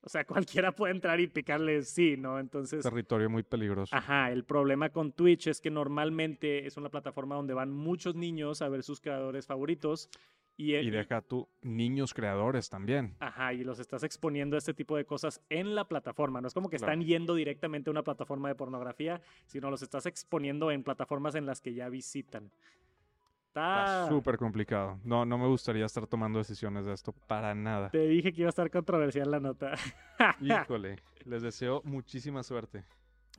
O 0.09 0.11
sea, 0.11 0.25
cualquiera 0.65 0.73
puede 0.73 0.95
entrar 0.95 1.21
y 1.21 1.27
picarle 1.27 1.83
sí, 1.83 2.17
¿no? 2.17 2.39
Entonces... 2.41 2.83
Territorio 2.83 3.29
muy 3.29 3.43
peligroso. 3.43 3.95
Ajá, 3.95 4.33
el 4.33 4.43
problema 4.43 4.89
con 4.89 5.13
Twitch 5.13 5.49
es 5.49 5.61
que 5.61 5.71
normalmente 5.71 6.67
es 6.67 6.79
una 6.79 6.89
plataforma 6.89 7.35
donde 7.35 7.53
van 7.53 7.71
muchos 7.71 8.15
niños 8.15 8.63
a 8.63 8.71
ver 8.71 8.83
sus 8.83 9.03
creadores 9.03 9.47
favoritos 9.47 10.09
Y, 10.57 10.75
Y 10.77 10.91
deja 10.91 11.21
tú 11.21 11.47
niños 11.61 12.15
creadores 12.15 12.71
también. 12.71 13.17
Ajá, 13.21 13.53
y 13.53 13.65
los 13.65 13.79
estás 13.81 14.03
exponiendo 14.03 14.57
a 14.57 14.59
este 14.59 14.73
tipo 14.73 14.97
de 14.97 15.05
cosas 15.05 15.43
en 15.51 15.75
la 15.75 15.85
plataforma. 15.87 16.41
No 16.41 16.49
es 16.49 16.55
como 16.55 16.71
que 16.71 16.79
Claro. 16.79 16.95
están 16.95 17.07
yendo 17.07 17.35
directamente 17.35 17.91
a 17.91 17.93
una 17.93 18.03
plataforma 18.03 18.49
de 18.49 18.55
pornografía, 18.55 19.21
sino 19.45 19.71
los 19.71 19.83
estás 19.83 20.07
exponiendo 20.07 20.71
en 20.71 20.83
plataformas 20.85 21.35
en 21.35 21.45
las 21.45 21.61
que 21.61 21.75
ya 21.75 21.91
visitan. 21.91 22.51
Está 23.49 24.09
súper 24.09 24.37
complicado. 24.37 25.01
No, 25.05 25.25
no 25.25 25.39
me 25.39 25.47
gustaría 25.47 25.85
estar 25.87 26.07
tomando 26.07 26.39
decisiones 26.39 26.85
de 26.85 26.93
esto 26.93 27.13
para 27.27 27.55
nada. 27.55 27.91
Te 27.91 28.07
dije 28.07 28.33
que 28.33 28.43
iba 28.43 28.49
a 28.49 28.51
estar 28.51 28.71
controversial 28.71 29.31
la 29.31 29.41
nota. 29.41 29.73
Híjole, 30.41 30.97
les 31.25 31.43
deseo 31.43 31.83
muchísima 31.85 32.43
suerte. 32.43 32.85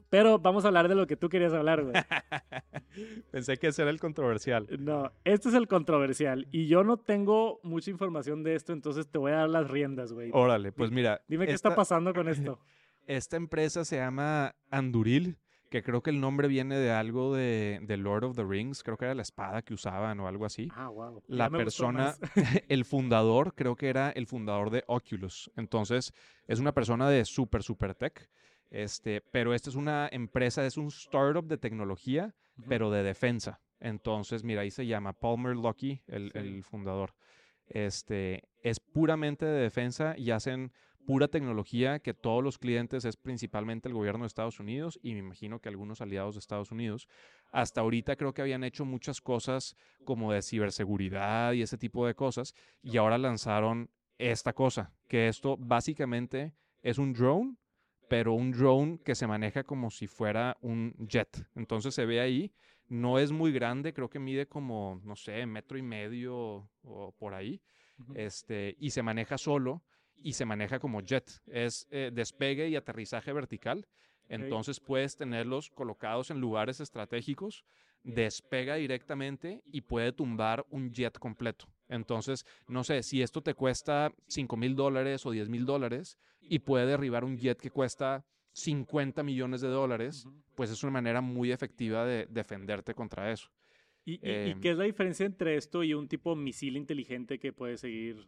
Pero 0.09 0.39
vamos 0.39 0.65
a 0.65 0.69
hablar 0.69 0.87
de 0.87 0.95
lo 0.95 1.05
que 1.05 1.15
tú 1.15 1.29
querías 1.29 1.53
hablar, 1.53 1.83
güey. 1.83 1.93
Pensé 3.31 3.57
que 3.57 3.67
ese 3.67 3.83
era 3.83 3.91
el 3.91 3.99
controversial. 3.99 4.67
No, 4.79 5.11
este 5.23 5.49
es 5.49 5.55
el 5.55 5.67
controversial. 5.67 6.47
Y 6.51 6.67
yo 6.67 6.83
no 6.83 6.97
tengo 6.97 7.59
mucha 7.61 7.91
información 7.91 8.41
de 8.43 8.55
esto, 8.55 8.73
entonces 8.73 9.07
te 9.07 9.19
voy 9.19 9.31
a 9.31 9.35
dar 9.35 9.49
las 9.49 9.69
riendas, 9.69 10.11
güey. 10.11 10.31
Órale, 10.33 10.71
pues 10.71 10.89
mira. 10.89 11.21
Dime 11.27 11.45
qué 11.45 11.53
esta, 11.53 11.69
está 11.69 11.75
pasando 11.75 12.13
con 12.13 12.27
esto. 12.29 12.59
Esta 13.05 13.37
empresa 13.37 13.85
se 13.85 13.97
llama 13.97 14.55
Anduril, 14.71 15.37
que 15.69 15.83
creo 15.83 16.01
que 16.01 16.09
el 16.09 16.19
nombre 16.19 16.47
viene 16.47 16.75
de 16.77 16.91
algo 16.91 17.33
de, 17.35 17.79
de 17.83 17.97
Lord 17.97 18.23
of 18.25 18.35
the 18.35 18.43
Rings. 18.43 18.83
Creo 18.83 18.97
que 18.97 19.05
era 19.05 19.15
la 19.15 19.21
espada 19.21 19.61
que 19.61 19.73
usaban 19.73 20.19
o 20.19 20.27
algo 20.27 20.45
así. 20.45 20.69
Ah, 20.75 20.89
wow. 20.89 21.23
la 21.27 21.49
persona, 21.49 22.15
el 22.67 22.85
fundador, 22.85 23.53
creo 23.55 23.75
que 23.75 23.89
era 23.89 24.09
el 24.09 24.25
fundador 24.27 24.69
de 24.71 24.83
Oculus. 24.87 25.51
Entonces, 25.55 26.13
es 26.47 26.59
una 26.59 26.73
persona 26.73 27.09
de 27.09 27.23
super, 27.25 27.63
super 27.63 27.95
tech. 27.95 28.29
Este, 28.71 29.21
pero 29.21 29.53
esta 29.53 29.69
es 29.69 29.75
una 29.75 30.09
empresa, 30.11 30.65
es 30.65 30.77
un 30.77 30.87
startup 30.87 31.45
de 31.47 31.57
tecnología, 31.57 32.35
pero 32.67 32.91
de 32.91 33.03
defensa. 33.03 33.61
Entonces, 33.79 34.43
mira, 34.43 34.61
ahí 34.61 34.71
se 34.71 34.85
llama 34.85 35.13
Palmer 35.13 35.55
Luckey, 35.55 36.03
el, 36.07 36.31
Sí. 36.31 36.37
el 36.37 36.63
fundador. 36.63 37.15
Este, 37.67 38.49
es 38.61 38.79
puramente 38.79 39.45
de 39.45 39.61
defensa 39.61 40.15
y 40.17 40.31
hacen 40.31 40.71
pura 41.09 41.27
tecnología 41.27 41.97
que 41.97 42.13
todos 42.13 42.43
los 42.43 42.59
clientes 42.59 43.03
es 43.03 43.17
principalmente 43.17 43.87
el 43.87 43.95
gobierno 43.95 44.25
de 44.25 44.27
Estados 44.27 44.59
Unidos 44.59 44.99
y 45.01 45.13
me 45.13 45.21
imagino 45.21 45.59
que 45.59 45.67
algunos 45.67 46.01
aliados 46.01 46.35
de 46.35 46.39
Estados 46.39 46.71
Unidos. 46.71 47.07
Hasta 47.51 47.81
ahorita 47.81 48.15
creo 48.15 48.31
que 48.31 48.43
habían 48.43 48.63
hecho 48.63 48.85
muchas 48.85 49.19
cosas 49.19 49.75
como 50.05 50.31
de 50.31 50.43
ciberseguridad 50.43 51.53
y 51.53 51.63
ese 51.63 51.79
tipo 51.79 52.05
de 52.05 52.13
cosas 52.13 52.53
y 52.83 52.97
ahora 52.97 53.17
lanzaron 53.17 53.89
esta 54.19 54.53
cosa, 54.53 54.93
que 55.07 55.27
esto 55.27 55.57
básicamente 55.57 56.53
es 56.83 56.99
un 56.99 57.13
drone, 57.13 57.55
pero 58.07 58.33
un 58.33 58.51
drone 58.51 58.99
que 59.03 59.15
se 59.15 59.25
maneja 59.25 59.63
como 59.63 59.89
si 59.89 60.05
fuera 60.05 60.57
un 60.61 60.93
jet. 61.07 61.43
Entonces 61.55 61.95
se 61.95 62.05
ve 62.05 62.21
ahí, 62.21 62.53
no 62.87 63.17
es 63.17 63.31
muy 63.31 63.51
grande, 63.51 63.93
creo 63.93 64.11
que 64.11 64.19
mide 64.19 64.47
como, 64.47 65.01
no 65.03 65.15
sé, 65.15 65.43
metro 65.47 65.75
y 65.75 65.81
medio 65.81 66.69
o 66.83 67.15
por 67.17 67.33
ahí, 67.33 67.63
este, 68.13 68.75
y 68.77 68.91
se 68.91 69.01
maneja 69.01 69.39
solo 69.39 69.83
y 70.21 70.33
se 70.33 70.45
maneja 70.45 70.79
como 70.79 71.01
jet. 71.01 71.29
Es 71.47 71.87
eh, 71.91 72.11
despegue 72.13 72.67
y 72.69 72.75
aterrizaje 72.75 73.33
vertical. 73.33 73.87
Entonces 74.27 74.79
puedes 74.79 75.15
tenerlos 75.15 75.69
colocados 75.71 76.29
en 76.29 76.39
lugares 76.39 76.79
estratégicos, 76.79 77.63
despega 78.03 78.75
directamente 78.75 79.61
y 79.65 79.81
puede 79.81 80.11
tumbar 80.13 80.65
un 80.69 80.91
jet 80.91 81.17
completo. 81.17 81.65
Entonces, 81.87 82.45
no 82.67 82.83
sé, 82.83 83.01
si 83.01 83.21
esto 83.23 83.41
te 83.41 83.55
cuesta 83.55 84.11
5 84.27 84.55
mil 84.55 84.75
dólares 84.75 85.25
o 85.25 85.31
10 85.31 85.49
mil 85.49 85.65
dólares 85.65 86.17
y 86.41 86.59
puede 86.59 86.85
derribar 86.85 87.23
un 87.23 87.37
jet 87.37 87.59
que 87.59 87.71
cuesta 87.71 88.23
50 88.53 89.23
millones 89.23 89.61
de 89.61 89.67
dólares, 89.69 90.27
pues 90.55 90.69
es 90.69 90.83
una 90.83 90.91
manera 90.91 91.21
muy 91.21 91.51
efectiva 91.51 92.05
de 92.05 92.27
defenderte 92.29 92.93
contra 92.93 93.31
eso. 93.31 93.49
¿Y, 94.05 94.13
y- 94.13 94.17
y 94.49 94.49
Em, 94.51 94.61
qué 94.61 94.71
es 94.71 94.77
la 94.77 94.83
diferencia 94.85 95.25
entre 95.25 95.55
esto 95.55 95.83
y 95.83 95.93
un 95.93 96.07
tipo 96.07 96.35
misil 96.35 96.77
inteligente 96.77 97.39
que 97.39 97.51
puede 97.53 97.77
seguir? 97.77 98.27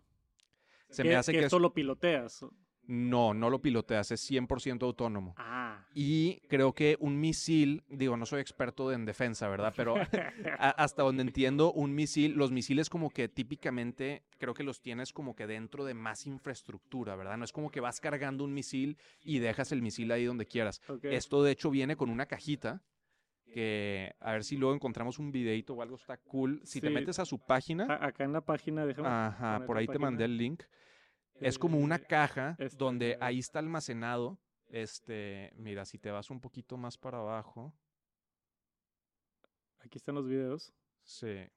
Se 0.92 1.04
que, 1.04 1.10
me 1.10 1.16
hace 1.16 1.32
que, 1.32 1.40
esto 1.40 1.56
es- 1.58 1.62
lo 1.62 1.74
piloteas. 1.74 2.46
no, 2.88 3.34
no 3.34 3.50
lo 3.50 3.62
piloteas, 3.62 4.12
es 4.12 4.20
100% 4.30 4.84
autónomo. 4.86 5.34
Ah. 5.38 5.86
Y 5.94 6.42
creo 6.50 6.74
que 6.74 6.98
un 7.00 7.20
misil, 7.20 7.84
digo, 7.90 8.18
no 8.18 8.26
soy 8.26 8.42
experto 8.42 8.92
en 8.92 9.06
defensa, 9.06 9.48
¿verdad? 9.48 9.74
Pero 9.78 9.96
a- 10.60 10.70
hasta 10.72 11.04
donde 11.04 11.22
entiendo, 11.22 11.72
un 11.72 11.94
misil, 11.96 12.34
los 12.34 12.52
misiles 12.52 12.90
como 12.90 13.10
que 13.10 13.30
típicamente 13.30 14.24
creo 14.40 14.54
que 14.54 14.64
los 14.64 14.82
tienes 14.82 15.14
como 15.14 15.36
que 15.36 15.48
dentro 15.48 15.86
de 15.86 15.94
más 15.94 16.26
infraestructura, 16.28 17.16
¿verdad? 17.16 17.38
No 17.38 17.46
es 17.46 17.52
como 17.54 17.72
que 17.72 17.80
vas 17.80 18.02
cargando 18.02 18.44
un 18.44 18.54
misil 18.54 18.98
y 19.24 19.40
dejas 19.40 19.72
el 19.72 19.82
misil 19.82 20.12
ahí 20.12 20.26
donde 20.26 20.46
quieras. 20.46 20.82
Esto 21.04 21.44
de 21.44 21.52
hecho 21.52 21.70
viene 21.72 21.96
con 21.96 22.10
una 22.10 22.26
cajita 22.26 22.82
que 23.54 24.14
a 24.20 24.32
ver 24.34 24.44
si 24.44 24.56
luego 24.58 24.74
encontramos 24.74 25.20
un 25.20 25.32
videito 25.32 25.74
o 25.74 25.82
algo 25.82 25.96
está 25.96 26.18
cool. 26.18 26.62
Si 26.64 26.80
te 26.80 26.90
metes 26.90 27.20
a 27.20 27.26
su 27.26 27.38
página, 27.40 27.86
A- 27.86 28.08
acá 28.08 28.24
en 28.24 28.32
la 28.34 28.42
página, 28.42 28.86
déjame. 28.86 29.08
ajá, 29.10 29.64
por 29.66 29.78
ahí 29.78 29.88
te 29.88 30.00
mandé 30.00 30.24
el 30.26 30.38
link. 30.38 30.64
Es 31.42 31.58
como 31.60 31.78
una 31.80 32.00
caja 32.00 32.56
donde 32.78 33.18
ahí 33.22 33.40
está 33.40 33.60
almacenado. 33.60 34.40
Este, 34.68 35.52
mira, 35.58 35.84
si 35.86 35.98
te 36.00 36.12
vas 36.12 36.30
un 36.30 36.40
poquito 36.40 36.78
más 36.78 36.98
para 36.98 37.20
abajo, 37.20 37.74
Aquí 39.80 39.98
están 39.98 40.16
los 40.16 40.28
videos. 40.28 40.74
sí. 41.04 41.48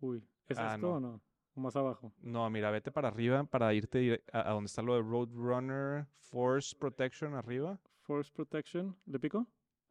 Uy, 0.00 0.26
¿es 0.48 0.58
Ah, 0.58 0.74
esto 0.74 0.86
no. 0.88 0.94
o 0.96 1.00
no? 1.00 1.20
O 1.54 1.60
más 1.60 1.76
abajo. 1.76 2.12
No, 2.18 2.48
mira, 2.50 2.70
vete 2.70 2.90
para 2.90 3.08
arriba 3.08 3.44
para 3.44 3.72
irte 3.72 4.22
a, 4.32 4.50
a 4.50 4.52
donde 4.54 4.66
está 4.66 4.82
lo 4.82 4.94
de 4.96 5.02
Roadrunner 5.02 6.06
Force 6.18 6.74
Protection 6.76 7.34
arriba. 7.34 7.78
Force 8.00 8.30
Protection. 8.32 8.96
¿Le 9.06 9.18
pico? 9.20 9.46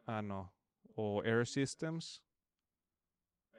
Ah, 0.06 0.22
no. 0.22 0.54
O 0.96 1.24
Air 1.24 1.48
Systems. 1.48 2.22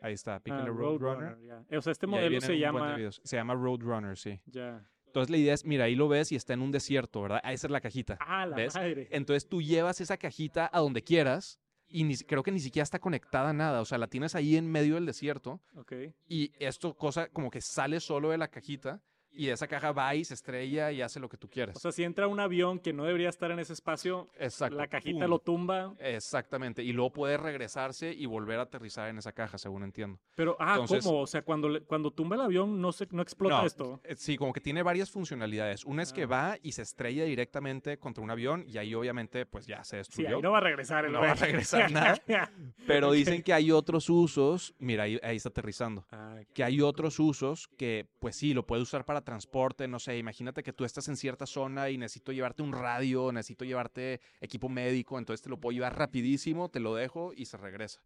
Ahí 0.03 0.13
está, 0.15 0.35
Ah, 0.37 0.41
pícale 0.41 0.69
Roadrunner. 0.71 1.41
ya. 1.41 1.65
Eh, 1.71 1.79
O 1.79 1.81
sea, 1.83 1.93
este 1.93 2.07
modelo 2.07 2.41
se 2.41 2.59
llama. 2.59 2.97
Se 3.23 3.37
llama 3.37 3.55
Roadrunner, 3.55 4.19
sí. 4.19 4.41
Ya. 4.47 4.85
Entonces 5.13 5.29
la 5.31 5.37
idea 5.37 5.53
es, 5.53 5.67
mira, 5.67 5.85
ahí 5.85 5.95
lo 5.95 6.09
ves 6.09 6.33
y 6.33 6.37
está 6.37 6.55
en 6.55 6.63
un 6.63 6.73
desierto, 6.73 7.21
¿verdad? 7.21 7.41
Ah, 7.45 7.53
esa 7.53 7.67
es 7.67 7.71
la 7.71 7.83
cajita. 7.83 8.17
Ah, 8.19 8.47
la 8.47 8.57
¿Ves? 8.57 8.75
madre. 8.75 9.09
Entonces 9.11 9.47
tú 9.47 9.61
llevas 9.61 10.01
esa 10.01 10.17
cajita 10.17 10.71
a 10.73 10.81
donde 10.81 11.03
quieras 11.03 11.59
y 11.87 12.05
ni, 12.05 12.17
creo 12.17 12.43
que 12.43 12.51
ni 12.51 12.61
siquiera 12.61 12.83
está 12.85 12.99
conectada 12.99 13.51
a 13.51 13.53
nada. 13.53 13.83
O 13.83 13.85
sea, 13.85 13.99
la 13.99 14.07
tienes 14.07 14.35
ahí 14.35 14.57
en 14.57 14.67
medio 14.71 14.95
del 14.95 15.05
desierto 15.05 15.61
Ok. 15.77 15.93
y 16.27 16.51
esto 16.59 16.95
cosa 16.97 17.29
como 17.29 17.51
que 17.51 17.61
sale 17.61 18.01
solo 18.01 18.31
de 18.31 18.39
la 18.39 18.49
cajita 18.49 19.03
y 19.35 19.49
esa 19.49 19.67
caja 19.67 19.93
va 19.93 20.15
y 20.15 20.25
se 20.25 20.35
estrella 20.35 20.93
y 20.93 21.01
hace 21.03 21.19
lo 21.21 21.29
que 21.29 21.37
tú 21.37 21.49
quieres. 21.49 21.77
O 21.77 21.81
sea, 21.81 21.93
si 21.93 22.05
entra 22.05 22.27
un 22.29 22.39
avión 22.41 22.79
que 22.79 22.93
no 22.93 23.05
debería 23.05 23.29
estar 23.29 23.51
en 23.51 23.59
ese 23.59 23.73
espacio, 23.73 24.29
Exacto. 24.39 24.77
la 24.77 24.87
cajita 24.89 25.21
pum. 25.25 25.31
lo 25.31 25.39
tumba. 25.39 25.95
Exactamente. 25.99 26.83
Y 26.83 26.93
luego 26.93 27.13
puede 27.13 27.37
regresarse 27.37 28.13
y 28.13 28.27
volver 28.27 28.59
a 28.59 28.63
aterrizar 28.63 29.09
en 29.09 29.19
esa 29.19 29.33
caja, 29.33 29.59
según 29.59 29.83
entiendo. 29.85 30.19
Pero, 30.35 30.57
ah, 30.61 30.73
Entonces- 30.81 31.05
¿cómo? 31.05 31.21
O 31.21 31.27
sea, 31.27 31.43
cuando, 31.43 31.69
cuando 31.87 32.11
tumba 32.11 32.37
el 32.37 32.43
avión, 32.43 32.81
no, 32.81 32.93
se, 32.93 33.07
no 33.11 33.23
explota 33.23 33.61
No, 33.61 33.67
esto. 33.67 34.01
Eh, 34.05 34.15
Sí, 34.17 34.37
como 34.37 34.53
que 34.53 34.61
tiene 34.61 34.83
varias 34.83 35.11
funcionalidades. 35.11 35.85
Una 35.85 36.03
es 36.03 36.13
que 36.13 36.23
Ah. 36.25 36.27
va 36.27 36.57
y 36.63 36.73
se 36.73 36.83
estrella 36.83 37.25
directamente 37.25 37.99
contra 37.99 38.23
un 38.23 38.31
avión 38.31 38.65
y 38.69 38.79
ahí 38.79 38.95
obviamente 38.95 39.47
pues 39.47 39.67
ya 39.67 39.83
se 39.85 39.91
Sí, 39.91 39.97
destruyó. 39.97 40.37
ahí 40.37 40.43
no 40.43 40.53
va 40.53 40.59
a 40.59 40.63
regresar 40.63 41.05
el 41.07 41.13
No 41.13 41.21
va 41.21 41.33
a 41.33 41.35
regresar 41.35 41.91
nada. 41.91 42.21
Pero 42.87 43.13
dicen 43.13 43.43
que 43.43 43.53
hay 43.53 43.71
otros 43.71 44.09
usos. 44.11 44.75
Mira, 44.79 45.05
ahí, 45.05 45.19
ahí 45.23 45.37
está 45.37 45.49
aterrizando. 45.49 46.05
Ah, 46.11 46.41
Que 46.55 46.65
hay 46.65 46.81
otros 46.81 47.19
usos 47.19 47.69
que, 47.77 48.07
pues 48.21 48.37
sí, 48.37 48.55
lo 48.55 48.67
puedes 48.67 48.83
usar 48.83 49.05
para 49.05 49.22
transporte. 49.23 49.89
No 49.89 49.99
sé, 49.99 50.19
imagínate 50.19 50.63
que 50.63 50.73
tú 50.73 50.85
estás 50.85 51.09
en 51.09 51.17
cierta 51.17 51.47
zona 51.47 51.91
y 51.91 51.99
necesito 51.99 52.33
llevarte 52.33 52.63
un 52.63 52.73
radio, 52.73 53.33
necesito 53.33 53.65
llevarte 53.65 54.21
equipo 54.41 54.69
médico, 54.69 55.19
entonces 55.19 55.43
te 55.43 55.51
lo 55.51 55.59
puedo 55.59 55.73
llevar 55.73 55.97
rapidísimo, 55.99 56.69
te 56.69 56.81
lo 56.81 56.95
dejo 56.95 57.33
y 57.35 57.47
se 57.47 57.57
regresa. 57.57 58.03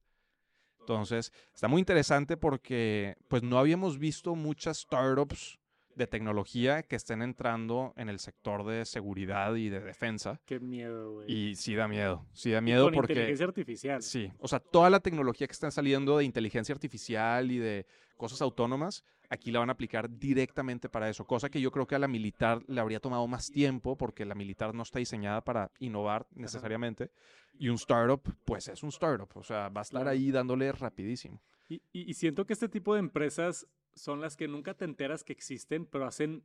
Entonces, 0.80 1.32
está 1.52 1.66
muy 1.66 1.80
interesante 1.80 2.36
porque, 2.36 3.16
pues, 3.28 3.42
no 3.42 3.58
habíamos 3.58 3.98
visto 3.98 4.36
muchas 4.36 4.78
startups 4.78 5.58
de 5.96 6.06
tecnología 6.06 6.82
que 6.82 6.94
estén 6.94 7.22
entrando 7.22 7.92
en 7.96 8.08
el 8.08 8.18
sector 8.20 8.64
de 8.64 8.84
seguridad 8.84 9.54
y 9.56 9.70
de 9.70 9.80
defensa. 9.80 10.40
Qué 10.44 10.60
miedo, 10.60 11.14
güey. 11.14 11.32
Y 11.32 11.56
sí 11.56 11.74
da 11.74 11.88
miedo, 11.88 12.26
sí 12.32 12.50
da 12.50 12.58
Y 12.58 12.62
miedo 12.62 12.84
con 12.84 12.94
porque... 12.94 13.14
inteligencia 13.14 13.46
artificial. 13.46 14.02
Sí, 14.02 14.30
o 14.38 14.46
sea, 14.46 14.60
toda 14.60 14.90
la 14.90 15.00
tecnología 15.00 15.46
que 15.46 15.52
está 15.52 15.70
saliendo 15.70 16.18
de 16.18 16.24
inteligencia 16.24 16.74
artificial 16.74 17.50
y 17.50 17.58
de 17.58 17.86
cosas 18.16 18.42
autónomas, 18.42 19.04
aquí 19.30 19.50
la 19.50 19.60
van 19.60 19.68
a 19.70 19.72
aplicar 19.72 20.08
directamente 20.18 20.88
para 20.88 21.08
eso, 21.08 21.24
cosa 21.26 21.48
que 21.50 21.60
yo 21.60 21.70
creo 21.70 21.86
que 21.86 21.94
a 21.94 21.98
la 21.98 22.08
militar 22.08 22.62
le 22.68 22.80
habría 22.80 23.00
tomado 23.00 23.26
más 23.26 23.50
tiempo 23.50 23.96
porque 23.96 24.24
la 24.24 24.34
militar 24.34 24.74
no 24.74 24.82
está 24.82 24.98
diseñada 24.98 25.42
para 25.42 25.70
innovar 25.78 26.26
necesariamente 26.34 27.10
y 27.58 27.68
un 27.68 27.76
startup, 27.76 28.22
pues 28.44 28.68
es 28.68 28.82
un 28.82 28.90
startup, 28.90 29.28
o 29.34 29.42
sea, 29.42 29.68
va 29.68 29.80
a 29.80 29.82
estar 29.82 30.06
ahí 30.08 30.30
dándole 30.30 30.70
rapidísimo. 30.72 31.40
Y, 31.68 31.76
y- 31.92 32.10
y 32.10 32.14
siento 32.14 32.46
que 32.46 32.52
este 32.52 32.68
tipo 32.68 32.94
de 32.94 33.00
empresas 33.00 33.66
son 33.94 34.20
las 34.20 34.36
que 34.36 34.46
nunca 34.46 34.74
te 34.74 34.84
enteras 34.84 35.24
que 35.24 35.32
existen, 35.32 35.86
pero 35.86 36.06
hacen 36.06 36.42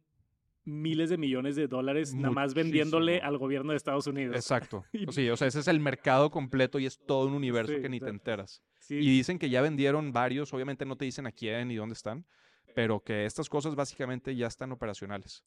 miles 0.63 1.09
de 1.09 1.17
millones 1.17 1.55
de 1.55 1.67
dólares 1.67 2.13
nada 2.13 2.31
más 2.31 2.53
vendiéndole 2.53 3.13
Muchísimo. 3.13 3.27
al 3.27 3.37
gobierno 3.39 3.71
de 3.71 3.77
Estados 3.77 4.07
Unidos. 4.07 4.35
Exacto. 4.35 4.85
Y- 4.93 5.11
Sí, 5.11 5.29
o 5.29 5.35
sea, 5.35 5.47
ese 5.47 5.59
es 5.59 5.67
el 5.67 5.79
mercado 5.79 6.29
completo 6.29 6.79
y 6.79 6.85
es 6.85 6.99
todo 7.05 7.27
un 7.27 7.33
universo 7.33 7.73
Sí, 7.75 7.81
que 7.81 7.89
ni 7.89 7.99
te 7.99 8.09
enteras. 8.09 8.63
Sí, 8.79 8.95
Y 8.95 9.09
dicen 9.09 9.37
que 9.39 9.49
ya 9.49 9.61
vendieron 9.61 10.11
varios, 10.13 10.53
obviamente 10.53 10.85
no 10.85 10.95
te 10.95 11.05
dicen 11.05 11.25
a 11.27 11.31
quién 11.31 11.67
ni 11.67 11.75
dónde 11.75 11.93
están, 11.93 12.25
pero 12.73 12.99
que 13.03 13.25
estas 13.25 13.49
cosas 13.49 13.75
básicamente 13.75 14.35
ya 14.35 14.47
están 14.47 14.71
operacionales. 14.71 15.43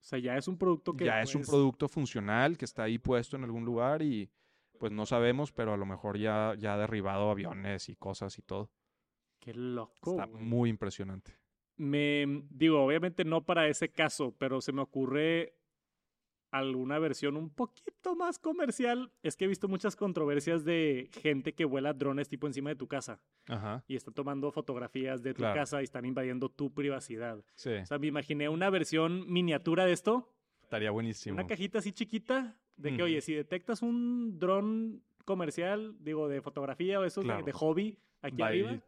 o 0.00 0.04
sea, 0.04 0.18
ya 0.18 0.36
es 0.36 0.48
un 0.48 0.58
producto 0.58 0.94
que 0.96 1.04
ya 1.04 1.22
es 1.22 1.34
un 1.34 1.42
puedes- 1.42 1.50
producto 1.50 1.88
funcional 1.88 2.58
que 2.58 2.64
está 2.64 2.82
ahí 2.84 2.98
puesto 2.98 3.36
en 3.36 3.44
algún 3.44 3.64
lugar 3.64 4.02
y 4.02 4.30
pues 4.78 4.90
no 4.90 5.06
sabemos, 5.06 5.52
pero 5.52 5.72
a 5.72 5.76
lo 5.76 5.86
mejor 5.86 6.18
ya, 6.18 6.54
ya 6.58 6.74
ha 6.74 6.78
derribado 6.78 7.30
aviones 7.30 7.88
y 7.88 7.94
cosas 7.94 8.36
y 8.38 8.42
todo. 8.42 8.70
Qué 9.38 9.54
loco. 9.54 10.10
está 10.12 10.26
muy 10.26 10.70
impresionante. 10.70 11.32
Me 11.76 12.26
digo, 12.50 12.84
obviamente 12.84 13.24
no 13.24 13.44
para 13.44 13.68
ese 13.68 13.90
caso, 13.90 14.34
pero 14.38 14.60
se 14.60 14.72
me 14.72 14.82
ocurre 14.82 15.54
alguna 16.52 16.98
versión 17.00 17.36
un 17.36 17.50
poquito 17.50 18.14
más 18.14 18.38
comercial. 18.38 19.10
Es 19.22 19.36
que 19.36 19.46
he 19.46 19.48
visto 19.48 19.66
muchas 19.68 19.96
controversias 19.96 20.64
de 20.64 21.10
gente 21.12 21.54
que 21.54 21.64
vuela 21.64 21.92
drones 21.94 22.28
tipo 22.28 22.46
encima 22.46 22.70
de 22.70 22.76
tu 22.76 22.86
casa 22.86 23.20
Ajá. 23.48 23.82
y 23.88 23.96
está 23.96 24.12
tomando 24.12 24.52
fotografías 24.52 25.22
de 25.22 25.32
tu 25.34 25.38
Claro. 25.38 25.54
casa 25.56 25.80
y 25.80 25.84
están 25.84 26.04
invadiendo 26.04 26.48
tu 26.50 26.72
privacidad. 26.72 27.42
Sí, 27.56 27.70
O 27.70 27.86
sea, 27.86 27.98
me 27.98 28.06
imaginé 28.06 28.48
una 28.48 28.70
versión 28.70 29.24
miniatura 29.32 29.84
de 29.86 29.92
esto, 29.92 30.32
estaría 30.62 30.90
buenísimo. 30.90 31.34
una 31.34 31.46
cajita 31.46 31.78
así 31.80 31.90
chiquita, 31.92 32.56
de 32.76 32.96
que, 32.96 33.02
oye, 33.02 33.20
si 33.20 33.34
detectas 33.34 33.82
un 33.82 34.38
dron 34.38 35.02
comercial, 35.24 35.94
digo, 36.00 36.28
de 36.28 36.40
fotografía 36.42 37.00
o 37.00 37.04
esos 37.04 37.24
de- 37.24 37.28
Claro. 37.28 37.44
de, 37.44 37.52
hobby 37.52 37.98
aquí 38.22 38.36
Va 38.42 38.46
arriba, 38.48 38.80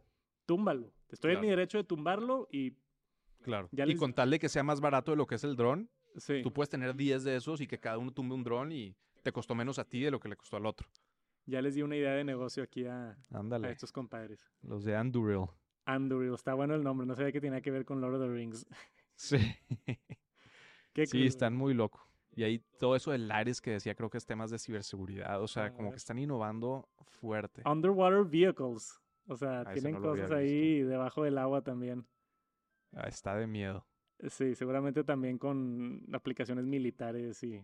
túmbalo. 0.45 0.91
Estoy 1.09 1.33
en 1.33 1.41
mi 1.41 1.47
derecho 1.47 1.77
de 1.77 1.83
tumbarlo 1.83 2.47
y 2.51 2.73
Claro. 3.43 3.69
Ya 3.71 3.85
y 3.85 3.95
con 3.95 4.13
tal 4.13 4.31
de 4.31 4.39
que 4.39 4.49
sea 4.49 4.63
más 4.63 4.81
barato 4.81 5.11
de 5.11 5.17
lo 5.17 5.27
que 5.27 5.35
es 5.35 5.43
el 5.43 5.55
dron, 5.55 5.87
sí. 6.17 6.41
tú 6.43 6.51
puedes 6.53 6.69
tener 6.69 6.95
10 6.95 7.23
de 7.23 7.35
esos 7.35 7.61
y 7.61 7.67
que 7.67 7.79
cada 7.79 7.97
uno 7.97 8.11
tumbe 8.11 8.35
un 8.35 8.43
dron 8.43 8.71
y 8.71 8.95
te 9.23 9.31
costó 9.31 9.55
menos 9.55 9.79
a 9.79 9.85
ti 9.85 10.01
de 10.01 10.11
lo 10.11 10.19
que 10.19 10.29
le 10.29 10.35
costó 10.35 10.57
al 10.57 10.65
otro. 10.65 10.87
Ya 11.45 11.61
les 11.61 11.75
di 11.75 11.81
una 11.83 11.95
idea 11.95 12.13
de 12.13 12.23
negocio 12.23 12.63
aquí 12.63 12.85
a, 12.85 13.17
a 13.31 13.69
estos 13.69 13.91
compadres. 13.91 14.43
Los 14.63 14.83
de 14.83 14.95
Anduril. 14.95 15.45
Anduril, 15.85 16.33
está 16.33 16.53
bueno 16.55 16.73
el 16.73 16.83
nombre, 16.83 17.05
no 17.05 17.15
sabía 17.15 17.31
que 17.31 17.39
tenía 17.41 17.61
que 17.61 17.69
ver 17.71 17.85
con 17.85 18.01
Lord 18.01 18.15
of 18.15 18.21
the 18.21 18.27
Rings. 18.33 18.65
Sí. 19.17 19.37
Qué 20.93 21.05
Sí, 21.07 21.19
cool. 21.19 21.27
están 21.27 21.55
muy 21.55 21.73
locos. 21.73 22.01
Y 22.35 22.43
ahí 22.43 22.59
todo 22.79 22.95
eso 22.97 23.11
del 23.11 23.31
Ares 23.31 23.61
que 23.61 23.71
decía, 23.71 23.95
creo 23.95 24.09
que 24.09 24.17
es 24.17 24.25
temas 24.25 24.51
de 24.51 24.59
ciberseguridad. 24.59 25.41
O 25.41 25.47
sea, 25.47 25.71
como 25.71 25.87
Ah. 25.89 25.91
que 25.91 25.97
están 25.97 26.19
innovando 26.19 26.89
fuerte. 27.05 27.61
Underwater 27.65 28.25
vehicles. 28.25 28.99
O 29.27 29.37
sea, 29.37 29.61
Ah, 29.61 29.71
tienen 29.73 29.93
no 29.93 30.01
cosas 30.01 30.31
ahí 30.31 30.81
debajo 30.83 31.23
del 31.23 31.37
agua 31.37 31.61
también. 31.61 32.05
Ah, 32.93 33.07
está 33.07 33.35
de 33.35 33.47
miedo. 33.47 33.85
Sí, 34.29 34.55
seguramente 34.55 35.03
también 35.03 35.37
con 35.37 36.03
aplicaciones 36.13 36.65
militares 36.65 37.43
y... 37.43 37.63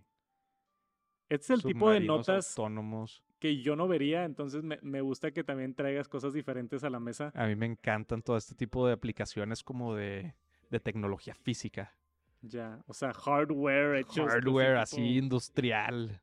Este 1.30 1.54
es 1.54 1.60
el 1.60 1.64
tipo 1.64 1.90
de 1.90 2.02
notas 2.02 2.50
autónomos. 2.58 3.24
que 3.40 3.62
yo 3.62 3.78
no 3.78 3.88
vería, 3.88 4.26
entonces 4.26 4.64
me, 4.64 4.80
me 4.82 5.00
gusta 5.00 5.32
que 5.32 5.46
también 5.46 5.74
traigas 5.74 6.10
cosas 6.10 6.34
diferentes 6.34 6.84
a 6.84 6.90
la 6.90 7.00
mesa. 7.00 7.32
A 7.36 7.48
mí 7.48 7.56
me 7.56 7.68
encantan 7.68 8.22
todo 8.22 8.36
este 8.36 8.54
tipo 8.54 8.86
de 8.86 8.94
aplicaciones 8.94 9.64
como 9.64 9.96
de, 9.96 10.36
de 10.70 10.80
tecnología 10.82 11.34
física. 11.34 11.96
Ya, 12.42 12.84
o 12.88 12.94
sea, 12.94 13.14
hardware 13.14 13.98
hecho. 13.98 14.26
Hardware 14.26 14.78
así 14.78 15.18
industrial. 15.18 16.22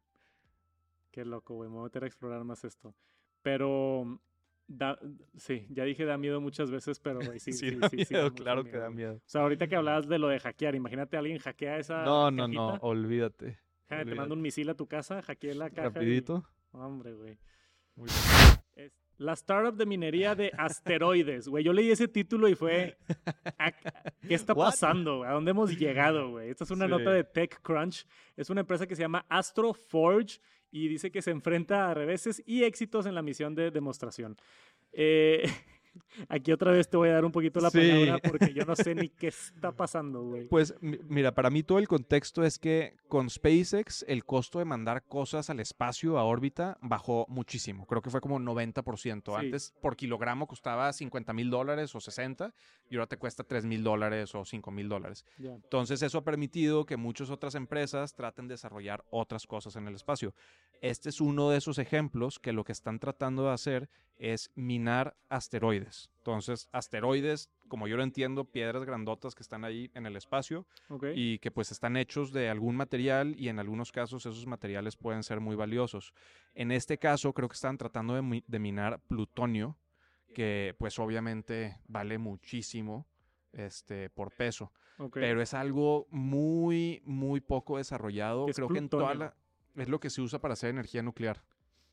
Qué 1.11 1.25
loco, 1.25 1.55
güey. 1.55 1.69
Me 1.69 1.77
voy 1.77 1.83
a 1.83 1.85
meter 1.85 2.05
a 2.05 2.07
explorar 2.07 2.45
más 2.45 2.65
esto. 2.65 2.95
Pero. 3.43 4.21
Da, 4.71 4.99
sí, 5.35 5.67
ya 5.71 5.85
dije 5.85 6.05
da 6.05 6.19
miedo 6.19 6.43
muchas 6.43 6.71
veces, 6.71 7.01
pero 7.01 7.21
güey, 7.25 7.41
sí, 7.41 7.53
Sí, 7.55 7.71
sí, 7.71 7.77
da 7.79 7.89
sí, 8.29 8.31
claro 8.35 8.65
que 8.65 8.77
da 8.77 8.91
miedo. 8.91 9.15
O 9.15 9.23
sea, 9.25 9.41
ahorita 9.43 9.67
que 9.67 9.77
hablabas 9.77 10.07
de 10.09 10.19
lo 10.19 10.29
de 10.29 10.39
hackear, 10.41 10.75
imagínate 10.75 11.17
a 11.17 11.21
alguien 11.21 11.39
hackea 11.39 11.79
esa. 11.79 12.05
No, 12.05 12.31
no, 12.31 12.47
no, 12.47 12.75
olvídate. 12.83 13.59
ja, 13.89 14.05
te 14.05 14.15
manda 14.15 14.35
un 14.35 14.43
misil 14.43 14.69
a 14.69 14.75
tu 14.75 14.87
casa, 14.87 15.23
hackea 15.23 15.55
la 15.55 15.71
caja. 15.71 15.89
y- 15.89 15.93
Rapidito. 15.95 16.45
Hombre, 16.73 17.15
güey. 17.15 17.39
Muy 17.97 18.09
la 19.17 19.33
startup 19.33 19.75
de 19.77 19.85
minería 19.85 20.37
de 20.37 20.53
asteroides, 20.57 21.49
güey. 21.49 21.65
Yo 21.65 21.73
leí 21.73 21.91
ese 21.91 22.07
título 22.07 22.47
y 22.49 22.55
fue. 22.55 22.97
¿a- 23.59 23.73
¿Qué 23.73 24.35
está 24.35 24.55
pasando? 24.55 25.25
¿A 25.25 25.33
dónde 25.33 25.51
hemos 25.51 25.77
llegado, 25.77 26.31
güey? 26.31 26.51
Esta 26.51 26.63
es 26.65 26.71
una 26.71 26.85
Sí. 26.85 26.91
nota 26.93 27.11
de 27.11 27.25
TechCrunch. 27.25 28.07
Es 28.37 28.49
una 28.51 28.61
empresa 28.61 28.87
que 28.87 28.95
se 28.95 29.03
llama 29.03 29.27
Astro 29.29 29.75
Forge 29.75 30.39
y 30.71 30.89
dice 30.89 31.11
que 31.11 31.23
se 31.23 31.31
enfrenta 31.31 31.91
a 31.91 31.95
reveses 31.95 32.43
y 32.47 32.65
éxitos 32.65 33.07
en 33.07 33.15
la 33.15 33.23
misión 33.23 33.55
de 33.55 33.71
demostración. 33.71 34.37
Eh, 34.93 35.43
aquí 36.29 36.53
otra 36.53 36.73
vez 36.73 36.89
te 36.89 36.97
voy 36.97 37.09
a 37.09 37.13
dar 37.15 37.25
un 37.25 37.33
poquito 37.33 37.61
la 37.61 37.71
Sí. 37.71 37.79
palabra 37.79 38.19
porque 38.29 38.53
yo 38.53 38.65
no 38.65 38.75
sé 38.77 38.95
ni 38.95 39.09
qué 39.09 39.29
está 39.29 39.73
pasando, 39.73 40.23
güey. 40.23 40.47
Pues 40.49 40.75
mi- 40.81 40.99
mira, 41.09 41.35
para 41.35 41.51
mí 41.51 41.63
todo 41.63 41.79
el 41.79 41.89
contexto 41.89 42.45
es 42.45 42.59
que 42.59 42.97
con 43.09 43.31
SpaceX 43.31 44.05
el 44.09 44.25
costo 44.25 44.59
de 44.59 44.65
mandar 44.65 45.05
cosas 45.05 45.51
al 45.51 45.61
espacio, 45.61 46.19
a 46.19 46.25
órbita, 46.25 46.79
bajó 46.81 47.27
muchísimo. 47.29 47.87
Creo 47.87 48.03
que 48.03 48.11
fue 48.11 48.21
como 48.21 48.39
90%. 48.39 49.33
Sí. 49.39 49.45
Antes 49.47 49.75
por 49.81 49.97
kilogramo 49.97 50.47
costaba 50.47 50.93
50 50.93 51.33
mil 51.33 51.51
dólares 51.51 51.95
o 51.95 52.01
60 52.01 52.55
y 52.91 52.97
ahora 52.97 53.07
te 53.07 53.17
cuesta 53.17 53.45
3 53.45 53.65
mil 53.65 53.83
dólares 53.83 54.35
o 54.35 54.45
5 54.45 54.71
mil 54.71 54.89
dólares. 54.89 55.25
Ya. 55.39 55.55
Entonces 55.55 56.03
eso 56.03 56.19
ha 56.19 56.25
permitido 56.25 56.87
que 56.87 56.97
muchas 56.97 57.31
otras 57.31 57.55
empresas 57.55 58.15
traten 58.15 58.49
de 58.49 58.55
desarrollar 58.55 59.05
otras 59.11 59.47
cosas 59.47 59.77
en 59.77 59.87
el 59.89 59.95
espacio. 59.95 60.35
Este 60.81 61.09
es 61.09 61.21
uno 61.21 61.51
de 61.51 61.59
esos 61.59 61.79
ejemplos 61.79 62.39
que 62.39 62.53
lo 62.53 62.65
que 62.65 62.73
están 62.73 62.99
tratando 62.99 63.45
de 63.47 63.53
hacer 63.53 63.89
es 64.17 64.51
minar 64.55 65.17
asteroides. 65.29 66.11
Entonces, 66.19 66.69
asteroides, 66.73 67.51
como 67.69 67.87
yo 67.89 67.97
lo 67.97 68.03
entiendo, 68.03 68.45
piedras 68.45 68.85
grandotas 68.85 69.35
que 69.35 69.43
están 69.43 69.65
ahí 69.65 69.91
en 69.95 70.07
el 70.07 70.17
espacio 70.17 70.67
y 71.17 71.39
que 71.39 71.51
pues 71.51 71.71
están 71.73 71.97
hechos 71.97 72.33
de 72.33 72.49
algún 72.49 72.77
material 72.77 73.35
y 73.39 73.49
en 73.49 73.59
algunos 73.59 73.93
casos 73.93 74.27
esos 74.27 74.47
materiales 74.47 74.97
pueden 74.97 75.23
ser 75.23 75.41
muy 75.41 75.57
valiosos. 75.57 76.13
En 76.55 76.71
este 76.73 76.99
caso 76.99 77.33
creo 77.33 77.49
que 77.49 77.55
están 77.55 77.79
tratando 77.79 78.15
de, 78.15 78.23
mi- 78.23 78.45
de 78.47 78.59
minar 78.59 79.01
plutonio, 79.07 79.77
que 80.35 80.75
pues 80.79 80.99
obviamente 80.99 81.79
vale 81.87 82.19
muchísimo 82.19 83.07
este, 83.53 84.11
por 84.11 84.31
peso 84.33 84.73
pero 85.21 85.41
es 85.41 85.55
algo 85.55 86.07
muy, 86.11 87.01
muy 87.05 87.41
poco 87.41 87.79
desarrollado. 87.79 88.45
¿Qué 88.47 88.51
es 88.51 88.57
Creo 88.57 88.69
que 88.69 88.79
en 88.79 88.89
toda 88.89 89.13
plutonio? 89.13 89.25
la... 89.27 89.37
Es 89.77 89.89
lo 89.89 90.01
que 90.01 90.11
se 90.11 90.21
usa 90.21 90.41
para 90.41 90.55
hacer 90.55 90.71
energía 90.71 91.03
nuclear. 91.03 91.43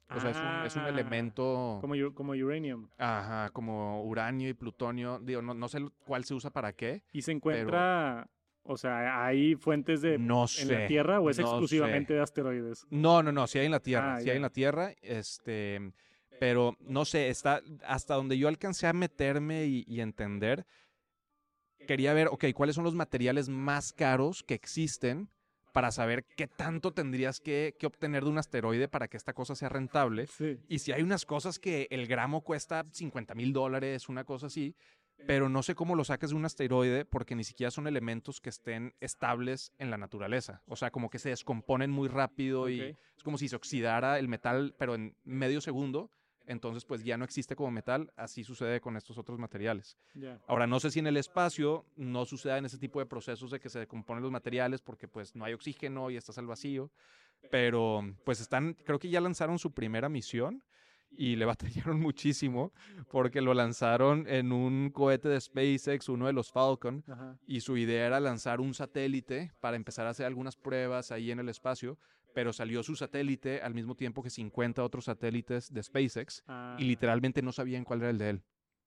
O 0.10 0.20
sea, 0.20 0.30
es 0.30 0.38
un, 0.38 0.66
es 0.66 0.76
un 0.76 0.84
Ah, 0.84 0.90
elemento... 0.90 1.80
Como, 1.82 1.96
como 2.14 2.34
uranium. 2.34 2.88
Ajá, 2.98 3.50
como 3.50 4.04
uranio 4.04 4.48
y 4.50 4.54
plutonio. 4.54 5.20
Digo, 5.20 5.42
no, 5.42 5.54
no 5.56 5.68
sé 5.68 5.80
cuál 6.06 6.24
se 6.26 6.36
usa 6.36 6.52
para 6.52 6.74
qué. 6.74 7.04
Y 7.12 7.24
se 7.24 7.32
encuentra, 7.32 8.30
o 8.62 8.78
sea, 8.78 9.26
¿hay 9.26 9.56
fuentes 9.56 10.02
de 10.02 10.20
No 10.20 10.42
en 10.60 10.68
la 10.68 10.78
sé, 10.82 10.86
Tierra 10.88 11.20
o 11.20 11.30
es 11.32 11.40
no 11.40 11.46
exclusivamente 11.46 12.10
sé. 12.10 12.14
de 12.14 12.22
asteroides? 12.22 12.86
No, 12.92 13.24
no, 13.24 13.32
no, 13.32 13.48
sí 13.48 13.58
hay 13.58 13.66
en 13.66 13.72
la 13.72 13.80
Tierra, 13.80 14.16
Ah, 14.16 14.20
sí 14.20 14.26
ya. 14.28 14.34
hay 14.34 14.36
en 14.38 14.42
la 14.44 14.52
Tierra, 14.52 14.94
este, 15.02 15.92
pero 16.40 16.78
no 16.82 17.04
sé, 17.06 17.30
está 17.30 17.62
hasta 17.88 18.14
donde 18.14 18.38
yo 18.38 18.48
alcancé 18.48 18.86
a 18.86 18.94
meterme 18.94 19.66
y, 19.66 19.86
y 19.88 20.02
entender, 20.02 20.68
quería 21.88 22.14
ver, 22.14 22.28
ok, 22.28 22.46
cuáles 22.54 22.76
son 22.76 22.84
los 22.84 22.94
materiales 22.96 23.50
más 23.50 23.92
caros 23.92 24.44
que 24.44 24.54
existen 24.54 25.30
para 25.76 25.92
saber 25.92 26.24
qué 26.38 26.48
tanto 26.48 26.94
tendrías 26.94 27.42
que, 27.42 27.76
que 27.78 27.86
obtener 27.86 28.24
de 28.24 28.30
un 28.30 28.38
asteroide 28.38 28.88
para 28.88 29.10
que 29.10 29.18
esta 29.18 29.34
cosa 29.34 29.56
sea 29.56 29.68
rentable. 29.68 30.26
Sí. 30.28 30.58
Y 30.70 30.80
si 30.80 30.94
hay 30.94 31.04
unas 31.04 31.26
cosas 31.26 31.60
que 31.60 31.90
el 31.92 32.08
gramo 32.08 32.46
cuesta 32.46 32.86
50 32.90 33.36
mil 33.36 33.52
dólares, 33.52 34.08
una 34.08 34.24
cosa 34.24 34.48
así, 34.48 34.74
pero 35.28 35.50
no 35.50 35.64
sé 35.64 35.76
cómo 35.76 35.96
lo 35.96 36.06
saques 36.06 36.30
de 36.30 36.38
un 36.38 36.46
asteroide 36.46 37.04
porque 37.04 37.36
ni 37.36 37.44
siquiera 37.44 37.72
son 37.72 37.88
elementos 37.88 38.40
que 38.40 38.50
estén 38.50 38.94
estables 39.02 39.74
en 39.78 39.92
la 39.92 39.98
naturaleza. 39.98 40.62
O 40.66 40.78
sea, 40.78 40.92
como 40.92 41.10
que 41.10 41.20
se 41.20 41.28
descomponen 41.28 41.92
muy 41.92 42.08
rápido 42.08 42.70
y 42.70 42.80
es 43.18 43.24
como 43.24 43.38
si 43.38 43.50
se 43.50 43.58
oxidara 43.58 44.18
el 44.18 44.30
metal, 44.30 44.76
pero 44.80 44.96
en 44.96 45.14
medio 45.26 45.60
segundo. 45.60 46.10
Entonces, 46.48 46.86
pues 46.86 47.04
ya 47.04 47.18
no 47.18 47.26
existe 47.26 47.56
como 47.56 47.72
metal. 47.72 48.12
Así 48.16 48.44
sucede 48.44 48.80
con 48.82 48.96
estos 48.98 49.18
otros 49.18 49.40
materiales. 49.40 49.98
Ahora, 50.48 50.68
no 50.68 50.80
sé 50.80 50.92
si 50.92 51.00
en 51.00 51.08
el 51.08 51.18
espacio 51.18 51.86
no 51.96 52.26
suceda 52.26 52.58
en 52.58 52.66
ese 52.66 52.78
tipo 52.78 53.00
de 53.00 53.06
procesos 53.06 53.52
de 53.52 53.60
que 53.60 53.70
se 53.70 53.80
decomponen 53.80 54.24
los 54.24 54.32
materiales 54.32 54.82
porque 54.82 55.08
pues 55.08 55.36
no 55.36 55.46
hay 55.46 55.54
oxígeno 55.54 56.10
y 56.10 56.18
estás 56.18 56.38
al 56.38 56.48
vacío. 56.48 56.92
Pero 57.52 58.02
pues 58.24 58.40
están, 58.40 58.74
creo 58.86 59.00
que 59.00 59.10
ya 59.10 59.22
lanzaron 59.22 59.60
su 59.60 59.72
primera 59.72 60.10
misión 60.10 60.64
y 61.18 61.36
le 61.36 61.46
batallaron 61.96 62.00
muchísimo 62.00 62.74
porque 63.10 63.42
lo 63.42 63.54
lanzaron 63.54 64.28
en 64.28 64.52
un 64.52 64.90
cohete 64.90 65.30
de 65.30 65.40
SpaceX, 65.40 66.10
uno 66.10 66.28
de 66.28 66.34
los 66.34 66.52
Falcon, 66.52 67.04
Ajá. 67.08 67.38
y 67.46 67.62
su 67.62 67.78
idea 67.78 68.08
era 68.08 68.20
lanzar 68.20 68.60
un 68.60 68.74
satélite 68.74 69.52
para 69.60 69.76
empezar 69.76 70.08
a 70.08 70.12
hacer 70.12 70.26
algunas 70.26 70.56
pruebas 70.56 71.12
ahí 71.12 71.32
en 71.32 71.40
el 71.40 71.50
espacio, 71.50 71.98
pero 72.36 72.52
salió 72.52 72.84
su 72.84 72.98
satélite 72.98 73.62
al 73.62 73.74
mismo 73.74 73.96
tiempo 73.96 74.22
que 74.22 74.30
50 74.30 74.84
otros 74.84 75.06
satélites 75.06 75.74
de 75.74 75.82
SpaceX 75.82 76.44
Ah, 76.48 76.76
y 76.78 76.84
literalmente 76.84 77.42
no 77.42 77.54
sabían 77.54 77.86
cuál 77.86 78.02
era 78.02 78.10
el 78.10 78.18
de 78.18 78.30
él. 78.30 78.44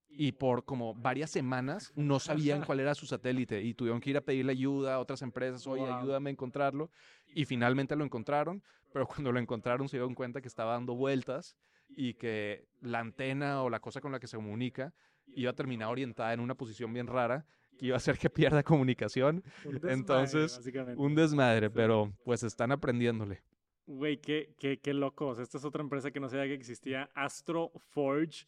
Y 0.07 0.33
por 0.33 0.65
como 0.65 0.93
varias 0.93 1.31
semanas 1.31 1.91
no 1.95 2.19
sabían 2.19 2.61
cuál 2.63 2.79
era 2.79 2.93
su 2.93 3.07
satélite 3.07 3.63
y 3.63 3.73
tuvieron 3.73 4.01
que 4.01 4.11
ir 4.11 4.17
a 4.17 4.21
pedirle 4.21 4.51
ayuda 4.51 4.93
a 4.95 4.99
otras 4.99 5.23
empresas, 5.23 5.65
oye, 5.65 5.81
Wow. 5.83 5.99
ayúdame 5.99 6.29
a 6.29 6.31
encontrarlo. 6.33 6.91
Y 7.33 7.45
finalmente 7.45 7.95
lo 7.95 8.05
encontraron, 8.05 8.61
pero 8.93 9.07
cuando 9.07 9.31
lo 9.31 9.39
encontraron 9.39 9.89
se 9.89 9.97
dieron 9.97 10.13
cuenta 10.13 10.41
que 10.41 10.47
estaba 10.47 10.73
dando 10.73 10.93
vueltas 10.93 11.57
y 11.89 12.13
que 12.13 12.67
la 12.81 12.99
antena 12.99 13.63
o 13.63 13.69
la 13.71 13.79
cosa 13.79 13.99
con 13.99 14.11
la 14.11 14.19
que 14.19 14.27
se 14.27 14.37
comunica 14.37 14.93
iba 15.25 15.49
a 15.49 15.55
terminar 15.55 15.89
orientada 15.89 16.33
en 16.33 16.39
una 16.39 16.53
posición 16.53 16.93
bien 16.93 17.07
rara 17.07 17.47
que 17.79 17.87
iba 17.87 17.95
a 17.95 17.97
hacer 17.97 18.17
que 18.17 18.29
pierda 18.29 18.61
comunicación. 18.61 19.43
un 19.63 19.73
desmadre, 19.73 19.93
entonces. 19.93 20.61
Un 20.97 21.15
desmadre, 21.15 21.69
pero 21.69 22.13
pues 22.25 22.43
están 22.43 22.71
aprendiéndole. 22.71 23.41
Güey, 23.87 24.17
qué, 24.17 24.53
qué, 24.59 24.79
qué 24.79 24.93
locos. 24.93 25.39
Esta 25.39 25.57
es 25.57 25.65
otra 25.65 25.81
empresa 25.81 26.11
que 26.11 26.19
no 26.19 26.29
sabía 26.29 26.45
que 26.45 26.53
existía, 26.53 27.09
Astro 27.15 27.71
Forge. 27.91 28.45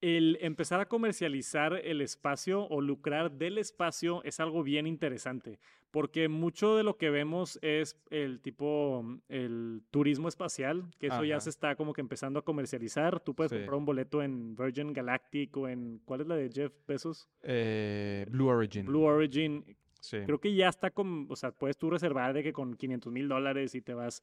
El 0.00 0.36
empezar 0.40 0.80
a 0.80 0.86
comercializar 0.86 1.74
el 1.74 2.00
espacio 2.00 2.66
o 2.68 2.80
lucrar 2.80 3.32
del 3.32 3.58
espacio 3.58 4.22
es 4.24 4.38
algo 4.40 4.62
bien 4.62 4.86
interesante, 4.86 5.58
porque 5.90 6.28
mucho 6.28 6.76
de 6.76 6.82
lo 6.82 6.96
que 6.96 7.08
vemos 7.10 7.58
es 7.62 7.96
el 8.10 8.40
tipo, 8.40 9.02
mm, 9.02 9.18
el 9.28 9.82
turismo 9.90 10.28
espacial, 10.28 10.84
que 10.98 11.06
eso 11.06 11.24
ya 11.24 11.36
Ajá. 11.36 11.40
se 11.42 11.50
está 11.50 11.74
como 11.76 11.92
que 11.92 12.00
empezando 12.00 12.38
a 12.38 12.44
comercializar. 12.44 13.20
Tú 13.20 13.34
puedes 13.34 13.50
Sí. 13.50 13.56
comprar 13.58 13.78
un 13.78 13.86
boleto 13.86 14.22
en 14.22 14.54
Virgin 14.56 14.92
Galactic 14.92 15.56
o 15.56 15.68
en, 15.68 16.00
¿cuál 16.04 16.20
es 16.22 16.26
la 16.26 16.36
de 16.36 16.50
Jeff 16.50 16.72
Bezos? 16.86 17.28
Eh, 17.42 18.26
Blue 18.28 18.48
Origin. 18.48 18.86
Blue 18.86 19.04
Origin. 19.04 19.64
Sí. 20.00 20.18
Creo 20.26 20.38
que 20.38 20.54
ya 20.54 20.68
está 20.68 20.90
con, 20.90 21.26
o 21.30 21.36
sea, 21.36 21.50
puedes 21.52 21.78
tú 21.78 21.88
reservar 21.88 22.34
de 22.34 22.42
que 22.42 22.52
con 22.52 22.74
500 22.74 23.10
mil 23.10 23.26
dólares 23.26 23.74
y 23.74 23.80
te 23.80 23.94
vas. 23.94 24.22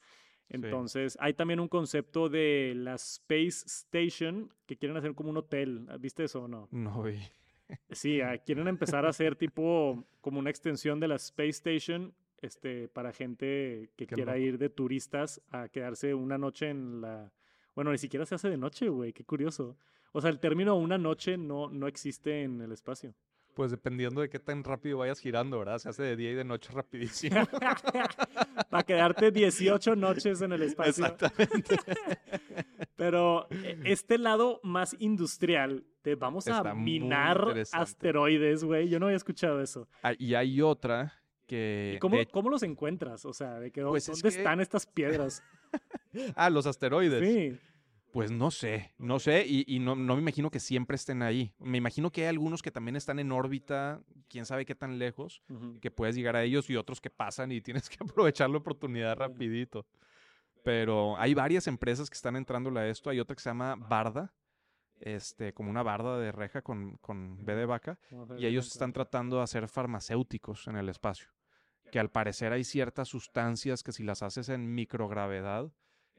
Entonces, 0.52 1.18
hay 1.22 1.34
también 1.34 1.60
un 1.60 1.68
concepto 1.68 2.28
de 2.30 2.74
la 2.76 2.96
Space 2.96 3.66
Station 3.66 4.54
que 4.66 4.78
quieren 4.78 4.98
hacer 4.98 5.16
como 5.16 5.30
un 5.30 5.38
hotel. 5.38 5.88
¿Viste 6.00 6.26
eso 6.26 6.44
o 6.44 6.48
no? 6.48 6.68
No 6.72 7.04
vi. 7.04 7.20
Sí, 7.92 8.20
ah, 8.20 8.38
quieren 8.38 8.68
empezar 8.68 9.06
a 9.06 9.10
hacer 9.10 9.38
tipo 9.38 10.06
como 10.20 10.40
una 10.40 10.50
extensión 10.50 11.00
de 11.00 11.08
la 11.08 11.16
Space 11.16 11.50
Station 11.50 12.14
este, 12.42 12.90
para 12.90 13.14
gente 13.14 13.92
que 13.96 14.08
Qué 14.08 14.16
quiera 14.16 14.34
loco. 14.34 14.46
ir 14.46 14.58
de 14.58 14.70
turistas 14.70 15.42
a 15.50 15.70
quedarse 15.70 16.14
una 16.14 16.38
noche 16.38 16.70
en 16.70 17.02
la... 17.02 17.32
Bueno, 17.74 17.92
ni 17.92 17.98
siquiera 17.98 18.26
se 18.26 18.36
hace 18.36 18.50
de 18.50 18.58
noche, 18.58 18.90
güey, 18.90 19.14
qué 19.14 19.24
curioso. 19.24 19.78
O 20.12 20.20
sea, 20.20 20.30
el 20.30 20.40
término 20.40 20.76
una 20.76 20.98
noche 20.98 21.38
no, 21.38 21.70
no 21.70 21.88
existe 21.88 22.44
en 22.44 22.60
el 22.62 22.74
espacio. 22.74 23.14
Pues 23.54 23.70
dependiendo 23.72 24.22
de 24.22 24.30
qué 24.30 24.40
tan 24.40 24.64
rápido 24.64 25.00
vayas 25.00 25.20
girando, 25.20 25.60
¿verdad? 25.60 25.78
Se 25.80 25.90
hace 25.90 26.04
de 26.04 26.16
día 26.16 26.32
y 26.32 26.36
de 26.36 26.46
noche 26.46 26.72
rapidísimo. 26.74 27.36
Para 28.70 28.84
quedarte 28.84 29.32
18 29.32 29.96
noches 29.98 30.42
en 30.42 30.54
el 30.54 30.62
espacio. 30.62 31.06
Exactamente. 31.06 31.76
Pero 32.96 33.48
eh, 33.50 33.80
este 33.86 34.18
lado 34.18 34.60
más 34.64 34.96
industrial 35.00 35.84
de 36.04 36.16
vamos 36.16 36.48
a 36.48 36.58
Está 36.58 36.74
minar 36.74 37.46
asteroides, 37.74 38.64
güey. 38.64 38.90
Yo 38.90 39.00
no 39.00 39.08
había 39.08 39.18
escuchado 39.18 39.62
eso. 39.62 39.88
Ah, 40.04 40.14
y 40.18 40.34
hay 40.36 40.62
otra 40.62 41.14
que... 41.48 41.94
¿Y 41.96 42.00
cómo, 42.00 42.18
de- 42.18 42.28
cómo 42.28 42.50
los 42.50 42.64
encuentras? 42.64 43.26
O 43.26 43.34
sea, 43.34 43.60
de 43.60 43.72
que, 43.72 43.84
Pues 43.84 44.08
es 44.08 44.22
¿dónde 44.22 44.34
que- 44.36 44.42
están 44.42 44.60
estas 44.62 44.86
piedras? 44.86 45.44
Ah, 46.36 46.50
los 46.50 46.66
asteroides. 46.66 47.26
Sí. 47.26 47.58
Pues 48.12 48.30
no 48.30 48.52
sé, 48.52 48.94
no 48.98 49.20
sé, 49.20 49.46
y, 49.48 49.64
y 49.68 49.80
no, 49.80 49.96
no 49.96 50.16
me 50.16 50.22
imagino 50.22 50.52
que 50.52 50.60
siempre 50.60 50.96
estén 50.96 51.22
ahí. 51.22 51.54
Me 51.60 51.78
imagino 51.78 52.12
que 52.12 52.24
hay 52.24 52.28
algunos 52.28 52.62
que 52.62 52.72
también 52.72 52.98
están 52.98 53.20
en 53.20 53.32
órbita, 53.32 54.02
quién 54.28 54.46
sabe 54.46 54.66
qué 54.66 54.76
tan 54.76 55.00
lejos, 55.00 55.42
que 55.80 55.92
puedes 55.92 56.16
llegar 56.16 56.36
a 56.36 56.44
ellos 56.44 56.70
y 56.70 56.76
otros 56.76 57.00
que 57.00 57.10
pasan 57.10 57.52
y 57.52 57.62
tienes 57.62 57.90
que 57.90 57.98
aprovechar 58.04 58.50
la 58.50 58.58
oportunidad 58.58 59.16
rapidito. 59.16 59.86
Pero 60.64 61.18
hay 61.18 61.34
varias 61.34 61.68
empresas 61.68 62.10
que 62.10 62.16
están 62.16 62.36
entrándole 62.36 62.82
a 62.82 62.88
esto. 62.88 63.10
Hay 63.10 63.20
otra 63.20 63.36
que 63.36 63.42
se 63.42 63.50
llama 63.50 63.76
Barda, 63.76 64.34
este, 65.00 65.54
como 65.54 65.70
una 65.70 65.84
barda 65.84 66.20
de 66.20 66.32
reja 66.32 66.62
con, 66.62 66.98
con 66.98 67.44
B 67.44 67.56
de 67.56 67.66
vaca. 67.66 68.00
Y 68.38 68.46
ellos 68.46 68.68
están 68.68 68.94
tratando 68.94 69.38
de 69.38 69.44
hacer 69.44 69.68
farmacéuticos 69.68 70.68
en 70.68 70.76
el 70.76 70.90
espacio. 70.90 71.30
Que 71.92 72.00
al 72.00 72.10
parecer 72.10 72.54
hay 72.54 72.64
ciertas 72.64 73.08
sustancias 73.08 73.84
que 73.84 73.92
si 73.92 74.04
las 74.04 74.22
haces 74.22 74.50
en 74.50 74.74
microgravedad 74.74 75.72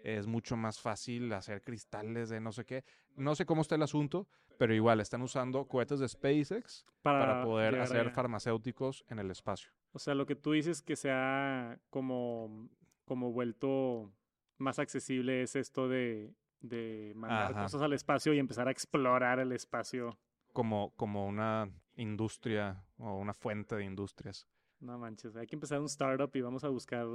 es 0.03 0.27
mucho 0.27 0.57
más 0.57 0.81
fácil 0.81 1.33
hacer 1.33 1.63
cristales 1.63 2.29
de 2.29 2.41
no 2.41 2.53
sé 2.53 2.65
qué. 2.65 2.85
No 3.17 3.35
sé 3.35 3.47
cómo 3.47 3.63
está 3.63 3.75
el 3.75 3.83
asunto, 3.83 4.29
pero 4.59 4.75
igual 4.75 5.01
están 5.01 5.23
usando 5.23 5.67
cohetes 5.67 6.01
de 6.01 6.09
SpaceX 6.09 6.85
para 7.03 7.43
poder 7.43 7.81
hacer 7.81 8.01
allá. 8.01 8.11
farmacéuticos 8.11 9.05
en 9.09 9.19
el 9.19 9.31
espacio. 9.31 9.71
O 9.93 9.99
sea, 9.99 10.15
lo 10.15 10.27
que 10.27 10.37
tú 10.37 10.53
dices 10.53 10.83
que 10.83 10.97
se 10.97 11.11
ha 11.11 11.79
como, 11.91 12.69
como 13.05 13.33
vuelto 13.33 14.13
más 14.59 14.79
accesible 14.79 15.43
es 15.43 15.57
esto 15.57 15.89
de, 15.89 16.35
de 16.61 17.13
mandar 17.15 17.53
Ajá. 17.53 17.63
cosas 17.63 17.83
al 17.83 17.93
espacio 17.93 18.33
y 18.33 18.39
empezar 18.39 18.69
a 18.69 18.71
explorar 18.71 19.39
el 19.39 19.53
espacio. 19.53 20.19
Como, 20.53 20.95
como 20.97 21.27
una 21.27 21.69
industria 21.97 22.85
o 22.99 23.17
una 23.19 23.35
fuente 23.35 23.77
de 23.77 23.85
industrias. 23.85 24.47
No 24.81 24.99
manches, 24.99 25.37
hay 25.37 25.47
que 25.47 25.57
empezar 25.57 25.81
un 25.81 25.87
startup 25.87 26.31
y 26.35 26.41
vamos 26.41 26.65
a 26.65 26.69
buscar 26.69 27.07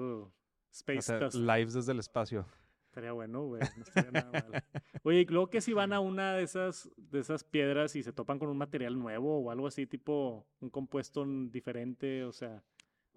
space 0.71 1.37
lives 1.37 1.73
desde 1.73 1.91
el 1.91 1.99
espacio. 1.99 2.45
Estaría 2.87 3.11
bueno, 3.11 3.45
güey. 3.45 3.61
No 3.77 3.83
estaría 3.83 4.11
nada 4.11 4.31
mal. 4.31 4.63
Oye, 5.03 5.21
y 5.21 5.25
luego 5.25 5.49
que 5.49 5.61
si 5.61 5.73
van 5.73 5.93
a 5.93 5.99
una 5.99 6.33
de 6.33 6.43
esas, 6.43 6.89
de 6.97 7.19
esas 7.19 7.43
piedras 7.43 7.95
y 7.95 8.03
se 8.03 8.13
topan 8.13 8.39
con 8.39 8.49
un 8.49 8.57
material 8.57 8.97
nuevo 8.97 9.39
o 9.39 9.51
algo 9.51 9.67
así, 9.67 9.85
tipo 9.85 10.47
un 10.59 10.69
compuesto 10.69 11.25
diferente, 11.25 12.23
o 12.23 12.31
sea, 12.31 12.63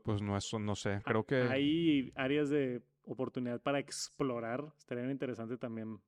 Pues 0.05 0.20
no, 0.20 0.36
eso 0.36 0.59
no 0.59 0.76
sé. 0.76 1.01
Creo 1.05 1.24
que... 1.24 1.42
hay 1.42 2.12
áreas 2.14 2.51
de 2.51 2.82
oportunidad 3.06 3.60
para 3.60 3.78
explorar. 3.78 4.72
Estaría 4.78 5.10
interesante 5.10 5.56
también. 5.56 6.01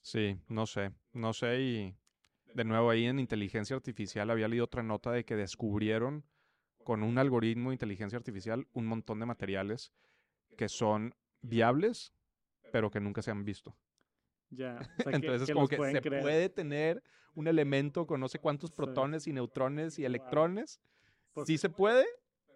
Sí, 0.00 0.38
no 0.48 0.66
sé, 0.66 0.92
no 1.12 1.32
sé 1.32 1.60
y 1.60 1.96
de 2.54 2.64
nuevo 2.64 2.90
ahí 2.90 3.06
en 3.06 3.18
inteligencia 3.18 3.74
artificial 3.74 4.30
había 4.30 4.48
leído 4.48 4.64
otra 4.64 4.82
nota 4.82 5.10
de 5.10 5.24
que 5.24 5.34
descubrieron 5.34 6.24
con 6.84 7.02
un 7.02 7.18
algoritmo 7.18 7.70
de 7.70 7.74
inteligencia 7.74 8.18
artificial 8.18 8.68
un 8.72 8.86
montón 8.86 9.18
de 9.18 9.26
materiales 9.26 9.92
que 10.56 10.68
son 10.68 11.14
viables 11.42 12.12
pero 12.74 12.90
que 12.90 12.98
nunca 12.98 13.22
se 13.22 13.30
han 13.30 13.44
visto. 13.44 13.76
Ya. 14.50 14.78
o 14.80 14.84
sea, 15.08 15.12
que- 15.12 15.16
Entonces 15.16 15.46
que 15.46 15.54
como 15.54 15.68
que 15.68 15.76
pueden 15.76 15.94
se 15.94 16.00
crear. 16.00 16.22
puede 16.22 16.48
tener 16.48 17.04
un 17.36 17.46
elemento 17.46 18.04
con 18.04 18.18
no 18.18 18.26
sé 18.26 18.40
cuántos 18.40 18.70
Sí. 18.70 18.76
protones 18.76 19.28
y 19.28 19.32
neutrones 19.32 19.96
y 20.00 20.04
electrones. 20.04 20.80
Sí 21.46 21.56
se 21.56 21.68
puede, 21.70 22.04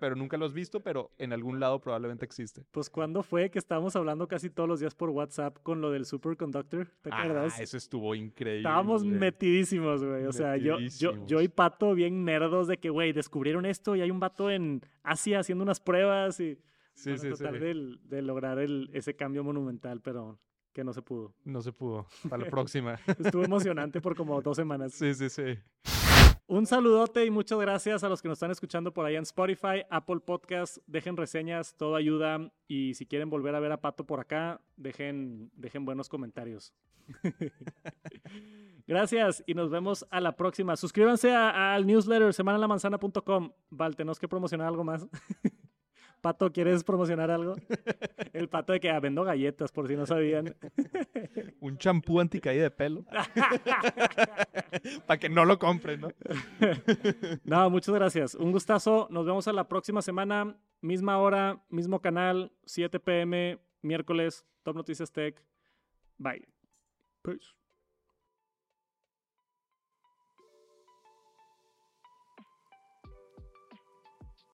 pero 0.00 0.16
nunca 0.16 0.36
lo 0.36 0.44
has 0.46 0.52
visto, 0.52 0.80
pero 0.82 1.12
en 1.18 1.32
algún 1.32 1.60
lado 1.60 1.80
probablemente 1.80 2.24
existe. 2.24 2.64
Pues 2.72 2.90
cuando 2.90 3.22
fue 3.22 3.48
que 3.50 3.60
estábamos 3.60 3.94
hablando 3.94 4.26
casi 4.26 4.50
todos 4.50 4.68
los 4.68 4.80
días 4.80 4.96
por 4.96 5.10
WhatsApp 5.10 5.56
con 5.62 5.80
lo 5.80 5.92
del 5.92 6.04
superconductor, 6.04 6.88
¿te 7.00 7.10
acuerdas? 7.14 7.54
Ah, 7.56 7.62
eso 7.62 7.76
estuvo 7.76 8.12
increíble. 8.16 8.68
Estábamos 8.68 9.04
metidísimos, 9.04 10.02
güey. 10.04 10.24
O 10.26 10.32
sea, 10.32 10.56
yo, 10.56 10.78
yo, 10.98 11.26
yo 11.26 11.40
y 11.42 11.46
Pato 11.48 11.94
bien 11.94 12.24
nerdos 12.24 12.66
de 12.66 12.78
que, 12.78 12.90
güey, 12.90 13.12
descubrieron 13.12 13.66
esto 13.66 13.94
y 13.94 14.00
hay 14.00 14.10
un 14.10 14.18
vato 14.18 14.50
en 14.50 14.80
Asia 15.04 15.38
haciendo 15.38 15.62
unas 15.62 15.78
pruebas 15.78 16.40
y 16.40 16.58
Sí, 16.98 17.10
para 17.10 17.18
sí, 17.18 17.30
sí. 17.30 17.36
tratar 17.36 17.60
De, 17.60 17.96
de 18.02 18.22
lograr 18.22 18.58
el, 18.58 18.90
ese 18.92 19.14
cambio 19.14 19.44
monumental, 19.44 20.00
pero 20.00 20.38
que 20.72 20.82
no 20.82 20.92
se 20.92 21.00
pudo. 21.00 21.32
No 21.44 21.62
se 21.62 21.72
pudo. 21.72 22.06
Para 22.28 22.44
la 22.44 22.50
próxima. 22.50 22.98
Estuvo 23.06 23.44
emocionante 23.44 24.00
por 24.00 24.16
como 24.16 24.40
dos 24.42 24.56
semanas. 24.56 24.94
sí, 24.94 25.14
sí, 25.14 25.28
sí. 25.28 25.58
Un 26.48 26.66
saludote 26.66 27.24
y 27.26 27.30
muchas 27.30 27.58
gracias 27.60 28.02
a 28.02 28.08
los 28.08 28.22
que 28.22 28.28
nos 28.28 28.36
están 28.36 28.50
escuchando 28.50 28.94
por 28.94 29.04
allá 29.04 29.18
en 29.18 29.24
Spotify, 29.24 29.84
Apple 29.90 30.20
Podcast. 30.20 30.78
Dejen 30.86 31.16
reseñas, 31.16 31.76
todo 31.76 31.94
ayuda. 31.94 32.50
Y 32.66 32.94
si 32.94 33.04
quieren 33.06 33.28
volver 33.28 33.54
a 33.54 33.60
ver 33.60 33.70
a 33.70 33.80
Pato 33.82 34.06
por 34.06 34.18
acá, 34.18 34.60
dejen, 34.76 35.50
dejen 35.54 35.84
buenos 35.84 36.08
comentarios. 36.08 36.72
gracias 38.86 39.44
y 39.46 39.54
nos 39.54 39.68
vemos 39.70 40.06
a 40.10 40.20
la 40.20 40.36
próxima. 40.36 40.74
Suscríbanse 40.76 41.34
al 41.34 41.86
newsletter 41.86 42.32
semanalamanzana.com. 42.32 43.52
Val, 43.68 43.94
tenemos 43.94 44.18
que 44.18 44.26
promocionar 44.26 44.68
algo 44.68 44.84
más. 44.84 45.06
Pato, 46.20 46.52
¿quieres 46.52 46.84
promocionar 46.84 47.30
algo? 47.30 47.56
El 48.32 48.48
pato 48.48 48.72
de 48.72 48.80
que 48.80 48.90
ah, 48.90 49.00
vendo 49.00 49.24
galletas, 49.24 49.72
por 49.72 49.88
si 49.88 49.96
no 49.96 50.06
sabían. 50.06 50.54
Un 51.60 51.78
champú 51.78 52.20
anticaída 52.20 52.64
de 52.64 52.70
pelo. 52.70 53.04
Para 55.06 55.18
que 55.18 55.28
no 55.28 55.44
lo 55.44 55.58
compren, 55.58 56.00
¿no? 56.00 56.08
No, 57.44 57.70
muchas 57.70 57.94
gracias. 57.94 58.34
Un 58.34 58.52
gustazo. 58.52 59.08
Nos 59.10 59.26
vemos 59.26 59.48
a 59.48 59.52
la 59.52 59.68
próxima 59.68 60.02
semana. 60.02 60.56
Misma 60.80 61.18
hora, 61.18 61.64
mismo 61.70 62.00
canal, 62.00 62.52
7 62.64 63.00
pm, 63.00 63.58
miércoles, 63.82 64.46
Top 64.62 64.76
Noticias 64.76 65.10
Tech. 65.10 65.42
Bye. 66.18 66.46
Peace. 67.22 67.57